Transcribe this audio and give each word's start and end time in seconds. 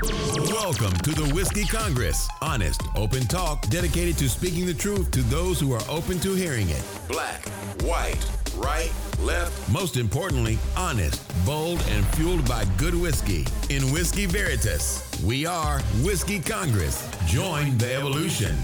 Welcome 0.00 0.92
to 0.98 1.10
the 1.10 1.28
Whiskey 1.34 1.64
Congress. 1.64 2.28
Honest, 2.40 2.82
open 2.94 3.22
talk 3.22 3.68
dedicated 3.68 4.16
to 4.18 4.28
speaking 4.28 4.64
the 4.64 4.72
truth 4.72 5.10
to 5.10 5.22
those 5.22 5.58
who 5.58 5.72
are 5.72 5.82
open 5.88 6.20
to 6.20 6.34
hearing 6.34 6.68
it. 6.68 6.84
Black, 7.08 7.48
white, 7.82 8.24
right, 8.54 8.92
left. 9.18 9.68
Most 9.72 9.96
importantly, 9.96 10.56
honest, 10.76 11.20
bold, 11.44 11.84
and 11.88 12.06
fueled 12.10 12.46
by 12.48 12.64
good 12.76 12.94
whiskey. 12.94 13.44
In 13.70 13.82
Whiskey 13.92 14.26
Veritas, 14.26 15.02
we 15.24 15.46
are 15.46 15.80
Whiskey 16.04 16.38
Congress. 16.38 17.10
Join 17.26 17.76
the 17.78 17.92
evolution. 17.92 18.54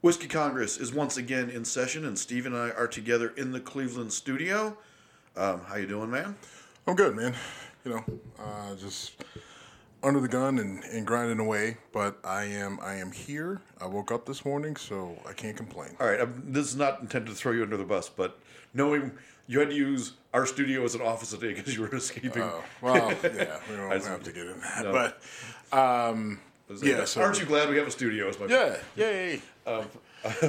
Whiskey 0.00 0.26
Congress 0.26 0.78
is 0.78 0.92
once 0.92 1.18
again 1.18 1.50
in 1.50 1.64
session, 1.64 2.04
and 2.06 2.18
Steve 2.18 2.46
and 2.46 2.56
I 2.56 2.70
are 2.70 2.88
together 2.88 3.32
in 3.36 3.52
the 3.52 3.60
Cleveland 3.60 4.12
studio. 4.12 4.76
Um, 5.36 5.60
how 5.66 5.76
you 5.76 5.86
doing, 5.86 6.10
man? 6.10 6.34
I'm 6.86 6.94
good, 6.94 7.16
man. 7.16 7.34
You 7.84 7.90
know, 7.92 8.04
uh, 8.38 8.74
just 8.76 9.22
under 10.02 10.20
the 10.20 10.28
gun 10.28 10.58
and, 10.58 10.84
and 10.84 11.06
grinding 11.06 11.40
away. 11.40 11.78
But 11.92 12.18
I 12.24 12.44
am 12.44 12.78
I 12.80 12.94
am 12.94 13.12
here. 13.12 13.60
I 13.80 13.86
woke 13.86 14.12
up 14.12 14.26
this 14.26 14.44
morning, 14.44 14.76
so 14.76 15.18
I 15.28 15.32
can't 15.32 15.56
complain. 15.56 15.96
All 16.00 16.06
right, 16.06 16.20
um, 16.20 16.42
this 16.46 16.66
is 16.66 16.76
not 16.76 17.00
intended 17.00 17.30
to 17.30 17.36
throw 17.36 17.52
you 17.52 17.62
under 17.62 17.76
the 17.76 17.84
bus, 17.84 18.08
but 18.08 18.38
knowing 18.72 19.12
you 19.48 19.60
had 19.60 19.70
to 19.70 19.76
use 19.76 20.12
our 20.34 20.46
studio 20.46 20.84
as 20.84 20.94
an 20.94 21.02
office 21.02 21.30
today 21.30 21.54
because 21.54 21.74
you 21.74 21.82
were 21.82 21.94
escaping. 21.94 22.42
Oh, 22.42 22.62
well, 22.80 23.10
yeah, 23.22 23.58
we 23.68 23.76
don't 23.76 23.90
have 23.90 24.22
to 24.22 24.32
get 24.32 24.46
in 24.46 24.60
that. 24.60 24.84
No. 24.84 24.92
But 24.92 25.76
um, 25.76 26.40
yeah, 26.82 27.04
so 27.04 27.20
aren't 27.20 27.40
you 27.40 27.46
glad 27.46 27.68
we 27.68 27.76
have 27.78 27.86
a 27.86 27.90
studio? 27.90 28.28
Is 28.28 28.38
my 28.38 28.46
yeah, 28.46 28.76
yay. 28.96 29.40
Um, 29.66 29.84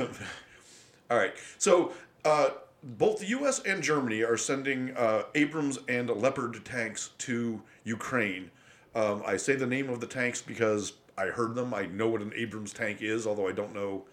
all 1.09 1.17
right. 1.17 1.33
So 1.57 1.93
uh, 2.23 2.49
both 2.97 3.19
the 3.19 3.27
U.S. 3.27 3.59
and 3.59 3.83
Germany 3.83 4.23
are 4.23 4.37
sending 4.37 4.95
uh, 4.95 5.23
Abrams 5.35 5.77
and 5.89 6.09
Leopard 6.09 6.63
tanks 6.63 7.09
to 7.19 7.61
Ukraine. 7.83 8.49
Um, 8.95 9.21
I 9.25 9.37
say 9.37 9.55
the 9.55 9.67
name 9.67 9.89
of 9.89 9.99
the 9.99 10.07
tanks 10.07 10.41
because 10.41 10.93
I 11.17 11.25
heard 11.25 11.53
them. 11.55 11.73
I 11.73 11.87
know 11.87 12.07
what 12.07 12.21
an 12.21 12.31
Abrams 12.35 12.71
tank 12.73 13.01
is, 13.01 13.27
although 13.27 13.47
I 13.47 13.51
don't 13.51 13.73
know 13.73 14.05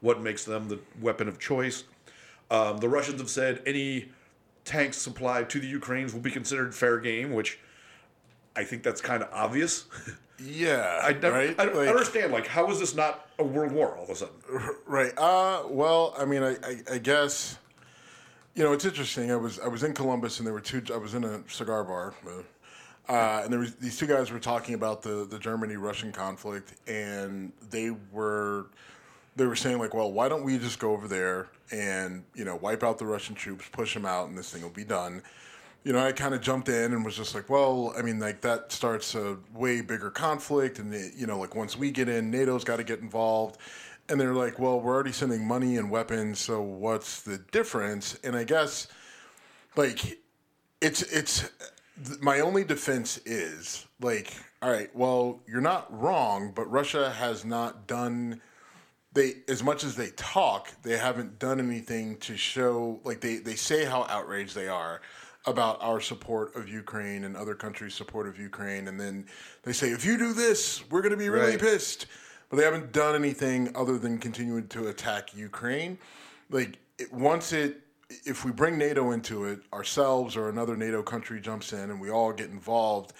what 0.00 0.22
makes 0.22 0.44
them 0.44 0.68
the 0.68 0.78
weapon 1.00 1.28
of 1.28 1.38
choice. 1.38 1.84
Um, 2.50 2.78
the 2.78 2.88
Russians 2.88 3.20
have 3.20 3.30
said 3.30 3.62
any 3.66 4.10
tanks 4.64 4.96
supplied 4.96 5.50
to 5.50 5.60
the 5.60 5.66
Ukrainians 5.66 6.14
will 6.14 6.20
be 6.20 6.30
considered 6.30 6.74
fair 6.74 6.98
game, 6.98 7.32
which 7.32 7.58
I 8.56 8.64
think 8.64 8.82
that's 8.82 9.00
kind 9.00 9.22
of 9.22 9.28
obvious. 9.32 9.84
Yeah, 10.44 11.00
I, 11.00 11.12
never, 11.12 11.30
right. 11.30 11.54
I 11.60 11.64
don't 11.66 11.76
Like- 11.76 11.88
understand. 11.88 12.32
Like, 12.32 12.48
how 12.48 12.68
is 12.68 12.80
this 12.80 12.92
not 12.96 13.28
a 13.38 13.44
world 13.44 13.70
war 13.70 13.96
all 13.96 14.02
of 14.02 14.10
a 14.10 14.16
sudden? 14.16 14.34
Right. 14.84 15.16
Uh, 15.16 15.62
well, 15.68 16.12
I 16.18 16.24
mean, 16.24 16.42
I, 16.42 16.56
I, 16.56 16.82
I 16.94 16.98
guess, 16.98 17.56
you 18.54 18.62
know, 18.62 18.72
it's 18.72 18.84
interesting. 18.84 19.30
I 19.32 19.36
was 19.36 19.58
I 19.58 19.68
was 19.68 19.82
in 19.82 19.94
Columbus 19.94 20.38
and 20.38 20.46
there 20.46 20.54
were 20.54 20.60
two. 20.60 20.82
I 20.92 20.96
was 20.96 21.14
in 21.14 21.24
a 21.24 21.42
cigar 21.48 21.82
bar, 21.84 22.14
uh, 23.08 23.40
and 23.42 23.52
there 23.52 23.60
was 23.60 23.74
these 23.76 23.98
two 23.98 24.06
guys 24.06 24.30
were 24.30 24.38
talking 24.38 24.74
about 24.74 25.02
the 25.02 25.26
the 25.28 25.38
Germany 25.38 25.76
Russian 25.76 26.12
conflict, 26.12 26.74
and 26.88 27.52
they 27.70 27.90
were 28.12 28.66
they 29.36 29.46
were 29.46 29.56
saying 29.56 29.78
like, 29.78 29.92
well, 29.92 30.12
why 30.12 30.28
don't 30.28 30.44
we 30.44 30.58
just 30.58 30.78
go 30.78 30.92
over 30.92 31.08
there 31.08 31.48
and 31.72 32.22
you 32.34 32.44
know 32.44 32.56
wipe 32.56 32.84
out 32.84 32.98
the 32.98 33.06
Russian 33.06 33.34
troops, 33.34 33.66
push 33.72 33.92
them 33.92 34.06
out, 34.06 34.28
and 34.28 34.38
this 34.38 34.50
thing 34.50 34.62
will 34.62 34.70
be 34.70 34.84
done. 34.84 35.22
You 35.82 35.92
know, 35.92 35.98
I 35.98 36.12
kind 36.12 36.32
of 36.34 36.40
jumped 36.40 36.70
in 36.70 36.94
and 36.94 37.04
was 37.04 37.14
just 37.14 37.34
like, 37.34 37.50
well, 37.50 37.92
I 37.98 38.00
mean, 38.00 38.18
like 38.18 38.40
that 38.40 38.72
starts 38.72 39.14
a 39.14 39.36
way 39.52 39.80
bigger 39.80 40.10
conflict, 40.10 40.78
and 40.78 40.94
you 41.16 41.26
know, 41.26 41.38
like 41.40 41.56
once 41.56 41.76
we 41.76 41.90
get 41.90 42.08
in, 42.08 42.30
NATO's 42.30 42.62
got 42.64 42.76
to 42.76 42.84
get 42.84 43.00
involved. 43.00 43.58
And 44.08 44.20
they're 44.20 44.34
like, 44.34 44.58
well, 44.58 44.80
we're 44.80 44.94
already 44.94 45.12
sending 45.12 45.46
money 45.46 45.76
and 45.76 45.90
weapons, 45.90 46.38
so 46.38 46.60
what's 46.60 47.22
the 47.22 47.38
difference? 47.52 48.18
And 48.22 48.36
I 48.36 48.44
guess, 48.44 48.88
like, 49.76 50.18
it's 50.82 51.00
it's 51.02 51.50
th- 52.06 52.20
my 52.20 52.40
only 52.40 52.64
defense 52.64 53.18
is 53.24 53.86
like, 54.00 54.34
all 54.60 54.70
right, 54.70 54.94
well, 54.94 55.40
you're 55.48 55.62
not 55.62 55.86
wrong, 55.98 56.52
but 56.54 56.70
Russia 56.70 57.10
has 57.12 57.44
not 57.46 57.86
done 57.86 58.40
they 59.14 59.36
as 59.48 59.62
much 59.62 59.84
as 59.84 59.94
they 59.96 60.10
talk, 60.16 60.70
they 60.82 60.96
haven't 60.98 61.38
done 61.38 61.60
anything 61.60 62.16
to 62.18 62.36
show 62.36 63.00
like 63.04 63.20
they 63.20 63.36
they 63.36 63.54
say 63.54 63.84
how 63.84 64.04
outraged 64.08 64.54
they 64.54 64.68
are 64.68 65.00
about 65.46 65.78
our 65.80 66.00
support 66.00 66.54
of 66.56 66.68
Ukraine 66.68 67.24
and 67.24 67.36
other 67.36 67.54
countries' 67.54 67.94
support 67.94 68.26
of 68.26 68.38
Ukraine, 68.38 68.88
and 68.88 68.98
then 68.98 69.26
they 69.62 69.72
say 69.72 69.90
if 69.90 70.04
you 70.04 70.18
do 70.18 70.32
this, 70.32 70.82
we're 70.90 71.00
going 71.02 71.12
to 71.12 71.16
be 71.16 71.28
really 71.28 71.52
Right. 71.52 71.60
pissed. 71.60 72.06
But 72.48 72.58
they 72.58 72.64
haven't 72.64 72.92
done 72.92 73.14
anything 73.14 73.70
other 73.74 73.98
than 73.98 74.18
continuing 74.18 74.68
to 74.68 74.88
attack 74.88 75.34
Ukraine. 75.34 75.98
Like 76.50 76.78
it, 76.98 77.12
once 77.12 77.52
it, 77.52 77.80
if 78.24 78.44
we 78.44 78.52
bring 78.52 78.78
NATO 78.78 79.10
into 79.12 79.44
it, 79.44 79.60
ourselves 79.72 80.36
or 80.36 80.48
another 80.48 80.76
NATO 80.76 81.02
country 81.02 81.40
jumps 81.40 81.72
in, 81.72 81.90
and 81.90 82.00
we 82.00 82.10
all 82.10 82.32
get 82.32 82.50
involved 82.50 83.12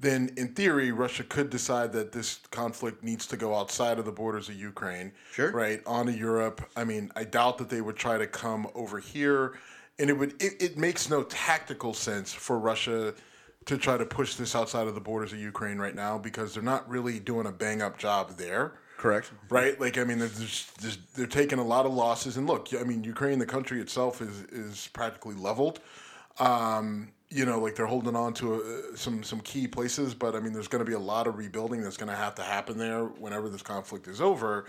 then 0.00 0.32
in 0.38 0.54
theory, 0.54 0.92
Russia 0.92 1.22
could 1.22 1.50
decide 1.50 1.92
that 1.92 2.12
this 2.12 2.40
conflict 2.50 3.04
needs 3.04 3.26
to 3.26 3.36
go 3.36 3.54
outside 3.54 3.98
of 3.98 4.06
the 4.06 4.12
borders 4.12 4.48
of 4.48 4.54
Ukraine. 4.54 5.12
Sure. 5.32 5.52
Right, 5.52 5.82
onto 5.86 6.12
Europe. 6.12 6.68
I 6.74 6.84
mean, 6.84 7.12
I 7.14 7.24
doubt 7.24 7.58
that 7.58 7.68
they 7.68 7.82
would 7.82 7.96
try 7.96 8.16
to 8.16 8.26
come 8.26 8.66
over 8.74 8.98
here. 8.98 9.58
And 9.98 10.08
it 10.08 10.14
would 10.14 10.42
it, 10.42 10.54
it 10.60 10.78
makes 10.78 11.10
no 11.10 11.22
tactical 11.24 11.92
sense 11.92 12.32
for 12.32 12.58
Russia 12.58 13.12
to 13.66 13.76
try 13.76 13.96
to 13.96 14.06
push 14.06 14.34
this 14.34 14.54
outside 14.54 14.86
of 14.86 14.94
the 14.94 15.00
borders 15.00 15.32
of 15.32 15.38
Ukraine 15.38 15.78
right 15.78 15.94
now 15.94 16.18
because 16.18 16.54
they're 16.54 16.62
not 16.62 16.88
really 16.88 17.20
doing 17.20 17.46
a 17.46 17.52
bang 17.52 17.82
up 17.82 17.98
job 17.98 18.36
there. 18.36 18.72
Correct. 18.96 19.32
Right, 19.48 19.80
like 19.80 19.96
I 19.96 20.04
mean, 20.04 20.18
they're 20.18 20.28
just, 20.28 20.78
just, 20.80 21.14
they're 21.14 21.26
taking 21.26 21.58
a 21.58 21.64
lot 21.64 21.86
of 21.86 21.92
losses, 21.92 22.36
and 22.36 22.46
look, 22.46 22.68
I 22.78 22.82
mean, 22.84 23.02
Ukraine, 23.02 23.38
the 23.38 23.46
country 23.46 23.80
itself, 23.80 24.20
is 24.20 24.42
is 24.52 24.90
practically 24.92 25.34
leveled. 25.34 25.80
Um, 26.38 27.10
you 27.30 27.46
know, 27.46 27.60
like 27.60 27.76
they're 27.76 27.86
holding 27.86 28.14
on 28.14 28.34
to 28.34 28.54
uh, 28.54 28.96
some 28.96 29.22
some 29.22 29.40
key 29.40 29.66
places, 29.66 30.12
but 30.12 30.34
I 30.34 30.40
mean, 30.40 30.52
there's 30.52 30.68
going 30.68 30.84
to 30.84 30.88
be 30.88 30.96
a 30.96 30.98
lot 30.98 31.26
of 31.26 31.38
rebuilding 31.38 31.80
that's 31.80 31.96
going 31.96 32.10
to 32.10 32.16
have 32.16 32.34
to 32.34 32.42
happen 32.42 32.76
there 32.76 33.04
whenever 33.04 33.48
this 33.48 33.62
conflict 33.62 34.06
is 34.06 34.20
over. 34.20 34.66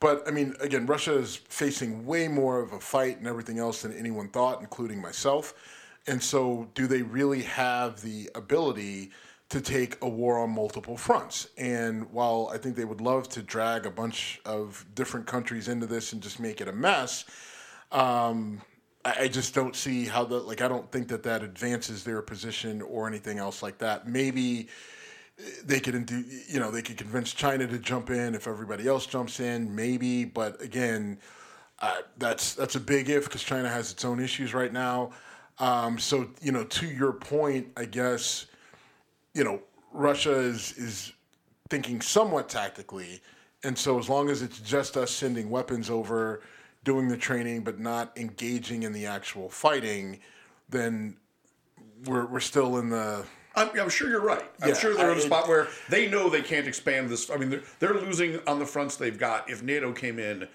But 0.00 0.26
I 0.26 0.30
mean, 0.30 0.54
again, 0.60 0.86
Russia 0.86 1.18
is 1.18 1.36
facing 1.36 2.06
way 2.06 2.28
more 2.28 2.60
of 2.60 2.72
a 2.72 2.80
fight 2.80 3.18
and 3.18 3.26
everything 3.26 3.58
else 3.58 3.82
than 3.82 3.92
anyone 3.92 4.28
thought, 4.28 4.60
including 4.60 5.02
myself. 5.02 5.54
And 6.06 6.22
so, 6.22 6.68
do 6.74 6.86
they 6.86 7.02
really 7.02 7.42
have 7.42 8.00
the 8.00 8.30
ability 8.34 9.10
to 9.50 9.60
take 9.60 9.96
a 10.02 10.08
war 10.08 10.38
on 10.38 10.50
multiple 10.50 10.96
fronts? 10.96 11.48
And 11.58 12.10
while 12.12 12.50
I 12.52 12.58
think 12.58 12.76
they 12.76 12.84
would 12.84 13.00
love 13.00 13.28
to 13.30 13.42
drag 13.42 13.86
a 13.86 13.90
bunch 13.90 14.40
of 14.44 14.84
different 14.94 15.26
countries 15.26 15.68
into 15.68 15.86
this 15.86 16.12
and 16.12 16.22
just 16.22 16.40
make 16.40 16.60
it 16.60 16.68
a 16.68 16.72
mess, 16.72 17.24
um, 17.92 18.62
I, 19.04 19.22
I 19.22 19.28
just 19.28 19.54
don't 19.54 19.76
see 19.76 20.06
how 20.06 20.24
the 20.24 20.38
like. 20.38 20.62
I 20.62 20.68
don't 20.68 20.90
think 20.90 21.08
that 21.08 21.22
that 21.24 21.42
advances 21.42 22.04
their 22.04 22.22
position 22.22 22.82
or 22.82 23.06
anything 23.06 23.38
else 23.38 23.62
like 23.62 23.78
that. 23.78 24.08
Maybe 24.08 24.68
they 25.64 25.80
could 25.80 26.06
do 26.06 26.24
you 26.48 26.58
know 26.58 26.70
they 26.70 26.82
could 26.82 26.96
convince 26.96 27.32
China 27.32 27.66
to 27.66 27.78
jump 27.78 28.10
in 28.10 28.34
if 28.34 28.48
everybody 28.48 28.88
else 28.88 29.06
jumps 29.06 29.40
in 29.40 29.74
maybe 29.74 30.24
but 30.24 30.60
again 30.60 31.18
uh, 31.80 31.98
that's 32.16 32.54
that's 32.54 32.74
a 32.74 32.80
big 32.80 33.08
if 33.08 33.24
because 33.24 33.42
China 33.42 33.68
has 33.68 33.92
its 33.92 34.04
own 34.04 34.18
issues 34.18 34.52
right 34.52 34.72
now 34.72 35.10
um, 35.60 35.98
so 35.98 36.28
you 36.42 36.52
know 36.52 36.64
to 36.64 36.86
your 36.86 37.12
point 37.12 37.68
I 37.76 37.84
guess 37.84 38.46
you 39.34 39.44
know 39.44 39.60
Russia 39.92 40.34
is 40.34 40.72
is 40.76 41.12
thinking 41.70 42.00
somewhat 42.00 42.48
tactically 42.48 43.20
and 43.64 43.76
so 43.76 43.98
as 43.98 44.08
long 44.08 44.30
as 44.30 44.42
it's 44.42 44.60
just 44.60 44.96
us 44.96 45.10
sending 45.10 45.50
weapons 45.50 45.90
over 45.90 46.42
doing 46.84 47.08
the 47.08 47.16
training 47.16 47.62
but 47.62 47.78
not 47.78 48.16
engaging 48.16 48.84
in 48.84 48.92
the 48.92 49.04
actual 49.06 49.48
fighting 49.50 50.18
then 50.70 51.16
we're, 52.06 52.26
we're 52.26 52.40
still 52.40 52.78
in 52.78 52.88
the 52.88 53.24
I'm, 53.56 53.70
I'm 53.80 53.88
sure 53.88 54.08
you're 54.08 54.20
right. 54.20 54.44
I'm 54.62 54.68
Yeah, 54.68 54.74
sure 54.76 54.94
they're 54.94 55.08
I- 55.08 55.12
in 55.12 55.18
a 55.18 55.22
spot 55.22 55.48
where 55.48 55.66
they 55.90 56.08
know 56.08 56.30
they 56.30 56.42
can't 56.42 56.68
expand 56.68 57.08
this. 57.08 57.28
I 57.28 57.36
mean, 57.38 57.50
they're, 57.50 57.62
they're 57.80 57.94
losing 57.94 58.38
on 58.46 58.60
the 58.60 58.66
fronts 58.66 58.94
they've 58.94 59.18
got. 59.18 59.50
If 59.50 59.64
NATO 59.64 59.90
came 59.92 60.20
in, 60.20 60.46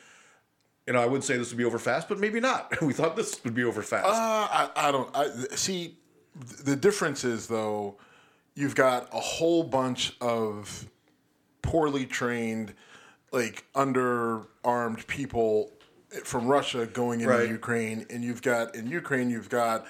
you 0.87 0.93
know, 0.93 1.01
I 1.01 1.05
would 1.05 1.23
say 1.23 1.37
this 1.37 1.49
would 1.49 1.57
be 1.57 1.65
over 1.65 1.79
fast, 1.79 2.09
but 2.09 2.19
maybe 2.19 2.39
not. 2.39 2.73
We 2.81 2.93
thought 2.93 3.15
this 3.15 3.43
would 3.43 3.53
be 3.53 3.63
over 3.63 3.81
fast. 3.81 4.05
Uh, 4.05 4.11
I, 4.11 4.69
I 4.75 4.91
don't. 4.91 5.09
I 5.15 5.29
see. 5.55 5.97
The 6.63 6.75
difference 6.75 7.23
is 7.23 7.47
though, 7.47 7.97
you've 8.55 8.75
got 8.75 9.07
a 9.13 9.19
whole 9.19 9.63
bunch 9.63 10.15
of 10.19 10.87
poorly 11.61 12.05
trained, 12.05 12.73
like 13.31 13.65
underarmed 13.75 15.05
people 15.07 15.71
from 16.23 16.47
Russia 16.47 16.85
going 16.85 17.21
into 17.21 17.33
Right. 17.33 17.49
Ukraine, 17.49 18.05
and 18.09 18.23
you've 18.23 18.41
got 18.41 18.75
in 18.75 18.87
Ukraine 18.87 19.29
you've 19.29 19.49
got 19.49 19.85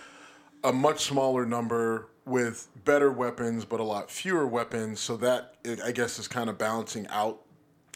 a 0.63 0.71
much 0.71 1.05
smaller 1.05 1.45
number 1.45 2.07
with 2.25 2.67
better 2.85 3.11
weapons, 3.11 3.65
but 3.65 3.79
a 3.79 3.83
lot 3.83 4.09
fewer 4.11 4.45
weapons. 4.47 4.99
So 4.99 5.17
that 5.17 5.55
I 5.83 5.91
guess 5.91 6.19
is 6.19 6.27
kind 6.27 6.49
of 6.49 6.57
balancing 6.57 7.07
out 7.07 7.41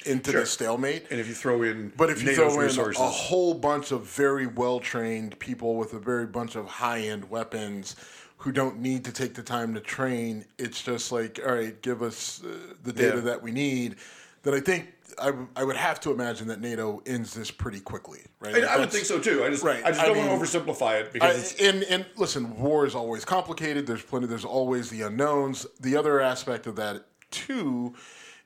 into 0.05 0.31
Sure. 0.31 0.41
the 0.41 0.45
stalemate. 0.47 1.05
and 1.09 1.19
if 1.19 1.27
you 1.27 1.33
throw 1.33 1.63
in 1.63 1.91
But 1.97 2.09
if 2.09 2.21
you 2.21 2.27
NATO's 2.31 2.53
throw 2.53 2.61
in 2.61 2.67
resources, 2.67 3.01
a 3.01 3.07
whole 3.07 3.53
bunch 3.53 3.91
of 3.91 4.03
very 4.05 4.47
well 4.47 4.79
trained 4.79 5.37
people 5.39 5.75
with 5.75 5.93
a 5.93 5.99
very 5.99 6.25
bunch 6.27 6.55
of 6.55 6.65
high 6.67 7.01
end 7.01 7.29
weapons 7.29 7.95
who 8.37 8.51
don't 8.51 8.79
need 8.79 9.03
to 9.05 9.11
take 9.11 9.33
the 9.33 9.41
time 9.43 9.73
to 9.73 9.79
train, 9.81 10.45
it's 10.59 10.81
just 10.83 11.11
like, 11.11 11.39
all 11.45 11.55
right, 11.55 11.81
give 11.81 12.01
us 12.03 12.41
uh, 12.45 12.49
the 12.83 12.93
data 12.93 13.15
Yeah. 13.17 13.21
that 13.21 13.41
we 13.41 13.51
need. 13.51 13.95
then 14.43 14.53
I 14.53 14.59
think 14.59 14.93
I, 15.19 15.27
w- 15.27 15.47
I 15.55 15.63
would 15.63 15.75
have 15.77 15.99
to 16.01 16.11
imagine 16.11 16.47
that 16.49 16.61
NATO 16.61 17.01
ends 17.07 17.33
this 17.33 17.49
pretty 17.49 17.79
quickly, 17.79 18.19
right? 18.39 18.63
I 18.63 18.77
would 18.77 18.91
think 18.91 19.05
so 19.05 19.17
too. 19.19 19.43
I 19.43 19.49
just, 19.49 19.63
Right. 19.63 19.83
I 19.83 19.89
just 19.89 19.99
I 20.01 20.05
don't 20.05 20.17
mean- 20.17 20.27
want 20.27 20.45
to 20.45 20.59
oversimplify 20.59 21.01
it 21.01 21.07
I, 21.07 21.11
because 21.13 21.51
it's, 21.53 21.61
and 21.61 21.83
and 21.85 22.05
listen, 22.17 22.55
war 22.59 22.85
is 22.85 22.93
always 22.93 23.25
complicated. 23.25 23.87
There's 23.87 24.03
plenty. 24.03 24.27
There's 24.27 24.45
always 24.45 24.89
the 24.91 25.01
unknowns. 25.01 25.65
The 25.79 25.95
other 25.97 26.21
aspect 26.21 26.67
of 26.67 26.75
that 26.75 27.05
too 27.31 27.95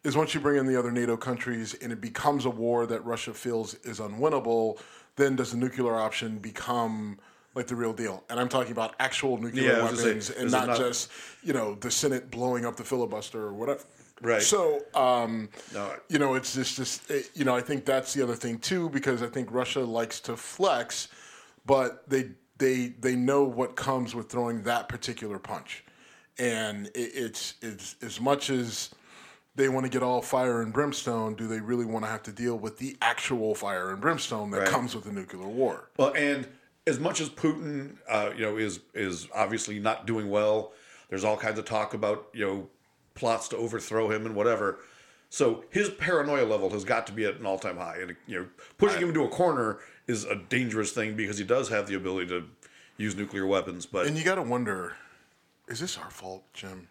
is 0.04 0.18
once 0.18 0.34
you 0.34 0.40
bring 0.40 0.58
in 0.58 0.66
the 0.66 0.78
other 0.78 0.92
NATO 0.92 1.16
countries 1.18 1.74
and 1.76 1.92
it 1.92 2.02
becomes 2.02 2.46
a 2.46 2.50
war 2.50 2.86
that 2.88 3.06
Russia 3.06 3.34
feels 3.34 3.76
is 3.84 4.00
unwinnable, 4.00 4.80
then 5.16 5.36
does 5.36 5.52
the 5.52 5.58
nuclear 5.58 5.96
option 5.96 6.38
become 6.40 7.20
like 7.54 7.68
the 7.68 7.76
real 7.76 7.94
deal? 7.94 8.24
And 8.30 8.40
I'm 8.40 8.50
talking 8.50 8.72
about 8.72 8.96
actual 9.00 9.38
nuclear 9.38 9.78
Yeah, 9.78 9.86
I 9.86 9.94
say, 9.94 10.06
weapons 10.06 10.30
and 10.32 10.52
not, 10.52 10.68
not- 10.68 10.78
just 10.78 11.12
you 11.44 11.54
know 11.54 11.76
the 11.76 11.92
Senate 11.92 12.32
blowing 12.32 12.66
up 12.66 12.76
the 12.76 12.84
filibuster 12.84 13.42
or 13.42 13.54
whatever. 13.54 13.84
Right. 14.24 14.42
So, 14.42 14.82
um, 14.94 15.50
No. 15.74 15.96
you 16.08 16.20
know, 16.20 16.36
it's 16.36 16.54
just, 16.54 16.76
just 16.76 17.10
eh, 17.10 17.24
you 17.34 17.44
know, 17.44 17.56
I 17.56 17.62
think 17.62 17.86
that's 17.86 18.14
the 18.14 18.22
other 18.22 18.36
thing 18.36 18.60
too, 18.60 18.88
because 18.90 19.24
I 19.24 19.28
think 19.28 19.52
Russia 19.52 19.80
likes 19.80 20.20
to 20.22 20.38
flex, 20.38 21.08
but 21.66 22.08
they 22.08 22.32
they 22.60 22.90
they 23.00 23.16
know 23.16 23.44
what 23.44 23.76
comes 23.76 24.14
with 24.16 24.30
throwing 24.30 24.62
that 24.64 24.88
particular 24.90 25.40
punch, 25.40 25.84
and 26.38 26.88
it, 26.88 27.12
it's 27.16 27.56
it's 27.62 27.96
as 28.04 28.22
much 28.22 28.50
as 28.52 28.92
they 29.56 29.68
want 29.70 29.86
to 29.86 29.90
get 29.90 30.02
all 30.04 30.22
fire 30.22 30.62
and 30.62 30.72
brimstone, 30.72 31.36
do 31.36 31.48
they 31.48 31.60
really 31.60 31.86
want 31.86 32.06
to 32.06 32.12
have 32.12 32.24
to 32.24 32.32
deal 32.32 32.58
with 32.58 32.78
the 32.78 32.96
actual 33.02 33.54
fire 33.56 33.92
and 33.92 34.00
brimstone 34.02 34.50
that 34.52 34.60
Right. 34.60 34.68
comes 34.68 34.96
with 34.96 35.06
a 35.06 35.12
nuclear 35.12 35.48
war? 35.48 35.90
Well, 35.98 36.14
and 36.16 36.48
as 36.88 37.00
much 37.00 37.20
as 37.22 37.30
Putin, 37.30 37.98
uh, 38.10 38.32
you 38.36 38.42
know, 38.42 38.58
is 38.58 38.80
is 38.94 39.28
obviously 39.34 39.80
not 39.80 40.06
doing 40.08 40.30
well, 40.30 40.74
there's 41.10 41.24
all 41.24 41.38
kinds 41.38 41.60
of 41.60 41.66
talk 41.66 41.94
about 41.94 42.28
you 42.34 42.46
know 42.46 42.70
plots 43.14 43.48
to 43.50 43.58
overthrow 43.58 44.10
him 44.10 44.26
and 44.26 44.36
whatever. 44.36 44.80
So 45.30 45.64
his 45.70 45.90
paranoia 45.90 46.44
level 46.46 46.70
has 46.72 46.84
got 46.84 47.08
to 47.08 47.14
be 47.14 47.26
at 47.26 47.36
an 47.36 47.46
all 47.46 47.60
time 47.60 47.78
high, 47.78 47.98
and 48.02 48.16
you 48.28 48.40
know, 48.40 48.48
pushing 48.78 49.02
him 49.02 49.10
into 49.10 49.24
a 49.24 49.30
corner 49.30 49.80
is 50.08 50.26
a 50.26 50.36
dangerous 50.36 50.92
thing 50.92 51.16
because 51.16 51.38
he 51.38 51.44
does 51.46 51.70
have 51.70 51.88
the 51.88 51.96
ability 51.96 52.28
to 52.28 52.46
use 52.98 53.16
nuclear 53.16 53.46
weapons. 53.46 53.86
But 53.86 54.08
And 54.08 54.18
you 54.18 54.24
got 54.24 54.36
to 54.36 54.42
wonder, 54.42 54.96
is 55.68 55.80
this 55.80 55.98
our 55.98 56.10
fault, 56.10 56.44
Jim? 56.54 56.88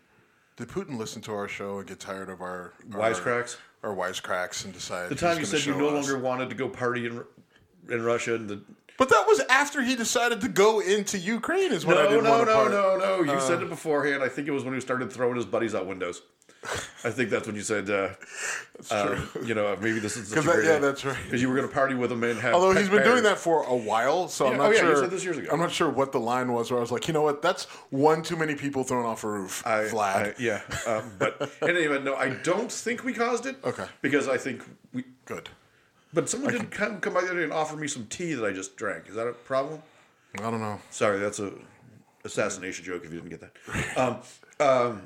Did 0.60 0.68
Putin 0.68 0.98
listen 0.98 1.22
to 1.22 1.32
our 1.32 1.48
show 1.48 1.78
and 1.78 1.88
get 1.88 2.00
tired 2.00 2.28
of 2.28 2.42
our 2.42 2.74
our- 2.92 3.00
Wisecracks? 3.00 3.56
Our, 3.82 3.94
wisecracks 3.94 4.66
and 4.66 4.74
decide 4.74 5.08
the 5.08 5.14
time 5.14 5.38
you 5.38 5.46
said 5.46 5.64
you 5.64 5.74
no 5.74 5.88
longer 5.88 6.18
wanted 6.18 6.50
to 6.50 6.54
go 6.54 6.68
party 6.68 7.06
in 7.06 7.24
in 7.88 8.04
Russia, 8.04 8.34
and 8.34 8.46
the 8.46 8.60
But 9.00 9.08
that 9.08 9.24
was 9.26 9.40
after 9.48 9.80
he 9.82 9.96
decided 9.96 10.42
to 10.42 10.48
go 10.48 10.80
into 10.80 11.16
Ukraine, 11.16 11.72
is 11.72 11.86
what 11.86 11.96
I 11.96 12.02
no, 12.02 12.08
didn't 12.10 12.24
no, 12.24 12.30
want 12.32 12.42
to 12.48 12.52
no, 12.52 12.54
part. 12.54 12.70
no, 12.70 13.22
no. 13.24 13.32
You 13.32 13.40
said 13.40 13.62
it 13.62 13.70
beforehand. 13.70 14.22
I 14.22 14.28
think 14.28 14.46
it 14.46 14.50
was 14.50 14.62
when 14.62 14.74
he 14.74 14.80
started 14.80 15.10
throwing 15.10 15.36
his 15.36 15.46
buddies 15.46 15.74
out 15.74 15.86
windows. 15.86 16.20
I 17.04 17.08
think 17.10 17.30
that's 17.30 17.46
when 17.46 17.56
you 17.56 17.62
said, 17.62 17.88
uh, 17.88 18.10
uh, 18.90 19.18
you 19.42 19.54
know, 19.54 19.74
maybe 19.80 20.00
this 20.00 20.18
is 20.18 20.28
such 20.28 20.44
'Cause 20.44 20.44
that- 20.44 20.62
yeah, 20.64 20.78
that's 20.78 21.02
right. 21.06 21.16
Because 21.24 21.40
you 21.40 21.48
were 21.48 21.54
going 21.56 21.66
to 21.66 21.72
party 21.72 21.94
with 21.94 22.12
him 22.12 22.22
and 22.22 22.38
have. 22.40 22.52
Although 22.52 22.78
he's 22.78 22.90
been 22.90 23.02
doing 23.02 23.22
that 23.22 23.38
for 23.38 23.62
a 23.62 23.74
while, 23.74 24.28
so 24.28 24.48
I'm 24.48 24.58
not 24.58 24.66
oh, 24.66 24.70
yeah, 24.72 24.82
you 24.82 24.86
sure. 24.88 24.96
said 24.96 25.10
this 25.10 25.24
years 25.24 25.38
ago. 25.38 25.48
I'm 25.50 25.58
not 25.60 25.72
sure 25.72 25.88
what 25.88 26.12
the 26.12 26.20
line 26.20 26.52
was 26.52 26.70
where 26.70 26.76
I 26.76 26.82
was 26.82 26.92
like, 26.92 27.08
you 27.08 27.14
know 27.14 27.22
what, 27.22 27.40
that's 27.40 27.64
one 27.88 28.22
too 28.22 28.36
many 28.36 28.54
people 28.54 28.84
thrown 28.84 29.06
off 29.06 29.24
a 29.24 29.28
roof. 29.30 29.66
I, 29.66 29.84
Vlad. 29.84 30.14
I- 30.14 30.34
yeah, 30.38 30.60
um, 30.86 31.10
but 31.18 31.50
in 31.62 31.70
any 31.70 31.80
event, 31.86 32.04
no, 32.04 32.14
I 32.16 32.28
don't 32.28 32.70
think 32.70 33.04
we 33.04 33.14
caused 33.14 33.46
it. 33.46 33.56
Okay. 33.64 33.86
Because 34.02 34.28
I 34.28 34.36
think 34.36 34.62
we. 34.92 35.04
Good. 35.24 35.48
But 36.12 36.28
someone 36.28 36.52
did 36.52 36.70
come, 36.70 37.00
come 37.00 37.14
by 37.14 37.20
the 37.20 37.28
other 37.28 37.38
day 37.38 37.44
and 37.44 37.52
offer 37.52 37.76
me 37.76 37.86
some 37.86 38.06
tea 38.06 38.34
that 38.34 38.44
I 38.44 38.52
just 38.52 38.76
drank. 38.76 39.08
Is 39.08 39.14
that 39.14 39.28
a 39.28 39.32
problem? 39.32 39.82
I 40.38 40.42
don't 40.42 40.60
know. 40.60 40.80
Sorry, 40.90 41.18
that's 41.18 41.38
a 41.38 41.52
assassination 42.24 42.84
joke. 42.84 43.04
If 43.04 43.12
you 43.12 43.20
didn't 43.20 43.30
get 43.30 43.40
that. 43.40 43.52
Um, 43.96 44.18
um, 44.60 45.02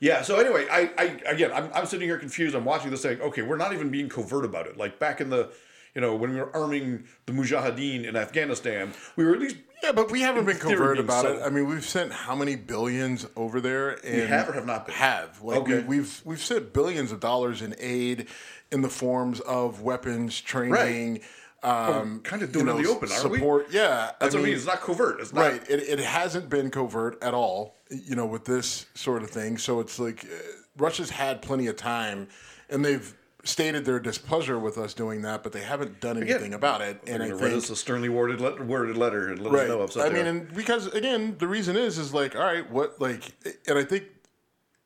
yeah. 0.00 0.22
So 0.22 0.38
anyway, 0.38 0.66
I, 0.70 0.90
I 0.96 1.04
again, 1.26 1.52
I'm, 1.52 1.70
I'm 1.74 1.86
sitting 1.86 2.08
here 2.08 2.18
confused. 2.18 2.54
I'm 2.54 2.64
watching 2.64 2.90
this 2.90 3.02
saying, 3.02 3.20
okay, 3.20 3.42
we're 3.42 3.56
not 3.56 3.72
even 3.72 3.90
being 3.90 4.08
covert 4.08 4.44
about 4.44 4.66
it. 4.66 4.76
Like 4.76 4.98
back 4.98 5.20
in 5.20 5.28
the, 5.28 5.50
you 5.94 6.00
know, 6.00 6.16
when 6.16 6.30
we 6.30 6.36
were 6.36 6.54
arming 6.56 7.04
the 7.26 7.32
Mujahideen 7.32 8.04
in 8.04 8.16
Afghanistan, 8.16 8.92
we 9.16 9.24
were 9.24 9.34
at 9.34 9.40
least 9.40 9.56
Yeah, 9.82 9.92
but 9.92 10.10
we 10.10 10.20
haven't 10.20 10.44
been 10.44 10.58
covert 10.58 10.96
being 10.96 11.04
about 11.06 11.24
it. 11.24 11.42
I 11.42 11.48
mean, 11.48 11.66
we've 11.66 11.84
sent 11.84 12.12
how 12.12 12.34
many 12.34 12.54
billions 12.56 13.26
over 13.36 13.60
there? 13.60 13.98
And 14.04 14.28
have 14.28 14.48
or 14.48 14.52
have 14.52 14.66
not 14.66 14.86
been? 14.86 14.94
Have 14.94 15.40
like 15.42 15.60
Okay. 15.60 15.80
we, 15.80 15.98
we've 15.98 16.20
we've 16.24 16.40
sent 16.42 16.72
billions 16.72 17.12
of 17.12 17.20
dollars 17.20 17.62
in 17.62 17.74
aid 17.78 18.26
in 18.70 18.82
the 18.82 18.88
forms 18.88 19.40
of 19.40 19.80
weapons, 19.82 20.40
training, 20.40 21.22
um, 21.62 22.20
kind 22.20 22.42
of 22.42 22.52
doing 22.52 22.66
it 22.68 22.70
know, 22.70 22.76
in 22.78 22.82
the 22.84 22.90
open, 22.90 23.10
aren't 23.12 23.30
we? 23.30 23.40
Yeah, 23.70 24.12
That's 24.20 24.34
what 24.34 24.42
I 24.42 24.44
mean. 24.44 24.54
It's 24.54 24.66
not 24.66 24.80
covert. 24.80 25.20
It's 25.20 25.32
not 25.32 25.40
Right. 25.42 25.62
It, 25.68 25.80
it 25.80 25.98
hasn't 26.00 26.48
been 26.48 26.70
covert 26.70 27.22
at 27.22 27.34
all, 27.34 27.76
you 27.90 28.14
know, 28.14 28.26
with 28.26 28.44
this 28.44 28.86
sort 28.94 29.22
of 29.22 29.30
thing. 29.30 29.58
So 29.58 29.80
it's 29.80 29.98
like 29.98 30.24
uh, 30.24 30.36
Russia's 30.78 31.10
had 31.10 31.42
plenty 31.42 31.66
of 31.66 31.76
time 31.76 32.28
and 32.70 32.84
they've 32.84 33.14
stated 33.44 33.84
their 33.84 33.98
displeasure 33.98 34.58
with 34.58 34.76
us 34.78 34.92
doing 34.94 35.22
that, 35.22 35.42
but 35.42 35.52
they 35.52 35.62
haven't 35.62 36.00
done 36.00 36.22
anything 36.22 36.52
about 36.54 36.80
it. 36.82 37.00
And 37.06 37.22
I 37.22 37.28
going 37.28 37.38
to 37.38 37.44
write 37.44 37.52
think. 37.52 37.64
us 37.64 37.70
a 37.70 37.76
sternly 37.76 38.08
worded 38.08 38.40
letter, 38.40 38.62
worded 38.64 38.96
letter 38.96 39.28
and 39.28 39.40
let 39.40 39.52
Right. 39.52 39.70
us 39.70 39.96
know. 39.96 40.04
I 40.04 40.10
mean, 40.10 40.26
and 40.26 40.54
because 40.54 40.86
again, 40.88 41.36
the 41.38 41.48
reason 41.48 41.76
is, 41.76 41.96
is 41.98 42.12
like, 42.12 42.36
all 42.36 42.42
right, 42.42 42.68
what, 42.70 43.00
like, 43.00 43.32
and 43.66 43.78
I 43.78 43.84
think 43.84 44.04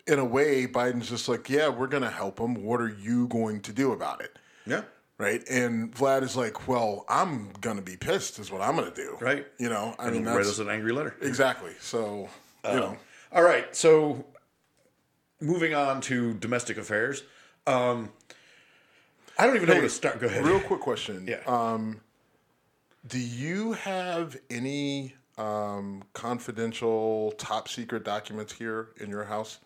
in 0.06 0.18
a 0.18 0.24
way, 0.24 0.66
Biden's 0.66 1.08
just 1.08 1.28
like, 1.28 1.48
yeah, 1.50 1.68
we're 1.68 1.86
going 1.88 2.02
to 2.02 2.10
help 2.10 2.36
them. 2.36 2.62
What 2.62 2.80
are 2.80 2.88
you 2.88 3.26
going 3.28 3.60
to 3.62 3.72
do 3.72 3.92
about 3.92 4.20
it? 4.22 4.38
yeah. 4.66 4.82
Right. 5.16 5.42
And 5.48 5.94
Vlad 5.94 6.22
is 6.24 6.36
like, 6.36 6.66
well, 6.66 7.04
I'm 7.08 7.50
going 7.60 7.76
to 7.76 7.82
be 7.82 7.96
pissed, 7.96 8.40
is 8.40 8.50
what 8.50 8.60
I'm 8.60 8.74
going 8.74 8.90
to 8.90 8.96
do. 8.96 9.16
Right. 9.20 9.46
You 9.58 9.68
know, 9.68 9.94
I 9.98 10.10
mean, 10.10 10.24
Write 10.24 10.44
us 10.46 10.58
an 10.58 10.68
angry 10.68 10.90
letter. 10.92 11.14
exactly. 11.22 11.70
So, 11.80 12.28
you 12.64 12.74
know. 12.74 12.96
All 13.32 13.42
right, 13.44 13.74
so 13.76 14.24
moving 15.40 15.74
on 15.74 16.00
to 16.02 16.34
domestic 16.34 16.78
affairs. 16.78 17.22
Um, 17.66 18.10
I 19.38 19.46
don't 19.46 19.56
even 19.56 19.68
know 19.68 19.74
where 19.74 19.82
to 19.82 19.90
start. 19.90 20.20
Go 20.20 20.26
ahead. 20.26 20.44
Real 20.44 20.60
quick 20.60 20.80
question. 20.80 21.26
Yeah. 21.28 21.40
Um, 21.46 22.00
do 23.06 23.18
you 23.18 23.72
have 23.72 24.36
any 24.50 25.14
um, 25.36 26.02
confidential, 26.12 27.32
top 27.38 27.68
secret 27.68 28.04
documents 28.04 28.52
here 28.52 28.88
in 29.00 29.10
your 29.10 29.24
house? 29.24 29.58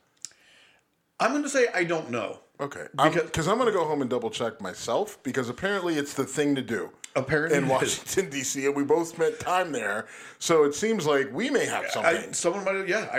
I'm 1.21 1.33
going 1.33 1.43
to 1.43 1.49
say 1.49 1.67
I 1.75 1.85
don't 1.85 2.11
know. 2.11 2.41
Okay. 2.61 2.87
Because- 2.93 3.23
Because 3.25 3.49
I'm, 3.49 3.57
going 3.59 3.67
to 3.67 3.73
go 3.73 3.85
home 3.85 4.01
and 4.01 4.11
double 4.11 4.31
check 4.31 4.61
myself 4.61 5.23
because 5.23 5.49
apparently 5.49 5.95
it's 5.97 6.15
the 6.15 6.25
thing 6.25 6.55
to 6.55 6.63
do. 6.63 6.91
Apparently 7.17 7.59
in. 7.59 7.69
Washington 7.69 8.31
D.C. 8.31 8.67
and 8.67 8.77
we 8.77 8.85
both 8.85 9.09
spent 9.09 9.41
time 9.41 9.73
there, 9.73 10.07
so 10.39 10.65
it 10.65 10.75
seems 10.75 11.07
like 11.07 11.33
we 11.33 11.51
may 11.51 11.65
have 11.67 11.87
something. 11.91 12.29
I, 12.29 12.33
someone 12.33 12.65
might 12.65 12.77
have, 12.77 12.89
yeah. 12.89 13.09
I, 13.13 13.19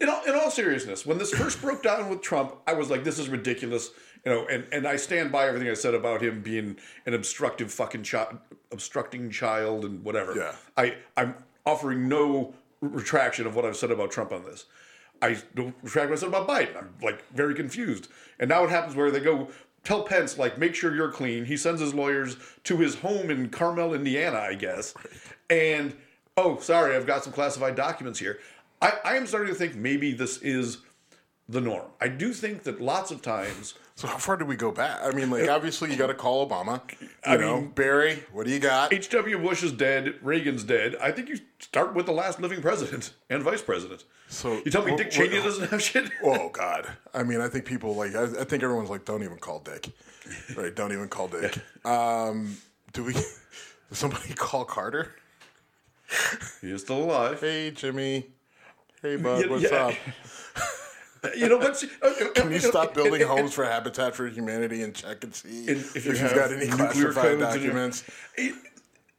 in, 0.00 0.08
all, 0.08 0.22
in 0.24 0.34
all 0.34 0.50
seriousness, 0.50 1.06
when 1.06 1.18
this 1.18 1.30
first 1.32 1.60
broke 1.60 1.82
down 1.82 2.08
with 2.10 2.20
Trump, 2.20 2.56
I 2.66 2.74
was 2.74 2.90
like, 2.90 3.04
this 3.04 3.18
is 3.18 3.28
ridiculous. 3.28 3.90
You 4.24 4.32
know, 4.32 4.46
and, 4.46 4.66
and 4.72 4.86
I 4.86 4.96
stand 4.96 5.32
by 5.32 5.48
everything 5.48 5.68
I 5.68 5.74
said 5.74 5.94
about 5.94 6.22
him 6.22 6.42
being 6.42 6.76
an 7.06 7.14
obstructive 7.14 7.72
fucking 7.72 8.04
child, 8.04 8.38
obstructing 8.70 9.30
child 9.30 9.84
and 9.84 10.04
whatever. 10.04 10.36
Yeah. 10.36 10.54
I, 10.76 10.96
I'm 11.16 11.34
offering 11.66 12.08
no 12.08 12.54
retraction 12.80 13.46
of 13.46 13.56
what 13.56 13.64
I've 13.64 13.76
said 13.76 13.90
about 13.90 14.10
Trump 14.10 14.32
on 14.32 14.44
this. 14.44 14.66
I 15.20 15.38
don't 15.54 15.74
retract 15.82 16.10
what 16.10 16.18
I 16.18 16.20
said 16.20 16.28
about 16.28 16.48
Biden. 16.48 16.76
I'm 16.76 16.94
like 17.02 17.24
very 17.32 17.54
confused. 17.54 18.08
And 18.38 18.48
now 18.48 18.64
it 18.64 18.70
happens 18.70 18.96
where 18.96 19.10
they 19.10 19.20
go 19.20 19.48
tell 19.84 20.02
Pence 20.02 20.38
like 20.38 20.58
make 20.58 20.74
sure 20.74 20.94
you're 20.94 21.10
clean. 21.10 21.44
He 21.44 21.56
sends 21.56 21.80
his 21.80 21.94
lawyers 21.94 22.36
to 22.64 22.76
his 22.76 22.96
home 22.96 23.30
in 23.30 23.48
Carmel, 23.48 23.94
Indiana, 23.94 24.38
I 24.38 24.54
guess. 24.54 24.94
And 25.50 25.94
oh, 26.36 26.58
sorry, 26.58 26.96
I've 26.96 27.06
got 27.06 27.24
some 27.24 27.32
classified 27.32 27.76
documents 27.76 28.18
here. 28.18 28.38
I, 28.80 28.92
I 29.04 29.16
am 29.16 29.26
starting 29.26 29.52
to 29.52 29.54
think 29.54 29.76
maybe 29.76 30.12
this 30.12 30.38
is 30.38 30.78
the 31.48 31.60
norm. 31.60 31.86
I 32.00 32.08
do 32.08 32.32
think 32.32 32.64
that 32.64 32.80
lots 32.80 33.10
of 33.10 33.22
times 33.22 33.74
so 33.94 34.08
how 34.08 34.16
far 34.16 34.36
do 34.36 34.44
we 34.44 34.56
go 34.56 34.72
back? 34.72 35.00
I 35.02 35.10
mean, 35.12 35.30
like 35.30 35.48
obviously 35.48 35.90
you 35.90 35.96
got 35.96 36.06
to 36.08 36.14
call 36.14 36.48
Obama. 36.48 36.80
You 37.00 37.08
I 37.24 37.36
know, 37.36 37.60
mean- 37.60 37.70
Barry, 37.70 38.24
what 38.32 38.46
do 38.46 38.52
you 38.52 38.58
got? 38.58 38.92
H.W. 38.92 39.38
Bush 39.38 39.62
is 39.62 39.72
dead, 39.72 40.14
Reagan's 40.22 40.64
dead. 40.64 40.96
I 41.00 41.12
think 41.12 41.28
you 41.28 41.38
start 41.58 41.94
with 41.94 42.06
the 42.06 42.12
last 42.12 42.40
living 42.40 42.62
president 42.62 43.12
and 43.30 43.42
vice 43.42 43.62
president. 43.62 44.04
So- 44.28 44.62
you 44.64 44.70
tell 44.70 44.84
me 44.84 44.96
Dick 44.96 45.10
Cheney 45.10 45.36
doesn't 45.42 45.70
have 45.70 45.82
shit? 45.82 46.10
Oh 46.24 46.48
God! 46.48 46.88
I 47.12 47.22
mean, 47.24 47.40
I 47.40 47.48
think 47.48 47.64
people 47.64 47.94
like. 47.94 48.14
I, 48.14 48.24
I 48.24 48.44
think 48.44 48.62
everyone's 48.62 48.90
like, 48.90 49.04
don't 49.04 49.22
even 49.22 49.38
call 49.38 49.58
Dick. 49.60 49.90
Right? 50.56 50.74
Don't 50.74 50.92
even 50.92 51.08
call 51.08 51.28
Dick. 51.28 51.58
Um, 51.84 52.56
do 52.92 53.04
we? 53.04 53.14
Somebody 53.92 54.32
call 54.34 54.64
Carter? 54.64 55.14
He 56.60 56.70
is 56.70 56.82
still 56.82 57.02
alive. 57.04 57.40
Hey, 57.40 57.70
Jimmy. 57.72 58.26
Hey, 59.02 59.16
bud. 59.16 59.42
Yeah, 59.44 59.50
what's 59.50 59.64
yeah. 59.64 59.86
up? 59.86 59.94
You 61.36 61.48
know 61.48 61.58
what's? 61.58 61.84
Can 62.34 62.50
you 62.50 62.58
stop 62.58 62.94
building 62.94 63.22
homes 63.22 63.52
for 63.52 63.64
Habitat 63.64 64.14
for 64.14 64.26
Humanity 64.28 64.82
and 64.82 64.94
check 64.94 65.22
and 65.24 65.34
see 65.34 65.64
if, 65.66 65.94
if, 65.96 66.04
you 66.04 66.12
you've 66.12 66.34
got 66.34 66.52
any 66.52 66.66
classified 66.66 67.14
codes 67.14 67.54
in 67.56 67.62
your- 67.62 67.70
documents? 67.70 68.04
It, 68.36 68.54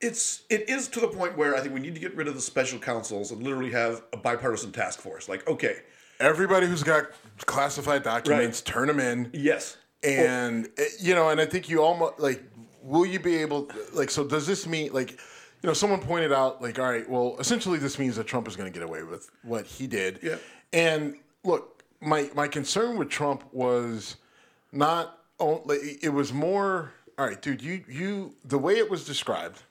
it's 0.01 0.43
it 0.49 0.67
is 0.69 0.89
to 0.89 0.99
the 0.99 1.07
point 1.07 1.37
where 1.37 1.55
I 1.55 1.61
think 1.61 1.73
we 1.73 1.79
need 1.79 1.95
to 1.95 2.01
get 2.01 2.13
rid 2.15 2.27
of 2.27 2.35
the 2.35 2.41
special 2.41 2.77
counsels 2.77 3.31
and 3.31 3.41
literally 3.41 3.71
have 3.71 4.03
a 4.11 4.17
bipartisan 4.17 4.71
task 4.73 4.99
force. 4.99 5.29
Like, 5.29 5.47
okay, 5.47 5.77
Everybody 6.19 6.67
who's 6.67 6.83
got 6.83 7.05
classified 7.45 8.03
documents, 8.03 8.61
turn 8.61 8.87
them 8.87 8.99
in. 8.99 9.29
yes, 9.33 9.77
and 10.03 10.67
eh, 10.77 10.83
you 10.99 11.15
know 11.15 11.29
and 11.29 11.39
i 11.39 11.45
think 11.45 11.69
you 11.69 11.81
almost 11.81 12.19
like 12.19 12.43
will 12.81 13.05
you 13.05 13.17
be 13.19 13.37
able 13.37 13.69
like 13.93 14.09
so 14.11 14.25
does 14.25 14.45
this 14.45 14.67
mean 14.67 14.91
like 14.91 15.11
you 15.11 15.17
know 15.67 15.73
someone 15.73 16.01
pointed 16.01 16.33
out 16.33 16.61
like 16.61 16.77
all 16.77 16.89
right 16.91 17.09
well 17.09 17.37
essentially 17.39 17.77
this 17.79 17.97
means 17.97 18.17
that 18.17 18.27
trump 18.27 18.45
is 18.47 18.57
going 18.57 18.69
to 18.71 18.77
get 18.77 18.85
away 18.87 19.03
with 19.03 19.29
what 19.43 19.65
he 19.65 19.87
did 19.87 20.19
Yeah. 20.21 20.35
and 20.73 21.15
look 21.45 21.72
my 22.03 22.29
my 22.35 22.47
concern 22.47 22.97
with 22.97 23.09
trump 23.09 23.43
was 23.51 24.17
not 24.71 25.19
only 25.39 25.97
it 26.01 26.09
was 26.09 26.33
more. 26.33 26.93
All 27.17 27.27
right, 27.27 27.41
dude. 27.41 27.61
You 27.61 27.83
you 27.87 28.35
the 28.43 28.57
way 28.57 28.77
it 28.77 28.89
was 28.89 29.05
described 29.05 29.61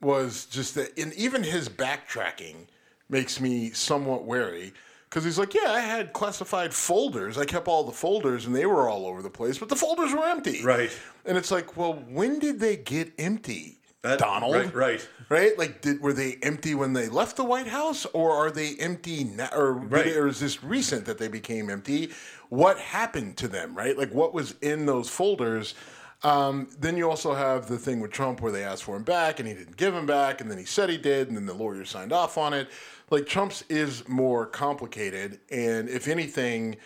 was 0.00 0.46
just 0.46 0.74
that, 0.74 0.96
and 0.98 1.12
even 1.14 1.42
his 1.42 1.68
backtracking 1.68 2.66
makes 3.08 3.40
me 3.40 3.70
somewhat 3.70 4.24
wary 4.24 4.72
because 5.08 5.24
he's 5.24 5.38
like, 5.38 5.54
yeah, 5.54 5.70
I 5.70 5.80
had 5.80 6.12
classified 6.12 6.74
folders. 6.74 7.38
I 7.38 7.44
kept 7.44 7.68
all 7.68 7.84
the 7.84 7.92
folders, 7.92 8.46
and 8.46 8.54
they 8.54 8.66
were 8.66 8.88
all 8.88 9.06
over 9.06 9.22
the 9.22 9.30
place, 9.30 9.58
but 9.58 9.68
the 9.68 9.76
folders 9.76 10.12
were 10.12 10.26
empty. 10.26 10.62
Right. 10.62 10.90
And 11.24 11.38
it's 11.38 11.50
like, 11.50 11.76
well, 11.76 11.94
when 12.08 12.38
did 12.38 12.60
they 12.60 12.76
get 12.76 13.12
empty? 13.18 13.78
That- 14.06 14.18
Donald, 14.18 14.54
right, 14.54 14.74
right. 14.74 15.08
right? 15.28 15.58
Like, 15.58 15.80
did 15.80 16.00
were 16.00 16.12
they 16.12 16.38
empty 16.42 16.74
when 16.74 16.92
they 16.92 17.08
left 17.08 17.36
the 17.36 17.44
White 17.44 17.66
House, 17.68 18.06
or 18.06 18.30
are 18.32 18.50
they 18.50 18.76
empty 18.76 19.24
now, 19.24 19.48
or, 19.54 19.72
Right. 19.72 20.16
or 20.16 20.28
is 20.28 20.40
this 20.40 20.62
recent 20.62 21.04
that 21.06 21.18
they 21.18 21.28
became 21.28 21.68
empty? 21.70 22.10
What 22.48 22.78
happened 22.78 23.36
to 23.38 23.48
them, 23.48 23.74
right? 23.74 23.96
Like, 23.98 24.12
what 24.12 24.32
was 24.32 24.54
in 24.62 24.86
those 24.86 25.08
folders? 25.08 25.74
Um, 26.22 26.68
then 26.80 26.96
you 26.96 27.08
also 27.10 27.34
have 27.34 27.66
the 27.68 27.76
thing 27.78 28.00
with 28.00 28.10
Trump 28.10 28.40
where 28.40 28.50
they 28.50 28.64
asked 28.64 28.84
for 28.84 28.96
him 28.96 29.02
back 29.02 29.38
and 29.38 29.46
he 29.46 29.54
didn't 29.54 29.76
give 29.76 29.94
him 29.94 30.06
back, 30.06 30.40
and 30.40 30.50
then 30.50 30.56
he 30.58 30.64
said 30.64 30.88
he 30.88 30.96
did, 30.96 31.28
and 31.28 31.36
then 31.36 31.44
the 31.46 31.54
lawyer 31.54 31.84
signed 31.84 32.12
off 32.12 32.38
on 32.38 32.54
it. 32.54 32.68
Like 33.10 33.26
Trump's 33.26 33.62
is 33.68 34.08
more 34.08 34.46
complicated, 34.46 35.38
and 35.50 35.88
if 35.88 36.08
anything, 36.08 36.76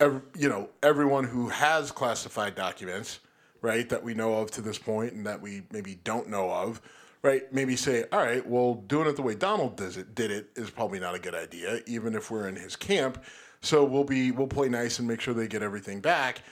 you 0.00 0.48
know, 0.48 0.68
everyone 0.82 1.24
who 1.24 1.48
has 1.48 1.90
classified 1.90 2.54
documents, 2.54 3.18
right, 3.60 3.88
that 3.88 4.02
we 4.02 4.14
know 4.14 4.34
of 4.34 4.50
to 4.52 4.60
this 4.60 4.78
point, 4.78 5.12
and 5.12 5.26
that 5.26 5.40
we 5.40 5.62
maybe 5.70 5.96
don't 6.04 6.28
know 6.28 6.50
of, 6.50 6.80
right, 7.22 7.52
maybe 7.52 7.76
say, 7.76 8.04
all 8.12 8.20
right, 8.20 8.46
well, 8.46 8.74
doing 8.74 9.08
it 9.08 9.16
the 9.16 9.22
way 9.22 9.34
Donald 9.34 9.76
does 9.76 9.96
it, 9.96 10.14
did 10.14 10.30
it 10.30 10.50
is 10.56 10.70
probably 10.70 11.00
not 11.00 11.14
a 11.14 11.18
good 11.18 11.34
idea, 11.34 11.80
even 11.86 12.14
if 12.14 12.30
we're 12.30 12.48
in 12.48 12.56
his 12.56 12.76
camp. 12.76 13.22
So 13.60 13.84
we'll 13.84 14.04
be 14.04 14.30
we'll 14.30 14.46
play 14.46 14.68
nice 14.68 14.98
and 14.98 15.08
make 15.08 15.20
sure 15.20 15.34
they 15.34 15.48
get 15.48 15.62
everything 15.62 16.00
back. 16.00 16.42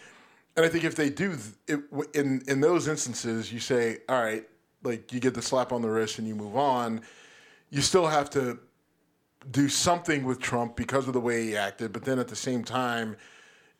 And 0.56 0.64
I 0.64 0.68
think 0.68 0.84
if 0.84 0.96
they 0.96 1.10
do, 1.10 1.36
it, 1.68 1.80
in 2.14 2.42
in 2.48 2.60
those 2.60 2.88
instances, 2.88 3.52
you 3.52 3.60
say, 3.60 3.98
all 4.08 4.20
right, 4.20 4.44
like 4.82 5.12
you 5.12 5.20
get 5.20 5.34
the 5.34 5.42
slap 5.42 5.72
on 5.72 5.82
the 5.82 5.90
wrist 5.90 6.18
and 6.18 6.26
you 6.26 6.34
move 6.34 6.56
on. 6.56 7.02
You 7.70 7.80
still 7.80 8.06
have 8.06 8.30
to 8.30 8.58
do 9.50 9.68
something 9.68 10.24
with 10.24 10.40
Trump 10.40 10.76
because 10.76 11.06
of 11.06 11.12
the 11.12 11.20
way 11.20 11.44
he 11.44 11.56
acted, 11.56 11.92
but 11.92 12.04
then 12.04 12.18
at 12.18 12.28
the 12.28 12.36
same 12.36 12.64
time, 12.64 13.16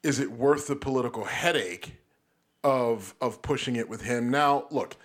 is 0.03 0.21
it 0.21 0.31
worth 0.31 0.69
the 0.69 0.77
political 0.77 1.25
headache 1.25 1.95
of 2.67 3.15
of 3.21 3.41
pushing 3.43 3.77
it 3.77 3.89
with 3.89 4.03
him? 4.03 4.29
Now, 4.29 4.67
look, 4.71 4.97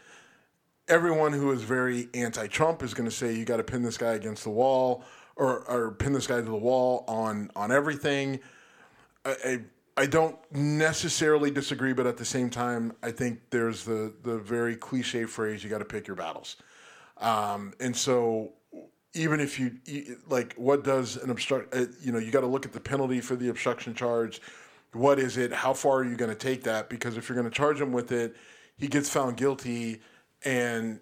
everyone 0.87 1.31
who 1.31 1.51
is 1.51 1.61
very 1.61 2.09
anti-Trump 2.15 2.81
is 2.81 2.93
going 2.95 3.07
to 3.07 3.15
say 3.15 3.35
you 3.35 3.45
got 3.45 3.57
to 3.57 3.63
pin 3.63 3.83
this 3.83 3.97
guy 3.97 4.13
against 4.13 4.43
the 4.43 4.49
wall 4.49 5.03
or, 5.35 5.59
or 5.69 5.91
pin 5.91 6.11
this 6.11 6.25
guy 6.25 6.37
to 6.37 6.41
the 6.41 6.55
wall 6.55 7.05
on 7.07 7.51
on 7.55 7.71
everything. 7.71 8.39
I, 9.23 9.35
I 9.45 9.59
I 9.97 10.05
don't 10.07 10.37
necessarily 10.51 11.51
disagree, 11.51 11.93
but 11.93 12.07
at 12.07 12.17
the 12.17 12.25
same 12.25 12.49
time, 12.49 12.93
I 13.03 13.11
think 13.11 13.39
there's 13.51 13.85
the 13.85 14.11
the 14.23 14.37
very 14.39 14.75
cliche 14.75 15.25
phrase: 15.25 15.63
you 15.63 15.69
got 15.69 15.79
to 15.79 15.85
pick 15.85 16.07
your 16.07 16.15
battles. 16.15 16.55
Um, 17.17 17.73
and 17.79 17.95
so, 17.95 18.53
even 19.13 19.39
if 19.39 19.59
you 19.59 19.71
like, 20.27 20.55
what 20.55 20.83
does 20.83 21.17
an 21.17 21.29
obstruct? 21.29 21.75
Uh, 21.75 21.85
you 22.01 22.11
know, 22.11 22.17
you 22.17 22.31
got 22.31 22.41
to 22.41 22.47
look 22.47 22.65
at 22.65 22.73
the 22.73 22.79
penalty 22.79 23.21
for 23.21 23.35
the 23.35 23.49
obstruction 23.49 23.93
charge. 23.93 24.41
What 24.93 25.19
is 25.19 25.37
it? 25.37 25.53
How 25.53 25.73
far 25.73 25.99
are 25.99 26.03
you 26.03 26.15
going 26.15 26.31
to 26.31 26.37
take 26.37 26.63
that? 26.63 26.89
Because 26.89 27.17
if 27.17 27.29
you're 27.29 27.37
going 27.37 27.49
to 27.49 27.55
charge 27.55 27.79
him 27.79 27.91
with 27.91 28.11
it, 28.11 28.35
he 28.77 28.87
gets 28.87 29.09
found 29.09 29.37
guilty, 29.37 30.01
and 30.43 30.99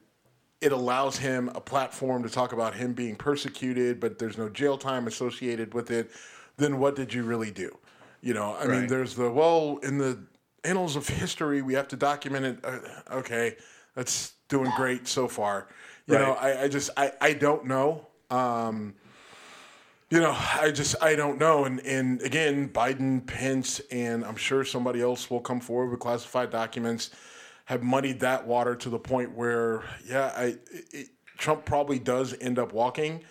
it 0.62 0.72
allows 0.72 1.18
him 1.18 1.50
a 1.56 1.62
platform 1.62 2.24
to 2.24 2.30
talk 2.30 2.52
about 2.52 2.76
him 2.76 2.94
being 2.94 3.16
persecuted, 3.16 4.00
but 4.00 4.20
there's 4.20 4.38
no 4.38 4.50
jail 4.50 4.78
time 4.78 5.08
associated 5.08 5.74
with 5.74 5.90
it. 5.92 6.12
Then 6.58 6.80
what 6.80 6.96
did 6.96 7.14
you 7.14 7.24
really 7.24 7.52
do? 7.52 7.78
You 8.22 8.34
know, 8.34 8.56
I 8.60 8.68
mean, 8.68 8.88
there's 8.88 9.16
the 9.16 9.32
well 9.32 9.80
in 9.82 9.98
the 9.98 10.20
annals 10.66 10.98
of 10.98 11.08
history 11.08 11.62
we 11.62 11.74
have 11.76 11.88
to 11.88 11.96
document 11.96 12.46
it. 12.46 12.60
Uh, 12.64 12.80
okay, 13.20 13.56
that's 13.96 14.34
doing 14.50 14.70
great 14.76 15.08
so 15.08 15.28
far. 15.30 15.70
You 16.06 16.16
know, 16.16 16.34
I, 16.34 16.64
I 16.64 16.68
just 16.68 16.90
I, 16.98 17.14
I 17.22 17.34
don't 17.34 17.66
know. 17.66 18.08
Um, 18.30 18.96
you 20.10 20.20
know, 20.20 20.36
I 20.36 20.72
just 20.72 20.96
I 21.02 21.16
don't 21.16 21.38
know. 21.40 21.66
And 21.66 21.80
and 21.82 22.22
again, 22.22 22.70
Biden, 22.70 23.26
Pence, 23.26 23.80
and 23.92 24.26
I'm 24.26 24.36
sure 24.36 24.64
somebody 24.64 25.02
else 25.02 25.30
will 25.30 25.42
come 25.42 25.60
forward 25.60 25.92
with 25.92 26.00
classified 26.00 26.50
documents. 26.50 27.12
Have 27.66 27.84
muddied 27.84 28.22
that 28.22 28.48
water 28.48 28.76
to 28.76 28.90
the 28.90 28.98
point 28.98 29.36
where, 29.36 29.84
yeah, 30.08 30.34
I 30.36 30.56
it, 30.92 31.10
Trump 31.38 31.66
probably 31.66 32.00
does 32.00 32.36
end 32.42 32.58
up 32.58 32.74
walking. 32.74 33.24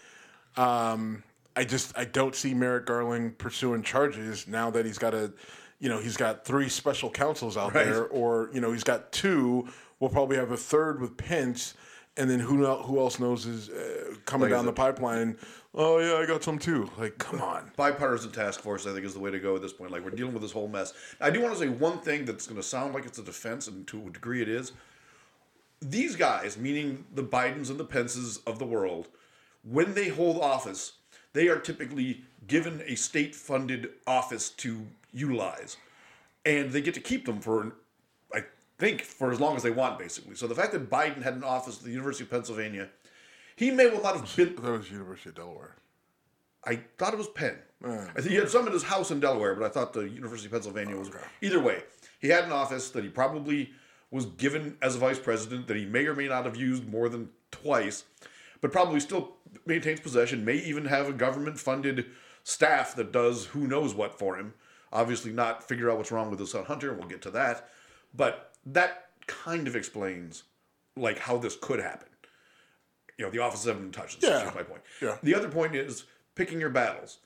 Um, 0.57 1.25
I 1.57 1.65
just 1.65 1.99
I 1.99 2.05
don't 2.05 2.35
see 2.37 2.55
Merrick 2.55 2.87
Garland 2.87 3.39
pursuing 3.39 3.83
charges 3.83 4.47
now 4.47 4.71
that 4.71 4.87
he's 4.87 4.99
got 4.99 5.13
a, 5.15 5.33
you 5.81 5.89
know, 5.89 5.99
he's 5.99 6.17
got 6.17 6.45
three 6.45 6.69
special 6.69 7.11
counsels 7.11 7.57
out 7.57 7.75
Right. 7.75 7.87
there, 7.87 8.05
or 8.07 8.51
you 8.53 8.61
know, 8.61 8.71
he's 8.73 8.85
got 8.85 9.11
two. 9.11 9.69
We'll 9.99 10.11
probably 10.11 10.37
have 10.37 10.53
a 10.53 10.57
third 10.57 11.01
with 11.01 11.17
Pence, 11.17 11.75
and 12.17 12.31
then 12.31 12.39
who 12.39 12.65
who 12.65 13.01
else 13.01 13.19
knows 13.19 13.45
is 13.45 13.69
uh, 13.71 14.15
coming 14.25 14.51
Like, 14.51 14.57
down 14.57 14.67
the 14.67 14.73
pipeline. 14.73 15.37
Oh 15.81 15.99
yeah, 16.01 16.17
I 16.17 16.27
got 16.27 16.43
some 16.43 16.59
too. 16.59 16.91
Like, 16.99 17.19
come 17.19 17.41
on. 17.41 17.71
bipartisan 17.77 18.33
task 18.33 18.61
force, 18.61 18.85
I 18.85 18.93
think, 18.93 19.07
is 19.07 19.15
the 19.15 19.21
way 19.21 19.31
to 19.31 19.39
go 19.39 19.55
at 19.55 19.63
this 19.63 19.73
point. 19.73 19.93
Like 19.93 20.05
we're 20.05 20.11
dealing 20.11 20.33
with 20.33 20.43
this 20.43 20.51
whole 20.51 20.67
mess. 20.67 20.93
I 21.21 21.31
do 21.31 21.41
want 21.41 21.55
to 21.55 21.61
say 21.61 21.69
one 21.69 21.99
thing 22.01 22.25
that's 22.25 22.49
going 22.49 22.61
to 22.61 22.67
sound 22.67 22.95
like 22.95 23.07
it's 23.07 23.21
a 23.21 23.23
defense, 23.23 23.69
and 23.69 23.87
to 23.87 24.09
a 24.09 24.11
degree 24.11 24.43
it 24.43 24.49
is. 24.49 24.73
These 25.81 26.17
guys, 26.17 26.59
meaning 26.59 27.05
the 27.15 27.23
Bidens 27.23 27.71
and 27.71 27.79
the 27.79 27.85
Pences 27.85 28.39
of 28.39 28.59
the 28.59 28.65
world, 28.67 29.07
when 29.63 29.95
they 29.95 30.09
hold 30.09 30.43
office, 30.43 30.95
they 31.33 31.47
are 31.47 31.61
typically 31.61 32.25
given 32.49 32.83
a 32.85 32.97
state-funded 32.97 33.91
office 34.05 34.51
to 34.51 34.85
utilize, 35.13 35.77
and 36.45 36.73
they 36.73 36.81
get 36.81 36.95
to 36.95 37.01
keep 37.01 37.25
them 37.25 37.41
for, 37.41 37.77
I 38.35 38.41
think, 38.79 39.03
for 39.03 39.31
as 39.31 39.39
long 39.39 39.55
as 39.55 39.63
they 39.63 39.71
want, 39.71 40.01
basically. 40.01 40.35
So 40.35 40.49
the 40.49 40.57
fact 40.57 40.73
that 40.73 40.91
Biden 40.91 41.23
had 41.23 41.35
an 41.35 41.45
office 41.45 41.79
at 41.79 41.85
the 41.85 41.93
University 41.93 42.25
of 42.25 42.31
Pennsylvania, 42.31 42.89
he 43.59 43.73
may 43.73 43.89
well 43.89 44.03
not 44.03 44.17
have 44.17 44.37
been 44.37 44.55
That 44.55 44.71
was 44.71 44.91
University 44.91 45.31
of 45.31 45.35
Delaware. 45.35 45.75
I 46.65 46.81
thought 46.97 47.13
it 47.13 47.19
was 47.19 47.29
Penn. 47.29 47.59
I 47.85 48.21
think 48.21 48.31
he 48.31 48.37
had 48.37 48.49
some 48.49 48.67
in 48.67 48.73
his 48.73 48.85
house 48.85 49.11
in 49.11 49.19
Delaware, 49.19 49.55
but 49.55 49.65
I 49.65 49.69
thought 49.69 49.93
the 49.93 50.09
University 50.09 50.47
of 50.47 50.53
Pennsylvania 50.53 50.97
was. 50.97 51.11
Either 51.41 51.61
way, 51.61 51.83
he 52.21 52.29
had 52.29 52.45
an 52.45 52.53
office 52.53 52.91
that 52.91 53.03
he 53.03 53.11
probably 53.11 53.71
was 54.11 54.27
given 54.27 54.77
as 54.81 54.95
a 54.95 54.99
vice 54.99 55.19
president 55.19 55.67
that 55.67 55.77
he 55.77 55.85
may 55.85 56.07
or 56.07 56.15
may 56.15 56.29
not 56.29 56.45
have 56.45 56.57
used 56.57 56.89
more 56.89 57.09
than 57.09 57.31
twice, 57.51 58.05
but 58.61 58.71
probably 58.73 59.01
still 59.01 59.37
maintains 59.67 60.01
possession. 60.01 60.45
May 60.45 60.57
even 60.57 60.85
have 60.85 61.09
a 61.09 61.13
government-funded 61.13 62.07
staff 62.45 62.95
that 62.95 63.13
does 63.13 63.47
who 63.47 63.67
knows 63.67 63.95
what 63.95 64.19
for 64.19 64.37
him. 64.39 64.55
Obviously, 64.93 65.33
not 65.33 65.67
figure 65.67 65.91
out 65.91 65.99
what's 65.99 66.13
wrong 66.13 66.31
with 66.31 66.39
his 66.39 66.53
son 66.53 66.65
Hunter. 66.65 66.91
and 66.91 66.99
We'll 66.99 67.09
get 67.09 67.23
to 67.23 67.31
that, 67.33 67.69
but 68.15 68.53
that 68.67 69.11
kind 69.27 69.67
of 69.67 69.75
explains 69.77 70.45
like 70.97 71.19
how 71.19 71.39
this 71.39 71.57
could 71.61 71.81
happen. 71.81 72.08
You 73.19 73.25
know, 73.25 73.31
the 73.31 73.41
office 73.41 73.65
touched. 73.65 74.21
That's 74.21 74.23
Yeah. 74.23 74.45
just 74.45 74.55
my 74.55 74.63
point. 74.63 74.81
Yeah. 75.03 75.19
The 75.23 75.35
other 75.35 75.49
point 75.49 75.75
is 75.75 76.05
picking 76.35 76.61
your 76.61 76.71
battles. 76.71 77.19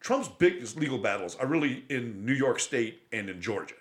Trump's 0.00 0.28
biggest 0.28 0.76
legal 0.76 0.98
battles 0.98 1.34
are 1.36 1.46
really 1.46 1.84
in 1.88 2.26
New 2.26 2.34
York 2.34 2.60
State 2.60 3.02
and 3.10 3.30
in 3.30 3.40
Georgia. 3.40 3.74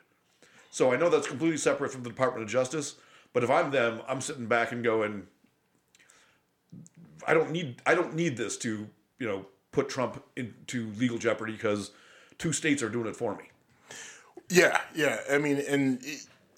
So 0.72 0.92
I 0.94 0.96
know 0.96 1.10
that's 1.10 1.28
completely 1.28 1.58
separate 1.58 1.92
from 1.92 2.02
the 2.04 2.10
Department 2.10 2.44
of 2.44 2.50
Justice, 2.50 2.96
but 3.34 3.44
if 3.44 3.50
I'm 3.50 3.72
them, 3.72 4.02
I'm 4.08 4.22
sitting 4.22 4.46
back 4.48 4.72
and 4.72 4.84
going, 4.84 5.28
I 7.28 7.34
don't 7.34 7.52
need 7.52 7.82
I 7.86 7.94
don't 7.94 8.16
need 8.16 8.38
this 8.38 8.58
to, 8.60 8.88
you 9.20 9.28
know, 9.28 9.46
put 9.72 9.90
Trump 9.90 10.24
into 10.36 10.92
legal 10.98 11.18
jeopardy 11.18 11.54
because 11.54 11.92
two 12.38 12.54
states 12.54 12.82
are 12.82 12.90
doing 12.90 13.08
it 13.08 13.16
for 13.16 13.36
me. 13.36 13.44
Yeah, 14.50 14.80
yeah. 14.96 15.20
I 15.30 15.38
mean, 15.38 15.58
and 15.68 16.02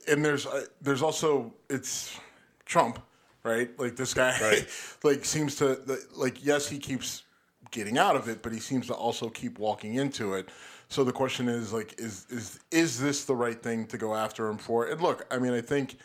and 0.08 0.24
there's 0.24 0.46
uh, 0.46 0.66
there's 0.82 1.02
also 1.02 1.54
it's 1.70 2.18
Trump, 2.66 3.00
right? 3.46 3.70
Like 3.80 3.96
this 3.96 4.14
guy, 4.14 4.38
Right. 4.42 4.68
like 5.04 5.24
seems 5.24 5.56
to 5.58 5.80
like 6.16 6.44
yes, 6.44 6.68
he 6.68 6.78
keeps 6.80 7.24
getting 7.72 7.98
out 7.98 8.16
of 8.16 8.28
it, 8.28 8.42
but 8.42 8.52
he 8.52 8.60
seems 8.60 8.88
to 8.88 8.94
also 8.94 9.30
keep 9.30 9.60
walking 9.60 9.96
into 9.96 10.34
it. 10.34 10.50
So 10.90 11.04
the 11.04 11.12
question 11.14 11.48
is 11.48 11.72
like, 11.72 12.00
is 12.00 12.26
is 12.30 12.60
is 12.72 13.00
this 13.00 13.26
the 13.26 13.36
right 13.36 13.62
thing 13.62 13.88
to 13.88 13.98
go 13.98 14.16
after 14.16 14.48
him 14.48 14.58
for? 14.58 14.86
And 14.88 15.00
look, 15.02 15.26
I 15.32 15.38
mean, 15.38 15.54
I 15.54 15.62
think 15.62 15.98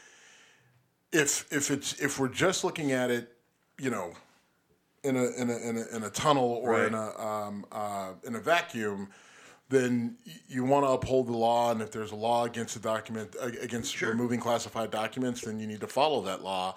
if 1.12 1.50
if 1.52 1.70
it's 1.70 2.00
if 2.00 2.18
we're 2.18 2.28
just 2.28 2.62
looking 2.64 2.92
at 2.92 3.10
it, 3.10 3.32
you 3.78 3.90
know, 3.90 4.12
in 5.02 5.16
a 5.16 5.24
in 5.36 5.50
a 5.50 5.56
in 5.56 5.76
a, 5.78 5.96
in 5.96 6.02
a 6.04 6.10
tunnel 6.10 6.60
or 6.62 6.84
in 6.86 6.94
a 6.94 7.18
um, 7.18 7.64
uh, 7.72 8.12
in 8.24 8.34
a 8.36 8.40
vacuum, 8.40 9.08
then 9.68 10.16
you 10.48 10.64
want 10.64 10.84
to 10.84 10.90
uphold 10.90 11.26
the 11.28 11.36
law. 11.36 11.70
And 11.72 11.82
if 11.82 11.90
there's 11.90 12.12
a 12.12 12.16
law 12.16 12.44
against 12.44 12.76
a 12.76 12.80
document 12.80 13.36
ag- 13.42 13.58
against 13.60 14.00
removing 14.00 14.40
classified 14.40 14.90
documents, 14.90 15.42
then 15.42 15.58
you 15.60 15.66
need 15.66 15.80
to 15.80 15.86
follow 15.86 16.22
that 16.22 16.42
law. 16.42 16.74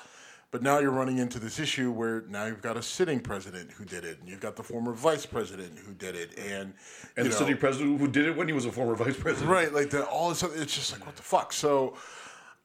But 0.53 0.61
now 0.61 0.77
you're 0.77 0.91
running 0.91 1.17
into 1.17 1.39
this 1.39 1.59
issue 1.59 1.91
where 1.91 2.25
now 2.29 2.45
you've 2.45 2.61
got 2.61 2.77
a 2.77 2.83
sitting 2.83 3.19
president 3.19 3.71
who 3.71 3.85
did 3.85 4.05
it, 4.05 4.19
and 4.19 4.29
you've 4.29 4.39
got 4.39 4.55
the 4.55 4.61
former 4.61 4.93
vice 4.93 5.25
president 5.25 5.79
who 5.79 5.93
did 5.95 6.15
it, 6.15 6.37
and 6.37 6.75
And 7.17 7.25
the 7.25 7.31
know, 7.31 7.35
city 7.35 7.55
president 7.55 7.99
who 7.99 8.07
did 8.07 8.27
it 8.27 8.37
when 8.37 8.47
he 8.47 8.53
was 8.53 8.65
a 8.65 8.71
former 8.71 8.93
vice 8.93 9.17
president. 9.17 9.49
right 9.49 9.73
like 9.73 9.89
the, 9.89 10.05
all 10.05 10.29
this 10.29 10.43
other, 10.43 10.53
it's 10.55 10.75
just 10.75 10.91
like 10.91 11.03
what 11.07 11.15
the 11.15 11.23
fuck 11.23 11.53
so 11.53 11.97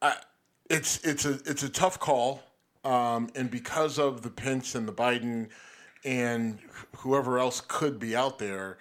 I, 0.02 0.16
it's 0.68 0.98
it's 0.98 1.24
a 1.24 1.40
it's 1.46 1.62
a 1.62 1.70
tough 1.70 1.98
call 1.98 2.42
um, 2.84 3.30
and 3.34 3.50
because 3.50 3.98
of 3.98 4.20
the 4.20 4.28
Pence 4.28 4.74
and 4.74 4.86
the 4.86 4.92
Biden 4.92 5.48
and 6.04 6.58
whoever 6.98 7.38
else 7.38 7.62
could 7.66 7.98
be 7.98 8.14
out 8.14 8.38
there 8.38 8.76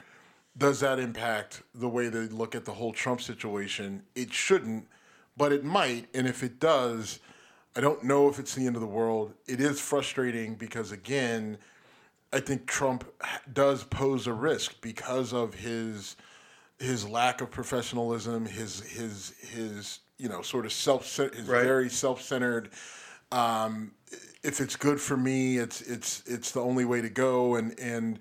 does 0.58 0.82
that 0.82 1.00
impact 1.00 1.64
the 1.74 1.88
way 1.88 2.10
they 2.10 2.28
look 2.28 2.56
at 2.56 2.66
the 2.66 2.74
whole 2.74 2.92
Trump 2.92 3.22
situation? 3.22 4.04
It 4.16 4.34
shouldn't, 4.34 4.86
but 5.38 5.54
it 5.54 5.64
might. 5.64 6.08
And 6.14 6.28
if 6.28 6.44
it 6.44 6.60
does, 6.60 7.20
I 7.78 7.80
don't 7.80 8.04
know 8.04 8.28
if 8.28 8.40
it's 8.40 8.56
the 8.56 8.66
end 8.66 8.76
of 8.76 8.82
the 8.82 8.88
world. 8.88 9.34
It 9.46 9.62
is 9.62 9.80
frustrating 9.80 10.56
because, 10.56 10.92
again, 10.92 11.60
I 12.34 12.40
think 12.40 12.66
Trump 12.66 13.06
does 13.54 13.84
pose 13.84 14.26
a 14.26 14.34
risk 14.34 14.82
because 14.82 15.32
of 15.32 15.54
his 15.54 16.16
his 16.80 17.08
lack 17.08 17.40
of 17.42 17.52
professionalism, 17.52 18.48
his 18.48 18.80
his 18.82 19.34
his 19.54 20.00
you 20.18 20.28
know 20.28 20.42
sort 20.42 20.66
of 20.66 20.74
self 20.74 21.04
his 21.16 21.48
Right. 21.48 21.64
very 21.64 21.90
self 21.90 22.22
centered. 22.22 22.70
Um, 23.32 23.92
if 24.44 24.60
it's 24.60 24.76
good 24.76 25.00
for 25.00 25.16
me, 25.16 25.58
it's 25.60 25.82
it's 25.82 26.24
it's 26.26 26.52
the 26.52 26.62
only 26.62 26.84
way 26.86 27.02
to 27.02 27.10
go. 27.10 27.56
And 27.58 27.80
and 27.80 28.18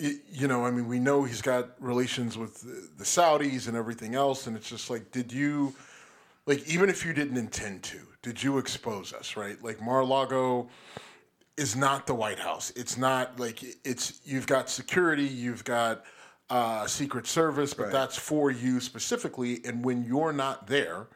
y- 0.00 0.16
you 0.32 0.48
know, 0.48 0.64
I 0.64 0.70
mean, 0.70 0.88
we 0.88 0.98
know 0.98 1.24
he's 1.24 1.42
got 1.42 1.70
relations 1.78 2.38
with 2.38 2.62
the, 2.62 2.88
the 2.96 3.04
Saudis 3.04 3.68
and 3.68 3.76
everything 3.76 4.14
else, 4.14 4.46
and 4.46 4.56
it's 4.56 4.68
just 4.70 4.88
like, 4.88 5.10
did 5.12 5.30
you 5.30 5.74
like 6.46 6.66
even 6.68 6.88
if 6.90 7.04
you 7.04 7.12
didn't 7.12 7.36
intend 7.36 7.82
to, 7.84 7.98
did 8.22 8.42
you 8.42 8.58
expose 8.58 9.12
us? 9.12 9.36
Right, 9.36 9.62
like 9.62 9.80
Mar-a-Lago 9.80 10.68
is 11.56 11.76
not 11.76 12.06
the 12.06 12.14
White 12.14 12.38
House. 12.38 12.72
It's 12.76 12.96
not 12.98 13.38
like 13.38 13.62
it's 13.84 14.20
you've 14.24 14.46
got 14.46 14.68
security, 14.68 15.24
you've 15.24 15.64
got 15.64 16.04
uh, 16.50 16.86
Secret 16.86 17.26
Service, 17.26 17.72
but 17.72 17.84
Right. 17.84 17.92
that's 17.92 18.16
for 18.16 18.50
you 18.50 18.80
specifically. 18.80 19.60
And 19.64 19.84
when 19.84 20.04
you're 20.04 20.32
not 20.32 20.66
there, 20.66 21.06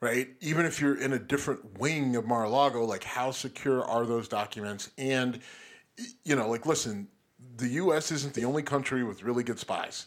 right? 0.00 0.28
Even 0.40 0.66
if 0.66 0.80
you're 0.80 1.00
in 1.00 1.12
a 1.12 1.18
different 1.18 1.78
wing 1.78 2.16
of 2.16 2.26
Mar-a-Lago, 2.26 2.84
like 2.84 3.04
how 3.04 3.30
secure 3.30 3.84
are 3.84 4.04
those 4.06 4.28
documents? 4.28 4.90
And 4.98 5.40
you 6.24 6.34
know, 6.36 6.48
like 6.48 6.66
listen, 6.66 7.08
the 7.56 7.68
U.S. 7.68 8.10
isn't 8.10 8.34
the 8.34 8.44
only 8.44 8.62
country 8.62 9.04
with 9.04 9.22
really 9.22 9.44
good 9.44 9.58
spies 9.58 10.06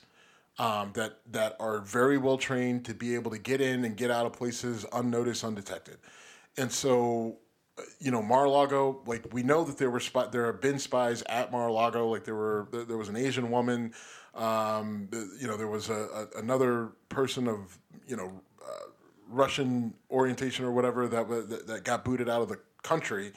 um, 0.59 0.91
that 0.93 1.19
that 1.31 1.55
are 1.59 1.79
very 1.79 2.17
well 2.17 2.37
trained 2.37 2.85
to 2.85 2.93
be 2.93 3.15
able 3.15 3.31
to 3.31 3.39
get 3.39 3.61
in 3.61 3.85
and 3.85 3.97
get 3.97 4.11
out 4.11 4.25
of 4.25 4.33
places 4.33 4.85
unnoticed, 4.93 5.43
undetected. 5.43 5.97
And 6.57 6.71
so, 6.71 7.37
you 7.99 8.11
know, 8.11 8.21
Mar-a-Lago, 8.21 9.01
like 9.05 9.25
we 9.33 9.41
know 9.41 9.63
that 9.63 9.77
there 9.77 9.89
were 9.89 9.99
spy, 9.99 10.27
there 10.27 10.45
have 10.45 10.61
been 10.61 10.77
spies 10.77 11.23
at 11.23 11.51
Mar-a-Lago. 11.51 12.07
Like 12.07 12.23
there 12.23 12.35
were 12.35 12.67
there 12.71 12.85
there 12.85 12.97
was 12.97 13.09
an 13.09 13.15
Asian 13.15 13.49
woman. 13.49 13.93
Um, 14.35 15.09
you 15.39 15.47
know, 15.47 15.57
there 15.57 15.67
was 15.67 15.89
a, 15.89 16.27
a 16.35 16.39
another 16.39 16.89
person 17.09 17.47
of 17.47 17.77
you 18.07 18.15
know 18.15 18.31
uh, 18.63 18.89
Russian 19.27 19.93
orientation 20.11 20.65
or 20.65 20.71
whatever 20.71 21.07
that, 21.07 21.27
that 21.29 21.67
that 21.67 21.83
got 21.83 22.05
booted 22.05 22.29
out 22.29 22.41
of 22.41 22.49
the 22.49 22.59
country. 22.83 23.31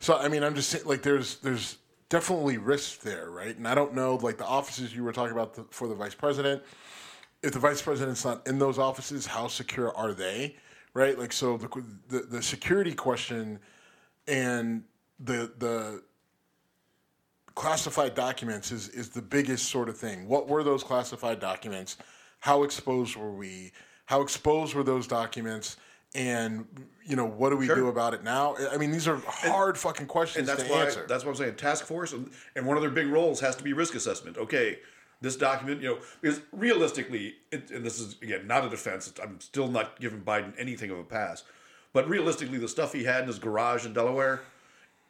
So 0.00 0.16
I 0.16 0.28
mean, 0.28 0.42
I'm 0.42 0.54
just 0.54 0.70
saying, 0.70 0.84
like, 0.86 1.02
there's 1.02 1.36
there's 1.38 1.76
definitely 2.10 2.58
risks 2.58 2.96
there, 2.96 3.30
right? 3.30 3.56
And 3.56 3.66
I 3.66 3.74
don't 3.74 3.94
know, 3.94 4.16
like 4.16 4.36
the 4.36 4.44
offices 4.44 4.94
you 4.94 5.02
were 5.02 5.12
talking 5.12 5.32
about 5.32 5.54
the, 5.54 5.64
for 5.70 5.88
the 5.88 5.94
vice 5.94 6.14
president. 6.14 6.62
If 7.42 7.52
the 7.52 7.58
vice 7.58 7.80
president's 7.80 8.24
not 8.24 8.46
in 8.46 8.58
those 8.58 8.78
offices, 8.78 9.24
how 9.24 9.48
secure 9.48 9.96
are 9.96 10.12
they, 10.12 10.56
right? 10.92 11.18
Like, 11.18 11.32
so 11.32 11.56
the 11.56 11.68
the, 12.08 12.18
the 12.26 12.42
security 12.42 12.92
question 12.92 13.58
and 14.28 14.84
the 15.18 15.50
the 15.58 16.02
classified 17.54 18.14
documents 18.14 18.70
is 18.72 18.88
is 18.90 19.08
the 19.08 19.22
biggest 19.22 19.70
sort 19.70 19.88
of 19.88 19.96
thing. 19.96 20.28
What 20.28 20.48
were 20.48 20.62
those 20.62 20.82
classified 20.82 21.40
documents? 21.40 21.96
How 22.40 22.64
exposed 22.64 23.16
were 23.16 23.32
we? 23.32 23.72
How 24.04 24.20
exposed 24.20 24.74
were 24.74 24.82
those 24.82 25.06
documents? 25.06 25.76
And 26.14 26.66
you 27.04 27.14
know, 27.16 27.26
what 27.26 27.50
do 27.50 27.56
we 27.56 27.66
do 27.66 27.88
about 27.88 28.14
it 28.14 28.24
now? 28.24 28.56
I 28.72 28.76
mean, 28.76 28.90
these 28.90 29.06
are 29.06 29.20
hard 29.26 29.78
fucking 29.78 30.06
questions 30.06 30.48
and 30.48 30.58
that's 30.58 30.68
to 30.68 30.72
why 30.72 30.84
answer. 30.84 31.06
that's 31.08 31.24
what 31.24 31.30
I'm 31.32 31.36
saying. 31.36 31.54
Task 31.56 31.84
force, 31.84 32.12
and, 32.12 32.30
and 32.56 32.66
one 32.66 32.76
of 32.76 32.82
their 32.82 32.90
big 32.90 33.08
roles 33.08 33.40
has 33.40 33.54
to 33.56 33.64
be 33.64 33.72
risk 33.72 33.94
assessment. 33.94 34.36
Okay, 34.36 34.78
this 35.20 35.36
document, 35.36 35.82
you 35.82 35.88
know, 35.88 35.98
because 36.20 36.40
realistically, 36.52 37.34
it, 37.52 37.70
and 37.70 37.84
this 37.84 38.00
is 38.00 38.16
again 38.22 38.46
not 38.46 38.64
a 38.64 38.68
defense. 38.68 39.12
I'm 39.22 39.40
still 39.40 39.68
not 39.68 40.00
giving 40.00 40.20
Biden 40.20 40.52
anything 40.58 40.90
of 40.90 40.98
a 40.98 41.04
pass, 41.04 41.44
but 41.92 42.08
realistically, 42.08 42.58
the 42.58 42.68
stuff 42.68 42.92
he 42.92 43.04
had 43.04 43.22
in 43.22 43.26
his 43.28 43.38
garage 43.38 43.86
in 43.86 43.92
Delaware 43.92 44.42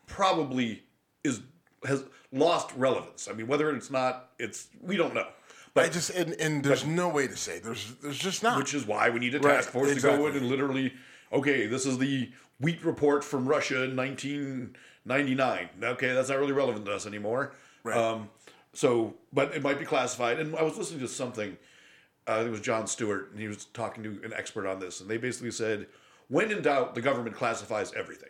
probably 0.07 0.83
is 1.25 1.41
has 1.87 2.05
lost 2.33 2.71
relevance. 2.77 3.29
I 3.29 3.33
mean, 3.33 3.47
whether 3.47 3.75
it's 3.75 3.91
not, 3.91 4.31
it's 4.39 4.69
we 4.83 4.97
don't 4.97 5.15
know. 5.15 5.29
But 5.75 5.85
I 5.85 5.89
just 5.89 6.11
and, 6.11 6.33
and 6.35 6.65
there's 6.65 6.85
no 6.85 7.09
way 7.09 7.27
to 7.29 7.37
say 7.37 7.59
there's 7.61 7.95
there's 8.03 8.19
just 8.19 8.43
not. 8.43 8.59
which 8.59 8.75
is 8.75 8.87
why 8.87 9.09
we 9.11 9.21
need 9.21 9.35
a 9.35 9.39
Right, 9.41 9.57
task 9.57 9.71
force 9.71 9.95
to 9.95 10.01
go 10.01 10.27
in 10.27 10.37
and 10.37 10.49
literally, 10.49 10.93
okay, 11.33 11.67
this 11.67 11.87
is 11.87 11.99
the 11.99 12.31
wheat 12.59 12.85
report 12.85 13.23
from 13.25 13.47
Russia 13.47 13.85
in 13.85 13.97
1999. 13.97 15.69
Okay, 15.83 16.13
that's 16.13 16.29
not 16.29 16.39
really 16.39 16.53
relevant 16.53 16.85
to 16.87 16.93
us 16.93 17.07
anymore. 17.07 17.53
Right. 17.85 17.97
Um, 17.97 18.31
so, 18.73 19.15
but 19.33 19.55
it 19.55 19.63
might 19.63 19.79
be 19.79 19.85
classified. 19.85 20.39
And 20.39 20.55
I 20.57 20.63
was 20.63 20.77
listening 20.77 21.01
to 21.01 21.09
something. 21.09 21.57
Uh, 22.29 22.33
I 22.33 22.37
think 22.37 22.49
it 22.49 22.53
was 22.53 22.61
Jon 22.61 22.87
Stewart, 22.87 23.31
and 23.33 23.41
he 23.41 23.49
was 23.49 23.65
talking 23.67 24.03
to 24.05 24.21
an 24.25 24.33
expert 24.35 24.67
on 24.67 24.79
this, 24.79 25.01
and 25.01 25.09
they 25.09 25.17
basically 25.17 25.51
said, 25.51 25.87
when 26.29 26.51
in 26.53 26.63
doubt, 26.63 26.95
the 26.95 27.01
government 27.01 27.35
classifies 27.35 27.93
everything. 27.95 28.29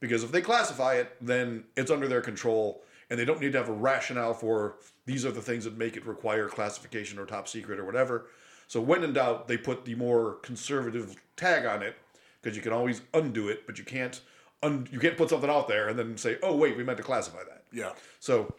Because 0.00 0.24
if 0.24 0.32
they 0.32 0.42
classify 0.42 0.94
it, 0.96 1.16
then 1.20 1.64
it's 1.76 1.90
under 1.90 2.08
their 2.08 2.20
control, 2.20 2.82
and 3.08 3.18
they 3.18 3.24
don't 3.24 3.40
need 3.40 3.52
to 3.52 3.58
have 3.58 3.68
a 3.68 3.72
rationale 3.72 4.34
for 4.34 4.76
these 5.06 5.24
are 5.24 5.30
the 5.32 5.42
things 5.42 5.64
that 5.64 5.76
make 5.76 5.96
it 5.96 6.06
require 6.06 6.48
classification 6.48 7.18
or 7.18 7.26
top 7.26 7.46
secret 7.48 7.78
or 7.78 7.84
whatever. 7.84 8.26
So 8.68 8.80
when 8.80 9.04
in 9.04 9.12
doubt, 9.12 9.46
they 9.48 9.56
put 9.58 9.84
the 9.84 9.94
more 9.94 10.34
conservative 10.42 11.16
tag 11.36 11.66
on 11.66 11.82
it, 11.82 11.96
because 12.40 12.56
you 12.56 12.62
can 12.62 12.72
always 12.72 13.02
undo 13.12 13.48
it, 13.48 13.66
but 13.66 13.78
you 13.78 13.84
can't 13.84 14.20
un- 14.62 14.88
you 14.90 14.98
can't 14.98 15.16
put 15.16 15.28
something 15.30 15.50
out 15.50 15.68
there 15.68 15.88
and 15.88 15.98
then 15.98 16.16
say, 16.16 16.38
oh 16.42 16.56
wait, 16.56 16.76
we 16.76 16.84
meant 16.84 16.96
to 16.98 17.04
classify 17.04 17.44
that. 17.44 17.64
yeah. 17.72 17.92
So, 18.20 18.54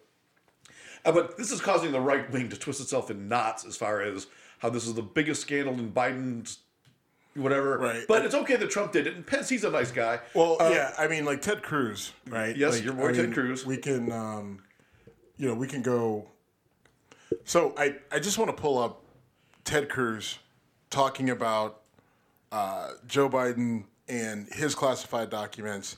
uh, 1.03 1.11
but 1.11 1.37
this 1.37 1.51
is 1.51 1.61
causing 1.61 1.91
the 1.91 1.99
right 1.99 2.29
wing 2.31 2.49
to 2.49 2.57
twist 2.57 2.79
itself 2.81 3.09
in 3.11 3.27
knots 3.27 3.65
as 3.65 3.75
far 3.77 4.01
as 4.01 4.27
how 4.59 4.69
this 4.69 4.85
is 4.87 4.93
the 4.93 5.01
biggest 5.01 5.41
scandal 5.41 5.73
in 5.75 5.91
Biden's 5.91 6.59
whatever. 7.35 7.77
Right. 7.77 8.05
But 8.07 8.25
it's 8.25 8.33
okay 8.35 8.55
that 8.55 8.69
Trump 8.69 8.91
did 8.91 9.07
it. 9.07 9.15
And 9.15 9.25
Pence, 9.25 9.49
he's 9.49 9.63
a 9.63 9.69
nice 9.69 9.91
guy. 9.91 10.19
Well, 10.33 10.57
yeah, 10.61 10.93
I 10.97 11.07
mean, 11.07 11.25
like 11.25 11.41
Ted 11.41 11.61
Cruz, 11.63 12.13
right? 12.27 12.55
Yes, 12.55 12.75
Like, 12.75 12.83
your 12.85 12.93
boy 12.93 13.09
I 13.09 13.11
Ted 13.11 13.25
mean, 13.25 13.33
Cruz. 13.33 13.65
We 13.65 13.77
can, 13.77 14.11
um, 14.11 14.63
you 15.37 15.47
know, 15.47 15.53
we 15.55 15.67
can 15.67 15.81
go. 15.81 16.29
So 17.43 17.73
I, 17.77 17.95
I 18.11 18.19
just 18.19 18.37
want 18.37 18.55
to 18.55 18.61
pull 18.61 18.77
up 18.77 19.03
Ted 19.63 19.89
Cruz 19.89 20.39
talking 20.89 21.29
about 21.29 21.81
uh, 22.51 22.91
Joe 23.07 23.29
Biden 23.29 23.85
and 24.07 24.47
his 24.53 24.75
classified 24.75 25.29
documents, 25.29 25.97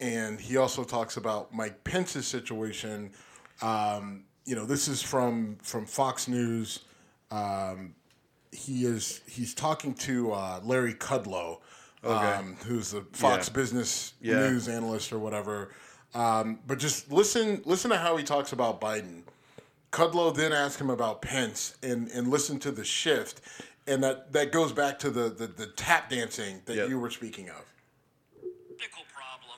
and 0.00 0.40
he 0.40 0.56
also 0.56 0.84
talks 0.84 1.16
about 1.16 1.52
Mike 1.52 1.82
Pence's 1.84 2.26
situation. 2.26 3.10
Um, 3.60 4.24
you 4.44 4.54
know, 4.54 4.64
this 4.64 4.88
is 4.88 5.02
from 5.02 5.58
from 5.62 5.84
Fox 5.86 6.28
News. 6.28 6.80
Um, 7.30 7.94
he 8.52 8.84
is 8.84 9.20
he's 9.26 9.54
talking 9.54 9.94
to 9.94 10.32
uh, 10.32 10.60
Larry 10.64 10.94
Kudlow, 10.94 11.58
um, 12.04 12.56
who's 12.64 12.92
the 12.92 13.02
Fox 13.12 13.48
Yeah. 13.48 13.54
Business 13.54 14.14
Yeah. 14.20 14.48
News 14.48 14.68
analyst 14.68 15.12
or 15.12 15.18
whatever. 15.18 15.74
Um, 16.14 16.60
but 16.66 16.78
just 16.78 17.12
listen 17.12 17.60
listen 17.64 17.90
to 17.90 17.98
how 17.98 18.16
he 18.16 18.24
talks 18.24 18.52
about 18.52 18.80
Biden. 18.80 19.22
Kudlow 19.92 20.34
then 20.34 20.52
asked 20.52 20.80
him 20.80 20.90
about 20.90 21.22
Pence 21.22 21.76
and, 21.82 22.08
and 22.10 22.28
listen 22.28 22.58
to 22.60 22.70
the 22.70 22.84
shift. 22.84 23.40
And 23.86 24.02
that, 24.04 24.32
that 24.34 24.52
goes 24.52 24.72
back 24.72 24.98
to 25.00 25.10
the, 25.10 25.30
the, 25.30 25.46
the 25.46 25.66
tap 25.72 26.10
dancing 26.10 26.60
that 26.66 26.76
Yep. 26.76 26.88
you 26.90 26.98
were 27.00 27.08
speaking 27.10 27.48
of. 27.48 27.64
political 28.36 29.08
problem 29.08 29.56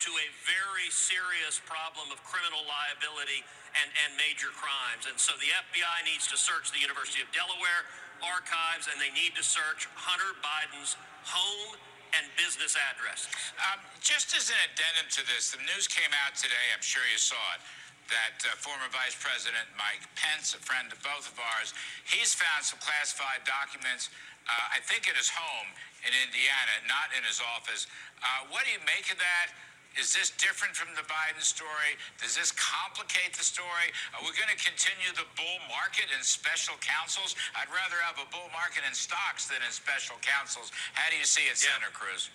to 0.00 0.10
a 0.10 0.28
very 0.48 0.88
serious 0.88 1.60
problem 1.68 2.08
of 2.08 2.16
criminal 2.24 2.64
liability 2.64 3.44
and, 3.76 3.92
and 4.08 4.16
major 4.16 4.48
crimes. 4.56 5.04
And 5.04 5.20
so 5.20 5.36
the 5.36 5.52
FBI 5.52 5.98
needs 6.08 6.24
to 6.32 6.40
search 6.40 6.72
the 6.72 6.80
University 6.80 7.20
of 7.20 7.28
Delaware 7.36 7.84
archives 8.24 8.88
and 8.88 8.96
they 8.98 9.12
need 9.12 9.36
to 9.36 9.44
search 9.44 9.84
Hunter 9.94 10.32
Biden's 10.40 10.96
home 11.28 11.76
and 12.16 12.24
business 12.40 12.72
addresses. 12.72 13.52
Um, 13.68 13.84
just 14.00 14.32
as 14.32 14.48
an 14.48 14.56
addendum 14.72 15.12
to 15.12 15.22
this, 15.28 15.52
the 15.52 15.60
news 15.68 15.84
came 15.84 16.08
out 16.24 16.32
today, 16.40 16.72
I'm 16.72 16.80
sure 16.80 17.04
you 17.12 17.20
saw 17.20 17.36
it, 17.52 17.60
that 18.08 18.40
uh, 18.44 18.56
former 18.60 18.88
Vice 18.92 19.16
President 19.16 19.68
Mike 19.76 20.04
Pence, 20.16 20.56
a 20.56 20.60
friend 20.60 20.88
of 20.92 20.98
both 21.04 21.28
of 21.28 21.36
ours, 21.56 21.72
he's 22.08 22.32
found 22.32 22.64
some 22.64 22.80
classified 22.80 23.44
documents, 23.44 24.08
uh, 24.48 24.76
I 24.76 24.80
think 24.84 25.08
at 25.08 25.16
his 25.16 25.28
home 25.28 25.68
in 26.04 26.12
Indiana, 26.24 26.74
not 26.88 27.12
in 27.12 27.22
his 27.24 27.40
office. 27.56 27.84
Uh, 28.24 28.48
what 28.48 28.64
do 28.64 28.72
you 28.72 28.80
make 28.88 29.12
of 29.12 29.20
that? 29.20 29.52
Is 29.96 30.14
this 30.14 30.30
different 30.38 30.78
from 30.78 30.94
the 30.94 31.02
Biden 31.10 31.42
story? 31.42 31.98
Does 32.22 32.38
this 32.38 32.54
complicate 32.54 33.34
the 33.34 33.42
story? 33.42 33.90
Are 34.14 34.22
we 34.22 34.30
going 34.36 34.52
to 34.52 34.60
continue 34.60 35.10
the 35.16 35.26
bull 35.34 35.58
market 35.66 36.06
in 36.14 36.22
special 36.22 36.78
counsels? 36.78 37.34
I'd 37.58 37.72
rather 37.72 37.98
have 38.06 38.20
a 38.20 38.28
bull 38.30 38.46
market 38.54 38.86
in 38.86 38.94
stocks 38.94 39.50
than 39.50 39.58
in 39.64 39.72
special 39.74 40.20
counsels. 40.22 40.70
How 40.94 41.10
do 41.10 41.16
you 41.18 41.26
see 41.26 41.50
it, 41.50 41.58
Yeah. 41.58 41.74
Senator 41.74 41.90
Cruz? 41.90 42.30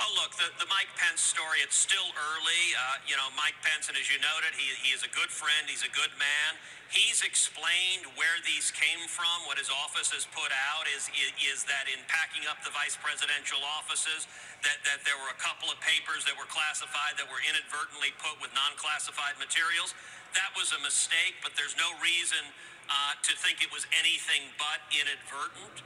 Oh, 0.00 0.08
look, 0.16 0.32
the, 0.40 0.48
the 0.56 0.64
Mike 0.72 0.88
Pence 0.96 1.20
story, 1.20 1.60
it's 1.60 1.76
still 1.76 2.08
early. 2.16 2.62
Uh, 2.72 3.04
you 3.04 3.20
know, 3.20 3.28
Mike 3.36 3.60
Pence, 3.60 3.92
and 3.92 4.00
as 4.00 4.08
you 4.08 4.16
noted, 4.24 4.56
he, 4.56 4.72
he 4.80 4.96
is 4.96 5.04
a 5.04 5.12
good 5.12 5.28
friend. 5.28 5.68
He's 5.68 5.84
a 5.84 5.92
good 5.92 6.08
man. 6.16 6.56
He's 6.88 7.20
explained 7.20 8.08
where 8.16 8.40
these 8.48 8.72
came 8.72 9.04
from. 9.12 9.44
What 9.44 9.60
his 9.60 9.68
office 9.68 10.08
has 10.16 10.24
put 10.32 10.48
out 10.72 10.88
is, 10.88 11.12
is, 11.12 11.30
is 11.52 11.58
that 11.68 11.84
in 11.84 12.00
packing 12.08 12.48
up 12.48 12.64
the 12.64 12.72
vice 12.72 12.96
presidential 12.96 13.60
offices, 13.76 14.24
that, 14.64 14.80
that 14.88 15.04
there 15.04 15.20
were 15.20 15.30
a 15.36 15.36
couple 15.36 15.68
of 15.68 15.76
papers 15.84 16.24
that 16.24 16.32
were 16.34 16.48
classified 16.48 17.20
that 17.20 17.28
were 17.28 17.44
inadvertently 17.44 18.16
put 18.24 18.40
with 18.40 18.50
non-classified 18.56 19.36
materials. 19.36 19.92
That 20.32 20.48
was 20.56 20.72
a 20.72 20.80
mistake, 20.80 21.36
but 21.44 21.52
there's 21.60 21.76
no 21.76 21.92
reason 22.00 22.40
uh, 22.88 23.20
to 23.20 23.36
think 23.36 23.60
it 23.60 23.68
was 23.68 23.84
anything 23.92 24.48
but 24.56 24.80
inadvertent. 24.96 25.84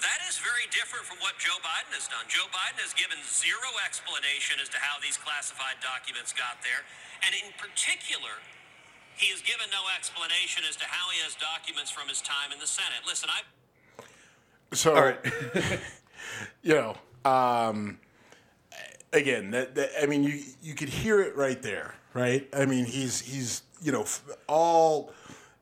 That 0.00 0.20
is 0.28 0.40
very 0.40 0.64
different 0.72 1.04
from 1.04 1.20
what 1.20 1.36
Joe 1.36 1.60
Biden 1.60 1.92
has 1.92 2.08
done. 2.08 2.24
Joe 2.28 2.48
Biden 2.48 2.80
has 2.80 2.96
given 2.96 3.20
zero 3.28 3.68
explanation 3.84 4.56
as 4.60 4.72
to 4.72 4.80
how 4.80 4.96
these 5.04 5.20
classified 5.20 5.76
documents 5.84 6.32
got 6.32 6.60
there. 6.64 6.80
And 7.20 7.36
in 7.36 7.52
particular, 7.60 8.32
he 9.20 9.28
has 9.28 9.44
given 9.44 9.68
no 9.68 9.84
explanation 9.92 10.64
as 10.64 10.76
to 10.80 10.86
how 10.88 11.12
he 11.12 11.20
has 11.20 11.36
documents 11.36 11.92
from 11.92 12.08
his 12.08 12.24
time 12.24 12.52
in 12.52 12.58
the 12.58 12.66
Senate. 12.66 13.04
Listen, 13.04 13.28
I. 13.28 13.40
So, 14.72 14.96
All 14.96 15.04
right. 15.04 15.20
you 16.62 16.74
know, 16.74 16.96
um, 17.28 17.98
again, 19.12 19.50
that, 19.50 19.74
that 19.74 19.90
I 20.00 20.06
mean, 20.06 20.24
you 20.24 20.40
you 20.62 20.74
could 20.74 20.88
hear 20.88 21.20
it 21.20 21.36
right 21.36 21.60
there, 21.60 21.94
right? 22.14 22.48
I 22.54 22.64
mean, 22.64 22.84
he's 22.84 23.20
he's 23.20 23.62
you 23.82 23.92
know 23.92 24.06
all 24.46 25.12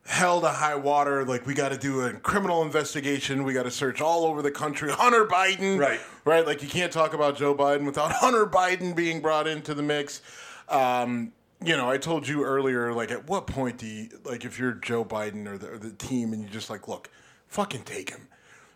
hell 0.09 0.41
to 0.41 0.49
high 0.49 0.75
water. 0.75 1.25
Like 1.25 1.47
we 1.47 1.55
got 1.55 1.69
to 1.69 1.79
do 1.79 2.01
a 2.01 2.13
criminal 2.15 2.63
investigation. 2.63 3.45
We 3.45 3.53
got 3.53 3.65
to 3.65 3.71
search 3.71 4.01
all 4.01 4.25
over 4.25 4.43
the 4.43 4.51
country. 4.51 4.91
Hunter 4.93 5.27
Biden, 5.27 5.79
Right. 5.79 6.01
Right. 6.25 6.47
Like 6.47 6.63
you 6.63 6.69
can't 6.69 6.91
talk 6.93 7.15
about 7.15 7.37
Joe 7.37 7.55
Biden 7.55 7.85
without 7.85 8.13
Hunter 8.17 8.47
Biden 8.47 8.97
being 8.97 9.21
brought 9.21 9.47
into 9.47 9.75
the 9.75 9.83
mix. 9.83 10.23
Um, 10.69 11.33
you 11.65 11.77
know, 11.77 11.91
I 11.91 11.99
told 11.99 12.29
you 12.29 12.45
earlier, 12.45 12.93
like, 12.93 13.11
at 13.11 13.29
what 13.29 13.47
point 13.47 13.79
do 13.79 13.87
you, 13.87 14.09
like, 14.25 14.45
if 14.45 14.59
you're 14.59 14.73
Joe 14.73 15.05
Biden 15.05 15.47
or 15.49 15.59
the, 15.59 15.73
or 15.73 15.79
the 15.79 15.91
team 15.91 16.33
and 16.33 16.43
you 16.43 16.49
just 16.49 16.71
like, 16.71 16.87
look, 16.87 17.11
fucking 17.49 17.83
take 17.83 18.11
him, 18.11 18.29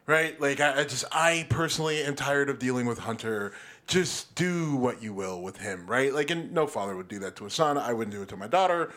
right? 0.07 0.40
Like, 0.40 0.59
I, 0.59 0.81
I 0.81 0.85
just, 0.85 1.05
I 1.12 1.47
personally 1.49 2.03
am 2.03 2.16
tired 2.16 2.51
of 2.51 2.59
dealing 2.59 2.87
with 2.87 2.99
Hunter. 2.99 3.53
Just 3.87 4.35
do 4.35 4.75
what 4.75 5.01
you 5.01 5.12
will 5.14 5.42
with 5.42 5.59
him, 5.59 5.87
right? 5.87 6.12
Like, 6.12 6.31
and 6.31 6.53
no 6.53 6.66
father 6.66 6.97
would 6.97 7.07
do 7.09 7.21
that 7.21 7.37
to 7.37 7.47
a 7.47 7.51
son. 7.51 7.79
I 7.79 7.92
wouldn't 7.92 8.14
do 8.14 8.23
it 8.23 8.29
to 8.31 8.37
my 8.37 8.49
daughter. 8.49 8.92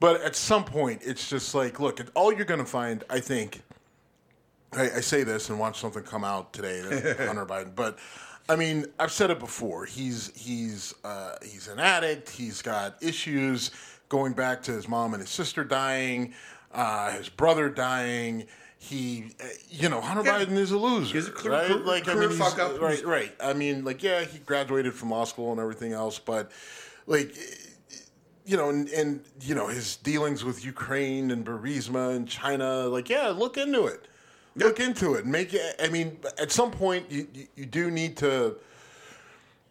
But 0.00 0.20
at 0.22 0.36
some 0.36 0.64
point, 0.64 1.00
it's 1.04 1.28
just 1.30 1.54
like, 1.54 1.80
look, 1.80 2.00
all 2.14 2.32
you're 2.32 2.44
going 2.44 2.60
to 2.60 2.66
find, 2.66 3.02
I 3.08 3.18
think, 3.20 3.62
I, 4.72 4.82
I 4.96 5.00
say 5.00 5.22
this 5.22 5.48
and 5.48 5.58
watch 5.58 5.80
something 5.80 6.02
come 6.02 6.22
out 6.24 6.52
today, 6.52 6.80
Hunter 7.26 7.46
Biden. 7.46 7.74
But 7.74 7.98
I 8.48 8.56
mean, 8.56 8.86
I've 8.98 9.12
said 9.12 9.30
it 9.30 9.38
before. 9.40 9.86
He's 9.86 10.32
he's 10.36 10.94
uh, 11.04 11.36
he's 11.42 11.68
an 11.68 11.78
addict. 11.80 12.28
He's 12.28 12.60
got 12.62 13.02
issues 13.02 13.70
going 14.08 14.34
back 14.34 14.62
to 14.64 14.72
his 14.72 14.86
mom 14.88 15.14
and 15.14 15.20
his 15.22 15.30
sister 15.30 15.64
dying, 15.64 16.34
uh, 16.72 17.12
his 17.12 17.28
brother 17.28 17.68
dying. 17.70 18.46
He, 18.78 19.30
uh, 19.42 19.46
you 19.70 19.88
know, 19.88 20.00
Hunter 20.02 20.22
Yeah. 20.24 20.44
Biden 20.44 20.58
is 20.58 20.70
a 20.70 20.76
loser, 20.78 21.14
He's 21.14 21.26
a 21.28 21.30
clear- 21.32 21.52
right? 21.54 21.66
career- 21.68 21.80
like 21.80 22.06
I 22.08 22.14
mean, 22.14 22.30
fuck 22.30 22.58
up. 22.58 22.78
right, 22.80 23.02
right. 23.04 23.32
I 23.40 23.54
mean, 23.54 23.84
like 23.84 24.02
yeah, 24.02 24.22
he 24.24 24.38
graduated 24.40 24.92
from 24.94 25.10
law 25.10 25.24
school 25.24 25.50
and 25.52 25.60
everything 25.60 25.92
else, 25.94 26.18
but 26.18 26.52
like 27.06 27.34
you 28.46 28.56
know, 28.56 28.70
and, 28.70 28.88
and 28.90 29.22
you 29.40 29.54
know 29.54 29.66
his 29.66 29.96
dealings 29.96 30.44
with 30.44 30.64
Ukraine 30.64 31.32
and 31.32 31.44
Burisma 31.44 32.14
and 32.14 32.28
China. 32.28 32.86
Like, 32.86 33.10
yeah, 33.10 33.28
look 33.28 33.56
into 33.56 33.86
it. 33.86 34.06
Look 34.54 34.80
into 34.80 35.14
it. 35.14 35.26
Make 35.26 35.52
it. 35.52 35.74
I 35.82 35.88
mean, 35.88 36.18
at 36.38 36.52
some 36.52 36.70
point, 36.70 37.10
you 37.10 37.26
you, 37.34 37.46
you 37.56 37.66
do 37.66 37.90
need 37.90 38.16
to. 38.18 38.56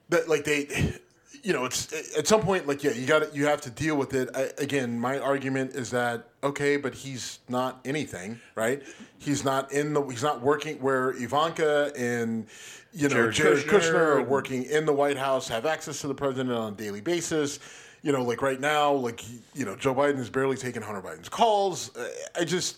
That 0.10 0.30
like 0.30 0.44
they, 0.44 0.94
you 1.42 1.54
know, 1.54 1.66
it's 1.66 1.92
at 2.18 2.28
some 2.28 2.42
point 2.42 2.68
like 2.68 2.84
yeah, 2.84 2.92
you 2.92 3.08
got 3.08 3.20
to 3.20 3.36
you 3.36 3.46
have 3.48 3.62
to 3.62 3.70
deal 3.70 3.96
with 3.96 4.14
it. 4.14 4.30
I, 4.36 4.50
again, 4.58 5.00
my 5.00 5.20
argument 5.20 5.74
is 5.74 5.90
that 5.92 6.28
okay, 6.44 6.76
but 6.76 6.94
he's 6.94 7.40
not 7.48 7.80
anything, 7.86 8.40
right? 8.56 8.84
He's 9.18 9.46
not 9.46 9.72
in 9.72 9.94
the. 9.94 10.04
He's 10.04 10.22
not 10.22 10.42
working 10.42 10.78
where 10.82 11.12
Ivanka 11.12 11.92
and 11.98 12.46
you 12.94 13.08
know 13.08 13.32
Jared 13.32 13.36
Jared, 13.36 13.66
Kushner 13.66 13.80
Kushner 13.80 14.16
are 14.18 14.24
working 14.24 14.64
in 14.66 14.86
the 14.86 14.94
White 14.94 15.18
House, 15.18 15.48
have 15.48 15.66
access 15.66 16.02
to 16.02 16.08
the 16.08 16.14
president 16.14 16.52
on 16.52 16.74
a 16.74 16.76
daily 16.76 17.02
basis. 17.02 17.60
You 18.06 18.12
know, 18.12 18.22
like 18.22 18.44
right 18.44 18.60
now, 18.60 18.94
like 18.94 19.24
you 19.56 19.66
know, 19.66 19.76
Joe 19.76 19.96
Biden 19.96 20.20
is 20.20 20.30
barely 20.30 20.58
taking 20.58 20.84
Hunter 20.84 21.02
Biden's 21.02 21.28
calls. 21.28 21.90
I 22.40 22.46
just, 22.46 22.78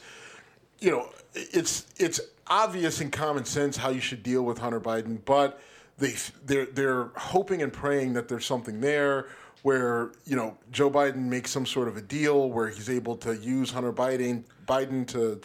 you 0.79 0.89
know, 0.89 1.09
it's 1.33 1.85
it's 1.97 2.21
obvious 2.47 3.01
and 3.01 3.11
common 3.11 3.43
sense 3.43 3.75
how 3.75 3.89
you 3.89 3.99
should 3.99 4.23
deal 4.23 4.43
with 4.43 4.57
Hunter 4.57 4.79
Biden, 4.79 5.19
but 5.25 5.59
they 5.97 6.15
they're 6.45 6.67
they're 6.67 7.09
hoping 7.17 7.61
and 7.61 7.73
praying 7.73 8.13
that 8.13 8.29
there's 8.29 8.45
something 8.45 8.79
there 8.79 9.27
where 9.63 10.13
you 10.25 10.37
know 10.37 10.57
Joe 10.71 10.89
Biden 10.89 11.25
makes 11.25 11.51
some 11.51 11.65
sort 11.65 11.89
of 11.89 11.97
a 11.97 12.01
deal 12.01 12.49
where 12.49 12.69
he's 12.69 12.89
able 12.89 13.17
to 13.17 13.35
use 13.35 13.69
Hunter 13.69 13.91
Biden 13.91 14.45
Biden 14.65 15.05
to 15.07 15.41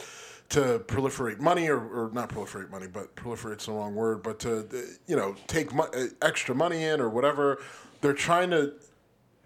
to 0.51 0.79
proliferate 0.87 1.41
money 1.41 1.69
or, 1.69 1.79
or 1.79 2.11
not 2.13 2.29
proliferate 2.29 2.71
money, 2.71 2.87
but 2.87 3.17
proliferate's 3.17 3.67
the 3.67 3.73
wrong 3.73 3.97
word, 3.97 4.23
but 4.23 4.39
to 4.39 4.65
you 5.09 5.17
know 5.17 5.35
take 5.49 5.75
mo- 5.75 5.91
extra 6.23 6.55
money 6.55 6.85
in 6.85 7.01
or 7.01 7.09
whatever. 7.09 7.61
They're 8.01 8.13
trying 8.13 8.51
to 8.51 8.75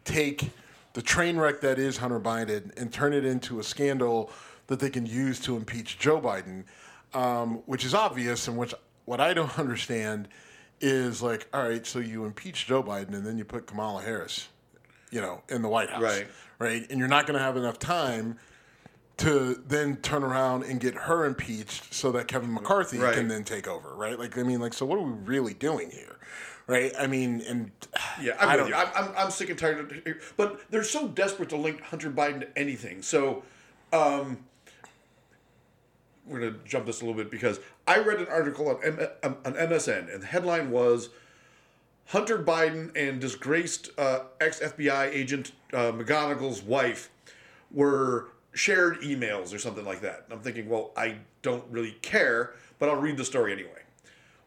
take 0.06 0.50
the 0.94 1.02
train 1.02 1.36
wreck 1.36 1.60
that 1.60 1.78
is 1.78 1.98
Hunter 1.98 2.18
Biden 2.20 2.76
and 2.80 2.90
turn 2.90 3.12
it 3.12 3.24
into 3.26 3.58
a 3.60 3.62
scandal 3.62 4.30
that 4.68 4.80
they 4.80 4.88
can 4.88 5.04
use 5.04 5.38
to 5.40 5.56
impeach 5.56 5.98
Joe 5.98 6.20
Biden, 6.20 6.64
um, 7.12 7.56
which 7.66 7.84
is 7.84 7.92
obvious 7.94 8.48
and 8.48 8.56
which 8.56 8.74
what 9.04 9.20
I 9.20 9.34
don't 9.34 9.58
understand 9.58 10.28
is 10.80 11.22
like, 11.22 11.48
all 11.52 11.68
right, 11.68 11.86
so 11.86 11.98
you 11.98 12.24
impeach 12.24 12.66
Joe 12.66 12.82
Biden 12.82 13.14
and 13.14 13.26
then 13.26 13.36
you 13.38 13.44
put 13.44 13.66
Kamala 13.66 14.02
Harris, 14.02 14.48
you 15.10 15.20
know, 15.20 15.42
in 15.48 15.62
the 15.62 15.68
White 15.68 15.90
House, 15.90 16.02
Right. 16.02 16.26
Right, 16.58 16.90
and 16.90 16.98
you're 16.98 17.08
not 17.08 17.26
going 17.26 17.38
to 17.38 17.44
have 17.44 17.58
enough 17.58 17.78
time 17.78 18.38
to 19.18 19.62
then 19.66 19.96
turn 19.96 20.22
around 20.22 20.64
and 20.64 20.80
get 20.80 20.94
her 20.94 21.24
impeached 21.26 21.92
so 21.92 22.12
that 22.12 22.28
Kevin 22.28 22.52
McCarthy 22.52 22.98
Right. 22.98 23.14
can 23.14 23.28
then 23.28 23.44
take 23.44 23.68
over, 23.68 23.94
right? 23.94 24.18
Like, 24.18 24.36
I 24.38 24.42
mean, 24.42 24.60
like, 24.60 24.72
so 24.74 24.86
what 24.86 24.98
are 24.98 25.02
we 25.02 25.12
really 25.12 25.52
doing 25.54 25.90
here, 25.90 26.16
right? 26.66 26.92
I 26.98 27.06
mean, 27.06 27.42
and 27.48 27.70
Yeah, 28.20 28.36
I'm 28.40 28.48
I 28.48 28.56
with 28.56 28.68
you. 28.68 28.74
I'm, 28.74 28.88
I'm, 28.94 29.10
I'm 29.16 29.30
sick 29.30 29.50
and 29.50 29.58
tired 29.58 29.80
of 29.80 29.92
it. 29.92 30.22
But 30.36 30.70
they're 30.70 30.82
so 30.82 31.08
desperate 31.08 31.48
to 31.50 31.56
link 31.56 31.80
Hunter 31.80 32.10
Biden 32.10 32.40
to 32.40 32.58
anything. 32.58 33.02
So, 33.02 33.42
um, 33.92 34.38
we're 36.26 36.40
going 36.40 36.54
to 36.54 36.60
jump 36.64 36.86
this 36.86 37.00
a 37.00 37.04
little 37.04 37.16
bit 37.16 37.30
because 37.30 37.60
I 37.86 37.98
read 37.98 38.18
an 38.18 38.26
article 38.28 38.68
on, 38.68 38.82
M- 38.82 39.08
um, 39.22 39.36
on 39.44 39.52
MSN, 39.54 40.12
and 40.12 40.22
the 40.22 40.26
headline 40.26 40.70
was 40.70 41.10
Hunter 42.06 42.38
Biden 42.38 42.90
and 42.96 43.20
disgraced 43.20 43.90
uh, 43.96 44.20
ex 44.40 44.60
FBI 44.60 45.08
agent 45.12 45.52
uh, 45.72 45.92
McGonigal's 45.92 46.62
wife 46.62 47.10
were 47.70 48.28
shared 48.54 49.00
emails 49.02 49.54
or 49.54 49.58
something 49.58 49.84
like 49.84 50.00
that. 50.00 50.24
And 50.24 50.32
I'm 50.32 50.40
thinking, 50.40 50.68
well, 50.68 50.90
I 50.96 51.16
don't 51.42 51.64
really 51.70 51.92
care, 52.02 52.54
but 52.78 52.88
I'll 52.88 52.96
read 52.96 53.16
the 53.16 53.24
story 53.24 53.52
anyway. 53.52 53.82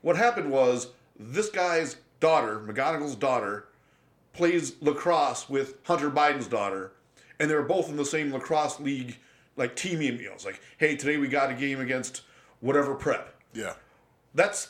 What 0.01 0.17
happened 0.17 0.51
was 0.51 0.87
this 1.17 1.49
guy's 1.49 1.97
daughter, 2.19 2.59
McGonigal's 2.59 3.15
daughter, 3.15 3.67
plays 4.33 4.81
lacrosse 4.81 5.49
with 5.49 5.75
Hunter 5.83 6.09
Biden's 6.09 6.47
daughter, 6.47 6.91
and 7.39 7.49
they're 7.49 7.63
both 7.63 7.89
in 7.89 7.97
the 7.97 8.05
same 8.05 8.31
lacrosse 8.31 8.79
league, 8.79 9.17
like 9.55 9.75
team 9.75 9.99
emails. 9.99 10.45
Like, 10.45 10.61
hey, 10.77 10.95
today 10.95 11.17
we 11.17 11.27
got 11.27 11.51
a 11.51 11.53
game 11.53 11.79
against 11.79 12.21
whatever 12.59 12.95
prep. 12.95 13.35
yeah. 13.53 13.73
That's 14.35 14.69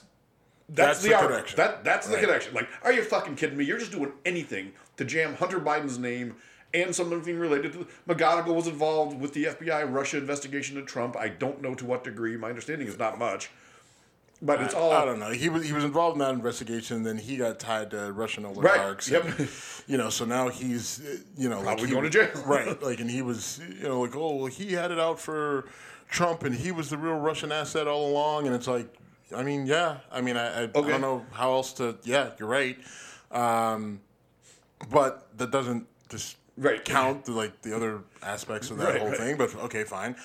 that's, 0.69 1.01
That's 1.01 1.03
the, 1.03 1.09
the 1.09 1.27
connection. 1.27 1.57
That 1.57 1.83
that's 1.83 2.07
the 2.07 2.17
connection. 2.17 2.53
Like, 2.53 2.69
are 2.83 2.93
you 2.93 3.03
fucking 3.03 3.35
kidding 3.35 3.57
me? 3.57 3.65
You're 3.65 3.79
just 3.79 3.91
doing 3.91 4.13
anything 4.23 4.71
to 4.97 5.03
jam 5.03 5.33
Hunter 5.33 5.59
Biden's 5.59 5.97
name 5.97 6.35
and 6.73 6.95
something 6.95 7.39
related 7.39 7.73
to 7.73 7.87
McGonigal 8.07 8.53
was 8.55 8.67
involved 8.67 9.19
with 9.19 9.33
the 9.33 9.45
FBI 9.45 9.91
Russia 9.91 10.17
investigation 10.17 10.77
into 10.77 10.87
Trump. 10.89 11.17
I 11.17 11.29
don't 11.29 11.61
know 11.61 11.73
to 11.73 11.85
what 11.85 12.03
degree. 12.03 12.37
My 12.37 12.49
understanding 12.49 12.87
is 12.87 12.99
not 12.99 13.17
much. 13.17 13.49
But 14.41 14.61
it's 14.61 14.73
all 14.73 14.91
I 14.93 15.03
don't 15.03 15.19
know. 15.19 15.31
He 15.31 15.49
was 15.49 15.65
he 15.65 15.73
was 15.73 15.83
involved 15.83 16.15
in 16.15 16.19
that 16.19 16.33
investigation. 16.33 16.97
And 16.97 17.05
Then 17.05 17.17
he 17.17 17.35
got 17.35 17.59
tied 17.59 17.91
to 17.91 18.11
Russian 18.13 18.45
oligarchs. 18.45 19.09
Yep. 19.09 19.25
and, 19.37 19.49
you 19.85 19.97
know, 19.97 20.09
so 20.09 20.23
now 20.23 20.47
he's 20.47 21.01
you 21.37 21.49
know 21.49 21.61
Probably 21.61 21.87
he- 21.87 21.91
going 21.91 22.05
to 22.05 22.09
jail. 22.09 22.29
right? 22.45 22.81
Like, 22.81 23.01
and 23.01 23.09
he 23.11 23.21
was 23.21 23.59
you 23.81 23.83
know 23.89 23.99
like 24.01 24.15
oh 24.15 24.35
well, 24.35 24.45
he 24.45 24.71
had 24.73 24.91
it 24.91 24.99
out 24.99 25.19
for 25.19 25.65
Trump, 26.09 26.43
and 26.43 26.55
he 26.55 26.71
was 26.71 26.89
the 26.89 26.97
real 26.97 27.17
Russian 27.19 27.51
asset 27.51 27.85
all 27.87 28.09
along. 28.09 28.47
And 28.47 28.55
it's 28.55 28.67
like, 28.67 28.87
I 29.35 29.43
mean, 29.43 29.65
yeah. 29.67 29.97
I 30.11 30.21
mean, 30.21 30.37
I, 30.37 30.61
I, 30.61 30.63
I 30.63 30.65
don't 30.67 31.01
know 31.01 31.25
how 31.31 31.51
else 31.51 31.73
to. 31.73 31.97
Yeah, 32.03 32.29
you're 32.39 32.47
right. 32.49 32.77
Um, 33.31 33.99
but 34.89 35.27
that 35.37 35.51
doesn't 35.51 35.85
just 36.09 36.37
Right. 36.57 36.83
count 36.83 37.25
the, 37.25 37.31
like 37.33 37.61
the 37.61 37.73
other 37.75 38.01
aspects 38.23 38.69
of 38.71 38.77
that 38.79 38.89
Right, 38.89 38.99
whole 38.99 39.09
right. 39.09 39.17
thing. 39.17 39.37
But 39.37 39.53
okay, 39.65 39.83
fine. 39.83 40.15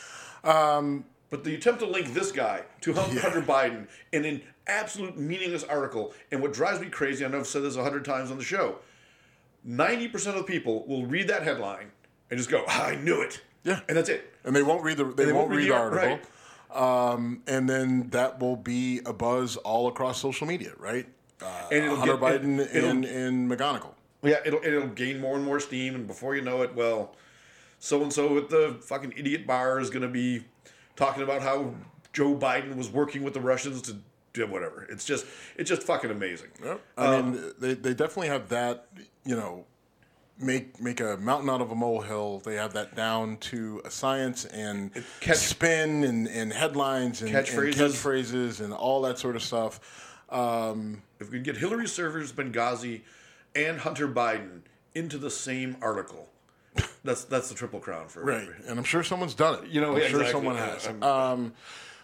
But 1.34 1.42
the 1.42 1.56
attempt 1.56 1.80
to 1.80 1.86
link 1.86 2.14
this 2.14 2.30
guy 2.30 2.62
to 2.82 2.92
Hun- 2.92 3.16
Hunter 3.16 3.42
Biden 3.42 3.88
in 4.12 4.24
an 4.24 4.40
absolute 4.68 5.18
meaningless 5.18 5.64
article, 5.64 6.14
and 6.30 6.40
what 6.40 6.52
drives 6.52 6.78
me 6.80 6.88
crazy, 6.88 7.24
I 7.24 7.28
know 7.28 7.40
I've 7.40 7.48
said 7.48 7.64
this 7.64 7.74
a 7.74 7.82
hundred 7.82 8.04
times 8.04 8.30
on 8.30 8.38
the 8.38 8.44
show, 8.44 8.76
90% 9.66 10.14
of 10.28 10.34
the 10.36 10.42
people 10.44 10.86
will 10.86 11.06
read 11.06 11.26
that 11.26 11.42
headline 11.42 11.90
and 12.30 12.38
just 12.38 12.48
go, 12.50 12.62
"Ah, 12.68 12.84
I 12.86 12.94
knew 12.94 13.20
it. 13.20 13.40
Yeah. 13.64 13.80
And 13.88 13.96
that's 13.96 14.08
it. 14.10 14.32
and 14.44 14.54
they 14.54 14.62
won't 14.62 14.84
read 14.84 14.96
the 14.96 15.06
they, 15.06 15.32
won't, 15.32 15.50
read 15.50 15.64
the 15.68 15.74
article. 15.74 16.20
right. 16.72 17.12
Um, 17.12 17.42
and 17.48 17.68
then 17.68 18.10
that 18.10 18.38
will 18.38 18.54
be 18.54 19.00
a 19.04 19.12
buzz 19.12 19.56
all 19.56 19.88
across 19.88 20.20
social 20.20 20.46
media, 20.46 20.70
right? 20.78 21.08
Uh, 21.42 21.46
And 21.72 21.84
it'll 21.86 21.96
Hunter 21.96 22.16
get- 22.16 22.42
Biden 22.42 22.60
it'll- 22.76 22.90
and, 22.90 23.04
and 23.04 23.50
McGonigal. 23.50 23.90
Yeah, 24.22 24.36
it'll, 24.46 24.62
it'll 24.64 24.86
gain 24.86 25.20
more 25.20 25.34
and 25.34 25.44
more 25.44 25.58
steam, 25.58 25.96
and 25.96 26.06
before 26.06 26.36
you 26.36 26.42
know 26.42 26.62
it, 26.62 26.76
well, 26.76 27.16
so 27.80 28.02
and 28.04 28.12
so 28.12 28.38
at 28.38 28.50
the 28.50 28.78
fucking 28.82 29.14
idiot 29.16 29.48
bar 29.48 29.80
is 29.80 29.90
going 29.90 30.02
to 30.02 30.08
be 30.08 30.44
talking 30.96 31.22
about 31.22 31.42
how 31.42 31.74
Joe 32.12 32.34
Biden 32.36 32.76
was 32.76 32.88
working 32.90 33.22
with 33.22 33.34
the 33.34 33.40
Russians 33.40 33.82
to 33.82 33.96
do 34.32 34.46
whatever. 34.46 34.86
It's 34.90 35.04
just, 35.04 35.26
it's 35.56 35.68
just 35.68 35.82
fucking 35.82 36.10
amazing. 36.10 36.48
I 36.96 37.06
Um, 37.06 37.32
mean, 37.32 37.52
they, 37.58 37.74
they 37.74 37.94
definitely 37.94 38.28
have 38.28 38.48
that, 38.50 38.86
you 39.24 39.36
know, 39.36 39.64
make 40.36 40.80
make 40.80 40.98
a 41.00 41.16
mountain 41.16 41.48
out 41.48 41.60
of 41.60 41.70
a 41.70 41.74
molehill. 41.76 42.40
They 42.40 42.56
have 42.56 42.72
that 42.72 42.96
down 42.96 43.36
to 43.38 43.80
a 43.84 43.90
science 43.90 44.44
and 44.46 44.90
catch- 45.20 45.36
spin 45.36 46.02
and, 46.02 46.26
and 46.26 46.52
headlines 46.52 47.22
and 47.22 47.32
and 47.34 47.46
Catchphrases. 47.46 47.74
catchphrases 47.74 48.60
and 48.60 48.72
all 48.72 49.02
that 49.02 49.18
sort 49.18 49.36
of 49.36 49.42
stuff. 49.44 49.78
Um, 50.30 51.02
If 51.20 51.30
we 51.30 51.38
could 51.38 51.44
get 51.44 51.56
Hillary 51.58 51.86
Servers, 51.86 52.32
Benghazi, 52.32 53.02
and 53.54 53.78
Hunter 53.78 54.08
Biden 54.08 54.62
into 54.96 55.18
the 55.18 55.30
same 55.30 55.76
article, 55.80 56.28
that's 57.04 57.24
that's 57.24 57.48
the 57.48 57.54
triple 57.54 57.80
crown 57.80 58.08
for 58.08 58.24
Right, 58.24 58.48
and 58.66 58.78
I'm 58.78 58.84
sure 58.84 59.02
someone's 59.02 59.34
done 59.34 59.62
it. 59.64 59.70
You 59.70 59.80
know, 59.80 59.92
I'm 59.94 60.00
yeah, 60.02 60.08
sure 60.08 60.20
exactly. 60.22 60.32
someone 60.32 60.56
has. 60.56 60.86
Um, 61.02 61.52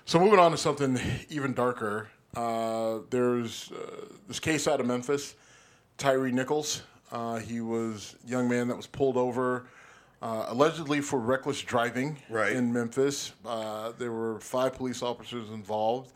so 0.05 0.19
moving 0.19 0.39
on 0.39 0.51
to 0.53 0.57
something 0.57 0.99
even 1.29 1.55
darker. 1.55 2.09
Uh, 2.37 2.99
there's 3.11 3.73
uh, 3.73 4.05
this 4.29 4.39
case 4.39 4.69
out 4.69 4.81
of 4.81 4.87
Memphis, 4.87 5.35
Tyre 5.99 6.31
Nichols. 6.31 6.83
Uh, 7.11 7.39
he 7.39 7.61
was 7.61 8.15
a 8.27 8.31
young 8.31 8.49
man 8.49 8.69
that 8.69 8.77
was 8.77 8.87
pulled 8.87 9.17
over 9.17 9.67
uh, 10.23 10.47
allegedly 10.49 11.01
for 11.01 11.19
reckless 11.19 11.61
driving 11.61 12.17
Right. 12.29 12.53
in 12.53 12.73
Memphis. 12.73 13.33
Uh, 13.45 13.93
there 13.99 14.13
were 14.13 14.39
five 14.41 14.75
police 14.75 15.03
officers 15.03 15.49
involved, 15.51 16.13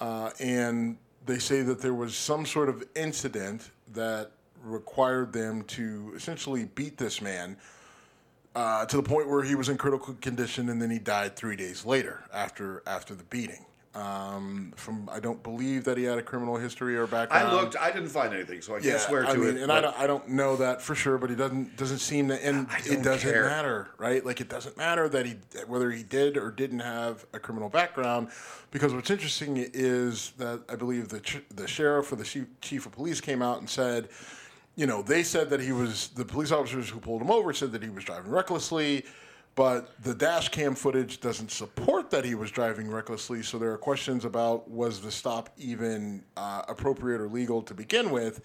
uh, 0.00 0.30
and 0.38 0.96
they 1.26 1.38
say 1.38 1.62
that 1.62 1.80
there 1.80 1.94
was 1.94 2.14
some 2.16 2.46
sort 2.46 2.68
of 2.68 2.84
incident 2.94 3.70
that 3.92 4.30
required 4.62 5.32
them 5.32 5.62
to 5.64 6.12
essentially 6.14 6.66
beat 6.74 6.96
this 6.96 7.20
man 7.20 7.56
uh, 8.54 8.84
to 8.86 8.96
the 8.96 9.02
point 9.02 9.28
where 9.28 9.42
he 9.42 9.54
was 9.54 9.68
in 9.68 9.76
critical 9.76 10.14
condition, 10.14 10.68
and 10.68 10.80
then 10.80 10.90
he 10.90 10.98
died 10.98 11.36
three 11.36 11.56
days 11.56 11.84
later 11.84 12.24
after 12.32 12.82
after 12.86 13.14
the 13.14 13.24
beating. 13.24 13.64
Um, 13.92 14.72
from 14.76 15.08
I 15.12 15.18
don't 15.18 15.42
believe 15.42 15.82
that 15.84 15.96
he 15.98 16.04
had 16.04 16.16
a 16.16 16.22
criminal 16.22 16.56
history 16.56 16.96
or 16.96 17.08
background. 17.08 17.48
I 17.48 17.52
looked, 17.52 17.76
I 17.76 17.90
didn't 17.90 18.10
find 18.10 18.32
anything, 18.32 18.62
so 18.62 18.74
I 18.74 18.76
can't 18.76 18.84
Yeah, 18.84 18.98
swear 18.98 19.22
to 19.24 19.28
I 19.30 19.34
mean, 19.36 19.56
it. 19.56 19.62
and 19.62 19.72
I 19.72 19.80
don't, 19.80 19.98
I 19.98 20.06
don't 20.06 20.28
know 20.28 20.54
that 20.58 20.80
for 20.80 20.94
sure, 20.94 21.18
but 21.18 21.28
he 21.28 21.34
doesn't 21.34 21.76
doesn't 21.76 21.98
seem 21.98 22.28
to, 22.28 22.46
and 22.46 22.68
it 22.86 23.02
doesn't 23.02 23.28
care. 23.28 23.46
matter, 23.46 23.88
right? 23.98 24.24
Like 24.24 24.40
it 24.40 24.48
doesn't 24.48 24.76
matter 24.76 25.08
that 25.08 25.26
he 25.26 25.34
whether 25.66 25.90
he 25.90 26.04
did 26.04 26.36
or 26.36 26.52
didn't 26.52 26.78
have 26.78 27.26
a 27.32 27.40
criminal 27.40 27.68
background, 27.68 28.28
because 28.70 28.94
what's 28.94 29.10
interesting 29.10 29.56
is 29.56 30.34
that 30.38 30.60
I 30.68 30.76
believe 30.76 31.08
the 31.08 31.18
ch- 31.18 31.42
the 31.52 31.66
sheriff 31.66 32.12
or 32.12 32.16
the 32.16 32.24
chief, 32.24 32.46
chief 32.60 32.86
of 32.86 32.92
police 32.92 33.20
came 33.20 33.42
out 33.42 33.58
and 33.58 33.68
said, 33.68 34.08
you 34.76 34.86
know, 34.86 35.02
they 35.02 35.22
said 35.22 35.50
that 35.50 35.60
he 35.60 35.72
was 35.72 36.08
the 36.08 36.24
police 36.24 36.52
officers 36.52 36.88
who 36.88 37.00
pulled 37.00 37.22
him 37.22 37.30
over 37.30 37.52
said 37.52 37.72
that 37.72 37.82
he 37.82 37.90
was 37.90 38.04
driving 38.04 38.30
recklessly. 38.30 39.04
But 39.56 40.02
the 40.02 40.14
dash 40.14 40.48
cam 40.48 40.74
footage 40.74 41.20
doesn't 41.20 41.50
support 41.50 42.10
that 42.10 42.24
he 42.24 42.34
was 42.34 42.50
driving 42.50 42.88
recklessly. 42.88 43.42
So 43.42 43.58
there 43.58 43.72
are 43.72 43.78
questions 43.78 44.24
about 44.24 44.70
was 44.70 45.00
the 45.00 45.10
stop 45.10 45.50
even 45.58 46.24
uh, 46.36 46.62
appropriate 46.68 47.20
or 47.20 47.28
legal 47.28 47.60
to 47.62 47.74
begin 47.74 48.10
with. 48.10 48.40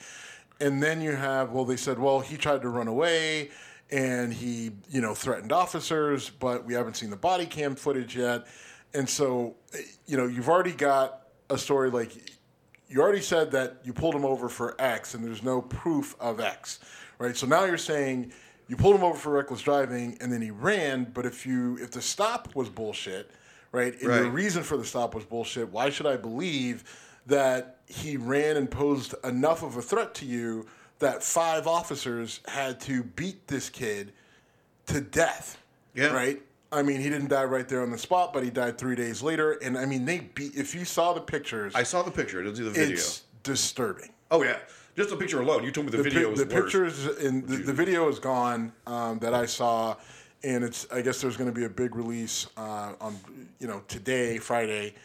And 0.60 0.82
then 0.82 1.02
you 1.02 1.16
have, 1.16 1.52
well, 1.52 1.66
they 1.66 1.78
said, 1.78 2.00
well, 2.00 2.20
he 2.20 2.38
tried 2.38 2.62
to 2.64 2.70
run 2.70 2.88
away 2.88 3.52
and 3.92 4.34
he, 4.34 4.72
you 4.90 5.00
know, 5.00 5.14
threatened 5.14 5.52
officers, 5.52 6.30
but 6.30 6.66
we 6.66 6.74
haven't 6.74 6.96
seen 6.96 7.12
the 7.12 7.16
body 7.16 7.46
cam 7.46 7.76
footage 7.76 8.18
yet. 8.18 8.48
And 8.94 9.08
so, 9.08 9.56
you 10.08 10.18
know, 10.18 10.26
you've 10.26 10.50
already 10.50 10.72
got 10.72 11.28
a 11.50 11.58
story 11.58 11.92
like 11.92 12.12
you 12.88 13.02
already 13.02 13.22
said 13.22 13.52
that 13.52 13.78
you 13.84 13.94
pulled 13.94 14.16
him 14.16 14.26
over 14.26 14.50
for 14.50 14.76
X 14.80 15.14
and 15.14 15.24
there's 15.24 15.44
no 15.44 15.62
proof 15.62 16.16
of 16.20 16.40
X, 16.40 16.80
right? 17.20 17.36
So 17.36 17.48
now 17.48 17.66
you're 17.66 17.78
saying 17.78 18.32
you 18.68 18.76
pulled 18.76 18.96
him 18.96 19.04
over 19.04 19.18
for 19.18 19.32
reckless 19.32 19.62
driving 19.62 20.18
and 20.22 20.32
then 20.32 20.42
he 20.42 20.52
ran, 20.52 21.06
but 21.14 21.26
if 21.26 21.46
you 21.46 21.78
if 21.82 21.92
the 21.92 22.02
stop 22.02 22.56
was 22.56 22.70
bullshit, 22.70 23.32
right? 23.72 23.94
And 23.94 24.04
your 24.04 24.30
reason 24.30 24.64
for 24.64 24.78
the 24.78 24.86
stop 24.86 25.16
was 25.16 25.26
bullshit, 25.26 25.70
why 25.72 25.90
should 25.90 26.06
I 26.06 26.18
believe 26.18 26.84
that 27.28 27.80
he 27.88 28.18
ran 28.18 28.58
and 28.58 28.70
posed 28.70 29.16
enough 29.24 29.64
of 29.64 29.78
a 29.78 29.82
threat 29.82 30.14
to 30.16 30.26
you 30.26 30.68
that 31.00 31.24
five 31.24 31.68
officers 31.68 32.40
had 32.48 32.80
to 32.82 33.04
beat 33.04 33.48
this 33.48 33.70
kid 33.70 34.14
to 34.88 35.02
death? 35.02 35.58
Yeah. 35.94 36.14
Right? 36.14 36.42
I 36.72 36.82
mean, 36.82 37.00
he 37.00 37.10
didn't 37.10 37.30
die 37.30 37.44
right 37.46 37.68
there 37.68 37.82
on 37.82 37.92
the 37.92 37.98
spot, 37.98 38.34
but 38.34 38.44
he 38.44 38.50
died 38.50 38.78
three 38.78 38.96
days 38.96 39.22
later. 39.22 39.54
And 39.54 39.78
I 39.78 39.86
mean, 39.86 40.06
they 40.06 40.20
beat. 40.20 40.56
If 40.56 40.76
you 40.76 40.84
saw 40.86 41.14
the 41.14 41.22
pictures, 41.22 41.74
I 41.76 41.84
saw 41.84 42.02
the 42.04 42.12
picture. 42.12 42.40
I 42.40 42.44
didn't 42.44 42.58
see 42.58 42.64
the 42.64 42.70
video. 42.72 42.94
it's 42.94 43.22
disturbing. 43.44 44.10
oh 44.32 44.44
yeah, 44.44 44.58
just 44.98 45.10
the 45.12 45.16
picture 45.16 45.40
alone. 45.42 45.64
You 45.64 45.72
told 45.72 45.86
me 45.86 45.92
the, 45.92 45.98
The, 45.98 46.04
video 46.04 46.24
pi- 46.24 46.30
was 46.32 46.40
the 46.40 46.46
worse. 46.54 46.64
pictures 46.64 47.06
and 47.06 47.48
the, 47.48 47.58
the 47.58 47.74
video 47.74 48.10
is 48.10 48.20
gone 48.20 48.74
um, 48.88 49.20
that 49.20 49.34
I 49.34 49.46
saw, 49.46 49.96
and 50.44 50.64
it's. 50.64 50.88
I 50.92 51.02
guess 51.02 51.22
there's 51.22 51.38
going 51.38 51.50
to 51.50 51.56
be 51.56 51.66
a 51.66 51.70
big 51.70 51.96
release 51.96 52.48
uh, 52.58 52.94
on 53.00 53.18
you 53.60 53.68
know 53.68 53.82
today, 53.88 54.38
Friday, 54.40 54.96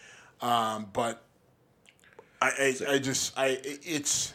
um, 0.41 0.87
but 0.93 1.23
I, 2.43 2.75
I 2.89 2.93
I 2.95 2.99
just 2.99 3.39
I 3.39 3.59
it's 3.63 4.33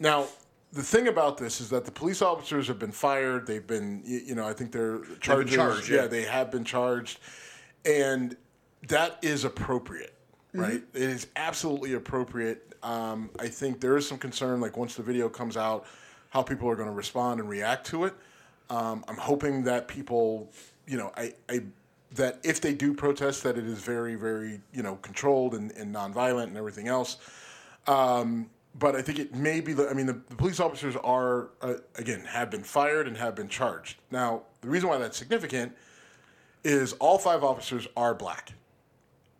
now. 0.00 0.26
The 0.72 0.82
thing 0.82 1.08
about 1.08 1.38
this 1.38 1.60
is 1.60 1.70
that 1.70 1.84
the 1.84 1.92
police 1.92 2.20
officers 2.20 2.68
have 2.68 2.78
been 2.78 2.92
fired. 2.92 3.46
They've 3.46 3.66
been, 3.66 4.02
you, 4.04 4.34
know, 4.34 4.46
I 4.46 4.52
think 4.52 4.72
they're 4.72 5.00
charged. 5.20 5.52
charged, 5.52 5.88
yeah. 5.88 6.02
yeah. 6.02 6.06
they 6.06 6.22
have 6.22 6.50
been 6.50 6.64
charged, 6.64 7.20
and 7.84 8.36
that 8.88 9.18
is 9.22 9.44
appropriate, 9.44 10.12
Mm-hmm. 10.56 10.60
right? 10.60 10.82
It 10.94 11.02
is 11.02 11.26
absolutely 11.36 11.94
appropriate. 11.94 12.74
Um, 12.82 13.30
I 13.38 13.48
think 13.48 13.80
there 13.80 13.96
is 13.96 14.08
some 14.08 14.18
concern, 14.18 14.60
like 14.60 14.76
once 14.76 14.94
the 14.94 15.02
video 15.02 15.28
comes 15.28 15.56
out, 15.56 15.86
how 16.30 16.42
people 16.42 16.68
are 16.68 16.76
going 16.76 16.88
to 16.88 16.94
respond 16.94 17.40
and 17.40 17.48
react 17.48 17.86
to 17.88 18.04
it. 18.04 18.14
Um, 18.70 19.04
I'm 19.08 19.16
hoping 19.16 19.64
that 19.64 19.88
people, 19.88 20.50
you 20.86 20.96
know, 20.96 21.12
I, 21.16 21.34
I 21.48 21.62
that 22.12 22.38
if 22.42 22.60
they 22.60 22.72
do 22.72 22.94
protest, 22.94 23.42
that 23.42 23.58
it 23.58 23.66
is 23.66 23.80
very, 23.80 24.14
very, 24.14 24.60
you 24.72 24.82
know, 24.82 24.96
controlled 24.96 25.54
and, 25.54 25.72
and 25.72 25.94
nonviolent 25.94 26.44
and 26.44 26.56
everything 26.56 26.88
else. 26.88 27.18
Um, 27.86 28.48
but 28.78 28.94
I 28.94 29.02
think 29.02 29.18
it 29.18 29.34
may 29.34 29.60
be. 29.60 29.72
The, 29.72 29.88
I 29.88 29.94
mean, 29.94 30.06
the, 30.06 30.20
the 30.28 30.36
police 30.36 30.60
officers 30.60 30.96
are 30.96 31.48
uh, 31.62 31.74
again 31.96 32.20
have 32.26 32.50
been 32.50 32.62
fired 32.62 33.06
and 33.08 33.16
have 33.16 33.34
been 33.34 33.48
charged. 33.48 33.98
Now, 34.10 34.42
the 34.60 34.68
reason 34.68 34.88
why 34.88 34.98
that's 34.98 35.16
significant 35.16 35.72
is 36.64 36.92
all 36.94 37.18
five 37.18 37.44
officers 37.44 37.86
are 37.96 38.14
black, 38.14 38.52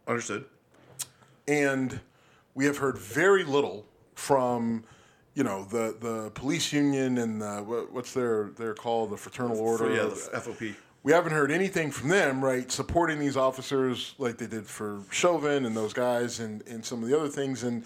Understood. 0.06 0.44
and 1.48 2.00
we 2.54 2.64
have 2.64 2.78
heard 2.78 2.96
very 2.98 3.44
little 3.44 3.84
from, 4.14 4.84
you 5.34 5.42
know, 5.44 5.64
the 5.64 5.96
the 6.00 6.30
police 6.30 6.72
union 6.72 7.18
and 7.18 7.42
the 7.42 7.56
what, 7.58 7.92
what's 7.92 8.12
their 8.12 8.50
they're 8.56 8.74
called 8.74 9.10
the 9.10 9.16
fraternal 9.16 9.58
order. 9.58 9.90
yeah, 9.94 10.04
the 10.04 10.30
FOP. 10.40 10.74
we 11.02 11.12
haven't 11.12 11.32
heard 11.32 11.50
anything 11.50 11.90
from 11.90 12.08
them, 12.08 12.42
right, 12.44 12.70
supporting 12.70 13.18
these 13.18 13.36
officers 13.36 14.14
like 14.18 14.38
they 14.38 14.46
did 14.46 14.66
for 14.66 15.02
Chauvin 15.10 15.66
and 15.66 15.76
those 15.76 15.92
guys 15.92 16.40
and, 16.40 16.62
and 16.66 16.84
some 16.84 17.02
of 17.02 17.08
the 17.08 17.18
other 17.18 17.28
things. 17.28 17.62
And 17.64 17.84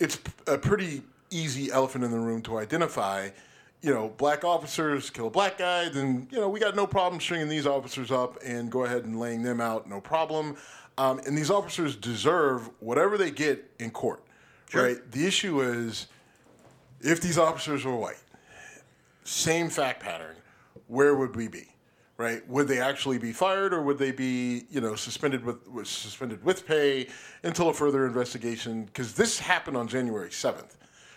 it's 0.00 0.18
a 0.46 0.58
pretty 0.58 1.02
easy 1.30 1.70
elephant 1.70 2.04
in 2.04 2.10
the 2.10 2.18
room 2.18 2.42
to 2.42 2.58
identify. 2.58 3.30
You 3.82 3.92
know, 3.92 4.08
black 4.16 4.44
officers 4.44 5.10
kill 5.10 5.26
a 5.26 5.30
black 5.30 5.58
guy, 5.58 5.88
then, 5.90 6.26
you 6.30 6.40
know, 6.40 6.48
we 6.48 6.58
got 6.58 6.74
no 6.74 6.86
problem 6.86 7.20
stringing 7.20 7.48
these 7.48 7.66
officers 7.66 8.10
up 8.10 8.38
and 8.42 8.70
go 8.70 8.84
ahead 8.84 9.04
and 9.04 9.20
laying 9.20 9.42
them 9.42 9.60
out, 9.60 9.88
no 9.88 10.00
problem. 10.00 10.56
Um, 10.96 11.20
and 11.26 11.36
these 11.36 11.50
officers 11.50 11.96
deserve 11.96 12.70
whatever 12.80 13.18
they 13.18 13.30
get 13.30 13.70
in 13.80 13.90
court, 13.90 14.22
right? 14.72 15.10
The 15.12 15.26
issue 15.26 15.60
is 15.60 16.06
if 17.00 17.20
these 17.20 17.36
officers 17.36 17.84
were 17.84 17.96
white, 17.96 18.22
same 19.24 19.68
fact 19.68 20.00
pattern, 20.02 20.36
where 20.86 21.14
would 21.14 21.36
we 21.36 21.48
be? 21.48 21.73
Right? 22.16 22.48
Would 22.48 22.68
they 22.68 22.80
actually 22.80 23.18
be 23.18 23.32
fired, 23.32 23.74
or 23.74 23.82
would 23.82 23.98
they 23.98 24.12
be, 24.12 24.66
you 24.70 24.80
know, 24.80 24.94
suspended 24.94 25.44
with, 25.44 25.66
with 25.68 25.88
suspended 25.88 26.44
with 26.44 26.64
pay 26.64 27.08
until 27.42 27.70
a 27.70 27.74
further 27.74 28.06
investigation? 28.06 28.84
Because 28.84 29.14
this 29.14 29.40
happened 29.40 29.76
on 29.76 29.88
January 29.88 30.30
seventh, 30.30 30.76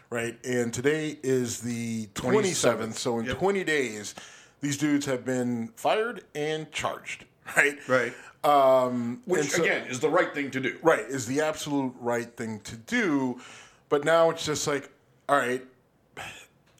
right? 0.09 0.35
And 0.43 0.73
today 0.73 1.19
is 1.21 1.59
the 1.61 2.07
twenty 2.15 2.51
seventh. 2.51 2.97
So 2.97 3.19
in 3.19 3.25
Yep. 3.25 3.37
twenty 3.37 3.63
days, 3.63 4.15
these 4.59 4.75
dudes 4.75 5.05
have 5.05 5.23
been 5.23 5.67
fired 5.75 6.23
and 6.33 6.71
charged, 6.71 7.25
right? 7.55 7.77
Right. 7.87 8.13
Um, 8.43 9.21
Which 9.25 9.51
so- 9.51 9.61
again 9.61 9.85
is 9.87 9.99
the 9.99 10.09
right 10.09 10.33
thing 10.33 10.49
to 10.51 10.59
do. 10.59 10.77
right 10.81 11.05
is 11.05 11.27
the 11.27 11.41
absolute 11.41 11.93
right 11.99 12.35
thing 12.37 12.59
to 12.61 12.75
do 12.75 13.41
but 13.89 14.03
now 14.05 14.29
it's 14.29 14.45
just 14.45 14.67
like 14.67 14.89
all 15.27 15.37
right 15.37 15.63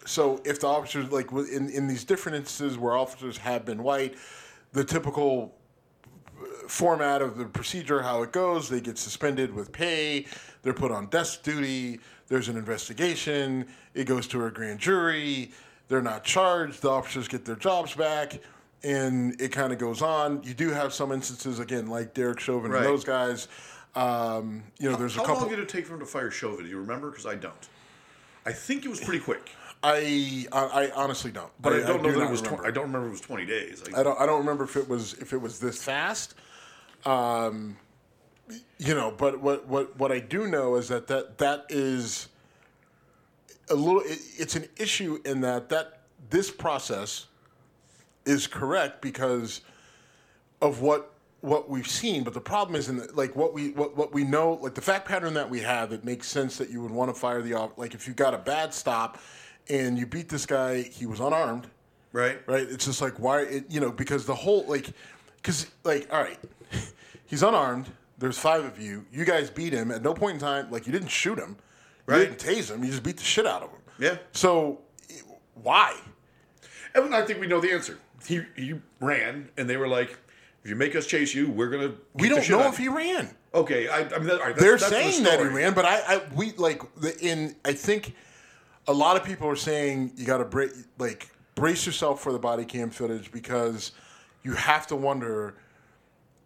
so 0.07 0.41
if 0.45 0.59
the 0.59 0.67
officers 0.67 1.11
like 1.11 1.31
in, 1.31 1.69
in 1.69 1.87
these 1.87 2.03
different 2.03 2.35
instances 2.37 2.77
where 2.77 2.95
officers 2.95 3.37
have 3.37 3.65
been 3.65 3.83
white 3.83 4.15
the 4.73 4.83
typical 4.83 5.53
uh, 6.41 6.45
format 6.67 7.21
of 7.21 7.37
the 7.37 7.45
procedure 7.45 8.01
how 8.01 8.23
it 8.23 8.31
goes 8.31 8.69
they 8.69 8.81
get 8.81 8.97
suspended 8.97 9.53
with 9.53 9.71
pay 9.71 10.25
they're 10.63 10.73
put 10.73 10.91
on 10.91 11.07
desk 11.07 11.43
duty 11.43 11.99
there's 12.27 12.47
an 12.49 12.57
investigation 12.57 13.65
it 13.93 14.05
goes 14.05 14.27
to 14.27 14.45
a 14.45 14.51
grand 14.51 14.79
jury 14.79 15.51
they're 15.87 16.01
not 16.01 16.23
charged 16.23 16.81
the 16.81 16.89
officers 16.89 17.27
get 17.27 17.45
their 17.45 17.55
jobs 17.55 17.93
back 17.93 18.39
and 18.83 19.39
it 19.41 19.51
kind 19.51 19.73
of 19.73 19.79
goes 19.79 20.01
on 20.01 20.41
you 20.43 20.53
do 20.53 20.69
have 20.69 20.93
some 20.93 21.11
instances 21.11 21.59
again 21.59 21.87
like 21.87 22.13
derek 22.13 22.39
chauvin 22.39 22.71
Right. 22.71 22.83
and 22.83 22.85
those 22.93 23.03
guys 23.03 23.47
um, 23.95 24.63
you 24.79 24.89
know 24.91 24.95
there's 24.95 25.15
How 25.15 25.23
a 25.23 25.25
couple 25.25 25.41
How 25.41 25.47
long 25.47 25.55
did 25.55 25.59
it 25.63 25.69
take 25.69 25.87
for 25.87 25.95
him 25.95 26.01
to 26.01 26.05
fire 26.05 26.29
Chauvin? 26.29 26.65
Do 26.65 26.69
you 26.69 26.77
remember? 26.77 27.09
Because 27.09 27.25
I 27.25 27.33
don't. 27.33 27.67
I 28.45 28.51
think 28.51 28.85
it 28.85 28.89
was 28.89 28.99
pretty 28.99 29.19
quick. 29.19 29.49
I, 29.88 30.45
I 30.52 30.60
I 30.60 30.91
honestly 30.91 31.32
don't 31.32 31.50
But 31.62 31.73
I, 31.73 31.80
don't 31.80 32.04
know 32.04 32.12
do 32.12 32.19
that 32.19 32.26
it 32.28 32.32
was. 32.32 32.41
Tw- 32.41 32.45
remember. 32.45 32.67
I 32.67 32.71
don't 32.71 32.84
remember 32.86 33.08
it 33.08 33.12
was 33.12 33.21
twenty 33.21 33.45
days. 33.45 33.84
I, 33.95 34.02
I 34.02 34.04
don't. 34.04 34.19
I 34.19 34.26
don't 34.26 34.39
remember 34.39 34.65
if 34.65 34.76
it 34.76 34.88
was 34.88 35.13
if 35.15 35.34
it 35.34 35.38
was 35.38 35.60
this 35.60 35.82
fast. 35.82 36.36
Um, 37.06 37.78
you 38.80 38.93
know, 38.95 39.13
but 39.15 39.39
what 39.39 39.67
what 39.67 39.97
what 39.97 40.12
I 40.12 40.19
do 40.19 40.47
know 40.47 40.76
is 40.76 40.89
that 40.89 41.08
that 41.08 41.38
that 41.38 41.65
is 41.69 42.28
a 43.69 43.76
little. 43.76 44.02
It, 44.02 44.19
it's 44.38 44.56
an 44.56 44.67
issue 44.78 45.19
in 45.23 45.41
that 45.41 45.69
that 45.69 46.02
this 46.30 46.52
process 46.52 47.28
is 48.26 48.45
correct 48.45 49.02
because 49.02 49.62
of 50.62 50.82
what 50.82 51.13
what 51.41 51.69
we've 51.69 51.88
seen. 51.88 52.23
But 52.23 52.34
the 52.34 52.41
problem 52.41 52.76
is 52.76 52.89
in 52.89 52.97
the, 52.97 53.10
like 53.13 53.38
what 53.38 53.54
we 53.54 53.71
what, 53.71 53.95
what 53.95 54.13
we 54.13 54.26
know, 54.26 54.60
like 54.62 54.73
the 54.73 54.82
fact 54.82 55.08
pattern 55.08 55.34
that 55.36 55.50
we 55.50 55.62
have. 55.62 55.93
It 55.93 56.04
makes 56.04 56.28
sense 56.28 56.58
that 56.58 56.69
you 56.69 56.82
would 56.82 56.91
want 56.91 57.13
to 57.13 57.17
fire 57.17 57.41
the. 57.41 57.69
Like 57.78 57.93
if 57.93 58.06
you 58.06 58.13
got 58.13 58.34
a 58.34 58.38
bad 58.38 58.73
stop 58.73 59.19
and 59.69 59.97
you 59.97 60.06
beat 60.06 60.30
this 60.30 60.45
guy, 60.45 60.82
he 60.82 61.06
was 61.06 61.19
unarmed. 61.19 61.67
Right. 62.13 62.39
Right. 62.47 62.67
It's 62.69 62.86
just 62.86 63.01
like 63.01 63.19
why 63.19 63.41
it, 63.41 63.65
you 63.69 63.80
know 63.80 63.91
because 63.91 64.25
the 64.25 64.36
whole 64.36 64.65
like 64.67 64.89
because 65.38 65.67
like 65.84 66.08
all 66.12 66.21
right, 66.21 66.39
he's 67.25 67.43
unarmed. 67.43 67.88
There's 68.17 68.38
five 68.39 68.63
of 68.65 68.80
you. 68.82 69.06
You 69.12 69.25
guys 69.25 69.49
beat 69.49 69.73
him 69.73 69.91
at 69.91 70.01
no 70.01 70.13
point 70.13 70.36
in 70.36 70.39
time. 70.39 70.71
Like 70.71 70.88
you 70.88 70.91
didn't 70.93 71.10
shoot 71.10 71.38
him. 71.38 71.58
You 72.08 72.13
Right. 72.13 72.19
didn't 72.19 72.39
tase 72.39 72.71
him. 72.73 72.84
You 72.84 72.89
just 72.89 73.03
beat 73.03 73.17
the 73.17 73.23
shit 73.23 73.45
out 73.45 73.62
of 73.63 73.69
him. 73.69 73.80
Yeah. 73.99 74.17
So 74.32 74.80
why? 75.62 75.95
And 76.95 77.13
I 77.13 77.25
think 77.25 77.39
we 77.39 77.47
know 77.47 77.60
the 77.60 77.71
answer. 77.71 77.99
He 78.25 78.41
he 78.56 78.75
ran, 78.99 79.49
and 79.58 79.69
they 79.69 79.77
were 79.77 79.88
like, 79.88 80.17
"If 80.63 80.69
you 80.69 80.75
make 80.75 80.95
us 80.95 81.06
chase 81.06 81.36
you, 81.36 81.49
we're 81.51 81.69
gonna." 81.69 81.93
We 82.15 82.30
don't 82.30 82.49
know 82.49 82.67
if 82.67 82.77
he 82.77 82.88
ran. 82.88 83.30
Okay, 83.53 83.88
I, 83.88 83.99
I 83.99 84.03
mean, 84.19 84.27
that, 84.27 84.32
all 84.34 84.38
right, 84.39 84.47
that's, 84.47 84.60
They're 84.60 84.77
that's 84.77 84.89
the 84.89 85.12
saying 85.12 85.23
that 85.23 85.39
he 85.39 85.45
ran, 85.45 85.73
but 85.73 85.86
I, 85.86 86.15
I 86.15 86.21
we 86.36 86.51
like 86.53 86.82
the 86.95 87.17
in. 87.19 87.56
I 87.63 87.73
think 87.73 88.15
a 88.88 88.93
lot 88.93 89.17
of 89.17 89.23
people 89.23 89.47
are 89.47 89.56
saying 89.56 90.12
you 90.15 90.26
got 90.26 90.38
to 90.38 90.45
break 90.45 90.71
like 90.97 91.30
brace 91.56 91.86
yourself 91.86 92.21
for 92.21 92.32
the 92.32 92.39
body 92.39 92.63
cam 92.65 92.89
footage 92.89 93.32
because 93.32 93.91
you 94.43 94.54
have 94.54 94.88
to 94.88 94.95
wonder 94.95 95.56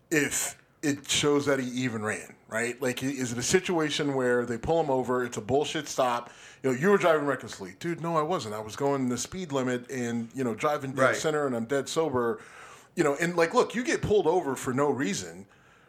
if 0.10 0.58
it 0.82 1.08
shows 1.10 1.46
that 1.46 1.60
he 1.60 1.68
even 1.84 2.02
ran. 2.04 2.36
Right? 2.50 2.82
Like, 2.82 3.02
is 3.02 3.32
it 3.32 3.38
a 3.38 3.44
situation 3.44 4.14
where 4.14 4.46
they 4.46 4.58
pull 4.58 4.82
him 4.84 4.90
over? 4.90 5.24
It's 5.24 5.38
a 5.38 5.42
bullshit 5.42 5.88
stop. 5.88 6.32
You 6.64 6.72
know, 6.72 6.78
you 6.78 6.90
were 6.90 6.98
driving 6.98 7.26
recklessly, 7.26 7.76
dude. 7.80 8.02
No, 8.02 8.18
I 8.18 8.22
wasn't. 8.24 8.56
I 8.56 8.60
was 8.60 8.76
going 8.76 9.08
the 9.08 9.18
speed 9.18 9.52
limit 9.54 9.90
and 9.90 10.28
you 10.36 10.44
know 10.44 10.54
driving 10.54 10.92
dead 10.92 11.02
Right. 11.02 11.16
center, 11.16 11.48
and 11.48 11.56
I'm 11.56 11.64
dead 11.66 11.88
sober. 11.88 12.40
You 12.96 13.06
know, 13.06 13.16
and 13.22 13.38
like, 13.38 13.54
look, 13.54 13.74
you 13.74 13.86
get 13.86 14.02
pulled 14.02 14.28
over 14.28 14.58
for 14.58 14.74
no 14.74 14.90
reason, 14.90 15.46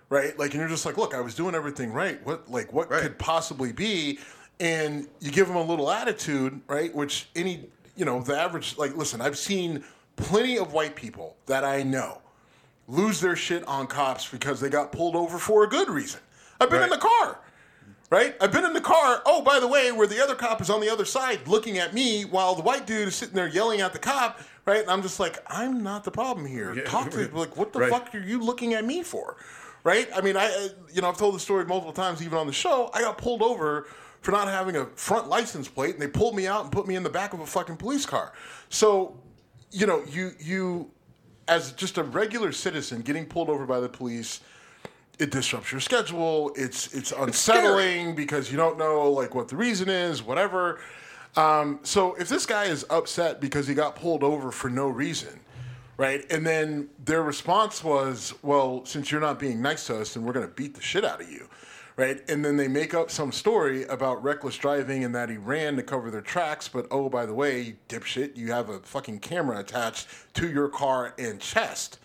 right? 0.08 0.38
Like, 0.38 0.52
and 0.52 0.60
you're 0.60 0.68
just 0.68 0.86
like, 0.86 0.96
look, 0.96 1.14
I 1.14 1.20
was 1.20 1.34
doing 1.34 1.56
everything 1.56 1.92
right. 1.92 2.24
What, 2.24 2.48
like, 2.48 2.72
what 2.72 2.88
Right. 2.88 3.02
could 3.02 3.18
possibly 3.18 3.72
be? 3.72 4.20
And 4.62 5.08
you 5.18 5.32
give 5.32 5.48
them 5.48 5.56
a 5.56 5.62
little 5.62 5.90
attitude, 5.90 6.60
right? 6.68 6.94
Which 6.94 7.28
any, 7.34 7.68
you 7.96 8.04
know, 8.04 8.20
the 8.22 8.38
average, 8.38 8.78
like, 8.78 8.96
listen, 8.96 9.20
I've 9.20 9.36
seen 9.36 9.82
plenty 10.14 10.56
of 10.56 10.72
white 10.72 10.94
people 10.94 11.36
that 11.46 11.64
I 11.64 11.82
know 11.82 12.22
lose 12.86 13.20
their 13.20 13.34
shit 13.34 13.66
on 13.66 13.88
cops 13.88 14.28
because 14.28 14.60
they 14.60 14.68
got 14.68 14.92
pulled 14.92 15.16
over 15.16 15.38
for 15.38 15.64
a 15.64 15.66
good 15.68 15.88
reason. 15.90 16.20
I've 16.60 16.70
been 16.70 16.82
in 16.84 16.90
the 16.90 16.98
car, 16.98 17.40
right? 18.08 18.36
I've 18.40 18.52
been 18.52 18.64
in 18.64 18.72
the 18.72 18.80
car. 18.80 19.20
Oh, 19.26 19.42
by 19.42 19.58
the 19.58 19.66
way, 19.66 19.90
where 19.90 20.06
the 20.06 20.22
other 20.22 20.36
cop 20.36 20.60
is 20.60 20.70
on 20.70 20.80
the 20.80 20.88
other 20.90 21.04
side 21.04 21.48
looking 21.48 21.78
at 21.78 21.92
me 21.92 22.24
while 22.24 22.54
the 22.54 22.62
white 22.62 22.86
dude 22.86 23.08
is 23.08 23.16
sitting 23.16 23.34
there 23.34 23.48
yelling 23.48 23.80
at 23.80 23.92
the 23.92 23.98
cop, 23.98 24.40
right? 24.64 24.82
And 24.82 24.90
I'm 24.90 25.02
just 25.02 25.18
like, 25.18 25.38
I'm 25.48 25.82
not 25.82 26.04
the 26.04 26.12
problem 26.12 26.46
here. 26.46 26.72
Yeah, 26.72 26.84
Talk 26.84 27.10
to 27.12 27.28
like, 27.36 27.56
what 27.56 27.72
the 27.72 27.80
right. 27.80 27.90
fuck 27.90 28.14
are 28.14 28.20
you 28.20 28.40
looking 28.40 28.74
at 28.74 28.84
me 28.84 29.02
for, 29.02 29.38
right? 29.82 30.08
I 30.14 30.20
mean, 30.20 30.36
I, 30.36 30.44
I- 30.46 30.68
you 30.94 31.00
know, 31.02 31.08
I've 31.08 31.16
told 31.18 31.34
the 31.34 31.40
story 31.40 31.64
multiple 31.64 31.92
times, 31.92 32.22
even 32.22 32.38
on 32.38 32.46
the 32.46 32.52
show. 32.52 32.90
I 32.94 33.00
got 33.00 33.18
pulled 33.18 33.42
over 33.42 33.88
for 34.22 34.30
not 34.30 34.48
having 34.48 34.76
a 34.76 34.86
front 34.86 35.28
license 35.28 35.68
plate, 35.68 35.94
and 35.94 36.02
they 36.02 36.08
pulled 36.08 36.34
me 36.34 36.46
out 36.46 36.62
and 36.62 36.72
put 36.72 36.86
me 36.86 36.96
in 36.96 37.02
the 37.02 37.10
back 37.10 37.34
of 37.34 37.40
a 37.40 37.46
fucking 37.46 37.76
police 37.76 38.06
car. 38.06 38.32
So, 38.70 39.20
you 39.70 39.86
know, 39.86 40.02
you 40.08 40.32
you 40.38 40.90
as 41.48 41.72
just 41.72 41.98
a 41.98 42.02
regular 42.02 42.52
citizen 42.52 43.02
getting 43.02 43.26
pulled 43.26 43.50
over 43.50 43.66
by 43.66 43.80
the 43.80 43.88
police 43.88 44.40
it 45.18 45.30
disrupts 45.30 45.70
your 45.70 45.80
schedule. 45.80 46.52
It's 46.56 46.94
it's 46.94 47.12
unsettling 47.12 48.14
because 48.14 48.50
you 48.50 48.56
don't 48.56 48.78
know 48.78 49.10
like 49.10 49.34
what 49.34 49.48
the 49.48 49.56
reason 49.56 49.88
is 49.88 50.22
whatever. 50.22 50.80
Um, 51.36 51.80
so 51.82 52.14
if 52.14 52.28
this 52.28 52.44
guy 52.44 52.64
is 52.64 52.84
upset 52.90 53.40
because 53.40 53.66
he 53.66 53.74
got 53.74 53.96
pulled 53.96 54.22
over 54.22 54.50
for 54.50 54.68
no 54.68 54.88
reason 54.88 55.40
right 55.96 56.30
and 56.30 56.46
then 56.46 56.88
their 57.04 57.22
response 57.22 57.82
was 57.84 58.34
well 58.42 58.84
since 58.84 59.10
you're 59.10 59.20
not 59.20 59.38
being 59.38 59.62
nice 59.62 59.86
to 59.86 59.98
us 59.98 60.14
then 60.14 60.24
we're 60.24 60.32
going 60.32 60.46
to 60.46 60.52
beat 60.54 60.74
the 60.74 60.80
shit 60.80 61.04
out 61.04 61.20
of 61.20 61.30
you 61.30 61.48
right 61.96 62.22
and 62.28 62.44
then 62.44 62.56
they 62.56 62.68
make 62.68 62.94
up 62.94 63.10
some 63.10 63.32
story 63.32 63.84
about 63.84 64.22
reckless 64.22 64.56
driving 64.56 65.04
and 65.04 65.14
that 65.14 65.28
he 65.28 65.36
ran 65.36 65.76
to 65.76 65.82
cover 65.82 66.10
their 66.10 66.20
tracks 66.20 66.68
but 66.68 66.86
oh 66.90 67.08
by 67.08 67.26
the 67.26 67.34
way 67.34 67.76
dipshit 67.88 68.36
you 68.36 68.50
have 68.52 68.68
a 68.68 68.78
fucking 68.80 69.18
camera 69.18 69.58
attached 69.58 70.06
to 70.34 70.48
your 70.48 70.68
car 70.68 71.14
and 71.18 71.40
chest 71.40 71.98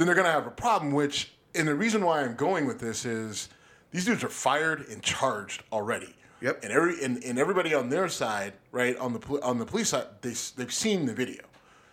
then 0.00 0.06
they're 0.06 0.16
going 0.16 0.26
to 0.26 0.32
have 0.32 0.46
a 0.46 0.50
problem. 0.50 0.92
Which, 0.92 1.34
and 1.54 1.68
the 1.68 1.74
reason 1.74 2.02
why 2.02 2.22
I'm 2.22 2.34
going 2.34 2.66
with 2.66 2.80
this 2.80 3.04
is 3.04 3.50
these 3.90 4.06
dudes 4.06 4.24
are 4.24 4.30
fired 4.30 4.86
and 4.88 5.02
charged 5.02 5.62
already. 5.70 6.14
Yep. 6.40 6.64
And 6.64 6.72
every 6.72 7.04
and, 7.04 7.22
and 7.22 7.38
everybody 7.38 7.74
on 7.74 7.90
their 7.90 8.08
side, 8.08 8.54
right 8.72 8.96
on 8.96 9.12
the 9.12 9.40
on 9.42 9.58
the 9.58 9.66
police 9.66 9.90
side, 9.90 10.06
they 10.22 10.32
they've 10.56 10.72
seen 10.72 11.04
the 11.04 11.12
video. 11.12 11.42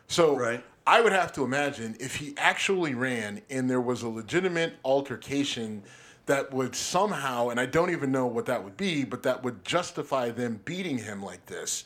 So 0.08 0.38
Right. 0.38 0.64
I 0.86 1.02
would 1.02 1.12
have 1.12 1.34
to 1.34 1.44
imagine 1.44 1.98
if 2.00 2.16
he 2.16 2.34
actually 2.38 2.96
ran 2.96 3.42
and 3.50 3.70
there 3.70 3.82
was 3.82 4.04
a 4.04 4.08
legitimate 4.08 4.76
altercation 4.86 5.84
that 6.28 6.54
would 6.54 6.76
somehow, 6.76 7.50
and 7.50 7.60
I 7.60 7.66
don't 7.66 7.90
even 7.90 8.12
know 8.12 8.28
what 8.28 8.46
that 8.46 8.64
would 8.64 8.78
be, 8.78 9.04
but 9.04 9.24
that 9.24 9.44
would 9.44 9.66
justify 9.66 10.30
them 10.30 10.60
beating 10.66 10.98
him 10.98 11.24
like 11.24 11.46
this, 11.48 11.86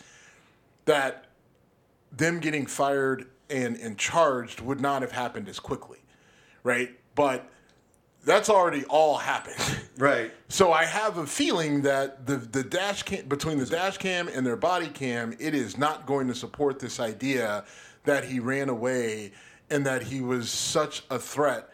that 0.86 1.28
them 2.12 2.40
getting 2.40 2.66
fired 2.66 3.28
and, 3.50 3.78
and 3.78 3.98
charged 3.98 4.60
would 4.60 4.82
not 4.82 5.04
have 5.04 5.12
happened 5.12 5.48
as 5.48 5.60
quickly, 5.60 6.00
right? 6.64 6.90
But 7.14 7.50
that's 8.24 8.50
already 8.50 8.84
all 8.86 9.18
happened. 9.18 9.58
Right. 9.98 10.32
So 10.48 10.72
I 10.72 10.86
have 10.86 11.20
a 11.20 11.28
feeling 11.28 11.82
that 11.84 12.26
the 12.26 12.38
the 12.38 12.64
dash 12.64 13.04
cam 13.04 13.28
between 13.28 13.60
the 13.60 13.68
dash 13.68 14.00
cam 14.00 14.28
and 14.30 14.44
their 14.44 14.56
body 14.56 14.88
cam, 14.88 15.36
it 15.38 15.54
is 15.54 15.78
not 15.78 16.08
going 16.08 16.28
to 16.28 16.34
support 16.34 16.80
this 16.80 17.00
idea 17.00 17.66
that 18.06 18.24
he 18.24 18.40
ran 18.40 18.70
away 18.70 19.32
and 19.70 19.86
that 19.86 20.02
he 20.02 20.22
was 20.22 20.50
such 20.50 21.04
a 21.12 21.20
threat 21.20 21.70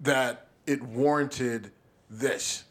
that 0.00 0.48
it 0.66 0.82
warranted 0.82 1.70
this. 2.10 2.64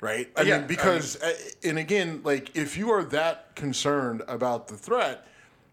Right? 0.00 0.30
I 0.36 0.42
Yeah, 0.42 0.58
mean, 0.58 0.66
because, 0.66 1.16
uh, 1.22 1.32
and 1.62 1.78
again, 1.78 2.20
like, 2.24 2.54
if 2.54 2.76
you 2.76 2.90
are 2.90 3.04
that 3.04 3.54
concerned 3.56 4.22
about 4.28 4.68
the 4.68 4.76
threat, 4.76 5.26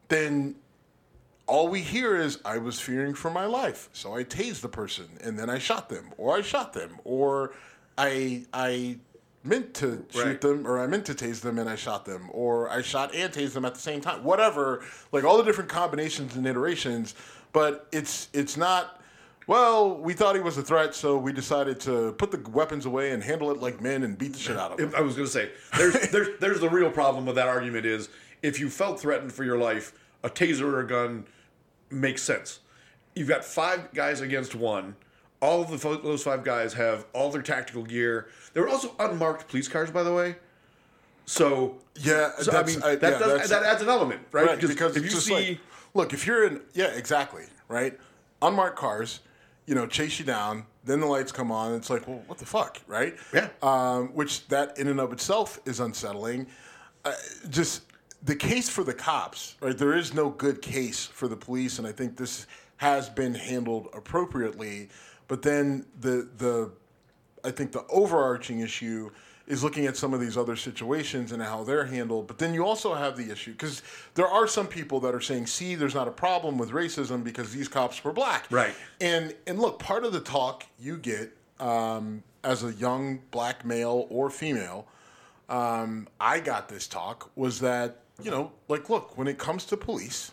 then 0.08 0.56
all 1.48 1.68
we 1.68 1.82
hear 1.82 2.16
is 2.16 2.40
I 2.46 2.58
was 2.60 2.80
fearing 2.80 3.14
for 3.14 3.30
my 3.30 3.46
life, 3.46 3.90
so 3.92 4.16
I 4.16 4.24
tased 4.24 4.62
the 4.62 4.70
person 4.70 5.08
and 5.22 5.38
then 5.38 5.50
I 5.50 5.58
shot 5.58 5.90
them, 5.90 6.14
or 6.18 6.38
I 6.38 6.42
shot 6.42 6.72
them, 6.72 7.00
or 7.04 7.54
I 7.98 8.46
I 8.54 9.00
meant 9.44 9.74
to 9.76 10.06
shoot 10.12 10.24
Right. 10.24 10.40
them, 10.42 10.66
or 10.66 10.80
I 10.80 10.88
meant 10.88 11.06
to 11.08 11.14
tase 11.14 11.42
them 11.42 11.60
and 11.60 11.68
I 11.70 11.76
shot 11.76 12.06
them, 12.06 12.30
or 12.32 12.70
I 12.70 12.82
shot 12.84 13.14
and 13.14 13.34
tased 13.34 13.52
them 13.54 13.66
at 13.66 13.74
the 13.74 13.82
same 13.82 14.00
time. 14.00 14.24
Whatever, 14.24 14.86
like 15.12 15.26
all 15.26 15.36
the 15.38 15.44
different 15.44 15.70
combinations 15.70 16.38
and 16.38 16.46
iterations, 16.48 17.16
but 17.52 17.88
it's 17.92 18.30
it's 18.32 18.56
not. 18.56 19.01
Well, 19.48 19.98
we 19.98 20.14
thought 20.14 20.36
he 20.36 20.42
was 20.42 20.58
a 20.58 20.62
threat, 20.64 20.94
so 20.96 21.18
we 21.18 21.34
decided 21.34 21.80
to 21.82 22.14
put 22.14 22.32
the 22.32 22.38
weapons 22.50 22.86
away 22.86 23.12
and 23.12 23.24
handle 23.24 23.52
it 23.52 23.58
like 23.60 23.82
men 23.82 24.04
and 24.04 24.18
beat 24.18 24.34
the 24.34 24.40
shit 24.40 24.56
out 24.58 24.72
of 24.74 24.80
him. 24.80 24.94
I 24.96 25.02
was 25.02 25.16
going 25.16 25.26
to 25.28 25.32
say, 25.32 25.52
there's, 25.78 26.10
there's, 26.12 26.40
there's 26.40 26.60
the 26.60 26.70
real 26.70 26.92
problem 26.92 27.26
with 27.26 27.36
that 27.36 27.48
argument 27.48 27.86
is 27.86 28.10
if 28.44 28.60
you 28.60 28.70
felt 28.70 29.00
threatened 29.00 29.34
for 29.34 29.44
your 29.44 29.58
life, 29.58 29.94
a 30.24 30.30
taser 30.30 30.62
or 30.62 30.80
a 30.82 30.88
gun 30.88 31.26
makes 31.90 32.22
sense. 32.22 32.60
You've 33.16 33.28
got 33.28 33.44
five 33.44 33.92
guys 33.94 34.22
against 34.22 34.56
one. 34.56 34.96
All 35.42 35.62
of 35.64 35.70
the, 35.70 36.00
those 36.02 36.24
five 36.24 36.44
guys 36.44 36.74
have 36.74 37.06
all 37.14 37.32
their 37.32 37.42
tactical 37.42 37.84
gear. 37.84 38.28
There 38.54 38.64
were 38.64 38.70
also 38.70 38.94
unmarked 39.00 39.50
police 39.50 39.68
cars, 39.68 39.90
by 39.90 40.04
the 40.04 40.14
way. 40.14 40.36
So 41.26 41.78
Yeah, 41.96 42.32
so, 42.40 42.52
I 42.52 42.64
mean 42.64 42.82
I- 42.84 42.96
that 42.96 43.14
yeah, 43.14 43.20
does, 43.20 43.50
that 43.50 43.64
adds 43.64 43.82
an 43.82 43.90
element, 43.90 44.22
right? 44.32 44.46
Right, 44.48 44.62
because 44.62 44.96
if 44.96 45.04
you 45.04 45.10
see, 45.10 45.34
like, 45.34 45.60
look, 45.94 46.14
if 46.14 46.28
you're 46.28 46.46
in, 46.46 46.62
yeah, 46.74 46.88
exactly, 46.88 47.46
right? 47.68 48.00
Unmarked 48.42 48.78
cars, 48.78 49.20
you 49.72 49.76
know, 49.76 49.88
chase 49.88 50.20
you 50.20 50.26
down, 50.26 50.66
then 50.84 51.00
the 51.00 51.06
lights 51.06 51.32
come 51.32 51.50
on, 51.50 51.74
it's 51.74 51.90
like, 51.90 52.06
well, 52.06 52.22
what 52.28 52.38
the 52.38 52.46
fuck, 52.46 52.82
right? 52.88 53.16
Yeah. 53.34 53.48
Um, 53.64 54.10
which 54.10 54.46
that 54.50 54.78
in 54.78 54.90
and 54.90 55.00
of 55.00 55.14
itself 55.14 55.62
is 55.66 55.80
unsettling. 55.80 56.46
Uh, 57.06 57.14
just 57.50 57.84
the 58.22 58.36
case 58.36 58.68
for 58.68 58.84
the 58.84 58.94
cops, 58.94 59.56
right? 59.62 59.78
There 59.78 59.96
is 59.96 60.14
no 60.14 60.30
good 60.30 60.62
case 60.62 61.06
for 61.06 61.30
the 61.30 61.38
police, 61.38 61.80
and 61.80 61.88
I 61.88 61.94
think 61.94 62.18
this 62.18 62.48
has 62.78 63.08
been 63.08 63.34
handled 63.34 63.88
appropriately. 63.94 64.90
But 65.30 65.42
then 65.42 65.86
the 66.02 66.28
the 66.36 66.74
I 67.46 67.52
think 67.52 67.72
the 67.72 67.86
overarching 67.88 68.60
issue 68.60 69.10
is 69.52 69.66
looking 69.66 69.86
at 69.86 69.98
some 69.98 70.14
of 70.14 70.22
these 70.22 70.38
other 70.38 70.56
situations 70.56 71.34
and 71.34 71.44
how 71.44 71.62
they're 71.62 71.84
handled. 71.84 72.26
But 72.26 72.38
then 72.38 72.54
you 72.54 72.66
also 72.66 72.94
have 72.94 73.18
the 73.18 73.30
issue 73.30 73.52
because 73.52 73.82
there 74.14 74.26
are 74.26 74.48
some 74.48 74.66
people 74.66 75.02
that 75.02 75.14
are 75.14 75.20
saying, 75.20 75.48
"See, 75.48 75.76
there's 75.76 75.94
not 75.94 76.08
a 76.08 76.12
problem 76.12 76.58
with 76.58 76.72
racism 76.72 77.22
because 77.22 77.52
these 77.52 77.68
cops 77.68 78.02
were 78.02 78.14
black." 78.14 78.48
Right. 78.50 78.74
And 79.02 79.36
and 79.46 79.60
look, 79.60 79.78
part 79.78 80.06
of 80.06 80.14
the 80.14 80.22
talk 80.22 80.66
you 80.80 80.98
get 80.98 81.36
um, 81.60 82.24
as 82.46 82.64
a 82.64 82.72
young 82.72 83.20
black 83.30 83.66
male 83.66 84.08
or 84.10 84.30
female, 84.30 84.88
um, 85.50 86.08
I 86.18 86.40
got 86.40 86.70
this 86.70 86.88
talk 86.88 87.30
was 87.36 87.60
that 87.60 88.00
you 88.24 88.32
know, 88.32 88.54
like, 88.70 88.90
look, 88.90 89.18
when 89.18 89.28
it 89.28 89.38
comes 89.38 89.66
to 89.66 89.76
police, 89.76 90.32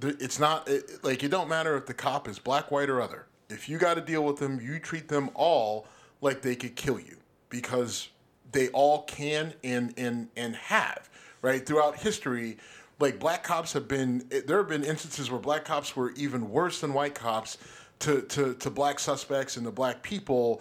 it's 0.00 0.38
not 0.38 0.66
it, 0.66 1.04
like 1.04 1.22
it 1.22 1.28
don't 1.28 1.48
matter 1.48 1.76
if 1.76 1.84
the 1.84 1.94
cop 1.94 2.26
is 2.26 2.38
black, 2.38 2.70
white, 2.70 2.88
or 2.88 3.02
other. 3.02 3.26
If 3.50 3.68
you 3.68 3.76
got 3.76 3.94
to 3.94 4.00
deal 4.00 4.24
with 4.24 4.38
them, 4.38 4.60
you 4.62 4.78
treat 4.78 5.08
them 5.08 5.28
all 5.34 5.86
like 6.22 6.40
they 6.40 6.56
could 6.56 6.74
kill 6.74 6.98
you 6.98 7.17
because 7.50 8.08
they 8.52 8.68
all 8.68 9.02
can 9.02 9.54
and 9.64 9.94
and 9.96 10.28
and 10.36 10.56
have 10.56 11.08
right 11.42 11.64
throughout 11.66 11.96
history. 11.98 12.56
like 13.00 13.18
black 13.18 13.42
cops 13.44 13.72
have 13.72 13.86
been 13.88 14.24
there 14.46 14.58
have 14.58 14.68
been 14.68 14.84
instances 14.84 15.30
where 15.30 15.40
black 15.40 15.64
cops 15.64 15.94
were 15.94 16.10
even 16.12 16.50
worse 16.50 16.80
than 16.80 16.92
white 16.94 17.14
cops 17.14 17.58
to 18.00 18.22
to, 18.22 18.54
to 18.54 18.70
black 18.70 18.98
suspects 18.98 19.56
and 19.56 19.66
to 19.66 19.72
black 19.72 20.02
people 20.02 20.60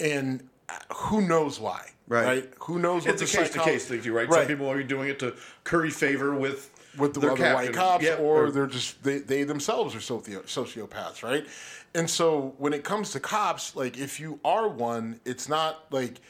and 0.00 0.48
who 0.94 1.26
knows 1.26 1.60
why 1.60 1.90
Right. 2.06 2.52
who 2.60 2.78
knows 2.78 3.06
what 3.06 3.14
It's 3.20 3.34
a 3.34 3.36
case 3.38 3.50
to 3.50 3.60
case 3.60 3.86
thing, 3.86 4.02
too, 4.02 4.12
right? 4.12 4.30
Some 4.30 4.46
people 4.46 4.70
are 4.70 4.82
doing 4.82 5.08
it 5.08 5.18
to 5.20 5.34
curry 5.64 5.88
favor 5.90 6.34
with 6.34 6.70
with 6.98 7.14
the 7.14 7.20
other 7.20 7.28
captain. 7.36 7.54
white 7.54 7.72
cops, 7.72 8.04
Yeah, 8.04 8.16
or 8.16 8.50
they're 8.50 8.66
just 8.66 9.02
they, 9.02 9.18
they 9.18 9.42
themselves 9.44 9.94
are 9.96 10.00
socio- 10.00 10.42
sociopaths, 10.42 11.22
right? 11.22 11.46
And 11.94 12.08
so 12.10 12.54
when 12.58 12.72
it 12.72 12.82
comes 12.84 13.10
to 13.12 13.20
cops, 13.20 13.76
like 13.76 13.98
if 13.98 14.18
you 14.18 14.40
are 14.44 14.68
one, 14.68 15.20
it's 15.24 15.48
not 15.48 15.84
like 15.92 16.20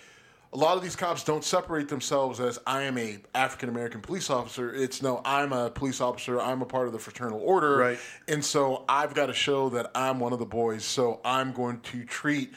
a 0.53 0.57
lot 0.59 0.77
of 0.77 0.83
these 0.83 0.95
cops 0.95 1.25
don't 1.25 1.43
separate 1.43 1.89
themselves 1.89 2.39
as 2.39 2.59
I 2.67 2.83
am 2.83 2.97
a 2.99 3.19
African 3.35 3.69
American 3.71 4.01
police 4.01 4.31
officer. 4.31 4.73
It's 4.75 5.03
no, 5.03 5.21
I'm 5.25 5.53
a 5.53 5.71
police 5.71 6.01
officer. 6.01 6.41
I'm 6.41 6.63
a 6.63 6.67
part 6.67 6.87
of 6.87 6.93
the 6.93 6.99
fraternal 6.99 7.41
order, 7.41 7.77
Right. 7.79 7.99
And 8.29 8.45
so 8.45 8.85
I've 8.89 9.15
got 9.15 9.27
to 9.27 9.33
show 9.33 9.69
that 9.71 9.91
I'm 9.95 10.21
one 10.21 10.33
of 10.33 10.39
the 10.39 10.47
boys. 10.47 10.85
So 10.85 11.21
I'm 11.25 11.53
going 11.53 11.81
to 11.81 12.05
treat 12.05 12.53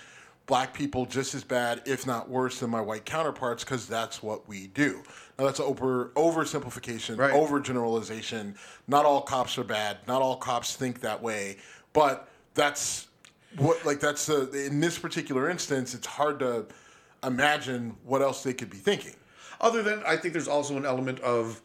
black 0.46 0.74
people 0.74 1.06
just 1.06 1.34
as 1.34 1.44
bad, 1.44 1.82
if 1.86 2.06
not 2.06 2.30
worse, 2.30 2.60
than 2.60 2.70
my 2.70 2.80
white 2.82 3.06
counterparts 3.06 3.64
because 3.64 3.88
that's 3.88 4.22
what 4.22 4.48
we 4.48 4.68
do. 4.68 5.02
Now 5.40 5.46
that's 5.46 5.60
over 5.60 6.12
oversimplification, 6.16 7.18
Right. 7.18 7.34
overgeneralization. 7.34 8.56
Not 8.88 9.06
all 9.06 9.22
cops 9.22 9.58
are 9.58 9.64
bad. 9.64 9.98
Not 10.08 10.22
all 10.22 10.36
cops 10.38 10.76
think 10.76 11.02
that 11.02 11.22
way. 11.22 11.58
But 11.94 12.30
that's 12.58 13.08
what 13.56 13.86
like 13.86 14.02
that's 14.02 14.26
the 14.26 14.66
in 14.66 14.82
this 14.82 15.00
particular 15.00 15.50
instance, 15.50 15.94
it's 15.94 16.08
hard 16.08 16.40
to 16.40 16.66
imagine 17.24 17.96
what 18.04 18.22
else 18.22 18.44
they 18.44 18.54
could 18.54 18.70
be 18.70 18.78
thinking. 18.78 19.16
Other 19.62 19.82
than 19.82 20.04
I 20.06 20.18
think 20.18 20.34
there's 20.34 20.50
also 20.50 20.76
an 20.76 20.86
element 20.86 21.20
of 21.22 21.62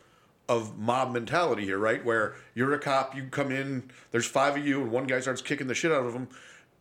of 0.49 0.78
mob 0.78 1.12
mentality 1.12 1.64
here, 1.64 1.78
right? 1.78 2.05
Where 2.05 2.34
you're 2.55 2.72
a 2.74 2.78
cop, 2.78 3.16
you 3.16 3.24
come 3.24 3.51
in, 3.51 3.90
there's 4.11 4.26
five 4.26 4.57
of 4.57 4.66
you, 4.66 4.82
and 4.82 4.90
one 4.90 5.07
guy 5.07 5.20
starts 5.20 5.43
kicking 5.43 5.66
the 5.66 5.74
shit 5.74 5.90
out 5.90 6.05
of 6.05 6.12
him. 6.12 6.28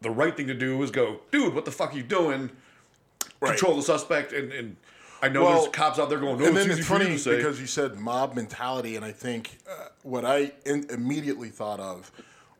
The 0.01 0.09
right 0.09 0.35
thing 0.35 0.47
to 0.47 0.53
do 0.53 0.81
is 0.83 0.91
go, 0.91 1.21
dude, 1.31 1.53
what 1.53 1.65
the 1.65 1.71
fuck 1.71 1.93
are 1.93 1.97
you 1.97 2.03
doing? 2.03 2.49
Control 3.39 3.75
the 3.75 3.81
suspect, 3.81 4.33
and, 4.33 4.51
and 4.51 4.75
I 5.21 5.29
know 5.29 5.43
Well, 5.43 5.61
there's 5.61 5.73
cops 5.73 5.99
out 5.99 6.09
there 6.09 6.19
going, 6.19 6.39
no, 6.39 6.45
and 6.45 6.57
it's 6.57 6.67
then 6.67 6.77
it's 6.77 6.79
you 6.79 6.83
funny 6.83 7.37
because 7.37 7.59
you 7.59 7.67
said 7.67 7.97
mob 7.97 8.35
mentality, 8.35 8.95
and 8.95 9.05
I 9.05 9.11
think 9.11 9.59
uh, 9.69 9.89
what 10.03 10.25
I 10.25 10.53
in, 10.65 10.85
immediately 10.89 11.49
thought 11.49 11.79
of 11.79 12.11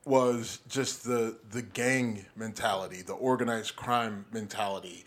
was 0.06 0.60
just 0.68 1.04
the 1.04 1.38
the 1.52 1.62
gang 1.62 2.26
mentality, 2.36 3.02
the 3.02 3.14
organized 3.14 3.76
crime 3.76 4.26
mentality 4.32 5.06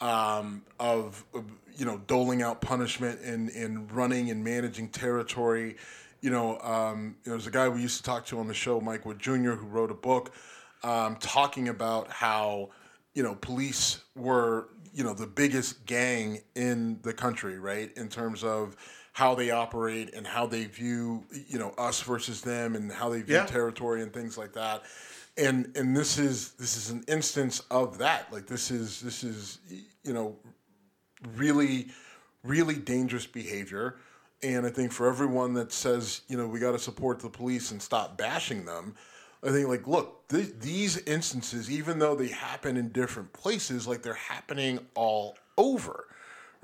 um, 0.00 0.62
of, 0.78 1.24
of, 1.34 1.44
you 1.76 1.84
know 1.84 1.98
doling 2.06 2.42
out 2.42 2.60
punishment 2.60 3.20
and 3.20 3.50
and 3.50 3.90
running 3.92 4.30
and 4.30 4.44
managing 4.44 4.88
territory. 4.88 5.76
You 6.20 6.30
know, 6.30 6.58
um, 6.60 7.16
there's 7.24 7.46
a 7.46 7.50
guy 7.50 7.68
we 7.68 7.82
used 7.82 7.98
to 7.98 8.02
talk 8.02 8.24
to 8.26 8.38
on 8.38 8.48
the 8.48 8.54
show, 8.54 8.80
Mike 8.80 9.04
Wood 9.04 9.18
Jr., 9.18 9.52
who 9.52 9.66
wrote 9.66 9.90
a 9.90 9.94
book 9.94 10.32
um, 10.82 11.16
talking 11.16 11.68
about 11.68 12.10
how 12.10 12.70
you 13.14 13.22
know 13.22 13.34
police 13.34 14.02
were 14.14 14.68
you 14.92 15.02
know 15.02 15.14
the 15.14 15.26
biggest 15.26 15.84
gang 15.86 16.40
in 16.54 17.00
the 17.02 17.12
country, 17.12 17.58
right? 17.58 17.90
In 17.96 18.08
terms 18.08 18.44
of 18.44 18.76
how 19.14 19.34
they 19.34 19.50
operate 19.50 20.12
and 20.14 20.26
how 20.26 20.44
they 20.44 20.64
view 20.66 21.24
you 21.48 21.58
know 21.58 21.70
us 21.78 22.02
versus 22.02 22.42
them 22.42 22.74
and 22.76 22.92
how 22.92 23.08
they 23.08 23.22
view 23.22 23.36
Yeah. 23.36 23.46
territory 23.46 24.02
and 24.02 24.12
things 24.12 24.36
like 24.36 24.52
that. 24.52 24.82
And 25.38 25.72
and 25.76 25.96
this 25.96 26.18
is 26.18 26.50
this 26.52 26.76
is 26.76 26.90
an 26.90 27.02
instance 27.08 27.62
of 27.70 27.98
that. 27.98 28.30
Like 28.32 28.46
this 28.46 28.70
is 28.70 29.00
this 29.00 29.24
is 29.24 29.58
you 30.02 30.12
know 30.12 30.36
really 31.36 31.86
really 32.42 32.74
dangerous 32.74 33.26
behavior. 33.26 33.96
And 34.42 34.66
I 34.66 34.70
think 34.70 34.92
for 34.92 35.08
everyone 35.08 35.54
that 35.54 35.72
says, 35.72 36.20
you 36.28 36.36
know, 36.36 36.46
we 36.46 36.58
got 36.60 36.72
to 36.72 36.78
support 36.78 37.20
the 37.20 37.30
police 37.30 37.70
and 37.70 37.80
stop 37.80 38.18
bashing 38.18 38.66
them, 38.66 38.94
I 39.42 39.48
think 39.50 39.68
like, 39.68 39.86
look, 39.86 40.28
th- 40.28 40.52
these 40.60 40.98
instances, 41.04 41.70
even 41.70 41.98
though 41.98 42.14
they 42.14 42.28
happen 42.28 42.76
in 42.76 42.90
different 42.90 43.32
places, 43.32 43.86
like 43.88 44.02
they're 44.02 44.12
happening 44.12 44.80
all 44.94 45.38
over, 45.56 46.04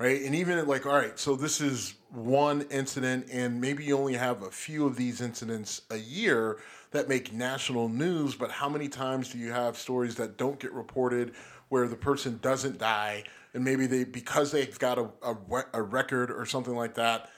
right? 0.01 0.21
And 0.23 0.33
even 0.33 0.65
like, 0.67 0.85
all 0.87 0.93
right, 0.95 1.17
so 1.19 1.35
this 1.35 1.61
is 1.61 1.93
one 2.09 2.63
incident, 2.71 3.27
and 3.31 3.61
maybe 3.61 3.83
you 3.85 3.95
only 3.95 4.15
have 4.15 4.41
a 4.41 4.49
few 4.49 4.87
of 4.87 4.95
these 4.95 5.21
incidents 5.21 5.83
a 5.91 5.97
year 5.97 6.57
that 6.89 7.07
make 7.07 7.31
national 7.31 7.87
news, 7.87 8.33
but 8.35 8.49
how 8.51 8.67
many 8.67 8.89
times 8.89 9.29
do 9.29 9.37
you 9.37 9.51
have 9.51 9.77
stories 9.77 10.15
that 10.15 10.37
don't 10.37 10.59
get 10.59 10.73
reported 10.73 11.33
where 11.69 11.87
the 11.87 11.95
person 11.95 12.39
doesn't 12.41 12.79
die, 12.79 13.23
and 13.53 13.63
maybe 13.63 13.85
they 13.85 14.03
because 14.03 14.51
they've 14.51 14.77
got 14.79 14.97
a, 14.97 15.07
a, 15.23 15.35
a 15.73 15.81
record 15.83 16.31
or 16.31 16.45
something 16.47 16.75
like 16.75 16.95
that, 16.95 17.29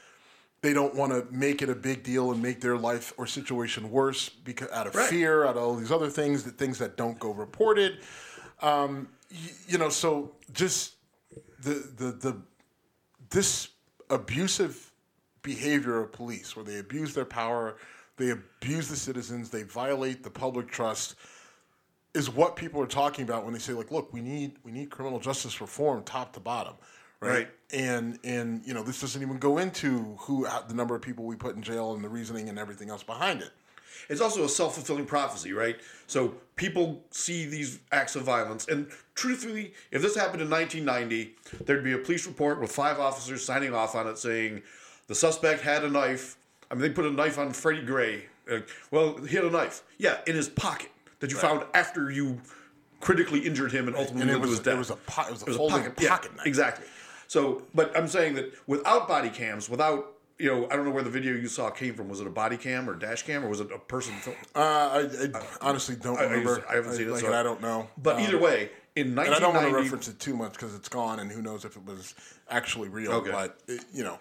they 0.62 0.72
don't 0.74 0.96
want 0.96 1.12
to 1.12 1.28
make 1.36 1.62
it 1.62 1.70
a 1.70 1.76
big 1.76 2.02
deal 2.04 2.32
and 2.32 2.42
make 2.42 2.62
their 2.62 2.78
life 2.78 3.12
or 3.18 3.28
situation 3.28 3.92
worse 3.92 4.30
because 4.30 4.72
out 4.72 4.88
of 4.88 4.96
Right. 4.96 5.10
fear, 5.10 5.44
out 5.46 5.58
of 5.58 5.64
all 5.64 5.76
these 5.76 5.92
other 5.92 6.10
things, 6.10 6.44
that 6.46 6.58
things 6.58 6.80
that 6.80 6.96
don't 6.96 7.20
go 7.20 7.32
reported. 7.32 8.00
Um, 8.62 9.10
y- 9.30 9.38
you 9.68 9.78
know, 9.78 9.90
so 9.90 10.32
just 10.54 10.94
the 11.60 11.74
the 11.98 12.12
the 12.12 12.42
this 13.34 13.70
abusive 14.10 14.92
behavior 15.42 16.00
of 16.00 16.14
police, 16.14 16.56
where 16.56 16.64
they 16.64 16.80
abuse 16.80 17.14
their 17.14 17.26
power, 17.26 17.76
they 18.18 18.30
abuse 18.30 18.88
the 18.88 18.96
citizens, 18.96 19.50
they 19.50 19.64
violate 19.64 20.24
the 20.24 20.30
public 20.30 20.70
trust, 20.70 21.16
is 22.14 22.30
what 22.30 22.56
people 22.56 22.80
are 22.82 22.88
talking 22.88 23.24
about 23.24 23.44
when 23.44 23.54
they 23.54 23.60
say 23.60 23.74
like, 23.74 23.92
look, 23.92 24.14
we 24.14 24.22
need 24.22 24.54
we 24.64 24.72
need 24.72 24.90
criminal 24.90 25.20
justice 25.20 25.60
reform 25.60 26.04
top 26.04 26.32
to 26.34 26.40
bottom, 26.40 26.76
right? 27.20 27.30
Right. 27.30 27.50
And 27.74 28.20
and 28.24 28.62
you 28.66 28.74
know 28.74 28.84
this 28.84 29.02
doesn't 29.02 29.22
even 29.22 29.38
go 29.38 29.58
into 29.58 30.16
who 30.20 30.48
the 30.68 30.76
number 30.76 30.96
of 30.96 31.02
people 31.02 31.26
we 31.26 31.36
put 31.36 31.56
in 31.56 31.64
jail 31.64 31.94
and 31.96 32.04
the 32.04 32.10
reasoning 32.10 32.50
and 32.50 32.60
everything 32.60 32.90
else 32.90 33.04
behind 33.04 33.42
it. 33.42 33.52
It's 34.10 34.22
also 34.22 34.44
a 34.44 34.50
self 34.50 34.76
fulfilling 34.76 35.06
prophecy, 35.06 35.54
right? 35.54 35.78
So 36.08 36.36
people 36.56 37.04
see 37.12 37.46
these 37.46 37.80
acts 37.92 38.16
of 38.16 38.24
violence, 38.24 38.68
and 38.68 38.88
truthfully, 39.16 39.74
if 39.92 40.02
this 40.02 40.16
happened 40.16 40.42
in 40.42 40.50
1990, 40.50 41.36
there'd 41.66 41.84
be 41.84 41.94
a 41.94 41.98
police 41.98 42.26
report 42.28 42.60
with 42.60 42.72
five 42.72 43.00
officers 43.00 43.44
signing 43.46 43.74
off 43.74 43.96
on 43.96 44.08
it 44.08 44.18
saying 44.18 44.62
the 45.08 45.16
suspect 45.16 45.62
had 45.62 45.84
a 45.84 45.90
knife. 45.90 46.38
I 46.70 46.76
mean, 46.76 46.82
they 46.82 46.90
put 46.90 47.06
a 47.06 47.12
knife 47.12 47.38
on 47.38 47.54
Freddie 47.54 47.84
Gray. 47.84 48.26
Uh, 48.52 48.60
well, 48.92 49.18
he 49.18 49.36
had 49.36 49.46
a 49.46 49.50
knife, 49.52 49.84
yeah, 49.98 50.18
in 50.28 50.36
his 50.36 50.50
pocket 50.50 50.90
that 51.20 51.32
you 51.32 51.38
found 51.38 51.64
after 51.74 52.12
you 52.12 52.42
critically 53.00 53.40
injured 53.40 53.72
him 53.72 53.88
and 53.88 53.96
ultimately 53.96 54.22
And 54.24 54.32
it 54.32 54.40
was 54.40 54.50
his 54.52 54.60
death. 54.60 54.76
it 54.76 54.78
was 54.78 54.90
a 54.90 54.96
po- 54.96 55.22
it 55.28 55.32
was 55.32 55.42
a 55.42 55.46
It 55.46 55.48
was 55.50 55.56
a 55.58 55.60
pocket, 55.60 55.96
pocket, 55.96 56.30
yeah, 56.32 56.38
knife. 56.38 56.46
Exactly. 56.48 56.86
So, 57.28 57.64
but 57.74 57.96
I'm 57.98 58.08
saying 58.08 58.36
that 58.36 58.54
without 58.68 59.08
body 59.08 59.30
cams, 59.30 59.70
without 59.70 60.13
you 60.40 60.50
know, 60.50 60.68
I 60.70 60.76
don't 60.76 60.86
know 60.86 60.92
where 60.92 61.04
the 61.04 61.10
video 61.10 61.34
you 61.34 61.48
saw 61.48 61.70
came 61.70 61.94
from. 61.94 62.10
Was 62.10 62.20
it 62.20 62.28
a 62.28 62.32
body 62.32 62.58
cam 62.58 62.90
or 62.90 62.96
dash 62.96 63.24
cam, 63.24 63.44
or 63.46 63.50
was 63.50 63.60
it 63.60 63.72
a 63.72 63.80
person? 63.80 64.14
Film? 64.16 64.36
Uh, 64.56 64.60
I, 64.60 65.38
I 65.38 65.42
honestly 65.62 65.96
don't 65.96 66.20
remember. 66.20 66.64
I 66.70 66.76
haven't 66.76 66.94
seen 66.94 67.08
it, 67.08 67.12
Like, 67.12 67.22
so- 67.22 67.28
and 67.28 67.36
I 67.36 67.44
don't 67.44 67.62
know. 67.62 67.90
But 67.98 68.18
Um, 68.18 68.24
either 68.24 68.40
way, 68.40 68.72
in 68.96 69.18
and 69.18 69.20
I 69.20 69.40
don't 69.40 69.54
want 69.54 69.68
to 69.68 69.76
reference 69.76 70.08
it 70.08 70.20
too 70.20 70.36
much 70.36 70.54
because 70.54 70.76
it's 70.76 70.90
gone, 70.90 71.20
and 71.20 71.32
who 71.32 71.42
knows 71.42 71.66
if 71.66 71.76
it 71.76 71.86
was 71.86 72.14
actually 72.50 72.90
real. 72.90 73.12
Okay. 73.14 73.32
But 73.32 73.60
it, 73.68 73.84
you 73.94 74.04
know, 74.04 74.20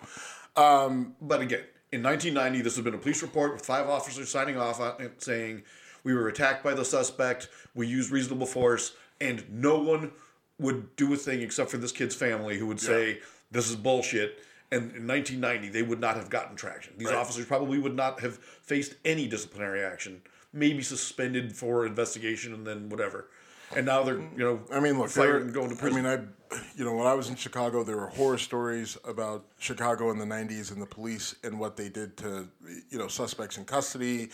but 1.20 1.40
again, 1.40 1.64
in 1.92 2.02
1990, 2.02 2.62
this 2.62 2.76
has 2.76 2.84
been 2.84 2.94
a 2.94 2.98
police 2.98 3.22
report 3.22 3.52
with 3.52 3.64
five 3.64 3.88
officers 3.88 4.30
signing 4.30 4.56
off 4.56 4.80
on 4.80 5.00
it 5.00 5.22
saying 5.22 5.62
we 6.04 6.14
were 6.14 6.28
attacked 6.28 6.64
by 6.64 6.74
the 6.74 6.84
suspect, 6.84 7.48
we 7.74 7.86
used 7.86 8.10
reasonable 8.10 8.46
force, 8.46 8.94
and 9.20 9.44
no 9.50 9.78
one 9.78 10.10
would 10.58 10.94
do 10.96 11.12
a 11.12 11.16
thing 11.16 11.42
except 11.42 11.70
for 11.70 11.76
this 11.76 11.92
kid's 11.92 12.14
family 12.14 12.56
who 12.58 12.66
would 12.66 12.80
say 12.80 13.20
this 13.50 13.68
is 13.68 13.76
bullshit. 13.76 14.38
And 14.72 14.90
in 14.96 15.06
1990, 15.06 15.68
they 15.68 15.82
would 15.82 16.00
not 16.00 16.16
have 16.16 16.30
gotten 16.30 16.56
traction. 16.56 16.94
These 16.96 17.08
Right. 17.08 17.16
officers 17.18 17.44
probably 17.44 17.78
would 17.78 17.94
not 17.94 18.20
have 18.20 18.38
faced 18.62 18.94
any 19.04 19.28
disciplinary 19.28 19.84
action, 19.84 20.22
maybe 20.52 20.82
suspended 20.82 21.54
for 21.54 21.84
investigation 21.84 22.54
and 22.54 22.66
then 22.66 22.88
whatever. 22.88 23.28
And 23.76 23.86
now 23.86 24.02
they're, 24.02 24.18
you 24.18 24.38
know, 24.38 24.60
I 24.72 24.80
mean, 24.80 24.98
look, 24.98 25.10
fired 25.10 25.42
and 25.42 25.52
going 25.52 25.70
to 25.70 25.76
prison. 25.76 26.06
I 26.06 26.16
mean, 26.16 26.30
I, 26.52 26.56
you 26.74 26.84
know, 26.84 26.94
when 26.94 27.06
I 27.06 27.14
was 27.14 27.28
in 27.28 27.36
Chicago, 27.36 27.84
there 27.84 27.96
were 27.96 28.08
horror 28.08 28.38
stories 28.38 28.96
about 29.04 29.44
Chicago 29.58 30.10
in 30.10 30.18
the 30.18 30.26
'90s 30.26 30.72
and 30.72 30.80
the 30.80 30.86
police 30.86 31.34
and 31.44 31.58
what 31.60 31.76
they 31.76 31.88
did 31.88 32.16
to, 32.18 32.48
you 32.90 32.98
know, 32.98 33.08
suspects 33.08 33.56
in 33.58 33.64
custody, 33.64 34.28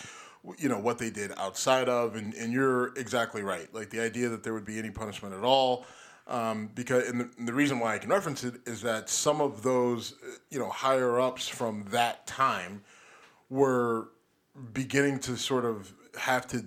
you 0.56 0.68
know, 0.68 0.78
what 0.78 0.98
they 0.98 1.10
did 1.10 1.32
outside 1.36 1.88
of, 1.88 2.16
and, 2.16 2.34
and 2.34 2.52
you're 2.52 2.92
exactly 2.96 3.42
right. 3.42 3.72
Like 3.72 3.90
the 3.90 4.00
idea 4.00 4.28
that 4.28 4.42
there 4.42 4.54
would 4.54 4.64
be 4.64 4.78
any 4.78 4.90
punishment 4.90 5.34
at 5.34 5.44
all, 5.44 5.84
um, 6.28 6.70
because 6.74 7.08
and 7.08 7.20
the, 7.20 7.30
and 7.38 7.48
the 7.48 7.52
reason 7.54 7.80
why 7.80 7.94
I 7.94 7.98
can 7.98 8.10
reference 8.10 8.44
it 8.44 8.54
is 8.66 8.82
that 8.82 9.08
some 9.08 9.40
of 9.40 9.62
those, 9.62 10.14
uh, 10.22 10.32
you 10.50 10.58
know, 10.58 10.68
higher 10.68 11.18
ups 11.18 11.48
from 11.48 11.84
that 11.90 12.26
time 12.26 12.82
were 13.50 14.08
beginning 14.72 15.18
to 15.20 15.36
sort 15.36 15.64
of 15.64 15.92
have 16.18 16.46
to 16.48 16.64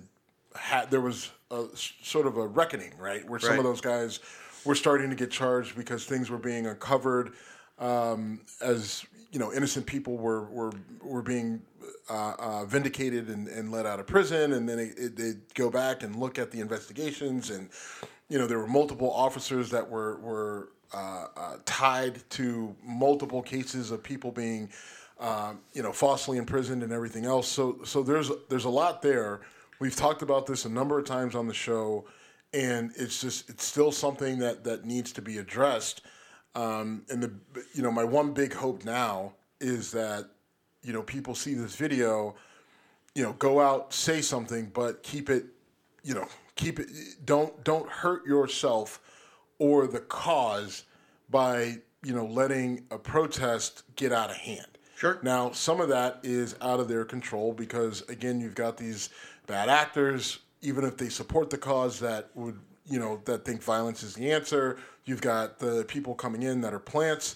ha 0.54 0.86
there 0.90 1.00
was 1.00 1.30
a 1.50 1.64
sort 1.74 2.26
of 2.26 2.36
a 2.36 2.46
reckoning 2.46 2.92
right 2.98 3.28
where 3.28 3.38
some 3.38 3.50
Right. 3.50 3.58
of 3.58 3.64
those 3.64 3.80
guys 3.80 4.20
were 4.64 4.74
starting 4.74 5.10
to 5.10 5.16
get 5.16 5.30
charged 5.30 5.76
because 5.76 6.04
things 6.04 6.30
were 6.30 6.38
being 6.38 6.66
uncovered 6.66 7.32
um, 7.78 8.40
as 8.60 9.04
you 9.30 9.38
know 9.38 9.52
innocent 9.52 9.86
people 9.86 10.16
were 10.16 10.44
were 10.44 10.72
were 11.02 11.22
being 11.22 11.62
uh, 12.10 12.34
uh, 12.38 12.64
vindicated 12.64 13.28
and, 13.28 13.46
and 13.48 13.70
let 13.70 13.86
out 13.86 14.00
of 14.00 14.06
prison 14.06 14.54
and 14.54 14.68
then 14.68 14.92
they'd 15.14 15.54
go 15.54 15.70
back 15.70 16.02
and 16.02 16.16
look 16.16 16.38
at 16.38 16.50
the 16.50 16.60
investigations 16.60 17.50
and 17.50 17.68
you 18.32 18.38
know 18.38 18.46
there 18.46 18.58
were 18.58 18.66
multiple 18.66 19.12
officers 19.12 19.70
that 19.70 19.88
were 19.88 20.16
were 20.16 20.68
uh, 20.94 21.26
uh, 21.36 21.56
tied 21.64 22.28
to 22.30 22.74
multiple 22.82 23.42
cases 23.42 23.90
of 23.90 24.02
people 24.02 24.32
being 24.32 24.70
um, 25.20 25.60
you 25.72 25.82
know, 25.82 25.92
falsely 25.92 26.36
imprisoned 26.36 26.82
and 26.82 26.92
everything 26.92 27.26
else. 27.26 27.46
So 27.46 27.78
so 27.84 28.02
there's 28.02 28.30
there's 28.48 28.64
a 28.64 28.70
lot 28.70 29.02
there. 29.02 29.42
We've 29.78 29.94
talked 29.94 30.22
about 30.22 30.46
this 30.46 30.64
a 30.64 30.68
number 30.68 30.98
of 30.98 31.04
times 31.04 31.34
on 31.34 31.46
the 31.46 31.54
show, 31.54 32.06
and 32.52 32.90
it's 32.96 33.20
just 33.20 33.48
it's 33.48 33.64
still 33.64 33.92
something 33.92 34.38
that 34.38 34.64
that 34.64 34.84
needs 34.84 35.12
to 35.12 35.22
be 35.22 35.38
addressed. 35.38 36.02
Um, 36.54 37.04
and 37.08 37.22
the 37.22 37.32
you 37.72 37.82
know 37.82 37.92
my 37.92 38.04
one 38.04 38.32
big 38.32 38.52
hope 38.52 38.84
now 38.84 39.34
is 39.60 39.92
that 39.92 40.28
you 40.82 40.92
know 40.92 41.02
people 41.02 41.36
see 41.36 41.54
this 41.54 41.76
video, 41.76 42.34
you 43.14 43.22
know, 43.22 43.34
go 43.34 43.60
out 43.60 43.92
say 43.92 44.22
something, 44.22 44.72
but 44.74 45.04
keep 45.04 45.30
it, 45.30 45.44
you 46.02 46.14
know, 46.14 46.26
keep 46.62 46.78
it. 46.78 46.88
Don't 47.24 47.64
don't 47.64 47.88
hurt 47.88 48.26
yourself 48.26 49.00
or 49.58 49.86
the 49.86 50.00
cause 50.00 50.84
by 51.30 51.78
you 52.02 52.14
know 52.14 52.26
letting 52.26 52.84
a 52.90 52.98
protest 52.98 53.82
get 53.96 54.12
out 54.12 54.30
of 54.30 54.36
hand. 54.36 54.66
Sure. 54.96 55.18
Now, 55.22 55.50
some 55.50 55.80
of 55.80 55.88
that 55.88 56.20
is 56.22 56.54
out 56.60 56.78
of 56.78 56.86
their 56.86 57.04
control 57.04 57.52
because, 57.52 58.02
again, 58.08 58.40
you've 58.40 58.54
got 58.54 58.76
these 58.76 59.10
bad 59.48 59.68
actors, 59.68 60.38
even 60.60 60.84
if 60.84 60.96
they 60.96 61.08
support 61.08 61.50
the 61.50 61.58
cause 61.58 61.98
that 61.98 62.30
would, 62.36 62.60
you 62.86 63.00
know, 63.00 63.20
that 63.24 63.44
think 63.44 63.64
violence 63.64 64.04
is 64.04 64.14
the 64.14 64.30
answer. 64.30 64.78
You've 65.04 65.20
got 65.20 65.58
the 65.58 65.84
people 65.88 66.14
coming 66.14 66.44
in 66.44 66.60
that 66.60 66.72
are 66.72 66.78
plants 66.78 67.34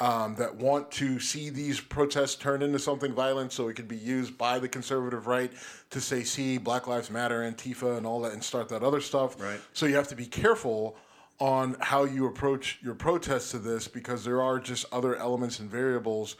um, 0.00 0.36
that 0.36 0.54
want 0.54 0.90
to 0.92 1.18
see 1.18 1.50
these 1.50 1.80
protests 1.80 2.36
turn 2.36 2.62
into 2.62 2.78
something 2.78 3.12
violent 3.12 3.52
so 3.52 3.68
it 3.68 3.74
could 3.74 3.88
be 3.88 3.96
used 3.96 4.38
by 4.38 4.58
the 4.58 4.68
conservative 4.68 5.26
right 5.26 5.52
to 5.90 6.00
say, 6.00 6.22
see, 6.22 6.58
Black 6.58 6.86
Lives 6.86 7.10
Matter, 7.10 7.40
Antifa, 7.40 7.96
and 7.96 8.06
all 8.06 8.20
that, 8.20 8.32
and 8.32 8.42
start 8.42 8.68
that 8.68 8.82
other 8.82 9.00
stuff. 9.00 9.40
Right. 9.40 9.60
So 9.72 9.86
you 9.86 9.96
have 9.96 10.08
to 10.08 10.16
be 10.16 10.26
careful 10.26 10.96
on 11.40 11.76
how 11.80 12.04
you 12.04 12.26
approach 12.26 12.78
your 12.82 12.94
protests 12.94 13.52
to 13.52 13.58
this 13.58 13.88
because 13.88 14.24
there 14.24 14.42
are 14.42 14.58
just 14.58 14.86
other 14.92 15.16
elements 15.16 15.60
and 15.60 15.70
variables 15.70 16.36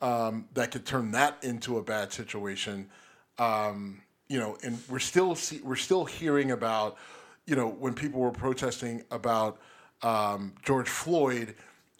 um, 0.00 0.46
that 0.54 0.70
could 0.70 0.86
turn 0.86 1.10
that 1.12 1.42
into 1.42 1.78
a 1.78 1.82
bad 1.82 2.12
situation. 2.12 2.88
Um, 3.38 4.02
you 4.28 4.38
know, 4.38 4.56
and 4.62 4.78
we're 4.88 4.98
still 5.00 5.34
see, 5.34 5.60
we're 5.62 5.76
still 5.76 6.04
hearing 6.04 6.52
about, 6.52 6.96
you 7.46 7.56
know, 7.56 7.68
when 7.68 7.94
people 7.94 8.20
were 8.20 8.30
protesting 8.30 9.02
about 9.10 9.60
um, 10.02 10.54
George 10.62 10.88
Floyd 10.88 11.54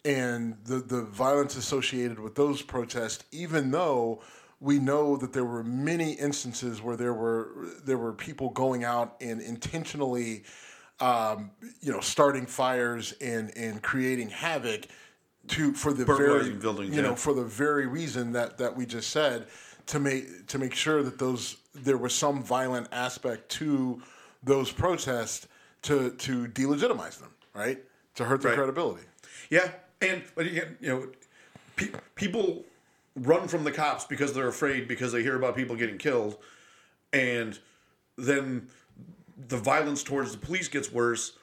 and 0.05 0.57
the 0.65 0.77
the 0.77 1.03
violence 1.03 1.55
associated 1.55 2.19
with 2.19 2.35
those 2.35 2.61
protests, 2.61 3.23
even 3.31 3.71
though 3.71 4.21
we 4.59 4.77
know 4.79 5.17
that 5.17 5.33
there 5.33 5.45
were 5.45 5.63
many 5.63 6.13
instances 6.13 6.81
where 6.81 6.95
there 6.95 7.13
were 7.13 7.49
there 7.83 7.97
were 7.97 8.13
people 8.13 8.49
going 8.49 8.83
out 8.83 9.15
and 9.21 9.41
intentionally, 9.41 10.43
um, 10.99 11.51
you 11.81 11.91
know, 11.91 11.99
starting 11.99 12.45
fires 12.45 13.13
and 13.21 13.51
and 13.57 13.81
creating 13.81 14.29
havoc 14.29 14.85
to 15.47 15.73
for 15.73 15.91
the 15.93 16.05
very 16.05 16.51
buildings, 16.51 16.95
you 16.95 17.01
know 17.01 17.09
yeah. 17.09 17.15
for 17.15 17.33
the 17.33 17.43
very 17.43 17.87
reason 17.87 18.31
that 18.31 18.57
that 18.57 18.75
we 18.75 18.85
just 18.85 19.09
said 19.09 19.47
to 19.87 19.99
make 19.99 20.47
to 20.47 20.59
make 20.59 20.73
sure 20.73 21.01
that 21.03 21.17
those 21.17 21.57
there 21.73 21.97
was 21.97 22.13
some 22.13 22.43
violent 22.43 22.87
aspect 22.91 23.49
to 23.49 24.01
those 24.43 24.71
protests 24.71 25.47
to 25.81 26.11
to 26.11 26.47
delegitimize 26.49 27.19
them 27.19 27.33
right 27.55 27.79
to 28.13 28.23
hurt 28.23 28.41
their 28.41 28.51
Right. 28.51 28.57
credibility 28.57 29.03
Yeah, 29.49 29.69
and 30.01 30.23
but 30.35 30.47
again, 30.47 30.77
you 30.79 30.89
know, 30.89 31.07
pe- 31.75 31.91
people 32.15 32.63
run 33.15 33.47
from 33.47 33.63
the 33.63 33.71
cops 33.71 34.05
because 34.05 34.33
they're 34.33 34.47
afraid 34.47 34.87
because 34.87 35.11
they 35.11 35.21
hear 35.21 35.35
about 35.35 35.55
people 35.55 35.75
getting 35.75 35.97
killed, 35.97 36.37
and 37.13 37.59
then 38.17 38.67
the 39.47 39.57
violence 39.57 40.03
towards 40.03 40.31
the 40.31 40.37
police 40.37 40.67
gets 40.67 40.91
worse. 40.91 41.33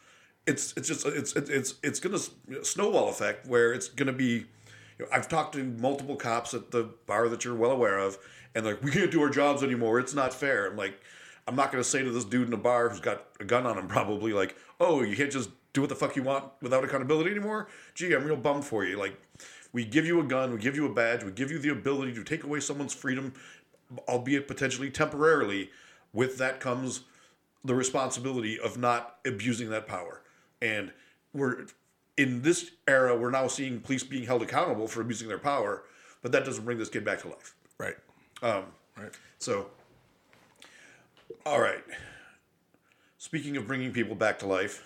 It's 0.47 0.73
it's 0.77 0.89
just 0.89 1.07
it's 1.07 1.35
it's 1.35 1.51
it's, 1.51 1.75
it's 1.83 2.01
gonna 2.01 2.19
snowball 2.65 3.09
effect 3.09 3.47
where 3.47 3.73
it's 3.73 3.89
gonna 3.89 4.13
be. 4.13 4.47
You 4.99 5.05
know, 5.05 5.07
I've 5.13 5.29
talked 5.29 5.55
to 5.55 5.63
multiple 5.63 6.17
cops 6.17 6.55
at 6.55 6.71
the 6.73 6.91
bar 7.07 7.29
that 7.29 7.45
you're 7.45 7.55
well 7.55 7.71
aware 7.71 7.99
of, 7.99 8.19
and 8.55 8.67
like, 8.67 8.83
we 8.83 8.91
can't 8.91 9.11
do 9.11 9.23
our 9.23 9.31
jobs 9.31 9.63
anymore. 9.63 10.01
It's 10.01 10.15
not 10.15 10.35
fair. 10.35 10.67
I'm 10.67 10.77
like, 10.77 11.01
I'm 11.47 11.55
not 11.55 11.71
gonna 11.71 11.85
say 11.85 12.03
to 12.03 12.11
this 12.11 12.25
dude 12.25 12.49
in 12.49 12.53
a 12.55 12.59
bar 12.59 12.89
who's 12.89 13.01
got 13.01 13.27
a 13.41 13.45
gun 13.45 13.67
on 13.67 13.79
him 13.79 13.89
probably 13.89 14.33
like, 14.33 14.57
oh, 14.81 15.03
you 15.03 15.17
can't 15.17 15.31
just 15.31 15.51
do 15.79 15.83
what 15.83 15.89
the 15.89 15.95
fuck 15.95 16.17
you 16.17 16.25
want 16.25 16.45
without 16.61 16.83
accountability 16.83 17.31
anymore. 17.31 17.69
Gee, 17.95 18.13
I'm 18.13 18.25
real 18.25 18.37
bummed 18.37 18.65
for 18.65 18.85
you. 18.85 18.99
Like, 18.99 19.17
we 19.73 19.85
give 19.85 20.07
you 20.07 20.19
a 20.21 20.25
gun, 20.25 20.53
we 20.53 20.59
give 20.59 20.75
you 20.75 20.87
a 20.87 20.93
badge, 20.93 21.23
we 21.23 21.31
give 21.31 21.53
you 21.53 21.59
the 21.61 21.69
ability 21.69 22.15
to 22.15 22.25
take 22.25 22.43
away 22.43 22.59
someone's 22.59 22.93
freedom, 22.93 23.33
albeit 24.09 24.49
potentially 24.49 24.91
temporarily. 24.91 25.71
With 26.13 26.37
that 26.39 26.59
comes 26.59 27.03
the 27.65 27.77
responsibility 27.77 28.59
of 28.59 28.77
not 28.77 29.19
abusing 29.25 29.71
that 29.71 29.87
power. 29.87 30.23
And 30.61 30.91
we're 31.33 31.67
in 32.17 32.43
this 32.43 32.73
era, 32.89 33.17
we're 33.17 33.31
now 33.31 33.47
seeing 33.47 33.79
police 33.79 34.03
being 34.03 34.25
held 34.25 34.43
accountable 34.43 34.89
for 34.89 35.01
abusing 35.01 35.29
their 35.29 35.39
power, 35.39 35.85
but 36.23 36.33
that 36.33 36.45
doesn't 36.45 36.65
bring 36.65 36.79
this 36.79 36.89
kid 36.89 37.05
back 37.05 37.21
to 37.21 37.29
life. 37.29 37.55
right 37.79 37.95
Um, 38.43 38.65
right 38.97 39.13
So, 39.39 39.69
all 41.47 41.61
right. 41.61 41.85
Speaking 43.19 43.57
of 43.57 43.69
bringing 43.69 43.93
people 43.93 44.17
back 44.17 44.41
to 44.41 44.47
life, 44.47 44.83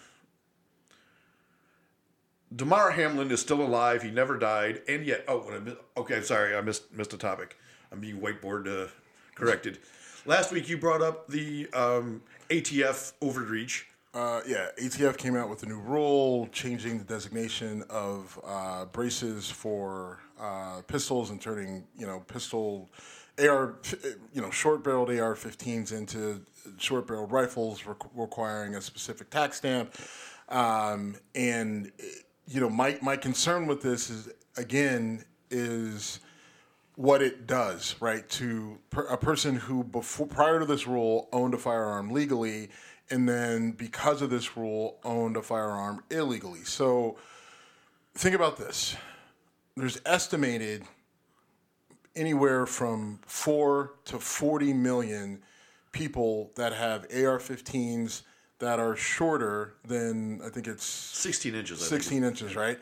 Damar 2.54 2.90
Hamlin 2.90 3.30
is 3.30 3.40
still 3.40 3.62
alive. 3.62 4.02
He 4.02 4.10
never 4.10 4.38
died, 4.38 4.82
and 4.88 5.06
yet, 5.06 5.24
oh, 5.28 5.38
what 5.38 5.54
I 5.54 5.58
miss, 5.58 5.74
okay, 5.96 6.22
sorry, 6.22 6.56
I 6.56 6.60
missed 6.60 6.92
missed 6.92 7.12
a 7.12 7.18
topic. 7.18 7.56
I'm 7.90 8.00
being 8.00 8.20
whiteboard 8.20 8.66
uh, 8.66 8.88
corrected. 9.34 9.78
Last 10.24 10.52
week 10.52 10.68
you 10.68 10.78
brought 10.78 11.02
up 11.02 11.28
the 11.28 11.68
um, 11.74 12.22
ATF 12.48 13.12
overreach. 13.20 13.86
Uh, 14.14 14.40
yeah, 14.46 14.68
ATF 14.78 15.16
came 15.16 15.36
out 15.36 15.48
with 15.48 15.62
a 15.62 15.66
new 15.66 15.80
rule 15.80 16.46
changing 16.52 16.98
the 16.98 17.04
designation 17.04 17.82
of 17.88 18.38
uh, 18.44 18.84
braces 18.86 19.50
for 19.50 20.20
uh, 20.38 20.82
pistols 20.86 21.30
and 21.30 21.40
turning 21.40 21.84
you 21.96 22.06
know 22.06 22.20
pistol 22.20 22.90
AR 23.38 23.76
you 24.32 24.42
know 24.42 24.50
short 24.50 24.84
barreled 24.84 25.10
AR-15s 25.10 25.92
into 25.92 26.42
short 26.78 27.06
barreled 27.06 27.32
rifles, 27.32 27.82
requ- 27.82 28.10
requiring 28.14 28.74
a 28.74 28.80
specific 28.80 29.30
tax 29.30 29.58
stamp. 29.58 29.94
Um, 30.48 31.16
and 31.34 31.90
you 32.52 32.60
know 32.60 32.68
my 32.68 32.98
my 33.00 33.16
concern 33.16 33.66
with 33.66 33.80
this 33.82 34.10
is 34.10 34.28
again 34.56 35.24
is 35.50 36.20
what 36.96 37.22
it 37.22 37.46
does, 37.46 37.96
right? 38.00 38.28
To 38.30 38.78
per, 38.90 39.06
a 39.06 39.16
person 39.16 39.56
who 39.56 39.82
before 39.82 40.26
prior 40.26 40.60
to 40.60 40.66
this 40.66 40.86
rule 40.86 41.28
owned 41.32 41.54
a 41.54 41.58
firearm 41.58 42.10
legally, 42.10 42.68
and 43.10 43.26
then 43.28 43.72
because 43.72 44.20
of 44.20 44.28
this 44.28 44.56
rule 44.56 44.98
owned 45.02 45.36
a 45.36 45.42
firearm 45.42 46.04
illegally. 46.10 46.64
So 46.64 47.16
think 48.14 48.34
about 48.34 48.58
this: 48.58 48.96
there's 49.74 50.00
estimated 50.04 50.84
anywhere 52.14 52.66
from 52.66 53.20
four 53.24 53.94
to 54.04 54.18
forty 54.18 54.74
million 54.74 55.40
people 55.92 56.50
that 56.56 56.74
have 56.74 57.02
AR-15s 57.04 58.22
that 58.62 58.78
are 58.78 58.94
shorter 58.94 59.74
than 59.84 60.40
I 60.40 60.48
think 60.48 60.68
it's 60.68 60.84
16 60.84 61.52
inches. 61.52 61.78
I 61.82 61.86
think. 61.88 62.02
16 62.02 62.22
inches, 62.22 62.54
right? 62.54 62.78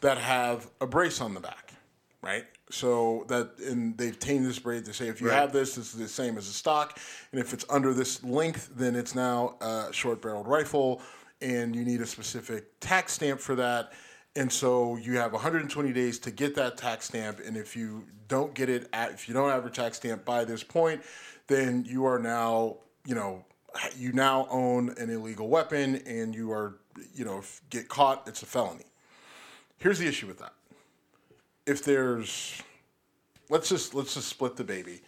That 0.00 0.18
have 0.18 0.68
a 0.80 0.88
brace 0.88 1.20
on 1.20 1.34
the 1.34 1.40
back, 1.40 1.72
right? 2.20 2.46
So 2.68 3.26
that 3.28 3.52
and 3.64 3.96
they've 3.96 4.18
tamed 4.18 4.44
this 4.44 4.58
brace. 4.58 4.84
They 4.84 4.92
say 4.92 5.06
if 5.06 5.20
you 5.20 5.28
Right. 5.28 5.36
have 5.36 5.52
this, 5.52 5.76
this 5.76 5.94
is 5.94 6.00
the 6.00 6.08
same 6.08 6.36
as 6.36 6.48
a 6.48 6.52
stock, 6.52 6.98
and 7.30 7.40
if 7.40 7.52
it's 7.52 7.64
under 7.70 7.94
this 7.94 8.24
length, 8.24 8.70
then 8.74 8.96
it's 8.96 9.14
now 9.14 9.56
a 9.60 9.92
short-barreled 9.92 10.48
rifle, 10.48 11.00
and 11.40 11.76
you 11.76 11.84
need 11.84 12.00
a 12.00 12.06
specific 12.06 12.80
tax 12.80 13.12
stamp 13.12 13.38
for 13.38 13.54
that. 13.54 13.92
And 14.34 14.50
so 14.52 14.96
you 14.96 15.16
have 15.18 15.32
120 15.32 15.92
days 15.92 16.18
to 16.20 16.32
get 16.32 16.56
that 16.56 16.76
tax 16.76 17.06
stamp, 17.06 17.38
and 17.38 17.56
if 17.56 17.76
you 17.76 18.04
don't 18.26 18.52
get 18.52 18.68
it 18.68 18.88
at, 18.92 19.12
if 19.12 19.28
you 19.28 19.34
don't 19.34 19.50
have 19.50 19.62
your 19.62 19.70
tax 19.70 19.98
stamp 19.98 20.24
by 20.24 20.44
this 20.44 20.64
point, 20.64 21.02
then 21.46 21.84
you 21.84 22.04
are 22.04 22.18
now, 22.18 22.78
you 23.06 23.14
know, 23.14 23.44
you 23.96 24.12
now 24.12 24.46
own 24.50 24.90
an 24.98 25.10
illegal 25.10 25.48
weapon, 25.48 25.96
and 26.06 26.34
you 26.34 26.52
are, 26.52 26.76
you 27.14 27.24
know, 27.24 27.38
if 27.38 27.60
get 27.70 27.88
caught, 27.88 28.26
it's 28.26 28.42
a 28.42 28.46
felony. 28.46 28.84
Here's 29.78 29.98
the 29.98 30.06
issue 30.06 30.26
with 30.26 30.38
that. 30.38 30.54
If 31.66 31.84
there's, 31.84 32.60
let's 33.48 33.68
just 33.68 33.94
let's 33.94 34.14
just 34.14 34.28
split 34.28 34.56
the 34.56 34.64
baby, 34.64 35.00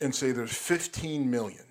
and 0.00 0.14
say 0.14 0.32
there's 0.32 0.52
15 0.52 1.30
million, 1.30 1.64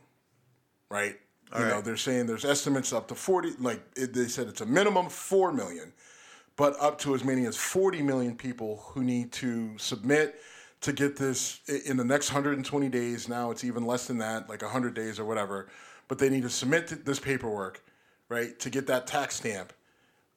right? 0.90 1.18
you 1.56 1.66
know, 1.66 1.82
they're 1.82 1.98
saying 1.98 2.26
there's 2.26 2.44
estimates 2.44 2.92
up 2.92 3.08
to 3.08 3.16
40. 3.16 3.52
Like 3.60 3.82
it, 3.96 4.14
they 4.14 4.28
said, 4.28 4.48
it's 4.48 4.62
a 4.62 4.66
minimum 4.66 5.10
four 5.10 5.54
million, 5.54 5.94
but 6.58 6.76
up 6.82 7.00
to 7.00 7.16
as 7.16 7.24
many 7.24 7.46
as 7.46 7.56
40 7.56 8.02
million 8.02 8.36
people 8.36 8.84
who 8.88 9.04
need 9.04 9.32
to 9.34 9.78
submit 9.78 10.42
to 10.82 10.92
get 10.92 11.16
this 11.16 11.62
in 11.86 11.98
the 11.98 12.04
next 12.04 12.32
120 12.32 12.90
days. 12.90 13.30
Now 13.30 13.52
it's 13.52 13.64
even 13.64 13.86
less 13.86 14.08
than 14.08 14.18
that, 14.18 14.50
like 14.50 14.62
100 14.62 14.94
days 14.94 15.20
or 15.20 15.26
whatever. 15.26 15.70
But 16.08 16.20
they 16.20 16.30
need 16.30 16.44
to 16.44 16.50
submit 16.50 16.88
th- 16.88 17.02
this 17.04 17.20
paperwork, 17.20 17.84
right, 18.30 18.58
to 18.60 18.70
get 18.70 18.88
that 18.88 19.08
tax 19.08 19.36
stamp 19.36 19.74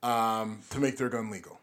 um, 0.02 0.60
to 0.70 0.80
make 0.80 0.96
their 0.96 1.08
gun 1.08 1.30
legal. 1.30 1.60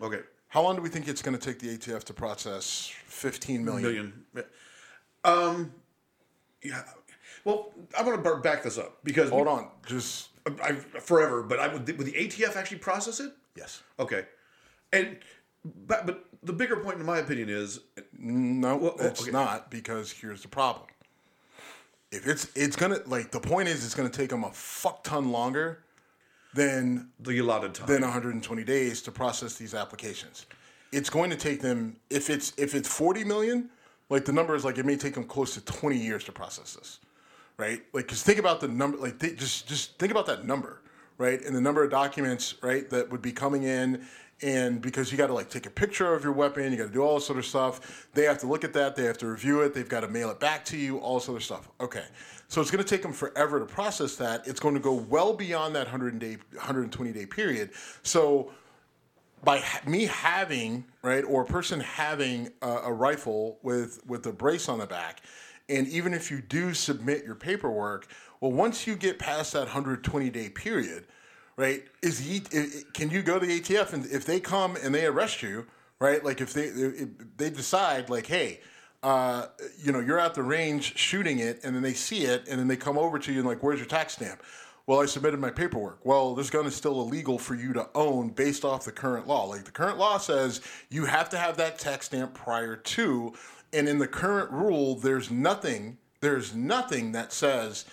Okay. 0.00 0.20
How 0.48 0.62
long 0.62 0.76
do 0.76 0.82
we 0.82 0.88
think 0.88 1.08
it's 1.08 1.22
going 1.22 1.36
to 1.36 1.44
take 1.44 1.58
the 1.58 1.76
ATF 1.76 2.04
to 2.04 2.14
process 2.14 2.90
15 3.06 3.64
million? 3.64 4.24
million. 4.32 4.50
Um, 5.24 5.72
yeah. 6.62 6.82
Well, 7.44 7.72
I'm 7.98 8.04
going 8.04 8.22
to 8.22 8.36
back 8.40 8.62
this 8.62 8.78
up 8.78 8.98
because 9.04 9.30
Hold 9.30 9.48
on, 9.48 9.68
just 9.86 10.30
I, 10.62 10.72
forever, 10.72 11.42
but 11.42 11.58
I 11.60 11.68
would, 11.68 11.86
would 11.98 12.06
the 12.06 12.12
ATF 12.12 12.56
actually 12.56 12.78
process 12.78 13.20
it? 13.20 13.32
yes. 13.56 13.82
Okay, 13.98 14.24
and 14.92 15.18
but, 15.86 16.06
but 16.06 16.24
the 16.42 16.52
bigger 16.52 16.76
point, 16.76 16.98
in 16.98 17.06
my 17.06 17.18
opinion, 17.18 17.48
is 17.48 17.80
No, 18.18 18.76
Well, 18.76 18.96
it's 18.98 19.22
okay. 19.22 19.30
not 19.30 19.70
because 19.70 20.10
here's 20.10 20.42
the 20.42 20.48
problem. 20.48 20.86
If 22.12 22.26
it's 22.26 22.48
it's 22.54 22.76
gonna 22.76 23.00
like 23.06 23.30
the 23.30 23.40
point 23.40 23.68
is 23.68 23.84
it's 23.84 23.94
gonna 23.94 24.08
take 24.08 24.30
them 24.30 24.44
a 24.44 24.50
fuck 24.52 25.02
ton 25.04 25.30
longer 25.30 25.84
than 26.56 27.10
the 27.20 27.38
allotted 27.38 27.74
time. 27.74 27.86
than 27.86 28.02
120 28.02 28.64
days 28.64 29.02
to 29.02 29.12
process 29.12 29.54
these 29.54 29.74
applications. 29.74 30.46
It's 30.92 31.10
going 31.10 31.30
to 31.30 31.36
take 31.36 31.60
them 31.60 31.96
if 32.10 32.30
it's 32.30 32.52
if 32.56 32.74
it's 32.74 32.88
40 32.88 33.24
million, 33.24 33.70
like 34.08 34.24
the 34.24 34.32
number 34.32 34.54
is 34.54 34.64
like 34.64 34.78
it 34.78 34.86
may 34.86 34.96
take 34.96 35.14
them 35.14 35.24
close 35.24 35.54
to 35.54 35.60
20 35.60 35.96
years 35.96 36.24
to 36.24 36.32
process 36.32 36.74
this, 36.74 37.00
right? 37.58 37.82
Like 37.92 38.06
because 38.06 38.22
think 38.22 38.38
about 38.38 38.60
the 38.60 38.68
number, 38.68 38.96
like 38.98 39.18
they, 39.18 39.32
just 39.34 39.68
just 39.68 39.98
think 39.98 40.10
about 40.10 40.26
that 40.26 40.46
number, 40.46 40.80
right? 41.18 41.42
And 41.42 41.54
the 41.54 41.60
number 41.60 41.84
of 41.84 41.90
documents, 41.90 42.54
right, 42.62 42.88
that 42.90 43.10
would 43.10 43.22
be 43.22 43.32
coming 43.32 43.64
in. 43.64 44.06
And 44.42 44.82
because 44.82 45.10
you 45.10 45.16
got 45.16 45.28
to 45.28 45.32
like 45.32 45.48
take 45.48 45.64
a 45.64 45.70
picture 45.70 46.12
of 46.12 46.22
your 46.22 46.32
weapon, 46.32 46.70
you 46.70 46.76
got 46.76 46.88
to 46.88 46.92
do 46.92 47.02
all 47.02 47.14
this 47.14 47.30
other 47.30 47.42
stuff. 47.42 48.08
They 48.12 48.24
have 48.24 48.38
to 48.38 48.46
look 48.46 48.64
at 48.64 48.74
that. 48.74 48.94
They 48.94 49.04
have 49.04 49.16
to 49.18 49.26
review 49.28 49.62
it. 49.62 49.72
They've 49.72 49.88
got 49.88 50.00
to 50.00 50.08
mail 50.08 50.30
it 50.30 50.38
back 50.38 50.64
to 50.66 50.76
you. 50.76 50.98
All 50.98 51.18
this 51.18 51.28
other 51.28 51.40
stuff. 51.40 51.70
Okay, 51.80 52.04
so 52.48 52.60
it's 52.60 52.70
going 52.70 52.84
to 52.84 52.88
take 52.88 53.02
them 53.02 53.14
forever 53.14 53.58
to 53.58 53.64
process 53.64 54.16
that. 54.16 54.46
It's 54.46 54.60
going 54.60 54.74
to 54.74 54.80
go 54.80 54.92
well 54.92 55.32
beyond 55.32 55.74
that 55.76 55.86
100 55.86 56.18
day, 56.18 56.36
120 56.52 57.12
day 57.12 57.24
period. 57.24 57.70
So 58.02 58.50
by 59.44 59.62
me 59.86 60.06
having 60.06 60.84
right 61.02 61.24
or 61.24 61.42
a 61.42 61.46
person 61.46 61.80
having 61.80 62.50
a, 62.62 62.68
a 62.68 62.92
rifle 62.92 63.58
with 63.62 64.04
with 64.06 64.26
a 64.26 64.32
brace 64.32 64.68
on 64.68 64.78
the 64.78 64.86
back 64.86 65.22
and 65.68 65.86
even 65.88 66.14
if 66.14 66.30
you 66.30 66.40
do 66.40 66.72
submit 66.72 67.24
your 67.24 67.34
paperwork 67.34 68.08
well 68.40 68.52
once 68.52 68.86
you 68.86 68.96
get 68.96 69.18
past 69.18 69.52
that 69.52 69.60
120 69.60 70.30
day 70.30 70.48
period 70.48 71.04
right 71.56 71.84
is 72.02 72.26
E- 72.28 72.42
i- 72.54 72.82
can 72.92 73.10
you 73.10 73.22
go 73.22 73.38
to 73.38 73.46
the 73.46 73.60
ATF 73.60 73.92
and 73.92 74.06
if 74.06 74.24
they 74.24 74.40
come 74.40 74.76
and 74.82 74.94
they 74.94 75.06
arrest 75.06 75.42
you 75.42 75.66
right 75.98 76.24
like 76.24 76.40
if 76.40 76.52
they 76.52 76.64
if 76.64 77.08
they 77.36 77.50
decide 77.50 78.08
like 78.10 78.26
hey 78.26 78.60
uh, 79.02 79.46
you 79.78 79.92
know 79.92 80.00
you're 80.00 80.18
at 80.18 80.34
the 80.34 80.42
range 80.42 80.96
shooting 80.98 81.38
it 81.38 81.60
and 81.62 81.74
then 81.76 81.82
they 81.82 81.92
see 81.92 82.24
it 82.24 82.46
and 82.48 82.58
then 82.58 82.66
they 82.66 82.76
come 82.76 82.98
over 82.98 83.18
to 83.18 83.32
you 83.32 83.38
and 83.40 83.46
like 83.48 83.62
where's 83.62 83.78
your 83.78 83.86
tax 83.88 84.14
stamp 84.14 84.42
well, 84.88 85.00
I 85.00 85.06
submitted 85.06 85.40
my 85.40 85.50
paperwork. 85.50 85.98
Well, 86.06 86.36
this 86.36 86.48
gun 86.48 86.64
is 86.64 86.76
still 86.76 87.00
illegal 87.00 87.40
for 87.40 87.56
you 87.56 87.72
to 87.72 87.88
own 87.96 88.28
based 88.28 88.64
off 88.64 88.84
the 88.84 88.92
current 88.92 89.26
law. 89.26 89.46
Like 89.46 89.64
the 89.64 89.72
current 89.72 89.98
law 89.98 90.16
says, 90.16 90.60
you 90.90 91.06
have 91.06 91.28
to 91.30 91.36
have 91.38 91.56
that 91.56 91.80
tax 91.80 92.06
stamp 92.06 92.34
prior 92.34 92.76
to, 92.76 93.32
and 93.72 93.88
in 93.88 93.98
the 93.98 94.06
current 94.06 94.48
rule, 94.52 94.94
there's 94.94 95.28
nothing, 95.28 95.98
there's 96.20 96.54
nothing 96.54 97.10
that 97.12 97.32
says 97.32 97.84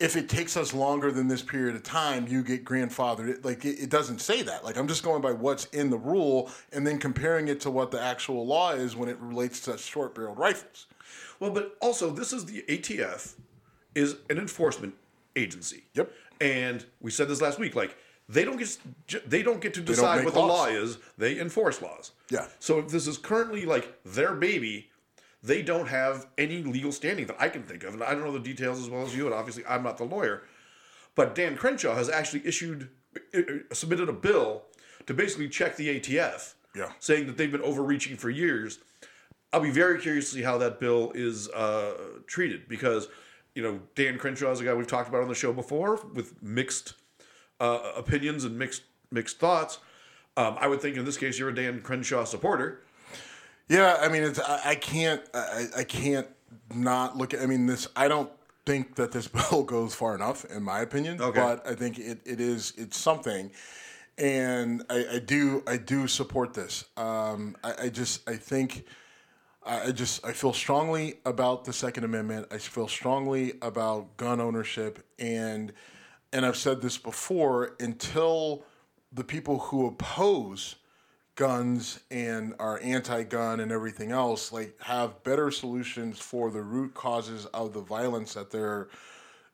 if 0.00 0.16
it 0.16 0.28
takes 0.28 0.56
us 0.56 0.72
longer 0.72 1.10
than 1.10 1.26
this 1.26 1.42
period 1.42 1.74
of 1.74 1.82
time, 1.82 2.28
you 2.28 2.42
get 2.42 2.64
grandfathered. 2.64 3.44
Like 3.44 3.64
it, 3.64 3.80
it 3.80 3.90
doesn't 3.90 4.20
say 4.20 4.42
that. 4.42 4.64
Like 4.64 4.76
I'm 4.76 4.86
just 4.86 5.02
going 5.02 5.20
by 5.20 5.32
what's 5.32 5.64
in 5.66 5.90
the 5.90 5.98
rule 5.98 6.50
and 6.72 6.86
then 6.86 6.98
comparing 6.98 7.48
it 7.48 7.60
to 7.62 7.70
what 7.70 7.90
the 7.90 8.00
actual 8.00 8.46
law 8.46 8.72
is 8.72 8.94
when 8.94 9.08
it 9.08 9.18
relates 9.18 9.60
to 9.62 9.76
short-barreled 9.76 10.38
rifles. 10.38 10.86
Well, 11.40 11.50
but 11.50 11.76
also 11.80 12.10
this 12.10 12.32
is 12.32 12.44
the 12.44 12.62
ATF 12.68 13.34
is 13.94 14.16
an 14.30 14.38
enforcement 14.38 14.94
agency. 15.34 15.84
Yep. 15.94 16.12
And 16.40 16.84
we 17.00 17.10
said 17.10 17.28
this 17.28 17.40
last 17.40 17.58
week. 17.58 17.74
Like 17.74 17.96
they 18.28 18.44
don't 18.44 18.58
get 18.58 18.78
they 19.26 19.42
don't 19.42 19.60
get 19.60 19.74
to 19.74 19.80
decide 19.80 20.24
what 20.24 20.34
the 20.34 20.40
law 20.40 20.66
is. 20.66 20.98
They 21.16 21.40
enforce 21.40 21.82
laws. 21.82 22.12
Yeah. 22.30 22.46
So 22.60 22.78
if 22.78 22.88
this 22.88 23.08
is 23.08 23.18
currently 23.18 23.64
like 23.66 23.98
their 24.04 24.34
baby, 24.34 24.87
they 25.42 25.62
don't 25.62 25.88
have 25.88 26.26
any 26.36 26.62
legal 26.62 26.92
standing 26.92 27.26
that 27.26 27.36
I 27.38 27.48
can 27.48 27.62
think 27.62 27.84
of, 27.84 27.94
and 27.94 28.02
I 28.02 28.12
don't 28.12 28.24
know 28.24 28.32
the 28.32 28.40
details 28.40 28.80
as 28.80 28.90
well 28.90 29.02
as 29.02 29.16
you. 29.16 29.26
And 29.26 29.34
obviously, 29.34 29.64
I'm 29.66 29.82
not 29.82 29.98
the 29.98 30.04
lawyer. 30.04 30.42
But 31.14 31.34
Dan 31.34 31.56
Crenshaw 31.56 31.94
has 31.94 32.08
actually 32.08 32.46
issued 32.46 32.90
submitted 33.72 34.08
a 34.08 34.12
bill 34.12 34.62
to 35.06 35.14
basically 35.14 35.48
check 35.48 35.76
the 35.76 35.98
ATF. 35.98 36.54
Yeah. 36.74 36.92
Saying 37.00 37.26
that 37.26 37.36
they've 37.36 37.50
been 37.50 37.62
overreaching 37.62 38.16
for 38.16 38.30
years. 38.30 38.78
I'll 39.52 39.60
be 39.60 39.70
very 39.70 39.98
curious 40.00 40.28
to 40.28 40.36
see 40.36 40.42
how 40.42 40.58
that 40.58 40.78
bill 40.78 41.12
is 41.14 41.48
uh, 41.48 41.94
treated 42.26 42.68
because, 42.68 43.08
you 43.54 43.62
know, 43.62 43.80
Dan 43.94 44.18
Crenshaw 44.18 44.50
is 44.50 44.60
a 44.60 44.64
guy 44.64 44.74
we've 44.74 44.86
talked 44.86 45.08
about 45.08 45.22
on 45.22 45.28
the 45.28 45.34
show 45.34 45.52
before 45.52 45.98
with 46.14 46.40
mixed 46.42 46.94
uh, 47.58 47.92
opinions 47.96 48.44
and 48.44 48.58
mixed 48.58 48.82
mixed 49.10 49.38
thoughts. 49.38 49.78
Um, 50.36 50.56
I 50.60 50.68
would 50.68 50.80
think 50.80 50.96
in 50.96 51.04
this 51.04 51.16
case 51.16 51.38
you're 51.38 51.48
a 51.48 51.54
Dan 51.54 51.80
Crenshaw 51.80 52.24
supporter. 52.24 52.82
Yeah, 53.68 53.98
I 54.00 54.08
mean, 54.08 54.22
it's 54.22 54.40
I, 54.40 54.70
I 54.70 54.74
can't 54.74 55.22
I, 55.34 55.66
I 55.78 55.84
can't 55.84 56.26
not 56.74 57.16
look 57.16 57.34
at. 57.34 57.40
I 57.40 57.46
mean, 57.46 57.66
this 57.66 57.86
I 57.94 58.08
don't 58.08 58.30
think 58.66 58.96
that 58.96 59.12
this 59.12 59.28
bill 59.50 59.62
goes 59.62 59.94
far 59.94 60.14
enough, 60.14 60.44
in 60.46 60.62
my 60.62 60.80
opinion. 60.80 61.20
Okay. 61.20 61.38
But 61.38 61.66
I 61.66 61.74
think 61.74 61.98
it, 61.98 62.20
it 62.24 62.40
is 62.40 62.72
it's 62.76 62.98
something, 62.98 63.50
and 64.16 64.82
I, 64.88 65.06
I 65.14 65.18
do 65.18 65.62
I 65.66 65.76
do 65.76 66.06
support 66.06 66.54
this. 66.54 66.84
Um, 66.96 67.56
I, 67.62 67.74
I 67.84 67.88
just 67.88 68.28
I 68.28 68.36
think. 68.36 68.84
I 69.66 69.88
I 69.88 69.92
just 69.92 70.24
I 70.24 70.32
feel 70.32 70.52
strongly 70.54 71.18
about 71.26 71.64
the 71.64 71.72
Second 71.72 72.04
Amendment. 72.04 72.46
I 72.50 72.58
feel 72.58 72.88
strongly 72.88 73.54
about 73.60 74.16
gun 74.16 74.40
ownership, 74.40 75.04
and 75.18 75.72
and 76.32 76.46
I've 76.46 76.56
said 76.56 76.80
this 76.80 76.96
before. 76.96 77.76
Until 77.80 78.64
the 79.12 79.24
people 79.24 79.58
who 79.58 79.86
oppose 79.86 80.76
guns 81.38 82.00
and 82.10 82.52
are 82.58 82.80
anti-gun 82.82 83.60
and 83.60 83.70
everything 83.70 84.10
else 84.10 84.50
like 84.50 84.74
have 84.82 85.22
better 85.22 85.52
solutions 85.52 86.18
for 86.18 86.50
the 86.50 86.60
root 86.60 86.92
causes 86.94 87.46
of 87.54 87.72
the 87.72 87.80
violence 87.80 88.34
that 88.34 88.50
they're 88.50 88.88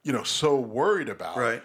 you 0.02 0.10
know 0.10 0.22
so 0.22 0.58
worried 0.58 1.10
about 1.10 1.36
Right. 1.36 1.62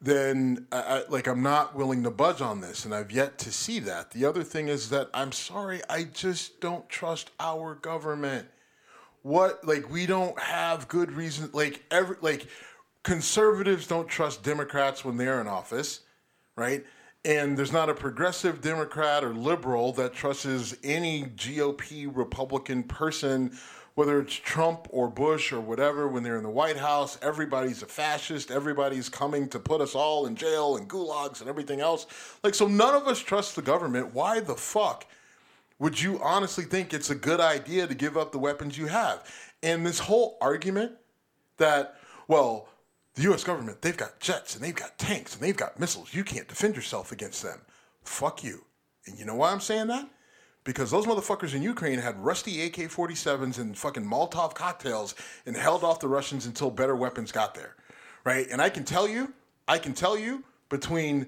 then 0.00 0.66
I, 0.72 0.80
I, 0.80 1.02
like 1.08 1.28
I'm 1.28 1.44
not 1.44 1.76
willing 1.76 2.02
to 2.02 2.10
budge 2.10 2.40
on 2.40 2.60
this, 2.60 2.84
and 2.84 2.92
I've 2.92 3.12
yet 3.12 3.38
to 3.38 3.52
see 3.52 3.78
that. 3.80 4.10
The 4.10 4.24
other 4.24 4.42
thing 4.42 4.66
is 4.66 4.90
that 4.90 5.08
I'm 5.14 5.30
sorry, 5.30 5.80
I 5.88 6.02
just 6.04 6.60
don't 6.60 6.88
trust 6.88 7.30
our 7.38 7.76
government. 7.76 8.48
What 9.22 9.64
like 9.64 9.88
we 9.88 10.06
don't 10.06 10.36
have 10.40 10.88
good 10.88 11.12
reason. 11.12 11.50
Like 11.52 11.84
every 11.92 12.16
like 12.22 12.48
conservatives 13.04 13.86
don't 13.86 14.08
trust 14.08 14.42
Democrats 14.42 15.04
when 15.04 15.16
they're 15.16 15.40
in 15.40 15.46
office, 15.46 16.00
right? 16.56 16.84
And 17.24 17.56
there's 17.56 17.72
not 17.72 17.90
a 17.90 17.94
progressive 17.94 18.60
Democrat 18.60 19.22
or 19.22 19.34
liberal 19.34 19.92
that 19.94 20.14
trusts 20.14 20.74
any 20.82 21.24
GOP 21.24 22.10
Republican 22.14 22.82
person, 22.82 23.56
whether 23.94 24.20
it's 24.20 24.34
Trump 24.34 24.86
or 24.90 25.08
Bush 25.08 25.52
or 25.52 25.60
whatever, 25.60 26.08
when 26.08 26.22
they're 26.22 26.38
in 26.38 26.42
the 26.42 26.48
White 26.48 26.78
House. 26.78 27.18
Everybody's 27.20 27.82
a 27.82 27.86
fascist. 27.86 28.50
Everybody's 28.50 29.08
coming 29.08 29.48
to 29.50 29.58
put 29.58 29.82
us 29.82 29.94
all 29.94 30.26
in 30.26 30.34
jail 30.34 30.76
and 30.76 30.88
gulags 30.88 31.40
and 31.40 31.50
everything 31.50 31.80
else. 31.80 32.06
Like, 32.42 32.54
so 32.54 32.66
none 32.66 32.94
of 32.94 33.06
us 33.06 33.18
trust 33.18 33.54
the 33.54 33.62
government. 33.62 34.14
Why 34.14 34.40
the 34.40 34.54
fuck? 34.54 35.06
would 35.80 36.00
you 36.00 36.20
honestly 36.22 36.64
think 36.64 36.94
it's 36.94 37.10
a 37.10 37.14
good 37.14 37.40
idea 37.40 37.86
to 37.86 37.94
give 37.94 38.16
up 38.16 38.30
the 38.30 38.38
weapons 38.38 38.78
you 38.78 38.86
have? 38.86 39.28
And 39.62 39.84
this 39.84 39.98
whole 39.98 40.36
argument 40.40 40.92
that, 41.56 41.96
well, 42.28 42.68
the 43.14 43.32
US 43.32 43.44
government, 43.44 43.82
they've 43.82 43.96
got 43.96 44.20
jets 44.20 44.54
and 44.54 44.64
they've 44.64 44.74
got 44.74 44.98
tanks 44.98 45.34
and 45.34 45.42
they've 45.42 45.56
got 45.56 45.78
missiles. 45.78 46.14
You 46.14 46.24
can't 46.24 46.48
defend 46.48 46.76
yourself 46.76 47.12
against 47.12 47.42
them. 47.42 47.60
Fuck 48.04 48.44
you. 48.44 48.64
And 49.06 49.18
you 49.18 49.24
know 49.24 49.34
why 49.34 49.52
I'm 49.52 49.60
saying 49.60 49.88
that? 49.88 50.08
Because 50.62 50.90
those 50.90 51.06
motherfuckers 51.06 51.54
in 51.54 51.62
Ukraine 51.62 51.98
had 51.98 52.18
rusty 52.22 52.62
AK 52.62 52.76
47s 52.76 53.58
and 53.58 53.76
fucking 53.76 54.04
Molotov 54.04 54.54
cocktails 54.54 55.14
and 55.46 55.56
held 55.56 55.82
off 55.82 56.00
the 56.00 56.08
Russians 56.08 56.46
until 56.46 56.70
better 56.70 56.94
weapons 56.94 57.32
got 57.32 57.54
there. 57.54 57.76
Right? 58.24 58.46
And 58.50 58.60
I 58.60 58.68
can 58.68 58.84
tell 58.84 59.08
you, 59.08 59.32
I 59.66 59.78
can 59.78 59.94
tell 59.94 60.18
you 60.18 60.44
between 60.68 61.26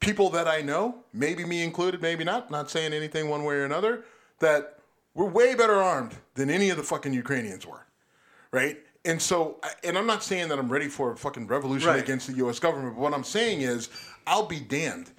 people 0.00 0.30
that 0.30 0.48
I 0.48 0.62
know, 0.62 1.04
maybe 1.12 1.44
me 1.44 1.62
included, 1.62 2.02
maybe 2.02 2.24
not, 2.24 2.50
not 2.50 2.70
saying 2.70 2.92
anything 2.92 3.28
one 3.28 3.44
way 3.44 3.56
or 3.56 3.64
another, 3.64 4.04
that 4.40 4.78
we're 5.14 5.28
way 5.28 5.54
better 5.54 5.80
armed 5.80 6.14
than 6.34 6.50
any 6.50 6.70
of 6.70 6.76
the 6.76 6.82
fucking 6.82 7.12
Ukrainians 7.14 7.66
were, 7.66 7.86
right? 8.50 8.78
And 9.04 9.20
so, 9.20 9.60
and 9.82 9.98
I'm 9.98 10.06
not 10.06 10.22
saying 10.22 10.48
that 10.48 10.58
I'm 10.58 10.70
ready 10.70 10.88
for 10.88 11.12
a 11.12 11.16
fucking 11.16 11.46
revolution 11.46 11.88
Right. 11.90 12.00
against 12.02 12.26
the 12.26 12.32
U.S. 12.34 12.58
government, 12.58 12.94
but 12.94 13.02
what 13.02 13.12
I'm 13.14 13.24
saying 13.24 13.60
is, 13.60 13.90
I'll 14.26 14.46
be 14.46 14.60
damned 14.60 15.10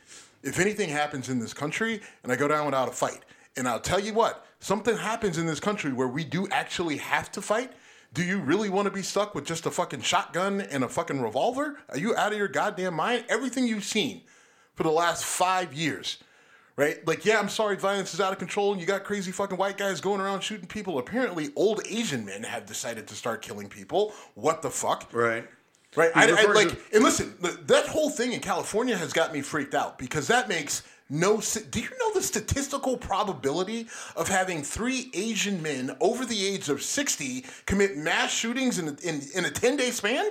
if 0.42 0.60
anything 0.60 0.90
happens 0.90 1.30
in 1.30 1.40
this 1.40 1.54
country 1.54 2.02
and 2.24 2.32
I 2.32 2.36
go 2.36 2.48
down 2.48 2.66
without 2.66 2.88
a 2.90 2.92
fight. 2.92 3.24
And 3.58 3.68
I'll 3.68 3.80
tell 3.80 4.00
you 4.00 4.14
what, 4.14 4.46
something 4.60 4.98
happens 4.98 5.38
in 5.38 5.46
this 5.46 5.60
country 5.60 5.94
where 5.94 6.08
we 6.08 6.24
do 6.24 6.48
actually 6.50 6.98
have 6.98 7.32
to 7.34 7.42
fight. 7.42 7.72
Do 8.14 8.24
you 8.24 8.40
really 8.40 8.70
want 8.70 8.86
to 8.86 8.92
be 8.92 9.02
stuck 9.04 9.36
with 9.36 9.46
just 9.46 9.66
a 9.66 9.72
fucking 9.72 10.02
shotgun 10.02 10.62
and 10.62 10.84
a 10.84 10.90
fucking 10.90 11.22
revolver? 11.22 11.78
Are 11.90 11.98
you 11.98 12.16
out 12.16 12.32
of 12.32 12.38
your 12.38 12.48
goddamn 12.48 12.96
mind? 12.96 13.26
Everything 13.30 13.68
you've 13.68 13.84
seen 13.84 14.22
for 14.74 14.84
the 14.84 14.92
last 14.92 15.24
five 15.26 15.74
years, 15.74 16.18
right? 16.78 17.06
Like, 17.08 17.26
yeah, 17.26 17.40
I'm 17.40 17.50
sorry, 17.50 17.76
violence 17.78 18.14
is 18.14 18.22
out 18.22 18.34
of 18.34 18.40
control, 18.40 18.72
and 18.72 18.82
you 18.82 18.88
got 18.88 19.04
crazy 19.04 19.32
fucking 19.32 19.58
white 19.58 19.78
guys 19.78 20.02
going 20.02 20.22
around 20.22 20.42
shooting 20.42 20.68
people. 20.68 20.98
Apparently, 20.98 21.50
old 21.56 21.82
Asian 21.88 22.26
men 22.26 22.44
have 22.44 22.66
decided 22.66 23.08
to 23.08 23.16
start 23.16 23.42
killing 23.42 23.68
people. 23.70 24.14
What 24.36 24.62
the 24.62 24.70
fuck? 24.70 25.10
Right. 25.14 25.48
Right. 25.96 26.12
I, 26.14 26.30
I, 26.30 26.44
like, 26.52 26.70
to- 26.70 26.78
and 26.94 27.04
listen, 27.04 27.34
that 27.68 27.88
whole 27.88 28.10
thing 28.10 28.34
in 28.34 28.42
California 28.42 28.98
has 28.98 29.14
got 29.14 29.32
me 29.32 29.42
freaked 29.42 29.74
out 29.74 29.98
because 29.98 30.28
that 30.28 30.50
makes 30.50 30.84
no. 31.10 31.40
Do 31.70 31.80
you 31.80 31.90
know 32.00 32.14
the 32.14 32.22
statistical 32.22 32.98
probability 32.98 33.88
of 34.18 34.28
having 34.28 34.62
three 34.62 35.10
Asian 35.14 35.62
men 35.62 35.96
over 36.02 36.26
the 36.26 36.46
age 36.46 36.68
of 36.68 36.82
60 36.82 37.46
commit 37.66 37.96
mass 37.96 38.34
shootings 38.34 38.78
in, 38.78 38.90
a- 38.90 39.08
in, 39.08 39.22
in 39.36 39.46
a 39.46 39.50
10 39.52 39.78
day 39.78 39.92
span? 39.92 40.26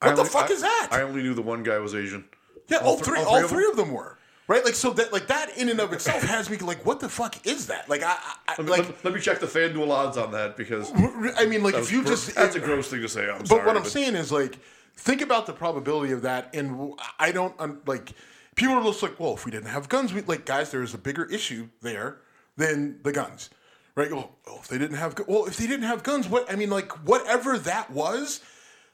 What 0.00 0.14
the 0.14 0.24
fuck 0.24 0.50
I- 0.50 0.52
is 0.52 0.60
that? 0.60 0.88
I 0.92 1.02
only 1.02 1.22
knew 1.22 1.34
the 1.34 1.42
one 1.42 1.64
guy 1.64 1.78
was 1.78 1.96
Asian. 1.96 2.24
yeah, 2.68 2.78
all, 2.78 2.94
th- 2.94 3.04
three, 3.04 3.18
all 3.18 3.26
all 3.26 3.38
three 3.40 3.48
three, 3.48 3.64
of 3.64 3.70
of 3.70 3.76
them 3.78 3.90
were. 3.92 4.18
Right? 4.52 4.64
Like 4.64 4.74
so 4.74 4.90
that 4.90 5.12
like 5.12 5.28
that 5.28 5.56
in 5.56 5.68
and 5.70 5.80
of 5.80 5.92
itself 5.92 6.22
has 6.22 6.50
me 6.50 6.58
like, 6.58 6.84
what 6.84 7.00
the 7.00 7.08
fuck 7.08 7.46
is 7.46 7.68
that? 7.68 7.88
Like 7.88 8.02
I, 8.02 8.16
I 8.46 8.54
Let 8.58 8.64
me, 8.66 8.70
like 8.70 9.04
let, 9.04 9.14
me 9.14 9.20
check 9.20 9.40
the 9.40 9.46
FanDuel 9.46 9.88
odds 9.88 10.18
on 10.18 10.32
that 10.32 10.56
because 10.56 10.92
I 11.36 11.46
mean 11.46 11.62
like 11.62 11.74
if 11.74 11.90
you 11.90 12.02
gro- 12.02 12.10
just 12.10 12.34
that's 12.34 12.54
a 12.54 12.60
gross 12.60 12.88
thing 12.88 13.00
to 13.00 13.08
say. 13.08 13.28
I'm 13.28 13.38
but 13.38 13.48
sorry, 13.48 13.66
what 13.66 13.76
I'm 13.76 13.84
saying 13.84 14.14
is 14.14 14.30
like, 14.30 14.58
think 14.94 15.22
about 15.22 15.46
the 15.46 15.54
probability 15.54 16.12
of 16.12 16.22
that, 16.22 16.54
and 16.54 16.94
I 17.18 17.32
don't 17.32 17.54
un- 17.58 17.80
like. 17.86 18.12
People 18.54 18.74
are 18.74 18.84
just 18.84 19.02
like, 19.02 19.18
well, 19.18 19.32
if 19.32 19.46
we 19.46 19.50
didn't 19.50 19.70
have 19.70 19.88
guns, 19.88 20.12
we 20.12 20.20
like 20.20 20.44
guys. 20.44 20.70
There's 20.70 20.92
a 20.92 20.98
bigger 20.98 21.24
issue 21.24 21.70
there 21.80 22.18
than 22.58 23.00
the 23.02 23.10
guns, 23.10 23.48
right? 23.94 24.12
Well, 24.12 24.36
well, 24.46 24.58
if 24.60 24.68
they 24.68 24.76
didn't 24.76 24.98
have, 24.98 25.18
well, 25.26 25.46
if 25.46 25.56
they 25.56 25.66
didn't 25.66 25.86
have 25.86 26.02
guns, 26.02 26.28
what? 26.28 26.52
I 26.52 26.56
mean, 26.56 26.68
like 26.68 26.92
whatever 27.08 27.56
that 27.56 27.90
was. 27.90 28.42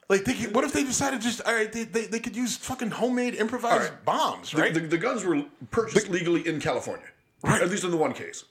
Like, 0.09 0.25
they 0.25 0.35
could, 0.35 0.55
what 0.55 0.65
if 0.65 0.73
they 0.73 0.85
decided 0.85 1.21
just 1.21 1.43
all 1.43 1.53
right? 1.55 1.71
They, 1.71 1.85
they, 1.85 2.07
they 2.07 2.19
could 2.21 2.35
use 2.35 2.57
fucking 2.57 2.91
homemade 2.93 3.35
improvised 3.35 3.91
right. 3.93 4.05
bombs, 4.05 4.53
The, 4.53 4.63
right? 4.63 4.73
the, 4.73 4.81
the 4.81 4.97
guns 4.99 5.25
were 5.25 5.43
purchased 5.71 6.09
legally 6.09 6.47
in 6.49 6.61
California, 6.61 7.07
Right. 7.43 7.61
At 7.63 7.69
least 7.71 7.85
in 7.85 7.91
the 7.91 7.97
one 7.99 8.15
case. 8.15 8.45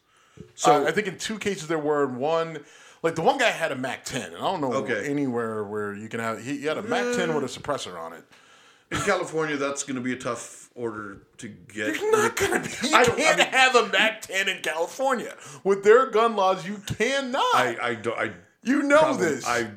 So 0.55 0.85
I 0.87 0.91
think 0.91 1.07
in 1.07 1.17
two 1.17 1.39
cases 1.39 1.67
there 1.67 1.79
were 1.79 2.03
in 2.03 2.17
one. 2.17 2.59
Like 3.03 3.15
the 3.15 3.21
one 3.21 3.37
guy 3.37 3.49
had 3.51 3.71
a 3.71 3.75
Mac 3.75 4.05
10, 4.05 4.21
and 4.33 4.35
I 4.35 4.39
don't 4.39 4.61
know 4.61 4.73
Okay. 4.73 5.07
anywhere 5.09 5.63
where 5.63 5.93
you 5.95 6.07
can 6.09 6.19
have. 6.19 6.43
He, 6.43 6.57
he 6.57 6.65
had 6.65 6.77
a 6.77 6.81
Mac 6.83 7.15
10 7.15 7.33
with 7.33 7.43
a 7.43 7.47
suppressor 7.59 7.97
on 7.99 8.13
it. 8.13 8.23
In 8.91 8.99
California, 8.99 9.57
that's 9.57 9.83
going 9.83 9.95
to 9.95 10.01
be 10.01 10.13
a 10.13 10.17
tough 10.17 10.69
order 10.75 11.17
to 11.39 11.47
get. 11.47 11.95
You're 11.99 12.11
not 12.11 12.35
gonna 12.35 12.59
be. 12.59 12.69
You 12.87 12.95
I 12.95 13.03
don't- 13.03 13.19
I 13.19 13.21
can't 13.23 13.37
mean- 13.39 13.47
have 13.47 13.75
a 13.75 13.87
Mac 13.89 14.21
10 14.21 14.47
in 14.47 14.61
California 14.61 15.35
with 15.63 15.83
their 15.83 16.05
gun 16.09 16.35
laws. 16.35 16.65
You 16.67 16.77
cannot. 16.97 17.41
I, 17.55 17.77
I 17.81 17.95
don't. 17.95 18.17
I, 18.17 18.31
you 18.63 18.83
know 18.83 18.99
probably- 18.99 19.25
this. 19.27 19.45
I, 19.47 19.69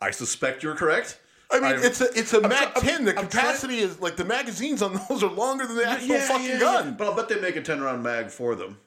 I 0.00 0.10
suspect 0.10 0.62
you're 0.62 0.74
correct. 0.74 1.18
I 1.52 1.56
mean, 1.56 1.64
I'm- 1.64 1.80
it's 1.82 2.00
a 2.00 2.18
it's 2.18 2.32
a 2.32 2.42
I'm 2.42 2.48
Mac 2.48 2.74
try- 2.74 2.82
10. 2.82 3.04
The 3.06 3.18
I'm 3.18 3.26
capacity 3.26 3.78
is 3.80 4.00
like 4.00 4.16
the 4.16 4.24
magazines 4.24 4.82
on 4.82 5.00
those 5.08 5.22
are 5.22 5.30
longer 5.30 5.66
than 5.66 5.76
the 5.76 5.86
actual 5.86 6.18
fucking 6.18 6.58
gun. 6.60 6.94
But 6.96 7.08
I'll 7.08 7.14
bet 7.16 7.28
they 7.28 7.40
make 7.40 7.56
a 7.56 7.62
ten 7.62 7.80
round 7.80 8.02
mag 8.02 8.30
for 8.30 8.54
them. 8.54 8.78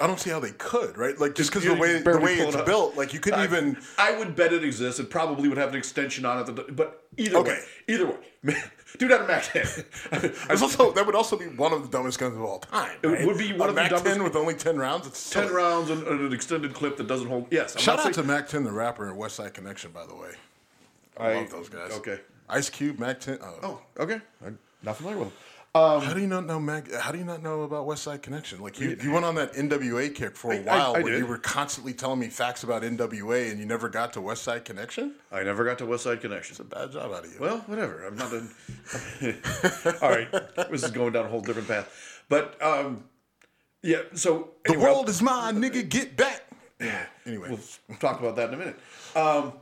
I 0.00 0.06
don't 0.06 0.20
see 0.20 0.28
how 0.30 0.40
they 0.40 0.50
could, 0.52 0.98
right? 0.98 1.18
Like 1.18 1.34
just 1.34 1.50
because 1.50 1.64
the 1.64 1.74
way 1.74 2.00
the 2.00 2.18
way 2.18 2.34
it's 2.38 2.54
it 2.54 2.60
up. 2.60 2.66
built, 2.66 2.96
like 2.96 3.12
you 3.14 3.18
couldn't 3.20 3.40
I, 3.40 3.44
even. 3.44 3.78
I 3.98 4.16
would 4.16 4.36
bet 4.36 4.52
it 4.52 4.62
exists. 4.62 5.00
It 5.00 5.08
probably 5.10 5.48
would 5.48 5.56
have 5.58 5.70
an 5.70 5.76
extension 5.76 6.24
on 6.26 6.38
it. 6.48 6.76
But 6.76 7.02
either 7.16 7.42
way, 7.42 7.50
Okay. 7.50 7.60
either 7.88 8.06
way, 8.44 8.62
dude 8.98 9.10
had 9.10 9.20
a 9.22 9.26
Mac 9.26 9.44
10. 9.44 9.84
There's 10.48 10.62
also 10.62 10.92
that 10.92 11.04
would 11.06 11.14
also 11.14 11.36
be 11.36 11.46
one 11.46 11.72
of 11.72 11.82
the 11.82 11.88
dumbest 11.88 12.18
guns 12.18 12.34
of 12.36 12.42
all 12.42 12.58
time. 12.60 12.96
It 13.02 13.06
right? 13.06 13.26
would 13.26 13.38
be 13.38 13.52
one 13.52 13.62
a 13.62 13.64
of 13.70 13.74
the 13.74 13.80
Mac 13.82 13.90
dumbest- 13.90 14.14
10 14.16 14.22
with 14.24 14.36
only 14.36 14.54
10 14.54 14.76
rounds. 14.76 15.06
It's 15.06 15.30
ten 15.30 15.44
silly. 15.44 15.54
rounds 15.56 15.90
and, 15.90 16.06
and 16.06 16.20
an 16.20 16.32
extended 16.32 16.74
clip 16.74 16.96
that 16.96 17.06
doesn't 17.06 17.28
hold. 17.28 17.46
Yes, 17.50 17.74
I'm 17.76 17.82
Shout 17.82 18.00
out 18.00 18.12
to 18.14 18.22
Mack 18.22 18.48
10, 18.48 18.64
the 18.64 18.72
rapper, 18.72 19.08
and 19.08 19.16
West 19.16 19.36
Side 19.36 19.54
Connection, 19.54 19.90
by 19.92 20.06
the 20.06 20.14
way. 20.14 20.30
I, 21.18 21.30
I- 21.30 21.34
love 21.40 21.50
those 21.50 21.68
guys. 21.68 21.92
okay. 21.92 22.20
Ice 22.48 22.70
Cube, 22.70 22.98
Mack 22.98 23.20
10. 23.20 23.38
Oh. 23.42 23.58
Oh, 23.62 23.82
okay. 24.02 24.20
I'm 24.44 24.58
not 24.82 24.96
familiar 24.96 25.18
with 25.18 25.28
them. 25.28 25.36
How 26.00 26.12
do 26.14 26.20
you 26.20 26.26
not 26.26 26.46
know 26.46 26.58
Mack? 26.60 26.90
How 26.92 27.12
do 27.12 27.18
you 27.18 27.24
not 27.24 27.42
know 27.42 27.62
about 27.62 27.86
West 27.86 28.02
Side 28.02 28.22
Connection? 28.22 28.60
Like 28.60 28.78
you, 28.80 28.96
you 29.02 29.10
went 29.12 29.24
on 29.24 29.34
that 29.36 29.52
NWA 29.54 30.14
kick 30.14 30.36
for 30.36 30.52
a 30.52 30.56
I- 30.56 30.60
while, 30.62 30.96
I 30.96 31.02
where 31.02 31.12
did. 31.12 31.18
you 31.20 31.26
were 31.26 31.38
constantly 31.38 31.92
telling 31.92 32.18
me 32.20 32.28
facts 32.28 32.62
about 32.64 32.82
NWA, 32.82 33.50
and 33.50 33.58
you 33.60 33.66
never 33.66 33.88
got 33.88 34.12
to 34.14 34.20
West 34.20 34.42
Side 34.42 34.64
Connection. 34.64 35.14
I 35.30 35.42
never 35.42 35.64
got 35.64 35.78
to 35.78 35.86
West 35.86 36.04
Side 36.04 36.20
Connection. 36.20 36.52
It's 36.52 36.60
a 36.60 36.64
bad 36.64 36.92
job 36.92 37.12
out 37.12 37.24
of 37.24 37.32
you. 37.32 37.38
Well, 37.40 37.58
whatever. 37.66 38.04
I'm 38.06 38.16
not 38.16 38.32
in. 38.32 38.48
All 40.02 40.10
right, 40.10 40.30
this 40.70 40.82
is 40.84 40.90
going 40.90 41.12
down 41.12 41.26
a 41.26 41.28
whole 41.28 41.40
different 41.40 41.68
path. 41.68 42.22
But 42.28 42.60
um, 42.62 43.04
yeah. 43.82 44.02
So 44.14 44.50
the 44.64 44.72
anyway, 44.72 44.84
world 44.84 45.08
is 45.08 45.20
mine, 45.22 45.56
nigga. 45.62 45.88
Get 45.88 46.16
back. 46.16 46.42
Yeah. 46.80 47.06
Anyway, 47.24 47.48
We'll, 47.48 47.60
we'll 47.88 47.98
talk 47.98 48.20
about 48.20 48.36
that 48.36 48.48
in 48.48 48.54
a 48.54 48.58
minute. 48.58 48.78
Um, 49.14 49.52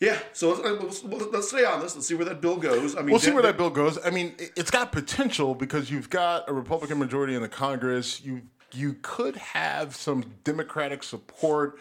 yeah. 0.00 0.18
So 0.32 0.50
let's, 0.52 1.04
let's, 1.04 1.24
let's 1.32 1.48
stay 1.48 1.64
on 1.64 1.80
this. 1.80 1.94
Let's 1.94 2.06
see 2.08 2.14
where 2.14 2.24
that 2.24 2.40
bill 2.40 2.56
goes. 2.56 2.96
I 2.96 3.00
mean, 3.02 3.10
We'll 3.10 3.20
see 3.20 3.30
where 3.32 3.42
that 3.42 3.56
bill 3.56 3.70
goes. 3.70 3.98
I 4.04 4.10
mean, 4.10 4.34
it- 4.38 4.52
it's 4.56 4.70
got 4.70 4.90
potential 4.92 5.54
because 5.54 5.90
you've 5.90 6.10
got 6.10 6.48
a 6.48 6.52
Republican 6.52 6.98
majority 6.98 7.34
in 7.34 7.42
the 7.42 7.48
Congress. 7.48 8.20
You 8.24 8.42
you 8.72 8.96
could 9.02 9.36
have 9.36 9.96
some 9.96 10.24
Democratic 10.44 11.02
support 11.02 11.78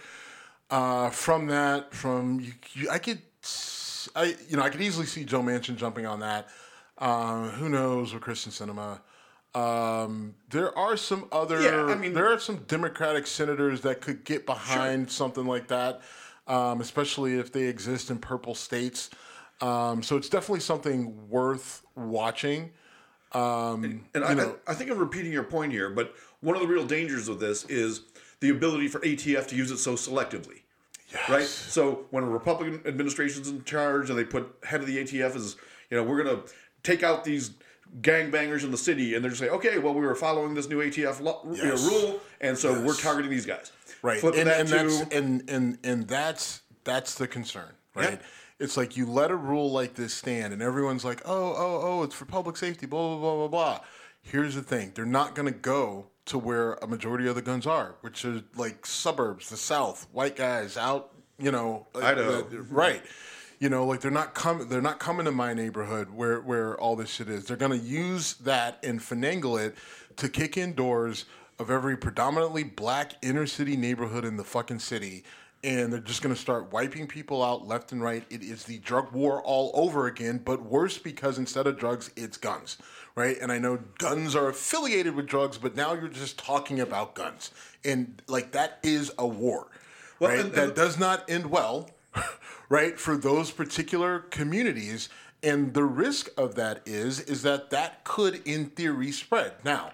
uh, 0.72 1.10
from 1.12 1.48
that. 1.48 1.94
From 1.94 2.40
you, 2.40 2.54
you, 2.74 2.90
I 2.90 2.98
could, 3.00 3.22
I 4.16 4.36
you 4.48 4.58
know, 4.58 4.64
I 4.64 4.70
could 4.70 4.82
easily 4.82 5.06
see 5.06 5.24
Joe 5.24 5.42
Manchin 5.42 5.76
jumping 5.78 6.06
on 6.06 6.20
that. 6.22 6.48
Um, 6.98 7.50
who 7.52 7.70
knows 7.70 8.14
with 8.14 8.24
Kyrsten 8.24 8.50
Sinema? 8.52 9.00
Um, 9.56 10.36
there 10.50 10.78
are 10.78 10.98
some 10.98 11.26
other. 11.32 11.62
Yeah, 11.62 11.86
I 11.86 11.96
mean- 11.96 12.14
there 12.14 12.32
are 12.32 12.40
some 12.40 12.58
Democratic 12.68 13.26
senators 13.28 13.82
that 13.82 14.02
could 14.02 14.24
get 14.26 14.46
behind 14.46 15.10
something 15.12 15.46
like 15.46 15.68
that, 15.70 16.02
um, 16.50 16.82
especially 16.82 17.40
if 17.40 17.52
they 17.54 17.64
exist 17.64 18.10
in 18.10 18.18
purple 18.18 18.56
states. 18.56 19.10
Um, 19.62 20.04
so 20.04 20.18
it's 20.18 20.30
definitely 20.30 20.62
something 20.62 21.30
worth 21.30 21.84
watching. 21.96 22.72
Um, 23.32 24.06
And 24.16 24.26
I, 24.26 24.34
know, 24.34 24.56
I, 24.68 24.72
I 24.72 24.74
think 24.74 24.90
I'm 24.90 24.98
repeating 24.98 25.32
your 25.32 25.44
point 25.44 25.72
here, 25.72 25.90
but 25.90 26.16
one 26.42 26.56
of 26.56 26.62
the 26.62 26.68
real 26.68 26.86
dangers 26.86 27.28
of 27.28 27.40
this 27.40 27.66
is 27.66 28.02
the 28.40 28.50
ability 28.50 28.88
for 28.88 29.00
ATF 29.02 29.48
to 29.48 29.56
use 29.56 29.70
it 29.72 29.78
so 29.78 29.94
selectively. 29.94 30.62
Right? 31.28 31.46
So 31.46 32.06
when 32.12 32.24
a 32.24 32.30
Republican 32.30 32.82
administration's 32.86 33.48
in 33.50 33.64
charge 33.64 34.10
and 34.10 34.18
they 34.18 34.24
put 34.24 34.52
head 34.64 34.82
of 34.82 34.88
the 34.88 34.98
ATF 34.98 35.36
as, 35.36 35.56
you 35.90 35.98
know, 35.98 36.04
we're 36.04 36.24
going 36.24 36.38
to 36.38 36.44
take 36.84 37.04
out 37.04 37.24
these 37.24 37.52
gangbangers 38.02 38.64
in 38.64 38.72
the 38.72 38.78
city 38.78 39.16
and 39.16 39.24
they're 39.24 39.32
just 39.32 39.40
saying, 39.40 39.52
okay, 39.52 39.80
well, 39.80 39.94
we 39.94 40.02
were 40.02 40.16
following 40.16 40.54
this 40.54 40.70
new 40.70 40.78
ATF 40.80 41.20
lo- 41.22 41.42
you 41.52 41.64
know, 41.64 41.76
rule, 41.76 42.20
and 42.42 42.58
so 42.58 42.80
we're 42.84 42.96
targeting 42.96 43.32
these 43.32 43.46
guys. 43.48 43.72
Right. 44.02 44.20
Flip 44.20 44.36
and, 44.36 44.48
that 44.48 44.60
and 44.60 44.70
that's 44.70 45.02
and, 45.12 45.50
and 45.50 45.78
and 45.84 46.08
that's 46.08 46.62
that's 46.84 47.16
the 47.16 47.28
concern 47.28 47.74
right? 47.96 48.22
It's 48.60 48.76
like 48.76 48.98
you 48.98 49.06
let 49.06 49.32
a 49.32 49.36
rule 49.36 49.72
like 49.72 49.94
this 49.96 50.14
stand 50.14 50.54
and 50.54 50.62
everyone's 50.62 51.06
like 51.06 51.22
oh 51.26 51.54
oh 51.58 51.80
oh 51.84 52.04
it's 52.04 52.16
for 52.16 52.26
public 52.26 52.58
safety 52.58 52.86
blah 52.86 53.16
blah 53.16 53.20
blah 53.20 53.36
blah 53.36 53.48
blah. 53.48 53.80
Here's 54.22 54.56
the 54.56 54.62
thing 54.62 54.92
they're 54.96 55.06
not 55.06 55.36
going 55.36 55.52
to 55.52 55.58
go 55.58 56.08
to 56.26 56.38
where 56.38 56.74
a 56.74 56.88
majority 56.88 57.28
of 57.28 57.36
the 57.36 57.42
guns 57.42 57.66
are 57.66 57.96
which 58.02 58.26
are 58.26 58.42
like 58.56 58.86
suburbs 58.86 59.50
the 59.50 59.58
south 59.58 60.08
white 60.12 60.36
guys 60.36 60.78
out 60.78 61.12
you 61.40 61.52
know 61.52 61.88
Idaho. 61.96 62.42
uh, 62.42 62.64
right. 62.70 63.02
You 63.60 63.70
know 63.70 63.86
like 63.86 64.02
they're 64.02 64.12
not 64.12 64.34
coming 64.34 64.68
they're 64.68 64.82
not 64.82 65.00
coming 65.00 65.26
to 65.26 65.32
my 65.32 65.54
neighborhood 65.54 66.10
where 66.10 66.42
where 66.42 66.78
all 66.80 66.96
this 66.96 67.10
shit 67.10 67.30
is. 67.30 67.46
They're 67.46 67.58
going 67.58 67.78
to 67.80 67.86
use 67.86 68.34
that 68.36 68.80
and 68.84 69.00
finagle 69.00 69.66
it 69.66 69.76
to 70.18 70.28
kick 70.28 70.58
in 70.58 70.74
doors 70.74 71.26
of 71.60 71.70
every 71.70 71.98
predominantly 71.98 72.64
black 72.64 73.14
inner 73.22 73.46
city 73.46 73.76
neighborhood 73.76 74.26
in 74.26 74.38
the 74.38 74.44
fucking 74.44 74.80
city 74.80 75.24
and 75.62 75.92
they're 75.92 76.00
just 76.00 76.22
going 76.22 76.34
to 76.34 76.40
start 76.40 76.72
wiping 76.72 77.06
people 77.06 77.44
out 77.44 77.68
left 77.68 77.92
and 77.92 78.02
right. 78.02 78.24
It 78.30 78.42
is 78.44 78.64
the 78.64 78.78
drug 78.78 79.12
war 79.12 79.42
all 79.44 79.72
over 79.74 80.08
again 80.08 80.42
but 80.44 80.62
worse 80.64 80.98
because 80.98 81.38
instead 81.38 81.68
of 81.68 81.78
drugs 81.78 82.12
it's 82.16 82.38
guns 82.38 82.78
right? 83.16 83.38
And 83.42 83.52
i 83.52 83.58
know 83.58 83.80
guns 83.98 84.36
are 84.36 84.48
affiliated 84.48 85.14
with 85.16 85.26
drugs 85.28 85.58
but 85.58 85.76
now 85.76 85.94
you're 85.94 86.08
just 86.08 86.40
talking 86.40 86.80
about 86.80 87.14
guns. 87.16 87.52
And 87.84 88.22
like 88.28 88.52
that 88.54 88.80
is 88.84 89.12
a 89.18 89.28
war 89.28 89.68
Well, 90.20 90.30
right? 90.32 90.40
and- 90.40 90.54
that 90.54 90.64
and- 90.68 90.76
does 90.76 90.98
not 90.98 91.30
end 91.30 91.48
well 91.52 91.90
right 92.70 92.98
for 92.98 93.18
those 93.18 93.52
particular 93.52 94.20
communities. 94.20 95.10
And 95.44 95.74
the 95.74 95.84
risk 95.86 96.30
of 96.38 96.56
that 96.56 96.82
is 96.86 97.20
is 97.22 97.44
that 97.44 97.70
that 97.72 98.04
could 98.06 98.42
in 98.46 98.66
theory 98.68 99.12
spread. 99.12 99.54
Now 99.66 99.92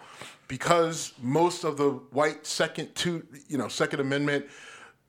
because 0.48 1.14
most 1.22 1.64
of 1.64 1.78
the 1.78 1.90
white 2.12 2.46
second 2.46 2.94
to 2.96 3.26
you 3.48 3.58
know 3.58 3.68
second 3.68 4.00
amendment 4.00 4.46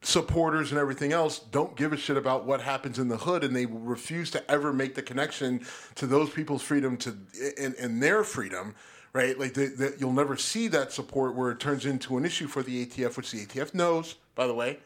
supporters 0.02 0.70
and 0.70 0.78
everything 0.78 1.12
else 1.12 1.38
don't 1.38 1.74
give 1.76 1.92
a 1.92 1.96
shit 1.96 2.16
about 2.16 2.44
what 2.44 2.60
happens 2.60 2.98
in 2.98 3.08
the 3.08 3.16
hood 3.16 3.42
and 3.42 3.56
they 3.56 3.66
refuse 3.66 4.30
to 4.30 4.50
ever 4.50 4.72
make 4.72 4.94
the 4.94 5.02
connection 5.02 5.64
to 5.96 6.06
those 6.06 6.30
people's 6.30 6.62
freedom 6.62 6.96
to 6.96 7.16
and, 7.58 7.74
and 7.74 8.02
their 8.02 8.22
freedom 8.22 8.74
right? 9.12 9.38
Like 9.38 9.54
they, 9.54 9.68
they, 9.68 9.92
you'll 9.98 10.12
never 10.12 10.36
see 10.36 10.68
that 10.68 10.92
support 10.92 11.34
where 11.34 11.50
it 11.50 11.58
turns 11.58 11.86
into 11.86 12.18
an 12.18 12.26
issue 12.26 12.46
for 12.46 12.62
the 12.62 12.84
atf 12.84 13.16
which 13.16 13.30
the 13.30 13.44
atf 13.46 13.72
knows 13.74 14.16
by 14.34 14.46
the 14.46 14.54
way. 14.54 14.78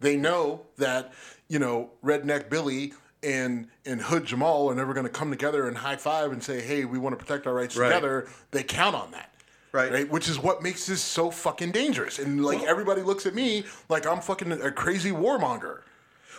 They 0.00 0.16
know 0.16 0.62
that 0.76 1.14
you 1.48 1.58
know 1.58 1.90
redneck 2.04 2.50
billy 2.50 2.92
and 3.22 3.68
and 3.86 4.02
hood 4.02 4.26
jamal 4.26 4.68
are 4.70 4.74
never 4.74 4.92
going 4.92 5.06
to 5.06 5.12
come 5.12 5.30
together 5.30 5.68
and 5.68 5.76
high 5.78 5.96
five 5.96 6.32
and 6.32 6.42
say 6.42 6.60
hey 6.60 6.84
we 6.84 6.98
want 6.98 7.18
to 7.18 7.24
protect 7.24 7.46
our 7.46 7.54
rights 7.54 7.76
Right. 7.76 7.88
together. 7.88 8.28
They 8.50 8.62
count 8.64 8.94
on 8.96 9.12
that 9.12 9.30
Right. 9.76 9.92
right 9.92 10.10
which 10.10 10.26
is 10.28 10.38
what 10.38 10.62
makes 10.62 10.86
this 10.86 11.02
so 11.02 11.30
fucking 11.30 11.72
dangerous 11.72 12.18
and 12.18 12.42
like 12.42 12.62
everybody 12.62 13.02
looks 13.02 13.26
at 13.26 13.34
me 13.34 13.64
like 13.90 14.06
i'm 14.06 14.20
fucking 14.20 14.50
a 14.52 14.70
crazy 14.70 15.10
warmonger 15.10 15.80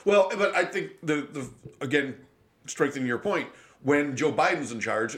Well, 0.05 0.31
but 0.41 0.55
I 0.55 0.63
think 0.73 0.85
the 1.03 1.27
the 1.38 1.43
again 1.81 2.15
strengthening 2.65 3.07
your 3.07 3.19
point 3.19 3.47
when 3.83 4.15
Joe 4.15 4.31
Biden's 4.31 4.71
in 4.71 4.79
charge, 4.79 5.17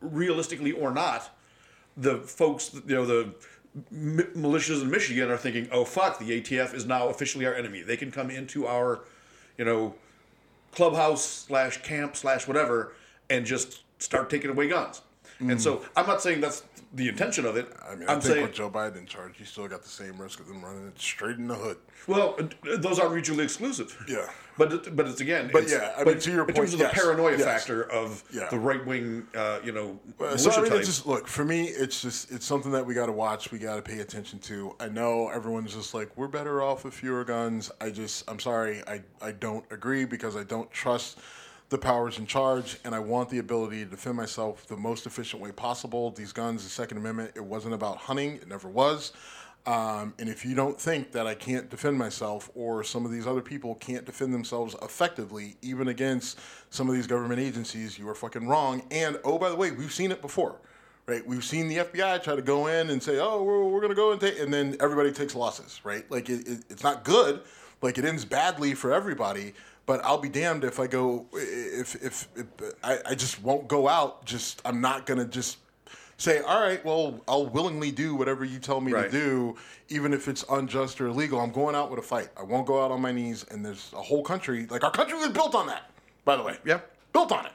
realistically 0.00 0.72
or 0.72 0.90
not, 0.92 1.30
the 1.96 2.18
folks 2.18 2.72
you 2.86 2.94
know 2.94 3.04
the 3.04 3.34
mi- 3.90 4.30
militias 4.34 4.82
in 4.82 4.90
Michigan 4.90 5.30
are 5.30 5.36
thinking, 5.36 5.68
oh 5.72 5.84
fuck, 5.84 6.18
the 6.18 6.40
ATF 6.40 6.74
is 6.74 6.86
now 6.86 7.08
officially 7.08 7.44
our 7.46 7.54
enemy. 7.54 7.82
They 7.82 7.96
can 7.96 8.10
come 8.10 8.30
into 8.30 8.66
our, 8.66 9.00
you 9.58 9.64
know, 9.64 9.94
clubhouse 10.72 11.24
slash 11.24 11.82
camp 11.82 12.16
slash 12.16 12.46
whatever 12.48 12.92
and 13.28 13.44
just 13.44 13.82
start 13.98 14.30
taking 14.30 14.50
away 14.50 14.68
guns. 14.68 15.02
And 15.40 15.60
so 15.60 15.84
I'm 15.96 16.06
not 16.06 16.20
saying 16.22 16.40
that's 16.40 16.62
the 16.92 17.08
intention 17.08 17.46
of 17.46 17.56
it. 17.56 17.72
I 17.88 17.94
mean, 17.94 18.08
I 18.08 18.14
am 18.14 18.20
think 18.20 18.34
saying, 18.34 18.46
with 18.46 18.54
Joe 18.54 18.68
Biden 18.68 18.98
in 18.98 19.06
charge, 19.06 19.38
he 19.38 19.44
still 19.44 19.68
got 19.68 19.82
the 19.82 19.88
same 19.88 20.20
risk 20.20 20.40
of 20.40 20.48
them 20.48 20.62
running 20.64 20.86
it 20.88 21.00
straight 21.00 21.36
in 21.36 21.46
the 21.46 21.54
hood. 21.54 21.76
well, 22.08 22.36
uh, 22.38 22.76
those 22.78 22.98
aren't 22.98 23.12
mutually 23.14 23.44
exclusive. 23.44 23.96
Yeah. 24.08 24.28
But 24.58 24.94
but 24.96 25.06
it's 25.06 25.20
again. 25.20 25.48
But 25.52 25.62
it's- 25.64 25.80
yeah, 25.80 25.94
I 25.96 26.04
but 26.04 26.14
mean, 26.14 26.20
to 26.20 26.30
your 26.32 26.40
in 26.48 26.54
terms 26.54 26.58
point, 26.70 26.72
of 26.74 26.78
the 26.80 26.84
yes, 26.86 26.94
paranoia 27.02 27.32
yes. 27.38 27.44
factor 27.44 27.90
of 27.90 28.22
Yeah. 28.32 28.48
the 28.50 28.58
right 28.58 28.84
wing, 28.84 29.26
uh, 29.34 29.60
you 29.64 29.72
know, 29.72 29.98
so 30.36 30.50
I 30.50 30.60
mean, 30.68 30.82
just 30.82 31.06
look 31.06 31.26
for 31.28 31.44
me. 31.44 31.64
It's 31.68 32.02
just 32.02 32.30
it's 32.32 32.44
something 32.44 32.72
that 32.72 32.84
we 32.84 32.92
got 32.92 33.06
to 33.06 33.12
watch. 33.12 33.50
We 33.52 33.58
got 33.58 33.76
to 33.76 33.82
pay 33.82 34.00
attention 34.00 34.38
to. 34.40 34.74
I 34.80 34.88
know 34.88 35.28
everyone's 35.28 35.72
just 35.74 35.94
like 35.94 36.10
we're 36.16 36.28
better 36.28 36.60
off 36.60 36.84
with 36.84 36.92
fewer 36.92 37.24
guns. 37.24 37.70
I 37.80 37.90
just 37.90 38.28
I'm 38.28 38.40
sorry. 38.40 38.82
I 38.86 39.00
I 39.22 39.32
don't 39.32 39.64
agree 39.70 40.04
because 40.04 40.36
I 40.36 40.42
don't 40.44 40.70
trust 40.70 41.18
the 41.70 41.78
powers 41.78 42.18
in 42.18 42.26
charge, 42.26 42.78
and 42.84 42.94
I 42.94 42.98
want 42.98 43.30
the 43.30 43.38
ability 43.38 43.84
to 43.84 43.90
defend 43.90 44.16
myself 44.16 44.66
the 44.66 44.76
most 44.76 45.06
efficient 45.06 45.40
way 45.40 45.52
possible. 45.52 46.10
These 46.10 46.32
guns, 46.32 46.64
the 46.64 46.68
Second 46.68 46.98
Amendment, 46.98 47.32
it 47.36 47.44
wasn't 47.44 47.74
about 47.74 47.96
hunting. 47.96 48.34
It 48.34 48.48
never 48.48 48.68
was. 48.68 49.12
Um, 49.66 50.14
and 50.18 50.28
if 50.28 50.44
you 50.44 50.54
don't 50.56 50.80
think 50.80 51.12
that 51.12 51.28
I 51.28 51.34
can't 51.34 51.70
defend 51.70 51.96
myself 51.96 52.50
or 52.54 52.82
some 52.82 53.04
of 53.04 53.12
these 53.12 53.26
other 53.26 53.42
people 53.42 53.76
can't 53.76 54.04
defend 54.04 54.34
themselves 54.34 54.74
effectively, 54.82 55.56
even 55.62 55.88
against 55.88 56.40
some 56.70 56.88
of 56.88 56.94
these 56.94 57.06
government 57.06 57.40
agencies, 57.40 57.98
you 57.98 58.08
are 58.08 58.14
fucking 58.14 58.48
wrong. 58.48 58.82
And 58.90 59.18
oh, 59.22 59.38
by 59.38 59.48
the 59.48 59.56
way, 59.56 59.70
we've 59.70 59.92
seen 59.92 60.10
it 60.10 60.22
before, 60.22 60.56
right? 61.06 61.24
We've 61.24 61.44
seen 61.44 61.68
the 61.68 61.76
FBI 61.76 62.22
try 62.22 62.34
to 62.34 62.42
go 62.42 62.66
in 62.66 62.90
and 62.90 63.00
say, 63.00 63.18
oh, 63.20 63.44
we're, 63.44 63.64
we're 63.64 63.80
going 63.80 63.90
to 63.90 63.96
go 63.96 64.10
and 64.10 64.20
take, 64.20 64.40
and 64.40 64.52
then 64.52 64.76
everybody 64.80 65.12
takes 65.12 65.36
losses, 65.36 65.80
right? 65.84 66.10
Like 66.10 66.28
it, 66.30 66.48
it, 66.48 66.64
it's 66.68 66.82
not 66.82 67.04
good. 67.04 67.42
Like 67.80 67.96
it 67.96 68.04
ends 68.04 68.24
badly 68.24 68.74
for 68.74 68.92
everybody. 68.92 69.54
But 69.86 70.04
I'll 70.04 70.18
be 70.18 70.28
damned 70.28 70.62
if 70.64 70.78
I 70.78 70.86
go, 70.86 71.26
if, 71.32 71.96
if, 71.96 72.28
if 72.36 72.46
I, 72.84 72.98
I 73.06 73.14
just 73.14 73.42
won't 73.42 73.66
go 73.66 73.88
out. 73.88 74.24
Just, 74.24 74.62
I'm 74.64 74.80
not 74.80 75.04
going 75.06 75.18
to 75.18 75.24
just 75.24 75.58
say, 76.16 76.40
all 76.42 76.60
right, 76.60 76.84
well, 76.84 77.20
I'll 77.26 77.46
willingly 77.46 77.90
do 77.90 78.14
whatever 78.14 78.44
you 78.44 78.58
tell 78.60 78.80
me 78.80 78.92
Right. 78.92 79.10
to 79.10 79.10
do, 79.10 79.56
even 79.88 80.12
if 80.12 80.28
it's 80.28 80.44
unjust 80.50 81.00
or 81.00 81.06
illegal. 81.08 81.40
I'm 81.40 81.50
going 81.50 81.74
out 81.74 81.90
with 81.90 81.98
a 81.98 82.02
fight. 82.02 82.28
I 82.36 82.42
won't 82.44 82.66
go 82.66 82.84
out 82.84 82.90
on 82.92 83.00
my 83.00 83.10
knees. 83.10 83.44
And 83.50 83.64
there's 83.66 83.90
a 83.92 84.02
whole 84.02 84.22
country, 84.22 84.66
like 84.70 84.84
our 84.84 84.90
country 84.92 85.18
was 85.18 85.30
built 85.30 85.54
on 85.54 85.66
that, 85.66 85.90
by 86.24 86.36
the 86.36 86.42
way. 86.42 86.56
Yeah. 86.64 86.80
Built 87.12 87.32
on 87.32 87.46
it. 87.46 87.52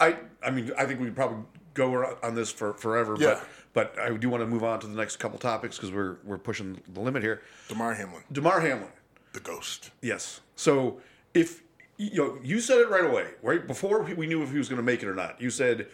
I 0.00 0.16
I 0.42 0.50
mean 0.50 0.72
I 0.76 0.84
think 0.86 1.00
we 1.00 1.08
probably 1.10 1.44
go 1.72 2.16
on 2.22 2.34
this 2.34 2.50
for 2.50 2.74
forever. 2.74 3.16
Yeah. 3.18 3.40
But 3.72 3.94
but 3.94 4.04
I 4.04 4.14
do 4.16 4.28
want 4.28 4.42
to 4.42 4.46
move 4.46 4.64
on 4.64 4.80
to 4.80 4.86
the 4.88 4.96
next 4.96 5.16
couple 5.16 5.38
topics 5.38 5.76
because 5.76 5.92
we're 5.92 6.16
we're 6.24 6.36
pushing 6.36 6.80
the 6.92 7.00
limit 7.00 7.22
here. 7.22 7.42
Damar 7.68 7.94
Hamlin, 7.94 8.24
Damar 8.32 8.60
Hamlin. 8.60 8.90
the 9.32 9.40
ghost. 9.40 9.90
Yes. 10.02 10.40
So 10.56 11.00
if 11.34 11.62
you 11.96 12.16
know, 12.16 12.38
you 12.42 12.60
said 12.60 12.78
it 12.78 12.88
right 12.88 13.04
away, 13.04 13.28
right 13.42 13.66
before 13.66 14.02
we 14.02 14.26
knew 14.26 14.42
if 14.42 14.50
he 14.50 14.58
was 14.58 14.68
going 14.68 14.78
to 14.78 14.84
make 14.84 15.02
it 15.02 15.08
or 15.08 15.14
not. 15.14 15.40
You 15.40 15.50
said 15.50 15.86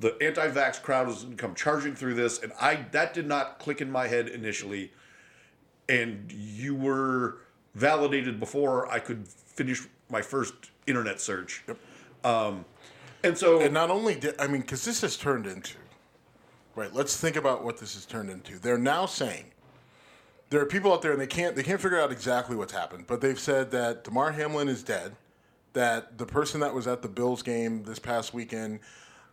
the 0.00 0.14
anti-vax 0.20 0.82
crowd 0.82 1.06
was 1.06 1.22
going 1.24 1.36
to 1.36 1.40
come 1.42 1.54
charging 1.54 1.94
through 1.94 2.14
this, 2.14 2.42
and 2.42 2.52
I 2.60 2.86
that 2.92 3.14
did 3.14 3.26
not 3.26 3.58
click 3.58 3.80
in 3.80 3.90
my 3.90 4.08
head 4.08 4.28
initially. 4.28 4.92
And 5.88 6.32
you 6.32 6.74
were 6.74 7.38
validated 7.74 8.40
before 8.40 8.90
I 8.90 8.98
could 8.98 9.28
finish 9.28 9.86
my 10.10 10.20
first 10.20 10.54
internet 10.86 11.20
search. 11.20 11.62
Yep. 11.68 11.78
Um, 12.24 12.64
and 13.22 13.38
so 13.38 13.60
And 13.60 13.72
not 13.72 13.90
only 13.90 14.16
did, 14.16 14.34
I 14.40 14.48
mean, 14.48 14.62
because 14.62 14.84
this 14.84 15.02
has 15.02 15.16
turned 15.16 15.46
into, 15.46 15.76
right, 16.74 16.92
let's 16.92 17.16
think 17.16 17.36
about 17.36 17.62
what 17.62 17.78
this 17.78 17.94
has 17.94 18.04
turned 18.04 18.30
into. 18.30 18.58
They're 18.58 18.78
now 18.78 19.06
saying, 19.06 19.44
there 20.50 20.60
are 20.60 20.66
people 20.66 20.92
out 20.92 21.02
there 21.02 21.12
and 21.12 21.20
they 21.20 21.26
can't 21.26 21.56
they 21.56 21.62
can't 21.62 21.80
figure 21.80 22.00
out 22.00 22.12
exactly 22.12 22.56
what's 22.56 22.72
happened, 22.72 23.04
but 23.06 23.20
they've 23.20 23.38
said 23.38 23.70
that 23.72 24.04
Damar 24.04 24.32
Hamlin 24.32 24.68
is 24.68 24.82
dead, 24.82 25.16
that 25.72 26.18
the 26.18 26.26
person 26.26 26.60
that 26.60 26.72
was 26.74 26.86
at 26.86 27.02
the 27.02 27.08
Bills 27.08 27.42
game 27.42 27.82
this 27.84 27.98
past 27.98 28.32
weekend, 28.32 28.80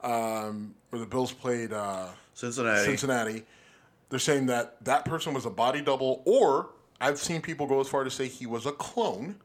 um, 0.02 0.74
where 0.90 1.00
the 1.00 1.06
Bills 1.06 1.32
played 1.32 1.72
uh, 1.74 2.08
Cincinnati. 2.34 2.84
Cincinnati, 2.86 3.44
they're 4.10 4.20
saying 4.20 4.48
that 4.48 4.84
that 4.86 5.06
person 5.06 5.34
was 5.34 5.46
a 5.46 5.50
body 5.50 5.82
double, 5.82 6.22
or 6.26 6.70
I've 7.00 7.20
seen 7.20 7.42
people 7.42 7.68
go 7.68 7.80
as 7.80 7.88
far 7.88 8.04
to 8.04 8.10
say 8.12 8.28
he 8.28 8.46
was 8.46 8.66
a 8.66 8.72
clone, 8.72 9.36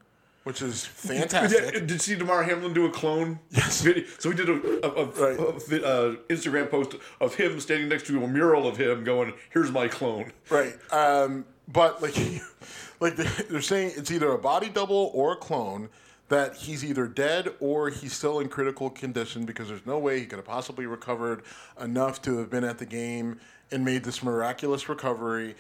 which 0.44 0.62
is 0.62 0.84
fantastic. 0.86 1.72
Did 1.74 1.90
you 1.90 1.98
see 1.98 2.14
Damar 2.14 2.42
Hamlin 2.44 2.72
do 2.72 2.86
a 2.86 2.90
clone? 2.90 3.38
Yes. 3.50 3.82
Video? 3.82 4.04
So 4.18 4.30
we 4.30 4.34
did 4.34 4.48
a, 4.48 4.86
a, 4.86 5.02
a, 5.02 5.04
Right. 5.06 5.38
a 5.38 5.86
uh, 5.86 6.14
Instagram 6.30 6.70
post 6.70 6.94
of 7.20 7.34
him 7.34 7.60
standing 7.60 7.88
next 7.88 8.06
to 8.06 8.24
a 8.24 8.26
mural 8.26 8.66
of 8.66 8.76
him 8.78 9.04
going, 9.04 9.34
"Here's 9.50 9.70
my 9.70 9.86
clone." 9.88 10.32
Right. 10.50 10.74
Um, 10.90 11.44
but 11.72 12.02
like, 12.02 12.16
like 13.00 13.16
they're 13.16 13.60
saying 13.60 13.92
it's 13.96 14.10
either 14.10 14.32
a 14.32 14.38
body 14.38 14.68
double 14.68 15.10
or 15.14 15.32
a 15.32 15.36
clone. 15.36 15.88
That 16.28 16.56
he's 16.56 16.84
either 16.84 17.06
dead 17.06 17.54
or 17.58 17.88
he's 17.88 18.12
still 18.12 18.40
in 18.40 18.50
critical 18.50 18.90
condition 18.90 19.46
because 19.46 19.68
there's 19.68 19.86
no 19.86 19.98
way 19.98 20.20
he 20.20 20.26
could 20.26 20.36
have 20.36 20.44
possibly 20.44 20.84
recovered 20.84 21.42
enough 21.80 22.20
to 22.22 22.36
have 22.36 22.50
been 22.50 22.64
at 22.64 22.76
the 22.76 22.84
game 22.84 23.40
and 23.70 23.82
made 23.82 24.04
this 24.04 24.22
miraculous 24.22 24.90
recovery. 24.90 25.54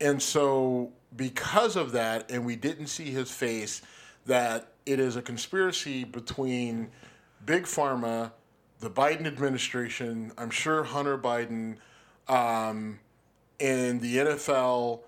And 0.00 0.22
so, 0.22 0.90
because 1.16 1.76
of 1.76 1.92
that, 1.92 2.30
and 2.30 2.46
we 2.46 2.56
didn't 2.56 2.86
see 2.86 3.10
his 3.10 3.30
face, 3.30 3.82
that 4.24 4.72
it 4.86 5.00
is 5.00 5.16
a 5.16 5.22
conspiracy 5.22 6.04
between 6.04 6.88
Big 7.44 7.64
Pharma, 7.64 8.32
the 8.80 8.90
Biden 8.90 9.26
administration, 9.26 10.32
I'm 10.36 10.50
sure 10.50 10.84
Hunter 10.84 11.16
Biden, 11.16 11.76
um, 12.28 12.98
and 13.60 14.00
the 14.00 14.16
NFL 14.16 15.00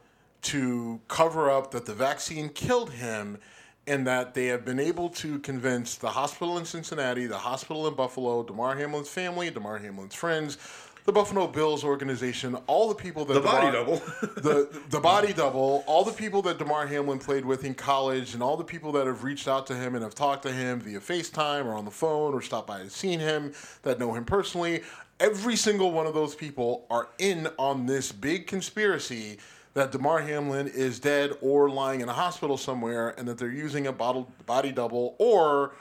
to 0.43 1.01
cover 1.09 1.51
up 1.51 1.71
that 1.73 1.87
the 1.87 1.95
vaccine 1.95 2.49
killed 2.49 2.91
him 2.91 3.39
and 3.87 4.07
that 4.07 4.35
they 4.35 4.47
have 4.47 4.65
been 4.65 4.79
able 4.79 5.09
to 5.09 5.39
convince 5.39 5.97
the 5.97 6.11
hospital 6.11 6.59
in 6.59 6.65
Cincinnati, 6.65 7.27
the 7.27 7.39
hospital 7.39 7.89
in 7.89 7.95
Buffalo, 7.95 8.43
Damar 8.43 8.77
Hamlin's 8.77 9.09
family, 9.09 9.51
Damar 9.51 9.79
Hamlin's 9.79 10.15
friends, 10.15 10.59
the 11.07 11.13
Buffalo 11.13 11.47
Bills 11.47 11.85
organization, 11.85 12.55
all 12.67 12.91
the 12.91 12.95
people 12.95 13.25
that 13.25 13.33
The 13.33 13.41
body 13.41 13.73
double. 13.73 13.97
the 14.21 14.69
the 14.91 15.01
body 15.01 15.33
double, 15.33 15.83
all 15.87 16.05
the 16.05 16.13
people 16.13 16.43
that 16.43 16.59
Damar 16.59 16.87
Hamlin 16.87 17.19
played 17.19 17.47
with 17.47 17.65
in 17.65 17.73
college, 17.75 18.35
and 18.35 18.43
all 18.43 18.59
the 18.59 18.65
people 18.65 18.93
that 18.93 19.07
have 19.07 19.25
reached 19.25 19.49
out 19.49 19.67
to 19.69 19.75
him 19.75 19.95
and 19.95 20.05
have 20.05 20.15
talked 20.15 20.43
to 20.43 20.53
him 20.53 20.81
via 20.81 21.01
FaceTime 21.01 21.65
or 21.65 21.73
on 21.73 21.87
the 21.87 21.91
phone 21.91 22.35
or 22.35 22.43
stopped 22.43 22.67
by 22.67 22.81
and 22.81 22.93
seen 22.93 23.21
him 23.21 23.55
that 23.85 23.99
know 23.99 24.13
him 24.13 24.27
personally. 24.27 24.83
Every 25.19 25.57
single 25.57 25.93
one 25.93 26.07
of 26.07 26.13
those 26.13 26.35
people 26.35 26.85
are 26.91 27.09
in 27.19 27.49
on 27.59 27.87
this 27.87 28.13
big 28.13 28.47
conspiracy 28.47 29.39
that 29.79 29.93
Damar 29.93 30.21
Hamlin 30.21 30.67
is 30.67 30.99
dead 30.99 31.33
or 31.41 31.71
lying 31.71 32.01
in 32.01 32.09
a 32.09 32.13
hospital 32.13 32.57
somewhere, 32.57 33.15
and 33.17 33.29
that 33.29 33.39
they're 33.39 33.49
using 33.51 33.87
a 33.87 33.93
body 33.93 34.73
double 34.73 35.15
or 35.19 35.73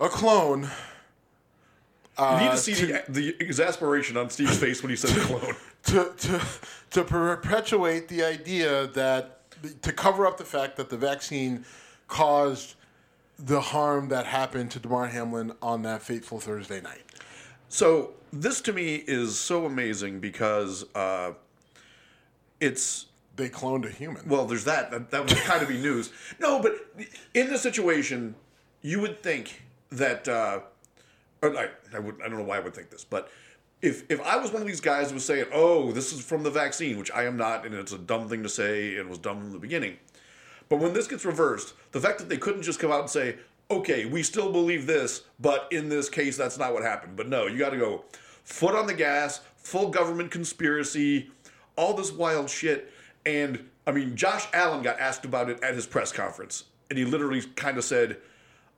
a 0.00 0.08
clone. 0.08 0.62
you 0.62 0.66
need 0.66 2.48
Uh, 2.48 2.50
to 2.52 2.56
see 2.56 2.72
the, 2.72 3.04
the 3.08 3.36
exasperation 3.40 4.16
on 4.16 4.30
Steve's 4.30 4.56
face 4.58 4.82
when 4.82 4.90
he 4.90 4.96
said 4.96 5.10
clone. 5.26 5.54
to 5.84 6.12
to 6.16 6.40
to 6.90 7.04
perpetuate 7.04 8.08
the 8.08 8.24
idea 8.24 8.86
that 8.88 9.40
to 9.82 9.92
cover 9.92 10.26
up 10.26 10.38
the 10.38 10.44
fact 10.44 10.76
that 10.78 10.88
the 10.88 10.96
vaccine 10.96 11.64
caused 12.08 12.76
the 13.38 13.60
harm 13.60 14.08
that 14.08 14.24
happened 14.24 14.70
to 14.70 14.78
Damar 14.78 15.06
Hamlin 15.08 15.52
on 15.60 15.82
that 15.82 16.02
fateful 16.02 16.40
Thursday 16.40 16.80
night. 16.80 17.02
So 17.68 18.14
this 18.32 18.62
to 18.62 18.72
me 18.72 19.04
is 19.06 19.38
so 19.38 19.66
amazing 19.66 20.18
because 20.20 20.84
uh, 20.94 21.32
it's 22.60 23.06
They 23.38 23.48
cloned 23.48 23.86
a 23.86 23.90
human. 23.90 24.28
well, 24.28 24.46
there's 24.46 24.64
that. 24.64 24.90
That, 24.90 25.10
that 25.12 25.20
would 25.20 25.38
kind 25.38 25.62
of 25.62 25.68
be 25.68 25.78
news. 25.78 26.12
No, 26.40 26.60
but 26.60 26.74
in 27.34 27.48
this 27.48 27.62
situation, 27.62 28.34
you 28.82 29.00
would 29.00 29.22
think 29.22 29.62
that. 29.92 30.28
Uh, 30.28 30.60
I, 31.40 31.68
I 31.94 32.00
would. 32.00 32.16
I 32.20 32.28
don't 32.28 32.38
know 32.38 32.44
why 32.44 32.56
I 32.56 32.60
would 32.60 32.74
think 32.74 32.90
this, 32.90 33.04
but 33.04 33.30
if 33.80 34.10
if 34.10 34.20
I 34.22 34.36
was 34.36 34.52
one 34.52 34.60
of 34.60 34.66
these 34.66 34.80
guys 34.80 35.10
who 35.10 35.14
was 35.14 35.24
saying, 35.24 35.46
"Oh, 35.52 35.92
this 35.92 36.12
is 36.12 36.20
from 36.20 36.42
the 36.42 36.50
vaccine," 36.50 36.98
which 36.98 37.12
I 37.12 37.24
am 37.26 37.36
not, 37.36 37.64
and 37.64 37.76
it's 37.76 37.92
a 37.92 37.98
dumb 37.98 38.28
thing 38.28 38.42
to 38.42 38.48
say, 38.48 38.96
and 38.96 39.08
was 39.08 39.18
dumb 39.18 39.40
from 39.40 39.52
the 39.52 39.58
beginning. 39.60 39.98
But 40.68 40.80
when 40.80 40.92
this 40.92 41.06
gets 41.06 41.24
reversed, 41.24 41.74
the 41.92 42.00
fact 42.00 42.18
that 42.18 42.28
they 42.28 42.38
couldn't 42.38 42.62
just 42.62 42.80
come 42.80 42.90
out 42.90 43.02
and 43.02 43.10
say, 43.10 43.36
"Okay, 43.70 44.04
we 44.04 44.24
still 44.24 44.50
believe 44.50 44.86
this, 44.86 45.22
but 45.38 45.68
in 45.70 45.88
this 45.88 46.08
case, 46.10 46.36
that's 46.36 46.58
not 46.58 46.72
what 46.74 46.82
happened." 46.82 47.16
But 47.16 47.28
no, 47.28 47.46
you 47.46 47.56
got 47.56 47.70
to 47.70 47.78
go 47.78 48.04
foot 48.42 48.74
on 48.74 48.88
the 48.88 48.94
gas, 48.94 49.42
full 49.56 49.90
government 49.90 50.32
conspiracy, 50.32 51.30
all 51.76 51.94
this 51.94 52.10
wild 52.10 52.50
shit. 52.50 52.92
And 53.28 53.68
I 53.86 53.92
mean, 53.92 54.16
Josh 54.16 54.46
Allen 54.54 54.82
got 54.82 54.98
asked 54.98 55.26
about 55.26 55.50
it 55.50 55.62
at 55.62 55.74
his 55.74 55.86
press 55.86 56.12
conference, 56.12 56.64
and 56.88 56.98
he 56.98 57.04
literally 57.04 57.42
kind 57.42 57.76
of 57.76 57.84
said, 57.84 58.16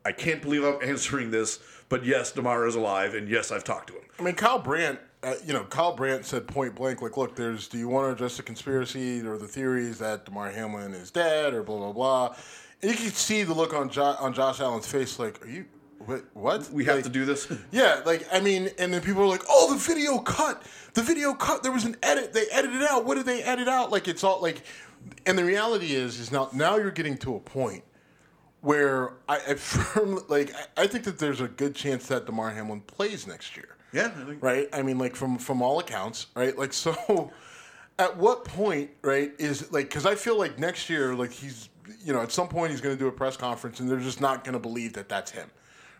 "I 0.04 0.10
can't 0.10 0.42
believe 0.42 0.64
I'm 0.64 0.82
answering 0.82 1.30
this, 1.30 1.60
but 1.88 2.04
yes, 2.04 2.32
Damar 2.32 2.66
is 2.66 2.74
alive, 2.74 3.14
and 3.14 3.28
yes, 3.28 3.52
I've 3.52 3.64
talked 3.64 3.86
to 3.88 3.92
him." 3.94 4.02
I 4.18 4.22
mean, 4.22 4.34
Kyle 4.34 4.58
Brandt, 4.58 4.98
uh, 5.22 5.34
you 5.44 5.52
know, 5.52 5.62
Kyle 5.64 5.94
Brandt 5.94 6.24
said 6.24 6.48
point 6.48 6.74
blank, 6.74 7.00
like, 7.00 7.16
look, 7.16 7.36
there's, 7.36 7.68
do 7.68 7.78
you 7.78 7.88
want 7.88 8.08
to 8.08 8.12
address 8.12 8.36
the 8.36 8.42
conspiracy 8.42 9.24
or 9.24 9.38
the 9.38 9.46
theories 9.46 9.98
that 9.98 10.24
Damar 10.24 10.50
Hamlin 10.50 10.94
is 10.94 11.10
dead 11.10 11.54
or 11.54 11.62
blah, 11.62 11.78
blah, 11.78 11.92
blah. 11.92 12.36
And 12.82 12.90
you 12.90 12.96
can 12.96 13.10
see 13.10 13.44
the 13.44 13.54
look 13.54 13.72
on, 13.72 13.88
jo- 13.88 14.16
on 14.18 14.34
Josh 14.34 14.60
Allen's 14.60 14.86
face, 14.86 15.18
like, 15.18 15.44
are 15.44 15.48
you, 15.48 15.64
what? 16.04 16.24
what? 16.34 16.70
We 16.70 16.84
have 16.86 16.96
Like, 16.96 17.04
to 17.04 17.10
do 17.10 17.24
this. 17.24 17.50
Yeah, 17.70 18.00
like 18.04 18.26
I 18.32 18.40
mean, 18.40 18.70
and 18.78 18.92
then 18.92 19.00
people 19.02 19.22
are 19.22 19.26
like, 19.28 19.42
"Oh, 19.48 19.72
the 19.72 19.78
video 19.78 20.18
cut. 20.18 20.62
The 20.94 21.02
video 21.02 21.34
cut. 21.34 21.62
There 21.62 21.72
was 21.72 21.84
an 21.84 21.96
edit. 22.02 22.32
They 22.32 22.46
edited 22.50 22.82
out. 22.82 23.04
What 23.04 23.16
did 23.16 23.26
they 23.26 23.42
edit 23.42 23.68
out? 23.68 23.90
Like 23.92 24.08
it's 24.08 24.24
all 24.24 24.40
like." 24.42 24.62
And 25.26 25.36
the 25.38 25.44
reality 25.44 25.94
is, 25.94 26.18
is 26.20 26.30
now 26.30 26.50
now 26.52 26.76
you're 26.76 26.90
getting 26.90 27.16
to 27.18 27.36
a 27.36 27.40
point 27.40 27.84
where 28.60 29.14
I, 29.28 29.36
I 29.48 29.54
firmly 29.56 30.22
like 30.28 30.52
I, 30.76 30.82
I 30.82 30.86
think 30.86 31.04
that 31.04 31.18
there's 31.18 31.40
a 31.40 31.48
good 31.48 31.74
chance 31.74 32.06
that 32.08 32.26
Damar 32.26 32.50
Hamlin 32.50 32.80
plays 32.82 33.26
next 33.26 33.56
year. 33.56 33.76
Yeah, 33.92 34.06
I 34.16 34.24
think- 34.24 34.42
right? 34.42 34.68
I 34.72 34.82
mean, 34.82 34.98
like 34.98 35.16
from 35.16 35.38
from 35.38 35.62
all 35.62 35.78
accounts, 35.78 36.26
right? 36.34 36.56
Like 36.58 36.72
so. 36.72 37.32
At 37.98 38.16
what 38.16 38.46
point, 38.46 38.88
right, 39.02 39.30
is 39.38 39.70
like 39.72 39.88
because 39.90 40.06
I 40.06 40.14
feel 40.14 40.38
like 40.38 40.58
next 40.58 40.88
year, 40.88 41.14
like 41.14 41.32
he's, 41.32 41.68
you 42.02 42.14
know, 42.14 42.22
at 42.22 42.32
some 42.32 42.48
point 42.48 42.70
he's 42.70 42.80
going 42.80 42.96
to 42.96 42.98
do 42.98 43.08
a 43.08 43.12
press 43.12 43.36
conference 43.36 43.78
and 43.78 43.90
they're 43.90 43.98
just 44.00 44.22
not 44.22 44.42
going 44.42 44.54
to 44.54 44.58
believe 44.58 44.94
that 44.94 45.10
that's 45.10 45.30
him, 45.30 45.50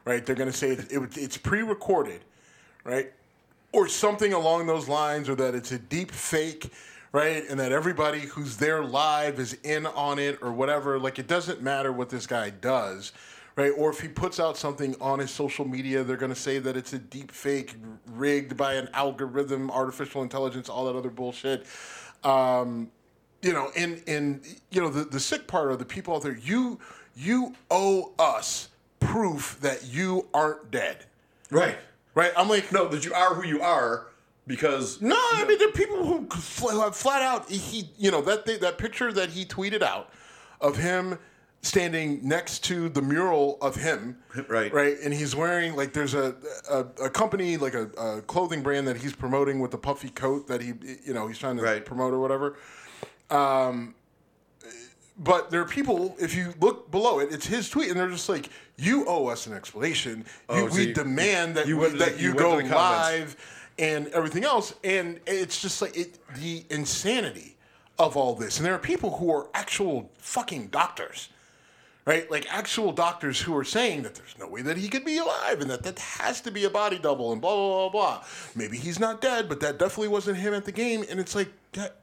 right? 0.04 0.24
They're 0.24 0.36
going 0.36 0.50
to 0.50 0.56
say 0.56 0.70
it, 0.70 0.92
it, 0.92 1.16
it's 1.16 1.36
pre-recorded, 1.36 2.20
right, 2.84 3.12
or 3.72 3.88
something 3.88 4.32
along 4.32 4.66
those 4.66 4.88
lines, 4.88 5.28
or 5.28 5.34
that 5.36 5.54
it's 5.54 5.72
a 5.72 5.78
deep 5.78 6.10
fake, 6.10 6.72
right, 7.12 7.44
and 7.48 7.58
that 7.60 7.72
everybody 7.72 8.20
who's 8.20 8.56
there 8.56 8.82
live 8.82 9.38
is 9.38 9.54
in 9.62 9.86
on 9.86 10.18
it 10.18 10.38
or 10.42 10.52
whatever. 10.52 10.98
Like 10.98 11.18
it 11.18 11.26
doesn't 11.26 11.62
matter 11.62 11.92
what 11.92 12.08
this 12.08 12.26
guy 12.26 12.50
does, 12.50 13.12
right? 13.56 13.72
Or 13.76 13.90
if 13.90 14.00
he 14.00 14.08
puts 14.08 14.40
out 14.40 14.56
something 14.56 14.96
on 15.00 15.18
his 15.18 15.30
social 15.30 15.66
media, 15.66 16.02
they're 16.02 16.16
going 16.16 16.34
to 16.34 16.40
say 16.40 16.58
that 16.58 16.76
it's 16.76 16.92
a 16.92 16.98
deep 16.98 17.30
fake 17.30 17.74
rigged 18.06 18.56
by 18.56 18.74
an 18.74 18.88
algorithm, 18.94 19.70
artificial 19.70 20.22
intelligence, 20.22 20.68
all 20.68 20.86
that 20.86 20.96
other 20.96 21.10
bullshit. 21.10 21.66
Um, 22.24 22.90
you 23.42 23.52
know, 23.52 23.70
and 23.76 24.02
and 24.06 24.44
you 24.70 24.80
know 24.80 24.88
the 24.88 25.04
the 25.04 25.20
sick 25.20 25.46
part 25.46 25.70
are 25.70 25.76
the 25.76 25.84
people 25.84 26.14
out 26.14 26.22
there. 26.22 26.36
You 26.36 26.78
you 27.16 27.54
owe 27.70 28.12
us 28.18 28.69
proof 29.00 29.58
that 29.60 29.84
you 29.86 30.28
aren't 30.32 30.70
dead, 30.70 31.04
Right. 31.50 31.76
right? 32.14 32.32
I'm 32.36 32.48
like, 32.48 32.70
No, 32.72 32.86
that 32.88 33.04
you 33.04 33.12
are 33.14 33.34
who 33.34 33.44
you 33.46 33.60
are 33.62 34.06
because 34.46 35.00
no, 35.00 35.16
I 35.16 35.44
mean 35.46 35.58
there 35.58 35.68
are 35.68 35.72
people 35.72 36.04
who 36.04 36.26
flat, 36.28 36.94
flat 36.94 37.22
out 37.22 37.48
he 37.50 37.88
you 37.98 38.10
know 38.10 38.20
that 38.22 38.46
thing, 38.46 38.60
that 38.60 38.78
picture 38.78 39.12
that 39.12 39.30
he 39.30 39.44
tweeted 39.44 39.82
out 39.82 40.10
of 40.60 40.76
him 40.76 41.18
standing 41.62 42.20
next 42.26 42.64
to 42.64 42.88
the 42.88 43.02
mural 43.02 43.58
of 43.60 43.76
him, 43.76 44.16
Right. 44.48 44.72
right, 44.72 44.96
and 45.04 45.12
he's 45.12 45.36
wearing 45.36 45.76
like 45.76 45.92
there's 45.92 46.14
a 46.14 46.34
a, 46.70 46.78
a 47.04 47.10
company 47.10 47.58
like 47.58 47.74
a, 47.74 47.86
a 47.98 48.22
clothing 48.22 48.62
brand 48.62 48.88
that 48.88 48.96
he's 48.96 49.12
promoting 49.14 49.60
with 49.60 49.70
the 49.70 49.78
puffy 49.78 50.08
coat 50.10 50.46
that 50.48 50.62
he 50.62 50.72
you 51.04 51.12
know 51.14 51.26
he's 51.28 51.38
trying 51.38 51.56
to 51.58 51.62
Right. 51.62 51.84
promote 51.84 52.12
or 52.12 52.18
whatever. 52.18 52.56
Um, 53.30 53.94
but 55.22 55.50
there 55.50 55.60
are 55.60 55.66
people, 55.66 56.16
if 56.18 56.34
you 56.34 56.54
look 56.60 56.90
below 56.90 57.18
it, 57.20 57.28
it's 57.30 57.46
his 57.46 57.68
tweet, 57.68 57.90
and 57.90 58.00
they're 58.00 58.08
just 58.08 58.28
like, 58.28 58.48
"You 58.76 59.04
owe 59.06 59.26
us 59.26 59.46
an 59.46 59.52
explanation. 59.52 60.24
Oh, 60.48 60.64
you, 60.64 60.70
so 60.70 60.74
we 60.76 60.86
you- 60.88 60.94
demand 60.94 61.56
that 61.56 61.66
you 61.68 61.76
we, 61.76 61.82
went 61.82 61.92
to 61.92 61.98
the- 61.98 62.04
that 62.06 62.18
you, 62.18 62.28
you 62.30 62.34
went 62.34 62.38
go 62.38 62.56
to 62.60 62.62
the 62.66 62.74
comments. 62.74 63.08
live 63.10 63.36
and 63.78 64.08
everything 64.08 64.44
else." 64.44 64.74
And 64.82 65.20
it's 65.26 65.60
just 65.60 65.80
like 65.82 65.96
it, 65.96 66.18
the 66.36 66.64
insanity 66.70 67.56
of 67.98 68.16
all 68.16 68.34
this. 68.34 68.56
And 68.56 68.64
there 68.66 68.74
are 68.74 68.78
people 68.78 69.18
who 69.18 69.30
are 69.30 69.48
actual 69.52 70.10
fucking 70.18 70.68
doctors, 70.68 71.28
right? 72.06 72.30
Like 72.30 72.46
actual 72.50 72.90
doctors 72.92 73.38
who 73.42 73.54
are 73.58 73.64
saying 73.64 74.02
that 74.04 74.14
there's 74.14 74.34
no 74.38 74.48
way 74.48 74.62
that 74.62 74.78
he 74.78 74.88
could 74.88 75.04
be 75.04 75.18
alive, 75.18 75.60
and 75.60 75.70
that 75.70 75.82
that 75.82 75.98
has 75.98 76.40
to 76.40 76.50
be 76.50 76.64
a 76.64 76.70
body 76.70 76.98
double, 76.98 77.30
and 77.32 77.42
blah 77.42 77.54
blah 77.54 77.90
blah 77.90 77.90
blah. 77.90 78.24
Maybe 78.56 78.78
he's 78.78 78.98
not 78.98 79.20
dead, 79.20 79.50
but 79.50 79.60
that 79.60 79.78
definitely 79.78 80.08
wasn't 80.08 80.38
him 80.38 80.54
at 80.54 80.64
the 80.64 80.72
game. 80.72 81.04
And 81.10 81.20
it's 81.20 81.34
like 81.34 81.48
that 81.72 81.96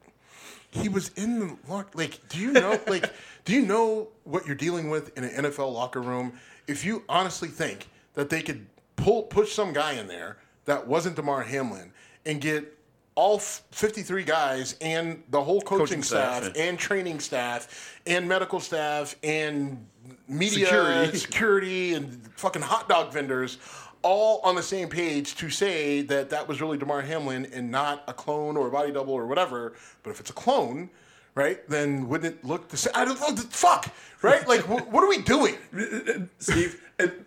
he 0.82 0.90
was 0.90 1.10
in 1.16 1.40
the 1.40 1.58
lock. 1.68 1.92
Like, 1.96 2.20
do 2.30 2.40
you 2.40 2.52
know? 2.52 2.80
like, 2.88 3.12
do 3.46 3.54
you 3.54 3.66
know 3.66 4.10
what 4.24 4.46
you're 4.46 4.56
dealing 4.56 4.90
with 4.90 5.18
in 5.18 5.24
an 5.24 5.46
NFL 5.46 5.74
locker 5.74 6.02
room? 6.02 6.34
If 6.68 6.84
you 6.86 7.04
honestly 7.08 7.48
think 7.50 7.88
that 8.14 8.30
they 8.30 8.42
could 8.42 8.66
pull 8.96 9.24
push 9.24 9.54
some 9.54 9.74
guy 9.74 9.94
in 9.94 10.08
there 10.08 10.38
that 10.66 10.88
wasn't 10.88 11.16
Damar 11.16 11.44
Hamlin 11.44 11.94
and 12.26 12.42
get 12.42 12.78
all 13.16 13.40
53 13.40 14.24
guys 14.24 14.76
and 14.80 15.24
the 15.30 15.42
whole 15.44 15.62
coaching, 15.62 15.86
Coaching 15.86 16.04
staff, 16.04 16.44
staff, 16.44 16.56
and 16.58 16.78
training 16.78 17.20
staff 17.20 18.00
and 18.06 18.28
medical 18.28 18.60
staff 18.60 19.16
and 19.24 19.86
media 20.28 20.66
Security. 20.68 21.18
security 21.18 21.94
and 21.96 22.30
fucking 22.36 22.62
hot 22.62 22.88
dog 22.88 23.12
vendors 23.12 23.58
all 24.08 24.40
on 24.42 24.56
the 24.56 24.64
same 24.64 24.88
page 24.88 25.36
to 25.36 25.50
say 25.50 26.02
that 26.02 26.30
that 26.30 26.48
was 26.48 26.62
really 26.62 26.78
Damar 26.78 27.02
Hamlin 27.02 27.46
and 27.52 27.70
not 27.70 28.06
a 28.08 28.14
clone 28.14 28.56
or 28.56 28.70
a 28.70 28.72
body 28.72 28.90
double 28.94 29.14
or 29.14 29.28
whatever. 29.28 29.74
But 30.02 30.12
if 30.12 30.22
it's 30.22 30.30
a 30.30 30.34
clone, 30.34 30.90
right, 31.36 31.68
then 31.70 32.08
wouldn't 32.08 32.36
it 32.36 32.46
look 32.46 32.70
the 32.70 32.78
same? 32.78 32.94
I 32.96 33.04
don't 33.04 33.20
oh, 33.22 33.32
know. 33.32 33.36
Fuck, 33.36 33.94
right? 34.22 34.48
Like, 34.48 34.62
wh- 34.62 34.90
what 34.94 35.04
are 35.04 35.10
we 35.10 35.22
doing? 35.22 35.56
Steve, 36.40 36.82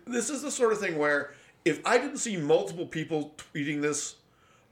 this 0.07 0.31
is 0.31 0.41
the 0.41 0.49
sort 0.49 0.73
of 0.73 0.79
thing 0.79 0.97
where 0.97 1.33
if 1.65 1.85
I 1.85 1.99
didn't 1.99 2.17
see 2.17 2.35
multiple 2.35 2.87
people 2.87 3.35
tweeting 3.53 3.79
this, 3.81 4.15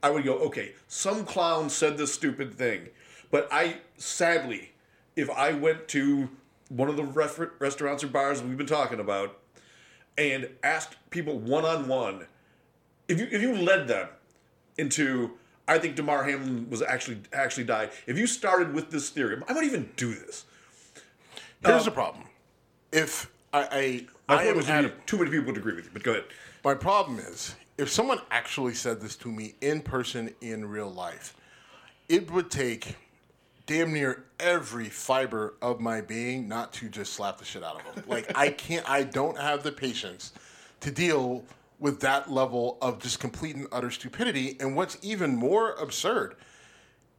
I 0.02 0.10
would 0.10 0.24
go, 0.24 0.34
okay, 0.38 0.72
some 0.88 1.24
clown 1.24 1.70
said 1.70 1.96
this 1.96 2.12
stupid 2.12 2.54
thing. 2.54 2.88
But 3.30 3.46
I, 3.52 3.76
sadly, 3.98 4.72
if 5.14 5.30
I 5.30 5.52
went 5.52 5.86
to 5.88 6.28
one 6.70 6.88
of 6.88 6.96
the 6.96 7.04
restaurants 7.04 8.02
or 8.02 8.08
bars 8.08 8.42
we've 8.42 8.56
been 8.56 8.66
talking 8.66 8.98
about 8.98 9.39
and 10.20 10.48
asked 10.62 10.96
people 11.08 11.38
one 11.38 11.64
on 11.64 11.88
one, 11.88 12.26
if 13.08 13.18
you 13.18 13.26
if 13.30 13.40
you 13.40 13.56
led 13.56 13.88
them 13.88 14.08
into, 14.76 15.32
I 15.66 15.78
think 15.78 15.96
Damar 15.96 16.24
Hamlin 16.24 16.68
was 16.68 16.82
actually 16.82 17.18
actually 17.32 17.64
died. 17.64 17.90
If 18.06 18.18
you 18.18 18.26
started 18.26 18.74
with 18.74 18.90
this 18.90 19.08
theory, 19.08 19.40
I 19.48 19.52
might 19.54 19.64
even 19.64 19.88
do 19.96 20.14
this. 20.14 20.44
Here's 21.64 21.80
um, 21.80 21.84
the 21.86 21.90
problem. 21.90 22.24
If 22.92 23.30
I, 23.52 24.06
I, 24.28 24.34
I 24.34 24.36
point 24.36 24.48
am 24.48 24.56
was 24.56 24.68
at 24.68 25.06
too 25.06 25.16
many 25.18 25.30
people 25.30 25.46
would 25.46 25.56
agree 25.56 25.74
with 25.74 25.86
you, 25.86 25.90
but 25.92 26.02
go 26.02 26.12
ahead. 26.12 26.24
My 26.64 26.74
problem 26.74 27.18
is, 27.18 27.54
if 27.78 27.88
someone 27.90 28.18
actually 28.30 28.74
said 28.74 29.00
this 29.00 29.16
to 29.16 29.28
me 29.28 29.54
in 29.62 29.80
person 29.80 30.34
in 30.42 30.66
real 30.66 30.90
life, 30.90 31.34
it 32.08 32.30
would 32.30 32.50
take 32.50 32.96
damn 33.70 33.92
near 33.92 34.24
every 34.40 34.88
fiber 34.88 35.54
of 35.62 35.78
my 35.78 36.00
being 36.00 36.48
not 36.48 36.72
to 36.72 36.88
just 36.88 37.12
slap 37.12 37.38
the 37.38 37.44
shit 37.44 37.62
out 37.62 37.80
of 37.80 37.94
them. 37.94 38.02
Like 38.08 38.36
I 38.36 38.48
can't, 38.50 38.88
I 38.90 39.04
don't 39.04 39.38
have 39.38 39.62
the 39.62 39.70
patience 39.70 40.32
to 40.80 40.90
deal 40.90 41.44
with 41.78 42.00
that 42.00 42.28
level 42.28 42.78
of 42.82 42.98
just 42.98 43.20
complete 43.20 43.54
and 43.54 43.68
utter 43.70 43.92
stupidity. 43.92 44.56
And 44.58 44.74
what's 44.74 44.98
even 45.02 45.36
more 45.36 45.74
absurd 45.74 46.34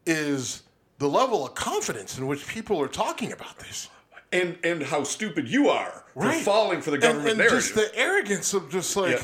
is 0.06 0.64
the 0.98 1.08
level 1.08 1.46
of 1.48 1.56
confidence 1.56 2.18
in 2.18 2.28
which 2.28 2.46
people 2.48 2.82
are 2.82 2.90
talking 2.90 3.32
about 3.32 3.58
this. 3.60 3.88
and 4.34 4.58
and 4.66 4.84
how 4.84 5.04
stupid 5.04 5.48
you 5.48 5.70
are 5.70 6.04
Right. 6.16 6.38
for 6.40 6.44
falling 6.44 6.82
for 6.82 6.92
the 6.92 6.98
government 6.98 7.30
and, 7.30 7.38
narrative. 7.38 7.60
just 7.62 7.76
the 7.76 7.90
arrogance 7.98 8.54
of 8.54 8.70
just 8.70 8.96
like 8.98 9.22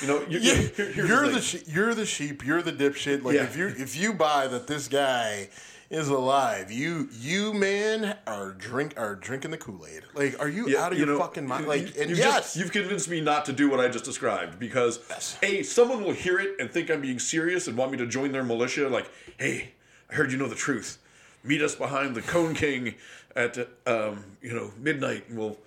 You 0.00 0.06
know, 0.08 0.24
you- 0.28 0.38
yeah, 0.38 0.52
you- 0.54 0.68
here- 0.76 0.92
here's 0.92 1.08
you're 1.08 1.26
the 1.26 1.32
the, 1.32 1.40
she- 1.40 1.62
you're 1.66 1.94
the 1.94 2.06
sheep, 2.06 2.46
you're 2.46 2.62
the 2.62 2.72
dipshit. 2.72 3.24
Like 3.24 3.34
Yeah. 3.34 3.44
if 3.44 3.56
you 3.56 3.66
if 3.66 3.96
you 3.96 4.12
buy 4.12 4.46
that 4.46 4.66
this 4.68 4.86
guy 4.88 5.48
is 5.92 6.08
alive, 6.08 6.72
you 6.72 7.08
you 7.12 7.52
man 7.52 8.16
are 8.26 8.52
drink 8.52 8.94
are 8.96 9.14
drinking 9.14 9.50
the 9.50 9.58
Kool 9.58 9.86
Aid. 9.86 10.02
Like, 10.14 10.40
are 10.40 10.48
you 10.48 10.66
Yeah, 10.68 10.84
out 10.86 10.92
of 10.92 10.98
you 10.98 11.04
your 11.04 11.14
know, 11.14 11.20
fucking 11.20 11.46
mind? 11.46 11.64
you- 11.64 11.68
Like, 11.68 11.96
and 11.98 12.08
you've 12.08 12.18
yes, 12.18 12.34
just, 12.36 12.56
you've 12.56 12.72
convinced 12.72 13.08
me 13.10 13.20
not 13.20 13.44
to 13.44 13.52
do 13.52 13.68
what 13.68 13.78
I 13.78 13.88
just 13.88 14.04
described 14.06 14.58
because 14.58 15.00
Yes. 15.10 15.36
a 15.42 15.62
someone 15.62 16.02
will 16.02 16.12
hear 16.14 16.38
it 16.40 16.56
and 16.58 16.70
think 16.70 16.90
I'm 16.90 17.02
being 17.02 17.18
serious 17.18 17.68
and 17.68 17.76
want 17.76 17.92
me 17.92 17.98
to 17.98 18.06
join 18.06 18.32
their 18.32 18.42
militia. 18.42 18.88
Like, 18.88 19.08
hey, 19.38 19.72
I 20.10 20.14
heard 20.14 20.32
you 20.32 20.38
know 20.38 20.48
the 20.48 20.54
truth. 20.54 20.98
Meet 21.44 21.60
us 21.60 21.74
behind 21.74 22.14
the 22.14 22.22
Cone 22.22 22.54
King 22.54 22.94
at 23.36 23.58
um, 23.86 24.24
you 24.40 24.54
know 24.54 24.72
midnight, 24.78 25.28
and 25.28 25.38
we'll 25.38 25.58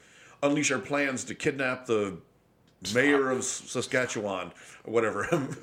unleash 0.41 0.71
our 0.71 0.79
plans 0.79 1.23
to 1.25 1.35
kidnap 1.35 1.85
the 1.85 2.17
mayor 2.95 3.29
of 3.29 3.43
Saskatchewan 3.43 4.51
or 4.85 4.91
whatever. 4.93 5.27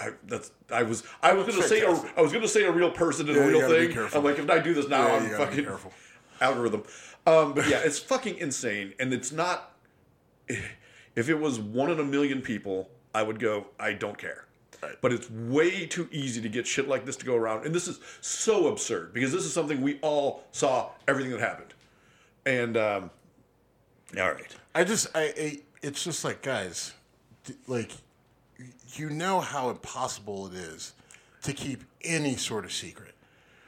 I, 0.00 0.06
I, 0.06 0.10
that's 0.26 0.50
I 0.70 0.82
was 0.82 1.02
I 1.22 1.32
was 1.32 1.46
gonna 1.46 1.62
say 1.66 1.80
a, 1.82 1.86
Fantastic. 1.86 2.18
I 2.18 2.20
was 2.22 2.32
gonna 2.32 2.48
say 2.48 2.64
a 2.64 2.72
real 2.72 2.90
person 2.90 3.28
and 3.28 3.36
Yeah, 3.36 3.44
a 3.44 3.48
real 3.48 3.68
thing. 3.68 4.08
I'm 4.14 4.24
like, 4.24 4.38
if 4.38 4.50
I 4.50 4.58
do 4.58 4.74
this 4.74 4.88
now, 4.88 5.06
Yeah, 5.06 5.14
I'm 5.14 5.24
you 5.24 5.30
gotta 5.30 5.44
be 5.44 5.50
fucking 5.50 5.64
careful. 5.64 5.92
algorithm. 6.40 6.82
Um, 7.26 7.54
but 7.54 7.68
yeah, 7.68 7.78
it's 7.84 7.98
fucking 7.98 8.38
insane, 8.38 8.94
and 9.00 9.12
it's 9.12 9.32
not. 9.32 9.72
If 11.16 11.28
it 11.28 11.34
was 11.40 11.58
one 11.58 11.90
in 11.90 11.98
a 11.98 12.04
million 12.04 12.40
people, 12.42 12.90
I 13.14 13.22
would 13.22 13.40
go, 13.40 13.66
I 13.80 13.94
don't 13.94 14.18
care. 14.18 14.44
But 15.00 15.12
it's 15.12 15.28
way 15.30 15.86
too 15.86 16.08
easy 16.12 16.40
to 16.42 16.48
get 16.48 16.66
shit 16.66 16.86
like 16.86 17.04
this 17.06 17.16
to 17.16 17.24
go 17.26 17.34
around, 17.34 17.64
and 17.64 17.74
this 17.74 17.88
is 17.88 17.98
so 18.20 18.68
absurd 18.68 19.12
because 19.14 19.32
this 19.32 19.44
is 19.44 19.52
something 19.52 19.80
we 19.80 19.98
all 20.02 20.44
saw 20.52 20.90
everything 21.08 21.32
that 21.32 21.40
happened, 21.40 21.72
and 22.44 22.76
um, 22.76 23.10
all 24.16 24.30
right, 24.32 24.54
I 24.74 24.84
just 24.84 25.08
I, 25.16 25.32
I 25.36 25.58
it's 25.82 26.04
just 26.04 26.24
like 26.24 26.42
guys, 26.42 26.92
like 27.66 27.90
you 28.94 29.10
know 29.10 29.40
how 29.40 29.70
impossible 29.70 30.46
it 30.48 30.54
is 30.54 30.92
to 31.42 31.52
keep 31.52 31.82
any 32.02 32.36
sort 32.36 32.64
of 32.64 32.72
secret. 32.72 33.14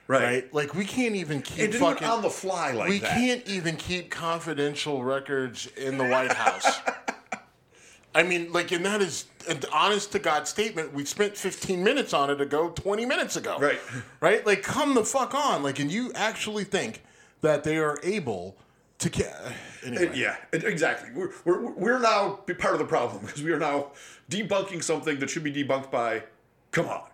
right, 0.07 0.23
Right? 0.23 0.55
Like 0.55 0.75
we 0.75 0.85
can't 0.85 1.15
even 1.15 1.43
keep 1.43 1.59
and 1.65 1.73
to 1.73 1.79
do 1.79 1.85
fucking 1.85 2.09
on 2.09 2.23
the 2.23 2.31
fly 2.31 2.73
like 2.73 2.89
we 2.89 2.99
that. 2.99 3.11
can't 3.11 3.47
even 3.47 3.77
keep 3.77 4.11
confidential 4.11 5.03
records 5.05 5.67
in 5.77 5.99
the 5.99 6.05
White 6.05 6.33
House. 6.33 6.81
I 8.15 8.23
mean, 8.23 8.53
like, 8.53 8.73
and 8.73 8.85
that 8.85 9.01
is 9.03 9.27
an 9.49 9.61
honest 9.73 10.13
to 10.13 10.19
God 10.19 10.49
statement. 10.49 10.93
We 10.93 11.05
spent 11.05 11.37
15 11.37 11.85
minutes 11.85 12.13
on 12.13 12.31
it 12.31 12.41
ago, 12.41 12.71
20 12.71 13.07
minutes 13.07 13.37
ago. 13.37 13.59
Right. 13.61 13.79
Right? 14.21 14.45
Like, 14.47 14.63
come 14.63 14.95
the 14.95 15.05
fuck 15.05 15.35
on. 15.35 15.63
Like, 15.63 15.79
and 15.79 15.93
you 15.93 16.11
actually 16.15 16.65
think 16.65 17.03
that 17.43 17.63
they 17.65 17.77
are 17.77 17.99
able 18.03 18.57
to. 18.99 19.11
Ca- 19.11 19.53
anyway. 19.85 20.09
Uh, 20.09 20.13
Yeah, 20.13 20.37
exactly. 20.53 21.11
We're, 21.15 21.31
we're, 21.45 21.71
we're 21.73 21.99
now 21.99 22.41
part 22.59 22.75
of 22.75 22.79
the 22.79 22.87
problem 22.87 23.23
because 23.27 23.43
we 23.43 23.53
are 23.53 23.59
now 23.59 23.93
debunking 24.31 24.83
something 24.83 25.19
that 25.19 25.31
should 25.31 25.45
be 25.45 25.53
debunked 25.53 25.91
by, 25.91 26.25
come 26.71 26.87
on. 26.87 27.09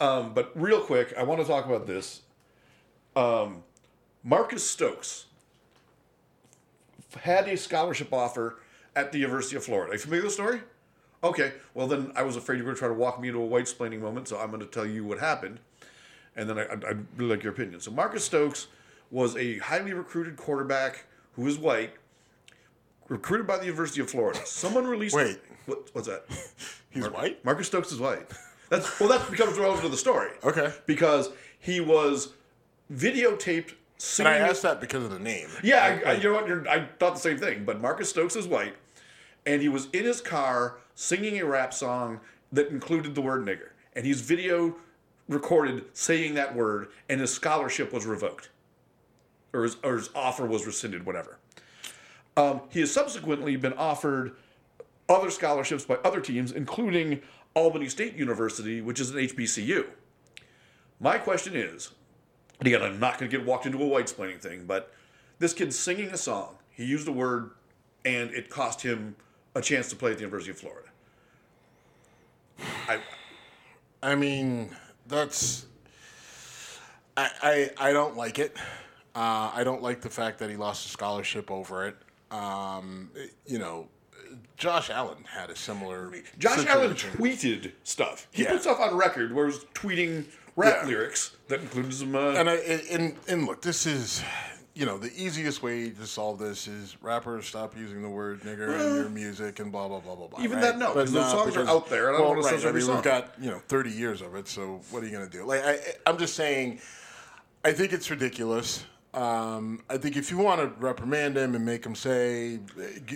Um, 0.00 0.34
but 0.34 0.50
real 0.54 0.80
quick, 0.80 1.14
I 1.16 1.22
want 1.22 1.40
to 1.40 1.46
talk 1.46 1.66
about 1.66 1.86
this. 1.86 2.22
Um, 3.14 3.62
Marcus 4.22 4.68
Stokes 4.68 5.26
had 7.20 7.48
a 7.48 7.56
scholarship 7.56 8.12
offer 8.12 8.58
at 8.96 9.12
the 9.12 9.18
University 9.18 9.56
of 9.56 9.64
Florida. 9.64 9.92
Are 9.92 9.94
you 9.94 10.00
familiar 10.00 10.24
with 10.24 10.32
the 10.32 10.34
story? 10.34 10.60
Okay, 11.22 11.52
well 11.74 11.86
then 11.86 12.12
I 12.16 12.22
was 12.22 12.36
afraid 12.36 12.56
you 12.56 12.64
were 12.64 12.68
going 12.68 12.76
to 12.76 12.78
try 12.80 12.88
to 12.88 12.94
walk 12.94 13.20
me 13.20 13.28
into 13.28 13.40
a 13.40 13.46
white 13.46 13.64
splaining 13.64 14.00
moment, 14.00 14.28
so 14.28 14.38
I'm 14.38 14.48
going 14.48 14.60
to 14.60 14.66
tell 14.66 14.84
you 14.84 15.04
what 15.04 15.18
happened, 15.18 15.58
and 16.36 16.48
then 16.48 16.58
I, 16.58 16.64
I'd, 16.70 16.84
I'd 16.84 17.06
really 17.16 17.36
like 17.36 17.42
your 17.42 17.52
opinion. 17.52 17.80
So 17.80 17.90
Marcus 17.90 18.24
Stokes 18.24 18.66
was 19.10 19.36
a 19.36 19.58
highly 19.58 19.92
recruited 19.92 20.36
quarterback 20.36 21.04
who 21.32 21.42
was 21.42 21.58
white, 21.58 21.94
recruited 23.08 23.46
by 23.46 23.58
the 23.58 23.64
University 23.64 24.00
of 24.00 24.10
Florida. 24.10 24.40
Someone 24.44 24.86
released. 24.86 25.14
Wait. 25.14 25.40
what, 25.66 25.88
what's 25.92 26.08
that? 26.08 26.24
He's 26.90 27.08
white. 27.08 27.44
Marcus 27.44 27.66
Stokes 27.66 27.92
is 27.92 27.98
white. 27.98 28.30
That's 28.70 28.98
well. 28.98 29.08
That 29.08 29.30
becomes 29.30 29.58
relevant 29.58 29.82
to 29.84 29.88
the 29.88 29.96
story. 29.96 30.30
Okay. 30.42 30.72
Because 30.86 31.30
he 31.58 31.80
was 31.80 32.30
videotaped 32.92 33.74
Singing. 33.96 34.32
And. 34.32 34.44
I 34.44 34.48
asked 34.48 34.62
that 34.62 34.80
because 34.80 35.04
of 35.04 35.10
the 35.10 35.18
name. 35.18 35.48
Yeah, 35.62 36.00
I, 36.04 36.10
I, 36.10 36.12
you 36.14 36.24
know 36.24 36.34
what? 36.34 36.48
You're, 36.48 36.68
I 36.68 36.86
thought 36.98 37.14
the 37.14 37.20
same 37.20 37.38
thing. 37.38 37.64
But 37.64 37.80
Marcus 37.80 38.10
Stokes 38.10 38.36
is 38.36 38.46
white, 38.46 38.74
and 39.46 39.62
he 39.62 39.68
was 39.68 39.88
in 39.92 40.04
his 40.04 40.20
car 40.20 40.78
singing 40.94 41.40
a 41.40 41.44
rap 41.46 41.72
song 41.72 42.20
that 42.52 42.68
included 42.68 43.14
the 43.14 43.22
word 43.22 43.46
nigger, 43.46 43.70
and 43.94 44.04
he's 44.04 44.20
video 44.20 44.76
recorded 45.28 45.84
saying 45.92 46.34
that 46.34 46.54
word, 46.54 46.88
and 47.08 47.20
his 47.20 47.32
scholarship 47.32 47.92
was 47.92 48.04
revoked, 48.04 48.50
or 49.54 49.62
his, 49.62 49.76
or 49.82 49.96
his 49.96 50.10
offer 50.14 50.44
was 50.44 50.66
rescinded, 50.66 51.06
whatever. 51.06 51.38
Um, 52.36 52.62
he 52.68 52.80
has 52.80 52.92
subsequently 52.92 53.56
been 53.56 53.74
offered 53.74 54.36
other 55.08 55.30
scholarships 55.30 55.84
by 55.84 55.96
other 56.04 56.20
teams, 56.20 56.52
including 56.52 57.22
Albany 57.54 57.88
State 57.88 58.14
University, 58.16 58.80
which 58.80 59.00
is 59.00 59.10
an 59.10 59.16
HBCU. 59.16 59.86
My 61.00 61.18
question 61.18 61.54
is, 61.54 61.92
and 62.58 62.66
again, 62.66 62.82
I'm 62.82 62.98
not 62.98 63.18
going 63.18 63.30
to 63.30 63.36
get 63.36 63.46
walked 63.46 63.66
into 63.66 63.82
a 63.82 63.86
white 63.86 64.06
splaining 64.06 64.40
thing, 64.40 64.64
but 64.66 64.92
this 65.38 65.52
kid's 65.52 65.78
singing 65.78 66.08
a 66.08 66.16
song. 66.16 66.56
He 66.70 66.84
used 66.84 67.06
a 67.06 67.12
word, 67.12 67.50
and 68.04 68.30
it 68.30 68.50
cost 68.50 68.82
him 68.82 69.16
a 69.54 69.60
chance 69.60 69.88
to 69.90 69.96
play 69.96 70.10
at 70.10 70.16
the 70.16 70.22
University 70.22 70.50
of 70.50 70.58
Florida. 70.58 70.88
I, 72.88 72.98
I 74.02 74.14
mean, 74.14 74.70
that's. 75.06 75.66
I, 77.16 77.30
I, 77.42 77.88
I 77.88 77.92
don't 77.92 78.16
like 78.16 78.38
it. 78.38 78.56
Uh, 79.14 79.50
I 79.54 79.62
don't 79.64 79.82
like 79.82 80.00
the 80.00 80.10
fact 80.10 80.38
that 80.40 80.50
he 80.50 80.56
lost 80.56 80.86
a 80.86 80.88
scholarship 80.88 81.50
over 81.50 81.86
it. 81.86 81.96
Um, 82.30 83.10
you 83.46 83.58
know, 83.58 83.86
Josh 84.56 84.90
Allen 84.90 85.24
had 85.24 85.50
a 85.50 85.56
similar. 85.56 86.12
Josh 86.38 86.66
Allen 86.66 86.94
tweeted 86.94 87.72
stuff. 87.84 88.26
He 88.32 88.42
Yeah. 88.42 88.52
put 88.52 88.62
stuff 88.62 88.80
on 88.80 88.96
record 88.96 89.32
where 89.32 89.46
he 89.46 89.52
was 89.54 89.64
tweeting 89.74 90.24
rap 90.56 90.78
Yeah. 90.82 90.88
lyrics 90.88 91.32
that 91.48 91.60
included 91.60 91.94
some. 91.94 92.14
Uh, 92.16 92.32
And 92.32 92.50
I 92.50 92.54
and 92.54 93.16
and 93.28 93.46
look, 93.46 93.62
this 93.62 93.86
is, 93.86 94.22
you 94.74 94.84
know, 94.84 94.98
the 94.98 95.12
easiest 95.14 95.62
way 95.62 95.90
to 95.90 96.06
solve 96.08 96.40
this 96.40 96.66
is 96.66 96.96
rappers 97.00 97.46
stop 97.46 97.76
using 97.76 98.02
the 98.02 98.08
word 98.08 98.40
nigger 98.42 98.74
in 98.80 98.96
your 98.96 99.08
music 99.10 99.60
and 99.60 99.70
blah 99.70 99.86
blah 99.86 100.00
blah 100.00 100.16
blah 100.16 100.26
blah. 100.26 100.40
Even 100.42 100.56
right? 100.56 100.62
that, 100.62 100.78
no, 100.78 100.92
But 100.94 101.12
those 101.12 101.30
songs 101.30 101.56
are 101.56 101.68
out 101.68 101.88
there, 101.88 102.08
and 102.08 102.16
I 102.16 102.18
don't 102.18 102.30
well, 102.30 102.42
wanna 102.42 102.56
right, 102.56 102.64
I 102.64 102.68
every 102.68 102.80
mean, 102.80 102.86
song. 102.86 102.94
we've 102.96 103.04
got 103.04 103.34
you 103.40 103.50
know 103.50 103.60
thirty 103.68 103.90
years 103.90 104.22
of 104.22 104.34
it, 104.34 104.48
so 104.48 104.80
what 104.90 105.04
are 105.04 105.06
you 105.06 105.12
gonna 105.12 105.28
do? 105.28 105.44
Like, 105.44 105.64
I, 105.64 105.78
I'm 106.04 106.18
just 106.18 106.34
saying, 106.34 106.80
I 107.64 107.72
think 107.72 107.92
it's 107.92 108.10
ridiculous. 108.10 108.84
Um, 109.14 109.80
I 109.88 109.96
think 109.96 110.16
if 110.16 110.30
you 110.30 110.38
want 110.38 110.60
to 110.60 110.66
reprimand 110.84 111.36
him 111.36 111.54
and 111.54 111.64
make 111.64 111.86
him 111.86 111.94
say, 111.94 112.58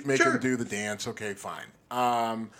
make 0.05 0.23
Sure. 0.23 0.33
him 0.35 0.41
do 0.41 0.57
the 0.57 0.65
dance, 0.65 1.09
okay, 1.09 1.35
fine. 1.35 1.67
Um, 1.91 2.51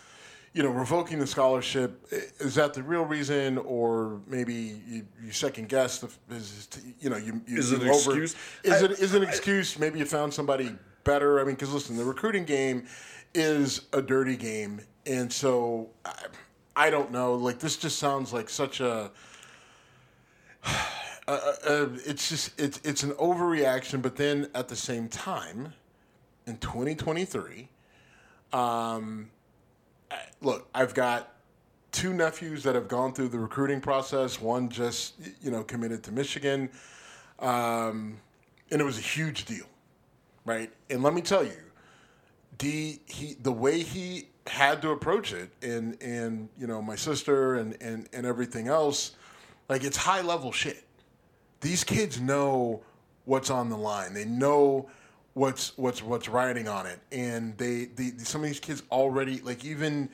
you 0.55 0.62
know, 0.64 0.70
revoking 0.70 1.20
the 1.20 1.26
scholarship 1.26 2.05
is 2.41 2.57
that 2.57 2.74
the 2.74 2.82
real 2.82 3.05
reason, 3.05 3.59
or 3.59 4.20
maybe 4.26 4.80
you, 4.89 5.07
you 5.22 5.30
second 5.30 5.68
guess 5.68 5.99
the 6.01 6.11
is 6.34 6.68
you 7.01 7.11
know 7.11 7.16
you, 7.16 7.41
you 7.47 7.59
Is 7.59 7.70
it 7.70 7.82
an 7.82 7.89
excuse? 7.89 8.34
Is 8.64 8.82
I- 8.82 8.86
it 8.86 8.91
is 8.93 9.14
it 9.14 9.22
an 9.22 9.28
excuse? 9.28 9.78
Maybe 9.78 10.01
you 10.01 10.05
found 10.05 10.34
somebody 10.34 10.74
better. 11.05 11.39
I 11.39 11.45
mean, 11.45 11.55
because 11.55 11.72
listen, 11.72 11.97
the 11.97 12.05
recruiting 12.05 12.45
game 12.45 12.86
is 13.34 13.82
a 13.93 14.03
dirty 14.03 14.36
game, 14.36 14.80
and 15.07 15.32
so 15.32 15.91
I, 16.05 16.14
I 16.74 16.91
don't 16.91 17.12
know. 17.12 17.34
Like 17.34 17.61
this 17.61 17.76
just 17.76 17.99
sounds 18.01 18.32
like 18.32 18.49
such 18.49 18.80
a. 18.80 19.12
Uh, 21.28 21.52
uh, 21.66 21.88
it's 22.06 22.30
just 22.30 22.58
it's 22.58 22.80
it's 22.84 23.02
an 23.02 23.10
overreaction, 23.12 24.00
but 24.00 24.16
then 24.16 24.48
at 24.54 24.66
the 24.66 24.74
same 24.74 25.08
time, 25.10 25.74
in 26.46 26.56
2023, 26.56 27.68
um, 28.54 29.28
I- 30.10 30.16
look, 30.40 30.68
I've 30.74 30.94
got 30.94 31.34
two 31.92 32.14
nephews 32.14 32.62
that 32.62 32.74
have 32.74 32.88
gone 32.88 33.12
through 33.12 33.28
the 33.28 33.38
recruiting 33.38 33.78
process. 33.78 34.40
One 34.40 34.70
just 34.70 35.16
you 35.42 35.50
know 35.50 35.62
committed 35.62 36.02
to 36.04 36.12
Michigan, 36.12 36.70
um, 37.40 38.18
and 38.70 38.80
it 38.80 38.84
was 38.84 38.96
a 38.96 39.02
huge 39.02 39.44
deal, 39.44 39.66
right? 40.46 40.72
And 40.88 41.02
let 41.02 41.12
me 41.12 41.20
tell 41.20 41.44
you, 41.44 41.60
D 42.56 43.00
he 43.04 43.34
the 43.34 43.52
way 43.52 43.82
he 43.82 44.30
had 44.46 44.80
to 44.80 44.92
approach 44.92 45.34
it, 45.34 45.50
and 45.60 46.02
and 46.02 46.48
you 46.58 46.66
know 46.66 46.80
my 46.80 46.96
sister 46.96 47.56
and 47.56 47.76
and 47.82 48.08
and 48.14 48.24
everything 48.24 48.66
else, 48.66 49.14
like 49.68 49.84
it's 49.84 49.98
high 49.98 50.22
level 50.22 50.52
shit 50.52 50.84
these 51.61 51.84
kids 51.84 52.20
know 52.20 52.82
what's 53.24 53.50
on 53.50 53.68
the 53.70 53.76
line. 53.76 54.14
They 54.14 54.24
know 54.24 54.88
what's 55.34 55.76
what's 55.76 56.02
what's 56.02 56.28
riding 56.28 56.68
on 56.68 56.86
it, 56.86 57.00
and 57.12 57.56
they, 57.59 57.86
they 57.86 58.11
some 58.18 58.42
of 58.42 58.46
these 58.48 58.61
kids 58.61 58.82
already 58.90 59.40
like 59.40 59.64
even 59.64 60.09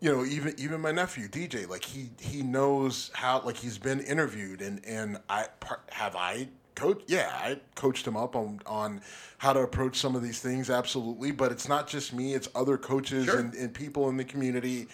you 0.00 0.10
know 0.10 0.24
even 0.24 0.54
even 0.58 0.80
my 0.80 0.90
nephew 0.92 1.28
DJ 1.28 1.68
like 1.68 1.84
he 1.84 2.10
he 2.20 2.42
knows 2.42 3.10
how 3.14 3.40
like 3.42 3.56
he's 3.56 3.78
been 3.78 4.00
interviewed 4.00 4.60
and 4.60 4.84
and 4.84 5.18
I 5.28 5.46
have 5.90 6.16
I 6.16 6.48
coach 6.74 7.02
yeah 7.06 7.30
I 7.32 7.60
coached 7.76 8.04
him 8.06 8.16
up 8.16 8.34
on 8.34 8.60
on 8.66 9.00
how 9.38 9.52
to 9.52 9.60
approach 9.60 9.96
some 9.96 10.16
of 10.16 10.22
these 10.22 10.40
things 10.40 10.68
absolutely 10.70 11.30
but 11.30 11.52
it's 11.52 11.68
not 11.68 11.86
just 11.86 12.12
me 12.12 12.34
it's 12.34 12.48
other 12.56 12.76
coaches 12.76 13.26
Sure. 13.26 13.38
and, 13.38 13.54
and 13.54 13.72
people 13.72 14.08
in 14.08 14.16
the 14.16 14.24
community 14.24 14.88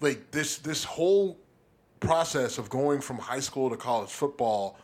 like 0.00 0.30
this 0.30 0.58
this 0.58 0.84
whole 0.84 1.36
process 1.98 2.56
of 2.58 2.70
going 2.70 3.00
from 3.00 3.18
high 3.18 3.40
school 3.40 3.68
to 3.68 3.76
college 3.76 4.08
football 4.10 4.78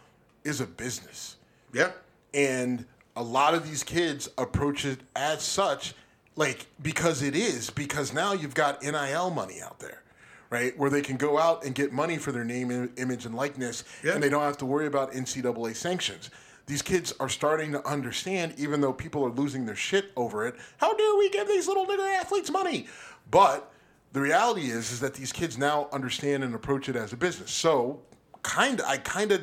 is 0.47 0.61
a 0.61 0.67
business. 0.67 1.37
yeah. 1.73 1.91
And 2.35 2.85
a 3.17 3.23
lot 3.23 3.55
of 3.55 3.67
these 3.67 3.83
kids 3.83 4.29
approach 4.37 4.85
it 4.85 5.01
as 5.15 5.43
such, 5.43 5.95
like 6.37 6.67
because 6.83 7.23
it 7.23 7.35
is, 7.35 7.71
because 7.71 8.13
now 8.13 8.33
you've 8.35 8.55
got 8.55 8.83
NIL 8.83 9.31
money 9.31 9.61
out 9.63 9.79
there, 9.81 10.03
right? 10.51 10.77
Where 10.79 10.91
they 10.91 11.01
can 11.01 11.17
go 11.17 11.39
out 11.39 11.65
and 11.65 11.75
get 11.75 11.93
money 11.93 12.19
for 12.19 12.31
their 12.33 12.45
name, 12.45 12.91
image, 12.99 13.25
and 13.25 13.35
likeness, 13.35 13.85
Yeah. 14.05 14.13
and 14.13 14.23
they 14.23 14.29
don't 14.29 14.43
have 14.43 14.59
to 14.59 14.67
worry 14.67 14.87
about 14.87 15.13
NCAA 15.13 15.75
sanctions. 15.75 16.29
These 16.67 16.83
kids 16.83 17.15
are 17.21 17.29
starting 17.31 17.73
to 17.73 17.87
understand, 17.89 18.55
even 18.59 18.81
though 18.83 18.93
people 18.93 19.25
are 19.25 19.31
losing 19.31 19.65
their 19.65 19.77
shit 19.77 20.11
over 20.17 20.47
it. 20.47 20.57
How 20.79 20.95
dare 20.95 21.17
we 21.17 21.31
give 21.31 21.47
these 21.49 21.67
little 21.69 21.87
nigger 21.87 22.13
athletes 22.21 22.51
money? 22.51 22.87
But 23.31 23.73
the 24.13 24.21
reality 24.21 24.71
is, 24.71 24.91
is 24.93 25.01
that 25.01 25.15
these 25.15 25.33
kids 25.33 25.57
now 25.57 25.89
understand 25.93 26.45
and 26.45 26.55
approach 26.55 26.89
it 26.89 26.97
as 26.97 27.13
a 27.13 27.17
business. 27.17 27.51
So, 27.53 28.03
kind 28.43 28.81
of, 28.81 28.87
I 28.87 28.99
kind 28.99 29.31
of 29.33 29.41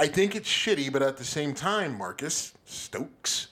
I 0.00 0.06
think 0.06 0.34
it's 0.34 0.48
shitty, 0.48 0.90
but 0.90 1.02
at 1.02 1.18
the 1.18 1.24
same 1.24 1.52
time, 1.52 1.98
Marcus 1.98 2.54
Stokes. 2.64 3.48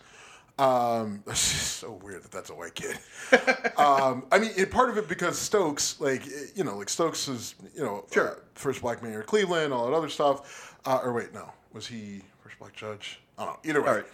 Um, 0.59 1.23
it's 1.29 1.53
just 1.53 1.77
so 1.77 1.93
weird 2.03 2.23
that 2.25 2.31
that's 2.33 2.49
a 2.49 2.55
white 2.55 2.75
kid. 2.75 2.99
um, 3.77 4.25
I 4.33 4.39
mean, 4.39 4.53
it, 4.57 4.71
part 4.71 4.89
of 4.89 4.97
it 4.97 5.09
because 5.09 5.39
Stokes, 5.39 6.01
like 6.01 6.23
you 6.57 6.65
know, 6.65 6.79
like 6.79 6.89
Stokes 6.89 7.29
is 7.29 7.55
you 7.75 7.83
know 7.83 8.07
Sure. 8.11 8.31
uh, 8.31 8.35
first 8.55 8.81
black 8.81 9.03
mayor 9.03 9.21
of 9.21 9.27
Cleveland, 9.27 9.75
all 9.75 9.87
that 9.87 9.93
other 9.95 10.09
stuff. 10.09 10.75
Uh, 10.87 11.01
or 11.05 11.13
wait, 11.13 11.35
no, 11.35 11.51
was 11.75 11.87
he 11.87 12.23
first 12.43 12.59
black 12.59 12.73
judge? 12.75 13.21
I 13.37 13.45
don't 13.45 13.53
know. 13.53 13.71
Either 13.71 13.83
way, 13.83 13.89
All 13.89 13.95
right. 13.97 14.07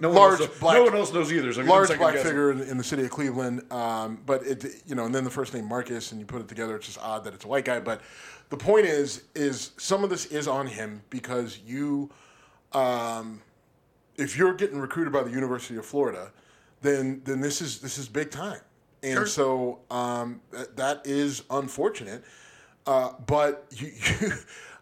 No 0.00 0.08
one 0.08 0.16
Large 0.16 0.40
else, 0.40 0.48
knows- 0.50 0.58
black- 0.58 0.74
no 0.76 0.82
one 0.84 0.94
else 0.94 1.12
knows 1.12 1.32
either. 1.32 1.52
So 1.52 1.62
large 1.62 1.88
black 1.96 2.14
guessing. 2.14 2.26
figure 2.28 2.50
in, 2.52 2.60
in 2.62 2.76
the 2.76 2.84
city 2.84 3.04
of 3.04 3.10
Cleveland. 3.10 3.70
Um, 3.72 4.20
but 4.26 4.44
it, 4.46 4.64
you 4.86 4.94
know, 4.94 5.06
and 5.06 5.14
then 5.14 5.24
the 5.24 5.30
first 5.30 5.54
name 5.54 5.66
Marcus, 5.66 6.12
and 6.12 6.20
you 6.20 6.26
put 6.26 6.40
it 6.40 6.48
together. 6.48 6.76
It's 6.76 6.86
just 6.86 6.98
odd 6.98 7.24
that 7.24 7.34
it's 7.34 7.44
a 7.44 7.48
white 7.48 7.64
guy. 7.64 7.80
But 7.80 8.02
the 8.50 8.56
point 8.56 8.86
is, 8.86 9.22
is 9.34 9.70
some 9.78 10.04
of 10.04 10.10
this 10.10 10.26
is 10.26 10.46
on 10.48 10.66
him 10.66 11.02
because 11.10 11.58
you, 11.66 12.10
um, 12.72 13.40
if 14.16 14.36
you're 14.36 14.54
getting 14.54 14.78
recruited 14.78 15.12
by 15.12 15.22
the 15.22 15.30
University 15.30 15.76
of 15.76 15.86
Florida, 15.86 16.30
then 16.82 17.22
then 17.24 17.40
this 17.40 17.60
is 17.62 17.80
this 17.80 17.96
is 17.98 18.06
big 18.08 18.30
time, 18.30 18.60
and 19.02 19.14
Sure. 19.14 19.26
so 19.26 19.80
um, 19.90 20.40
that, 20.52 20.76
that 20.76 21.02
is 21.06 21.42
unfortunate. 21.50 22.22
Uh, 22.86 23.12
but 23.26 23.66
you, 23.70 23.92
you, 24.20 24.32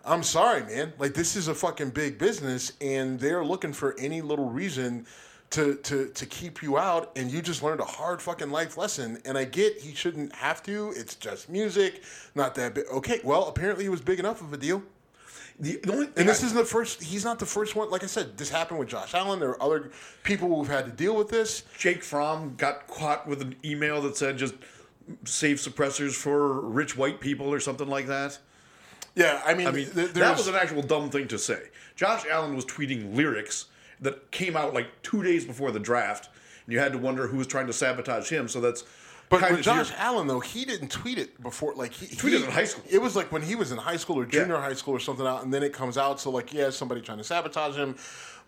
I'm 0.07 0.23
sorry, 0.23 0.63
man. 0.65 0.93
Like 0.99 1.15
this 1.15 1.37
is 1.37 1.49
a 1.49 1.55
fucking 1.55 1.91
big 1.91 2.19
business, 2.19 2.73
and 2.81 3.19
they're 3.19 3.45
looking 3.45 3.73
for 3.73 3.95
any 3.99 4.21
little 4.21 4.51
reason 4.51 5.07
to 5.51 5.77
to 5.77 6.09
to 6.09 6.27
keep 6.27 6.63
you 6.63 6.77
out, 6.79 7.11
and 7.17 7.31
you 7.31 7.41
just 7.41 7.63
learned 7.63 7.81
a 7.81 7.85
hard 7.85 8.21
fucking 8.21 8.51
life 8.51 8.77
lesson. 8.77 9.21
And 9.25 9.39
I 9.39 9.45
get 9.45 9.81
he 9.81 9.95
shouldn't 9.95 10.35
have 10.35 10.63
to. 10.65 10.93
It's 10.97 11.15
just 11.15 11.49
music, 11.49 12.03
not 12.35 12.55
that 12.57 12.75
big. 12.75 12.85
Okay, 12.93 13.21
well 13.25 13.49
apparently 13.49 13.85
it 13.87 13.91
was 13.91 14.01
big 14.01 14.19
enough 14.19 14.41
of 14.41 14.53
a 14.53 14.57
deal. 14.57 14.83
The, 15.61 15.77
the 15.85 15.93
only 15.93 16.07
And 16.17 16.29
this 16.29 16.43
I- 16.43 16.47
isn't 16.47 16.59
the 16.59 16.65
first. 16.65 17.03
He's 17.03 17.25
not 17.25 17.39
the 17.39 17.47
first 17.47 17.77
one. 17.77 17.89
Like 17.89 18.03
I 18.03 18.07
said, 18.09 18.37
this 18.37 18.51
happened 18.51 18.81
with 18.81 18.89
Josh 18.89 19.15
Allen. 19.15 19.39
There 19.39 19.51
are 19.51 19.63
other 19.63 19.91
people 20.25 20.49
who've 20.55 20.69
had 20.69 20.85
to 20.87 20.91
deal 20.91 21.15
with 21.15 21.29
this. 21.29 21.63
Jake 21.79 22.03
Fromm 22.03 22.55
got 22.57 22.89
caught 22.89 23.27
with 23.29 23.41
an 23.41 23.55
email 23.65 24.03
that 24.03 24.17
said 24.17 24.37
just 24.37 24.55
save 25.25 25.59
suppressors 25.59 26.13
for 26.15 26.61
rich 26.61 26.97
white 26.97 27.21
people 27.21 27.53
or 27.53 27.61
something 27.61 27.87
like 27.89 28.07
that. 28.09 28.39
Yeah, 29.15 29.41
I 29.47 29.55
mean, 29.55 29.67
I 29.67 29.71
mean, 29.71 29.87
th- 29.91 30.11
that 30.13 30.37
was 30.37 30.49
an 30.49 30.55
actual 30.57 30.83
dumb 30.83 31.09
thing 31.11 31.29
to 31.29 31.39
say. 31.39 31.61
Josh 31.95 32.25
Allen 32.31 32.57
was 32.57 32.65
tweeting 32.65 33.15
lyrics 33.15 33.67
that 34.01 34.31
came 34.33 34.57
out 34.57 34.75
like 34.75 34.89
two 35.03 35.23
days 35.23 35.45
before 35.45 35.71
the 35.71 35.79
draft, 35.79 36.29
and 36.67 36.73
you 36.73 36.81
had 36.81 36.93
to 36.93 36.99
wonder 36.99 37.29
who 37.29 37.37
was 37.37 37.47
trying 37.47 37.67
to 37.69 37.73
sabotage 37.73 38.29
him. 38.29 38.49
So 38.49 38.61
that's 38.61 38.83
But 39.29 39.41
kind 39.41 39.53
with 39.53 39.61
of 39.61 39.65
Josh 39.67 39.93
Allen 39.99 40.27
though, 40.27 40.41
he 40.41 40.65
didn't 40.65 40.89
tweet 40.91 41.19
it 41.19 41.41
before. 41.43 41.75
Like 41.75 41.93
he, 41.93 42.07
tweeted 42.17 42.39
he- 42.39 42.45
in 42.45 42.51
high 42.51 42.65
school. 42.65 42.83
It 42.91 43.01
was 43.01 43.15
like 43.15 43.31
when 43.31 43.43
he 43.43 43.55
was 43.55 43.71
in 43.71 43.79
high 43.79 43.97
school 43.99 44.19
or 44.19 44.27
junior 44.27 44.55
Yeah. 44.55 44.61
high 44.63 44.75
school 44.75 44.95
or 44.95 45.01
something 45.01 45.27
out, 45.27 45.45
and 45.45 45.55
then 45.55 45.63
it 45.63 45.73
comes 45.73 45.97
out. 45.97 46.21
So 46.21 46.31
like, 46.31 46.53
yeah, 46.53 46.71
somebody 46.71 47.01
trying 47.01 47.19
to 47.19 47.25
sabotage 47.25 47.77
him. 47.77 47.95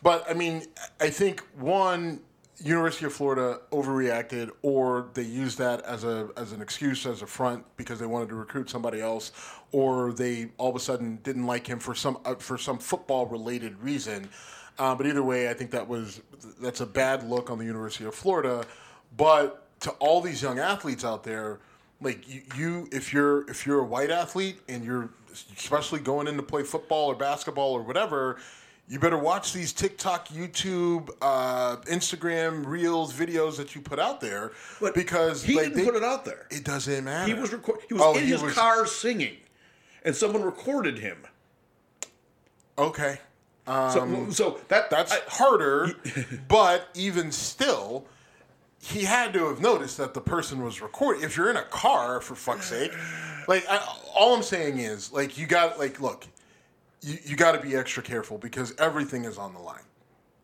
But 0.03 0.29
I 0.29 0.35
mean, 0.35 0.65
I 1.01 1.11
think 1.11 1.43
one 1.57 2.21
University 2.65 3.05
of 3.05 3.13
Florida 3.13 3.61
overreacted, 3.71 4.51
or 4.63 5.09
they 5.13 5.23
used 5.23 5.59
that 5.59 5.83
as 5.83 6.05
a 6.05 6.31
as 6.39 6.53
an 6.53 6.63
excuse 6.63 7.05
as 7.07 7.21
a 7.23 7.27
front 7.27 7.65
because 7.77 7.99
they 7.99 8.07
wanted 8.07 8.31
to 8.31 8.35
recruit 8.35 8.69
somebody 8.71 9.01
else, 9.01 9.31
or 9.73 10.13
they 10.13 10.49
all 10.59 10.71
of 10.71 10.77
a 10.77 10.81
sudden 10.81 11.19
didn't 11.23 11.47
like 11.47 11.67
him 11.67 11.79
for 11.79 11.95
some 11.95 12.19
uh, 12.25 12.35
for 12.37 12.57
some 12.59 12.79
football 12.79 13.27
related 13.27 13.79
reason. 13.83 14.29
Uh, 14.79 14.95
but 14.95 15.07
either 15.07 15.23
way, 15.23 15.49
I 15.51 15.55
think 15.55 15.71
that 15.71 15.87
was 15.89 16.21
that's 16.61 16.81
a 16.81 16.87
bad 16.87 17.29
look 17.29 17.51
on 17.51 17.59
the 17.59 17.65
University 17.65 18.05
of 18.05 18.15
Florida. 18.15 18.65
But 19.17 19.63
to 19.81 19.91
all 19.93 20.21
these 20.21 20.43
young 20.43 20.59
athletes 20.59 21.05
out 21.05 21.25
there, 21.25 21.61
like 22.01 22.29
you, 22.29 22.43
you 22.57 22.89
if 22.93 23.13
you're 23.13 23.49
if 23.51 23.67
you're 23.67 23.81
a 23.81 23.85
white 23.85 24.11
athlete 24.11 24.59
and 24.69 24.85
you're 24.85 25.11
especially 25.57 26.01
going 26.01 26.27
in 26.29 26.37
to 26.37 26.43
play 26.43 26.63
football 26.63 27.07
or 27.09 27.15
basketball 27.15 27.73
or 27.73 27.83
whatever, 27.83 28.39
you 28.89 28.99
better 28.99 29.19
watch 29.19 29.53
these 29.53 29.73
TikTok, 29.73 30.29
YouTube, 30.29 31.11
uh, 31.21 31.77
Instagram 31.91 32.65
reels, 32.67 33.13
videos 33.13 33.57
that 33.57 33.75
you 33.75 33.81
put 33.83 33.99
out 33.99 34.21
there 34.21 34.53
But 34.81 34.95
because 34.95 35.43
he 35.43 35.55
like, 35.57 35.65
didn't 35.65 35.79
they- 35.79 35.85
put 35.85 35.95
it 35.97 36.05
out 36.05 36.25
there. 36.25 36.47
It 36.51 36.65
doesn't 36.65 37.05
matter. 37.05 37.35
He 37.35 37.39
was 37.39 37.53
record- 37.53 37.81
He 37.89 37.95
was 37.95 38.03
Oh, 38.03 38.15
in 38.17 38.25
he 38.25 38.31
his 38.31 38.43
was- 38.43 38.55
car 38.55 38.87
singing, 38.87 39.37
and 40.07 40.17
someone 40.17 40.43
recorded 40.43 40.99
him. 41.01 41.19
Okay. 42.79 43.19
So, 43.67 44.01
um, 44.03 44.31
so 44.33 44.61
that 44.69 44.89
That's 44.91 45.13
I- 45.13 45.19
harder, 45.29 45.91
but 46.49 46.89
even 46.95 47.33
still, 47.33 48.07
he 48.81 49.03
had 49.03 49.33
to 49.33 49.47
have 49.49 49.61
noticed 49.61 49.97
that 49.99 50.15
the 50.15 50.21
person 50.21 50.63
was 50.63 50.81
recording. 50.81 51.23
If 51.25 51.37
you're 51.37 51.51
in 51.51 51.57
a 51.57 51.65
car, 51.65 52.21
for 52.21 52.37
fuck's 52.37 52.67
sake, 52.69 52.93
like 53.49 53.67
I, 53.69 53.85
all 54.15 54.37
I'm 54.37 54.45
saying 54.45 54.79
is, 54.79 55.13
like 55.13 55.37
you 55.37 55.49
got, 55.49 55.81
like 55.81 56.01
look, 56.01 56.29
you, 57.03 57.19
you 57.25 57.35
got 57.37 57.53
to 57.53 57.61
be 57.61 57.75
extra 57.75 58.05
careful 58.05 58.39
because 58.39 58.73
everything 58.79 59.25
is 59.25 59.37
on 59.37 59.53
the 59.53 59.59
line, 59.61 59.83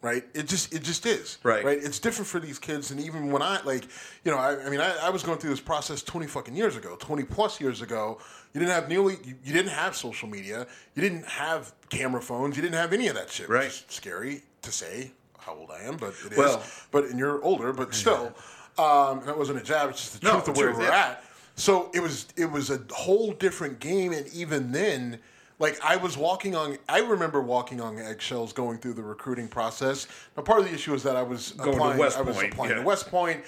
right? 0.02 0.24
It 0.34 0.46
just 0.48 0.74
it 0.74 0.82
just 0.82 1.06
is, 1.06 1.38
Right. 1.42 1.64
Right. 1.64 1.78
It's 1.82 1.98
different 1.98 2.28
for 2.28 2.38
these 2.40 2.58
kids, 2.58 2.90
and 2.90 3.00
even 3.00 3.30
when 3.32 3.40
I 3.40 3.62
like, 3.62 3.84
you 4.24 4.30
know, 4.32 4.36
I, 4.38 4.62
I 4.66 4.68
mean, 4.68 4.80
I, 4.80 4.94
I 5.06 5.10
was 5.10 5.22
going 5.22 5.38
through 5.38 5.50
this 5.50 5.60
process 5.60 6.02
20 6.02 6.26
fucking 6.26 6.54
years 6.54 6.76
ago, 6.76 6.96
20 6.98 7.22
plus 7.24 7.60
years 7.60 7.80
ago. 7.80 8.18
You 8.52 8.58
didn't 8.60 8.72
have 8.74 8.88
nearly, 8.90 9.14
you, 9.24 9.34
you 9.42 9.52
didn't 9.54 9.70
have 9.72 9.96
social 9.96 10.28
media, 10.28 10.66
you 10.94 11.00
didn't 11.02 11.24
have 11.26 11.72
camera 11.88 12.20
phones, 12.20 12.54
you 12.56 12.62
didn't 12.62 12.74
have 12.76 12.92
any 12.92 13.08
of 13.08 13.14
that 13.14 13.30
shit. 13.30 13.48
which 13.48 13.56
Right. 13.56 13.68
is 13.68 13.84
scary 13.88 14.42
to 14.60 14.70
say 14.70 15.10
how 15.38 15.54
old 15.54 15.70
I 15.70 15.80
am, 15.84 15.96
but 15.96 16.10
it 16.26 16.32
is. 16.32 16.38
Well- 16.38 16.62
but 16.90 17.04
and 17.04 17.18
you're 17.18 17.42
older, 17.42 17.72
but 17.72 17.94
still, 17.94 18.34
um, 18.78 19.20
and 19.20 19.28
that 19.28 19.38
wasn't 19.38 19.58
a 19.58 19.62
jab. 19.62 19.88
It's 19.90 20.00
just 20.00 20.20
the 20.20 20.26
No, 20.26 20.34
truth 20.34 20.48
of 20.48 20.56
where 20.58 20.72
we're 20.74 20.82
yeah. 20.82 21.06
at. 21.12 21.24
So 21.56 21.90
it 21.94 22.00
was 22.00 22.26
it 22.36 22.50
was 22.50 22.70
a 22.70 22.80
whole 22.90 23.32
different 23.32 23.78
game, 23.80 24.12
and 24.12 24.26
even 24.34 24.72
then, 24.72 25.18
like 25.62 25.80
I 25.80 25.94
was 25.94 26.18
walking 26.18 26.56
on. 26.56 26.76
I 26.88 26.98
remember 26.98 27.40
walking 27.40 27.80
on 27.80 27.96
eggshells 27.96 28.52
going 28.52 28.78
through 28.78 28.94
the 28.94 29.02
recruiting 29.02 29.46
process. 29.46 30.08
Now, 30.36 30.42
part 30.42 30.58
of 30.58 30.66
the 30.66 30.74
issue 30.74 30.92
is 30.92 31.04
that 31.04 31.14
I 31.14 31.22
was 31.22 31.52
Going 31.52 31.70
to 31.70 31.76
applying. 31.76 31.98
West 31.98 32.18
I 32.18 32.22
was 32.22 32.36
Point, 32.36 32.52
applying 32.52 32.70
yeah. 32.72 32.78
to 32.78 32.82
West 32.82 33.08
Point, 33.08 33.44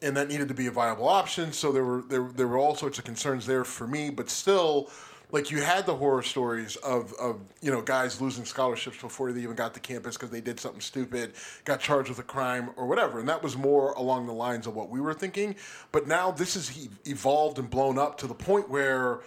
and 0.00 0.16
that 0.16 0.28
needed 0.28 0.48
to 0.48 0.54
be 0.54 0.66
a 0.66 0.70
viable 0.70 1.06
option. 1.06 1.52
So 1.52 1.70
there 1.70 1.84
were 1.84 2.02
there 2.08 2.26
there 2.34 2.48
were 2.48 2.56
all 2.56 2.74
sorts 2.74 2.98
of 2.98 3.04
concerns 3.04 3.44
there 3.46 3.62
for 3.62 3.86
me, 3.86 4.10
but 4.10 4.28
still. 4.28 4.90
Like 5.30 5.50
you 5.50 5.60
had 5.60 5.84
the 5.84 5.94
horror 5.94 6.22
stories 6.22 6.76
of, 6.76 7.12
of 7.20 7.38
you 7.60 7.70
know 7.70 7.82
guys 7.82 8.18
losing 8.18 8.46
scholarships 8.46 8.96
before 8.98 9.30
they 9.30 9.42
even 9.42 9.56
got 9.56 9.74
to 9.74 9.80
campus 9.80 10.16
because 10.16 10.30
they 10.30 10.40
did 10.40 10.58
something 10.58 10.80
stupid, 10.80 11.34
got 11.66 11.80
charged 11.80 12.08
with 12.08 12.18
a 12.18 12.22
crime 12.22 12.70
or 12.76 12.86
whatever, 12.86 13.20
and 13.20 13.28
that 13.28 13.42
was 13.42 13.54
more 13.54 13.92
along 13.92 14.26
the 14.26 14.32
lines 14.32 14.66
of 14.66 14.74
what 14.74 14.88
we 14.88 15.02
were 15.02 15.12
thinking. 15.12 15.54
But 15.92 16.06
now 16.06 16.30
this 16.30 16.54
has 16.54 16.88
evolved 17.06 17.58
and 17.58 17.68
blown 17.68 17.98
up 17.98 18.16
to 18.20 18.26
the 18.26 18.32
point 18.32 18.70
where 18.70 19.20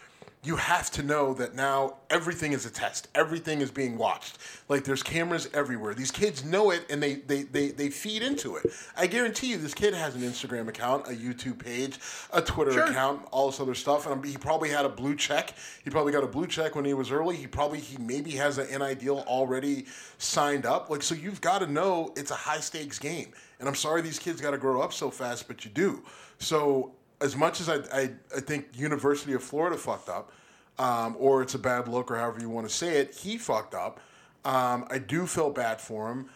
you 0.44 0.56
have 0.56 0.90
to 0.90 1.04
know 1.04 1.36
that 1.36 1.54
now 1.54 1.98
everything 2.10 2.52
is 2.52 2.66
a 2.66 2.72
test. 2.72 3.08
Everything 3.14 3.62
is 3.62 3.70
being 3.70 3.96
watched. 3.96 4.40
Like 4.70 4.84
there's 4.84 5.04
cameras 5.04 5.48
everywhere. 5.54 5.94
These 5.94 6.10
kids 6.10 6.44
know 6.44 6.72
it 6.72 6.84
and 6.90 7.02
they 7.02 7.16
they 7.16 7.44
they, 7.44 7.68
they 7.70 7.90
feed 7.92 8.24
into 8.24 8.56
it. 8.56 8.66
I 8.98 9.06
guarantee 9.06 9.52
you 9.52 9.58
this 9.58 9.76
kid 9.76 9.94
has 9.94 10.16
an 10.16 10.22
Instagram 10.22 10.68
account, 10.68 11.06
a 11.08 11.12
YouTube 11.12 11.60
page, 11.60 12.00
a 12.34 12.42
Twitter 12.42 12.72
Sure. 12.72 12.86
account, 12.86 13.28
all 13.32 13.52
this 13.52 13.60
other 13.60 13.76
stuff. 13.76 14.08
And 14.08 14.26
he 14.26 14.36
probably 14.36 14.70
had 14.70 14.84
a 14.84 14.90
blue 14.90 15.16
check. 15.16 15.54
He 15.84 15.92
probably 15.92 16.12
got 16.12 16.24
a 16.24 16.28
blue 16.28 16.48
check 16.48 16.74
when 16.76 16.86
he 16.86 16.96
was 16.96 17.12
early. 17.12 17.36
He 17.36 17.46
probably 17.46 17.80
he 17.80 17.98
maybe 18.00 18.32
has 18.32 18.58
an 18.58 18.68
NIL 18.80 18.96
deal 18.96 19.20
already 19.28 19.86
signed 20.18 20.66
up. 20.66 20.90
Like 20.90 21.04
so 21.04 21.14
you've 21.14 21.42
got 21.42 21.60
to 21.60 21.68
know 21.68 22.14
it's 22.18 22.32
a 22.32 22.36
high 22.36 22.62
stakes 22.62 22.98
game. 22.98 23.32
And 23.60 23.70
I'm 23.70 23.76
sorry 23.76 24.02
these 24.02 24.18
kids 24.18 24.42
got 24.42 24.52
to 24.52 24.58
grow 24.58 24.82
up 24.82 24.92
so 24.92 25.12
fast, 25.12 25.48
but 25.48 25.64
you 25.66 25.70
do. 25.70 26.02
So 26.40 26.94
as 27.22 27.36
much 27.36 27.62
as 27.62 27.70
I, 27.70 27.76
I, 27.94 28.10
I 28.36 28.40
think 28.40 28.68
University 28.74 29.34
of 29.34 29.44
Florida 29.44 29.78
fucked 29.78 30.10
up, 30.10 30.32
um, 30.80 31.16
or 31.20 31.42
it's 31.42 31.56
a 31.56 31.60
bad 31.60 31.88
look, 31.88 32.10
or 32.12 32.18
however 32.18 32.40
you 32.40 32.50
want 32.50 32.68
to 32.68 32.74
say 32.74 32.98
it, 32.98 33.14
he 33.14 33.38
fucked 33.38 33.76
up. 33.76 34.00
Um, 34.44 34.86
I 34.90 34.98
do 34.98 35.28
feel 35.28 35.52
bad 35.52 35.80
for 35.80 36.12
him. 36.12 36.30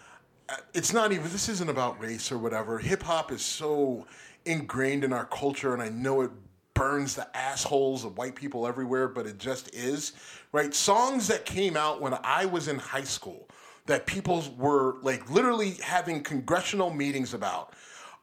Uh, 0.48 0.56
It's 0.74 0.94
not 0.94 1.12
even. 1.12 1.32
This 1.32 1.50
isn't 1.50 1.70
about 1.70 2.00
race 2.00 2.32
or 2.32 2.38
whatever. 2.38 2.78
Hip 2.78 3.02
hop 3.04 3.32
is 3.32 3.44
so 3.44 4.06
ingrained 4.46 5.04
in 5.04 5.12
our 5.12 5.26
culture, 5.26 5.74
and 5.74 5.82
I 5.82 5.90
know 5.90 6.22
it 6.22 6.32
burns 6.76 7.16
the 7.16 7.36
assholes 7.36 8.04
of 8.04 8.18
white 8.18 8.36
people 8.36 8.68
everywhere, 8.68 9.08
but 9.08 9.26
it 9.26 9.40
just 9.40 9.74
is 9.74 10.14
right. 10.52 10.74
Songs 10.74 11.28
that 11.28 11.46
came 11.46 11.76
out 11.76 12.02
when 12.02 12.16
I 12.24 12.46
was 12.46 12.68
in 12.68 12.78
high 12.78 13.04
school 13.06 13.48
that 13.88 14.06
people 14.06 14.44
were 14.58 14.98
like 15.02 15.30
literally 15.32 15.72
having 15.84 16.22
congressional 16.22 16.92
meetings 16.92 17.34
about 17.34 17.74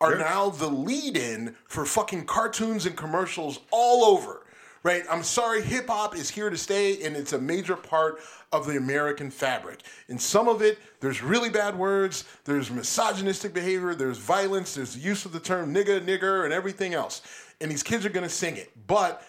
are 0.02 0.16
now 0.16 0.50
the 0.50 0.68
lead 0.68 1.16
in 1.16 1.54
for 1.66 1.86
fucking 1.86 2.26
cartoons 2.26 2.86
and 2.86 2.96
commercials 2.96 3.60
all 3.70 4.04
over. 4.04 4.44
Right? 4.82 5.04
I'm 5.08 5.22
sorry, 5.22 5.62
hip 5.62 5.86
hop 5.86 6.16
is 6.16 6.28
here 6.28 6.50
to 6.50 6.56
stay 6.56 7.04
and 7.04 7.14
it's 7.16 7.32
a 7.32 7.40
major 7.40 7.76
part 7.76 8.18
of 8.50 8.66
the 8.66 8.76
American 8.76 9.30
fabric. 9.30 9.80
In 10.08 10.18
some 10.18 10.48
of 10.48 10.60
it, 10.60 10.78
there's 10.98 11.22
really 11.22 11.50
bad 11.50 11.78
words, 11.78 12.24
there's 12.44 12.68
misogynistic 12.68 13.54
behavior, 13.54 13.94
there's 13.94 14.18
violence, 14.18 14.74
there's 14.74 14.94
the 14.94 15.00
use 15.00 15.24
of 15.24 15.32
the 15.32 15.38
term 15.38 15.72
nigga, 15.72 16.04
nigger, 16.04 16.44
and 16.44 16.52
everything 16.52 16.94
else. 16.94 17.22
And 17.60 17.70
these 17.70 17.84
kids 17.84 18.04
are 18.04 18.10
gonna 18.10 18.28
sing 18.28 18.56
it. 18.56 18.72
But 18.88 19.22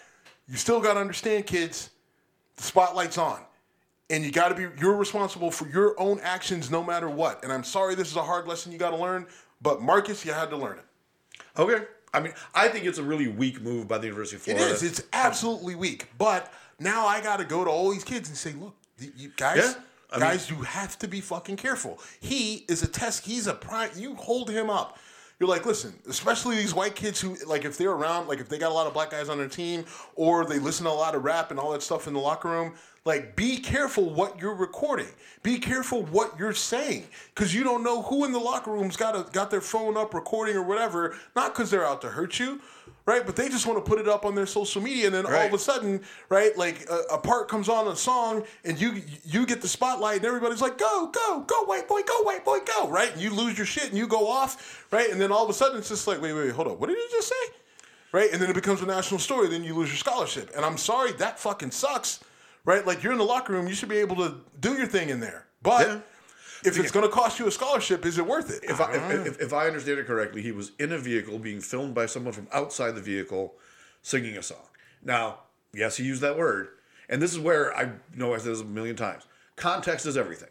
you 0.48 0.56
still 0.56 0.80
gotta 0.80 0.98
understand, 0.98 1.46
kids, 1.46 1.90
the 2.56 2.64
spotlight's 2.64 3.16
on 3.16 3.40
and 4.10 4.24
you 4.24 4.30
got 4.30 4.48
to 4.48 4.54
be 4.54 4.66
you're 4.80 4.96
responsible 4.96 5.50
for 5.50 5.68
your 5.68 5.98
own 6.00 6.20
actions 6.20 6.70
no 6.70 6.82
matter 6.82 7.08
what. 7.08 7.42
And 7.42 7.52
i'm 7.52 7.64
sorry 7.64 7.94
this 7.94 8.10
is 8.10 8.16
a 8.16 8.22
hard 8.22 8.46
lesson 8.46 8.72
you 8.72 8.78
got 8.78 8.90
to 8.90 8.96
learn 8.96 9.26
but 9.62 9.80
marcus 9.80 10.24
you 10.24 10.32
had 10.32 10.50
to 10.50 10.56
learn 10.56 10.78
it. 10.78 10.84
Okay. 11.58 11.84
I 12.12 12.20
mean, 12.20 12.32
I 12.54 12.68
think 12.68 12.84
it's 12.84 12.98
a 12.98 13.02
really 13.02 13.26
weak 13.26 13.60
move 13.60 13.88
by 13.88 13.98
the 13.98 14.06
University 14.06 14.36
of 14.36 14.42
Florida. 14.42 14.66
is. 14.66 14.84
It's 14.84 15.02
absolutely 15.12 15.74
weak. 15.74 16.08
But 16.16 16.52
now 16.78 17.06
i 17.06 17.20
got 17.20 17.38
to 17.38 17.44
go 17.44 17.64
to 17.64 17.70
all 17.70 17.90
these 17.90 18.04
kids 18.04 18.28
and 18.28 18.36
say 18.36 18.52
look 18.52 18.74
you 19.16 19.30
guys 19.36 19.56
Yeah, 19.58 19.74
I 20.10 20.16
mean- 20.16 20.20
guys 20.28 20.50
you 20.50 20.56
have 20.62 20.98
to 21.00 21.08
be 21.08 21.20
fucking 21.20 21.56
careful. 21.56 21.98
He 22.20 22.64
is 22.68 22.82
a 22.82 22.88
test. 22.88 23.24
He's 23.26 23.46
a 23.46 23.54
prime 23.54 23.90
you 23.96 24.14
hold 24.16 24.50
him 24.50 24.70
up. 24.70 24.98
You're 25.40 25.48
like, 25.48 25.66
listen, 25.66 25.92
especially 26.08 26.54
these 26.56 26.72
white 26.74 26.94
kids 26.94 27.20
who, 27.20 27.36
like, 27.46 27.64
if 27.64 27.76
they're 27.76 27.90
around, 27.90 28.28
like, 28.28 28.38
if 28.38 28.48
they 28.48 28.56
got 28.56 28.70
a 28.70 28.74
lot 28.74 28.86
of 28.86 28.94
black 28.94 29.10
guys 29.10 29.28
on 29.28 29.36
their 29.36 29.48
team 29.48 29.84
or 30.14 30.44
they 30.46 30.60
listen 30.60 30.84
to 30.84 30.90
a 30.90 30.94
lot 30.94 31.16
of 31.16 31.24
rap 31.24 31.50
and 31.50 31.58
all 31.58 31.72
that 31.72 31.82
stuff 31.82 32.06
in 32.06 32.14
the 32.14 32.20
locker 32.20 32.48
room, 32.48 32.74
like, 33.04 33.36
be 33.36 33.58
careful 33.58 34.08
what 34.08 34.40
you're 34.40 34.54
recording. 34.54 35.08
Be 35.42 35.58
careful 35.58 36.04
what 36.04 36.38
you're 36.38 36.54
saying, 36.54 37.06
because 37.34 37.54
you 37.54 37.62
don't 37.62 37.84
know 37.84 38.00
who 38.00 38.24
in 38.24 38.32
the 38.32 38.38
locker 38.38 38.70
room's 38.70 38.96
got 38.96 39.14
a, 39.14 39.30
got 39.30 39.50
their 39.50 39.60
phone 39.60 39.96
up 39.96 40.14
recording 40.14 40.56
or 40.56 40.62
whatever. 40.62 41.14
Not 41.36 41.54
because 41.54 41.70
they're 41.70 41.86
out 41.86 42.00
to 42.00 42.08
hurt 42.08 42.38
you, 42.40 42.62
right? 43.04 43.26
But 43.26 43.36
they 43.36 43.50
just 43.50 43.66
want 43.66 43.84
to 43.84 43.86
put 43.86 44.00
it 44.00 44.08
up 44.08 44.24
on 44.24 44.34
their 44.34 44.46
social 44.46 44.80
media, 44.80 45.04
and 45.04 45.14
then 45.14 45.26
all 45.26 45.32
of 45.32 45.52
a 45.52 45.58
sudden, 45.58 46.00
right, 46.30 46.56
like 46.56 46.88
a, 46.88 47.14
a 47.14 47.18
part 47.18 47.48
comes 47.48 47.68
on 47.68 47.88
a 47.88 47.96
song, 47.96 48.44
and 48.64 48.80
you 48.80 49.02
you 49.22 49.44
get 49.44 49.60
the 49.60 49.68
spotlight, 49.68 50.16
and 50.16 50.24
everybody's 50.24 50.62
like, 50.62 50.78
"Go, 50.78 51.10
go, 51.12 51.40
go, 51.46 51.64
white 51.64 51.86
boy, 51.86 52.00
go, 52.06 52.22
white 52.22 52.42
boy, 52.42 52.60
go!" 52.60 52.88
Right? 52.88 53.12
And 53.12 53.20
you 53.20 53.28
lose 53.28 53.58
your 53.58 53.66
shit, 53.66 53.90
and 53.90 53.98
you 53.98 54.06
go 54.06 54.26
off, 54.26 54.86
right? 54.90 55.10
And 55.10 55.20
then 55.20 55.30
all 55.30 55.44
of 55.44 55.50
a 55.50 55.54
sudden, 55.54 55.76
it's 55.76 55.90
just 55.90 56.06
like, 56.06 56.22
"Wait, 56.22 56.32
wait, 56.32 56.46
wait 56.46 56.52
hold 56.52 56.68
on, 56.68 56.78
what 56.78 56.86
did 56.86 56.96
you 56.96 57.08
just 57.12 57.28
say?" 57.28 57.52
Right? 58.12 58.32
And 58.32 58.40
then 58.40 58.48
it 58.48 58.54
becomes 58.54 58.80
a 58.80 58.86
national 58.86 59.20
story. 59.20 59.48
Then 59.48 59.62
you 59.62 59.74
lose 59.74 59.90
your 59.90 59.98
scholarship, 59.98 60.52
and 60.56 60.64
I'm 60.64 60.78
sorry, 60.78 61.12
that 61.12 61.38
fucking 61.38 61.72
sucks, 61.72 62.20
right? 62.64 62.86
Like 62.86 63.02
you're 63.02 63.12
in 63.12 63.18
the 63.18 63.24
locker 63.24 63.52
room, 63.52 63.68
you 63.68 63.74
should 63.74 63.88
be 63.88 63.98
able 63.98 64.16
to 64.16 64.36
do 64.60 64.74
your 64.74 64.86
thing 64.86 65.08
in 65.10 65.20
there, 65.20 65.46
but. 65.62 65.86
Yeah. 65.86 66.00
If 66.66 66.78
it's 66.78 66.90
going 66.90 67.04
to 67.04 67.12
cost 67.12 67.38
you 67.38 67.46
a 67.46 67.50
scholarship, 67.50 68.06
is 68.06 68.16
it 68.16 68.26
worth 68.26 68.50
it? 68.50 68.64
if 68.66 68.80
I, 68.80 68.94
if, 68.94 69.26
if, 69.26 69.38
if 69.38 69.52
I 69.52 69.66
understand 69.66 69.98
it 69.98 70.06
correctly, 70.06 70.40
he 70.40 70.50
was 70.50 70.72
in 70.78 70.92
a 70.92 70.98
vehicle 70.98 71.38
being 71.38 71.60
filmed 71.60 71.94
by 71.94 72.06
someone 72.06 72.32
from 72.32 72.48
outside 72.54 72.92
the 72.92 73.02
vehicle 73.02 73.56
singing 74.00 74.38
a 74.38 74.42
song. 74.42 74.64
Now, 75.02 75.40
yes, 75.74 75.98
he 75.98 76.04
used 76.04 76.22
that 76.22 76.38
word. 76.38 76.68
And 77.10 77.20
this 77.20 77.32
is 77.32 77.38
where 77.38 77.76
I 77.76 77.90
know 78.14 78.32
I 78.32 78.38
said 78.38 78.52
this 78.52 78.62
a 78.62 78.64
million 78.64 78.96
times. 78.96 79.24
Context 79.56 80.06
is 80.06 80.16
everything. 80.16 80.48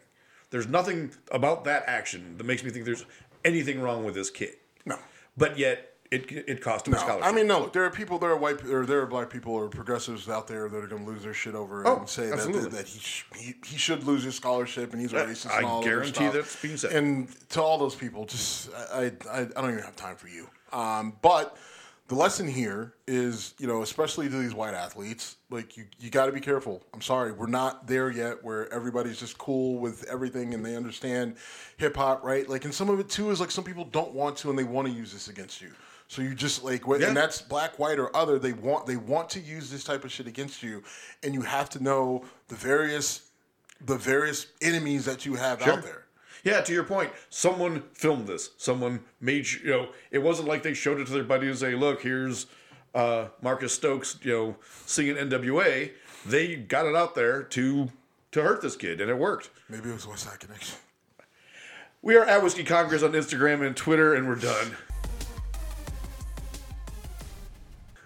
There's 0.50 0.68
nothing 0.68 1.10
about 1.32 1.64
that 1.64 1.82
action 1.88 2.36
that 2.38 2.44
makes 2.44 2.62
me 2.62 2.70
think 2.70 2.84
there's 2.84 3.04
anything 3.44 3.80
wrong 3.80 4.04
with 4.04 4.14
this 4.14 4.30
kid. 4.30 4.54
No. 4.86 4.98
But 5.36 5.58
yet, 5.58 5.93
it, 6.14 6.30
it 6.48 6.60
cost 6.60 6.86
him 6.86 6.94
a 6.94 6.96
No, 6.96 7.02
scholarship. 7.02 7.32
I 7.32 7.34
mean, 7.34 7.46
no. 7.46 7.66
There 7.66 7.84
are 7.84 7.90
people, 7.90 8.18
there 8.18 8.30
are 8.30 8.36
white, 8.36 8.64
or 8.64 8.86
there 8.86 9.00
are 9.00 9.06
black 9.06 9.30
people 9.30 9.52
or 9.52 9.68
progressives 9.68 10.28
out 10.28 10.46
there 10.46 10.68
that 10.68 10.76
are 10.76 10.86
going 10.86 11.04
to 11.04 11.10
lose 11.10 11.22
their 11.22 11.34
shit 11.34 11.54
over 11.54 11.82
it 11.82 11.88
Oh, 11.88 11.98
and 11.98 12.08
say 12.08 12.26
that, 12.26 12.34
absolutely. 12.34 12.62
that, 12.62 12.70
that 12.72 12.86
he, 12.86 12.98
sh- 12.98 13.24
he 13.36 13.54
he 13.66 13.76
should 13.76 14.04
lose 14.04 14.22
his 14.24 14.34
scholarship 14.34 14.92
and 14.92 15.00
he's 15.00 15.12
a 15.12 15.16
racist. 15.24 15.50
I 15.50 15.58
and 15.58 15.66
all 15.66 15.82
guarantee 15.82 16.28
that's 16.28 16.60
being 16.62 16.76
said. 16.76 16.92
And 16.92 17.28
to 17.50 17.62
all 17.62 17.78
those 17.78 17.94
people, 17.94 18.24
just 18.26 18.70
I, 18.92 19.04
I 19.04 19.04
I 19.30 19.40
I 19.40 19.44
don't 19.60 19.70
even 19.72 19.82
have 19.84 19.96
time 19.96 20.16
for 20.16 20.28
you. 20.28 20.48
Um, 20.72 21.16
but 21.22 21.56
the 22.08 22.14
lesson 22.14 22.46
here 22.46 22.92
is, 23.08 23.54
you 23.58 23.66
know, 23.66 23.80
especially 23.80 24.28
to 24.28 24.36
these 24.36 24.52
white 24.54 24.74
athletes, 24.74 25.36
like 25.48 25.78
you, 25.78 25.86
you 26.00 26.10
got 26.10 26.26
to 26.26 26.32
be 26.32 26.40
careful. 26.40 26.82
I'm 26.92 27.00
sorry, 27.00 27.32
we're 27.32 27.46
not 27.46 27.86
there 27.86 28.10
yet 28.10 28.44
where 28.44 28.70
everybody's 28.74 29.18
just 29.18 29.38
cool 29.38 29.78
with 29.78 30.04
everything 30.10 30.52
and 30.52 30.62
they 30.66 30.76
understand 30.76 31.36
hip 31.78 31.96
hop, 31.96 32.22
right? 32.22 32.46
Like, 32.46 32.66
and 32.66 32.74
some 32.74 32.90
of 32.90 33.00
it 33.00 33.08
too 33.08 33.30
is 33.30 33.40
like 33.40 33.50
some 33.50 33.64
people 33.64 33.84
don't 33.86 34.12
want 34.12 34.36
to 34.38 34.50
and 34.50 34.58
they 34.58 34.64
want 34.64 34.86
to 34.86 34.92
use 34.92 35.14
this 35.14 35.28
against 35.28 35.62
you. 35.62 35.70
So 36.08 36.22
you 36.22 36.34
just 36.34 36.62
like, 36.62 36.82
Yeah. 36.86 37.08
and 37.08 37.16
that's 37.16 37.40
black, 37.40 37.78
white, 37.78 37.98
or 37.98 38.14
other. 38.14 38.38
They 38.38 38.52
want 38.52 38.86
they 38.86 38.96
want 38.96 39.30
to 39.30 39.40
use 39.40 39.70
this 39.70 39.84
type 39.84 40.04
of 40.04 40.12
shit 40.12 40.26
against 40.26 40.62
you, 40.62 40.82
and 41.22 41.34
you 41.34 41.42
have 41.42 41.68
to 41.70 41.82
know 41.82 42.24
the 42.48 42.54
various 42.54 43.22
the 43.80 43.96
various 43.96 44.46
enemies 44.62 45.04
that 45.06 45.26
you 45.26 45.34
have 45.34 45.60
out 45.62 45.82
there. 45.82 46.04
Yeah, 46.44 46.60
to 46.60 46.72
your 46.74 46.84
point, 46.84 47.10
someone 47.30 47.82
filmed 47.94 48.26
this. 48.26 48.50
Someone 48.58 49.00
made 49.20 49.46
you 49.50 49.70
know. 49.70 49.88
It 50.10 50.18
wasn't 50.18 50.46
like 50.48 50.62
they 50.62 50.74
showed 50.74 51.00
it 51.00 51.06
to 51.06 51.12
their 51.12 51.24
buddy 51.24 51.48
and 51.48 51.58
say, 51.58 51.74
"Look, 51.74 52.02
here's 52.02 52.46
uh, 52.94 53.28
Marcus 53.42 53.72
Stokes, 53.74 54.18
you 54.22 54.32
know, 54.32 54.56
singing 54.86 55.16
NWA." 55.16 55.90
They 56.26 56.56
got 56.56 56.86
it 56.86 56.94
out 56.94 57.14
there 57.14 57.42
to 57.42 57.90
to 58.32 58.42
hurt 58.42 58.60
this 58.60 58.76
kid, 58.76 59.00
and 59.00 59.10
it 59.10 59.16
worked. 59.18 59.50
Maybe 59.70 59.88
it 59.88 59.94
was 59.94 60.04
Westside 60.06 60.38
Connection. 60.40 60.76
We 62.02 62.16
are 62.16 62.24
at 62.26 62.42
Whiskey 62.42 62.64
Congress 62.64 63.02
on 63.02 63.12
Instagram 63.12 63.66
and 63.66 63.74
Twitter, 63.74 64.14
and 64.14 64.28
we're 64.28 64.34
done. 64.34 64.76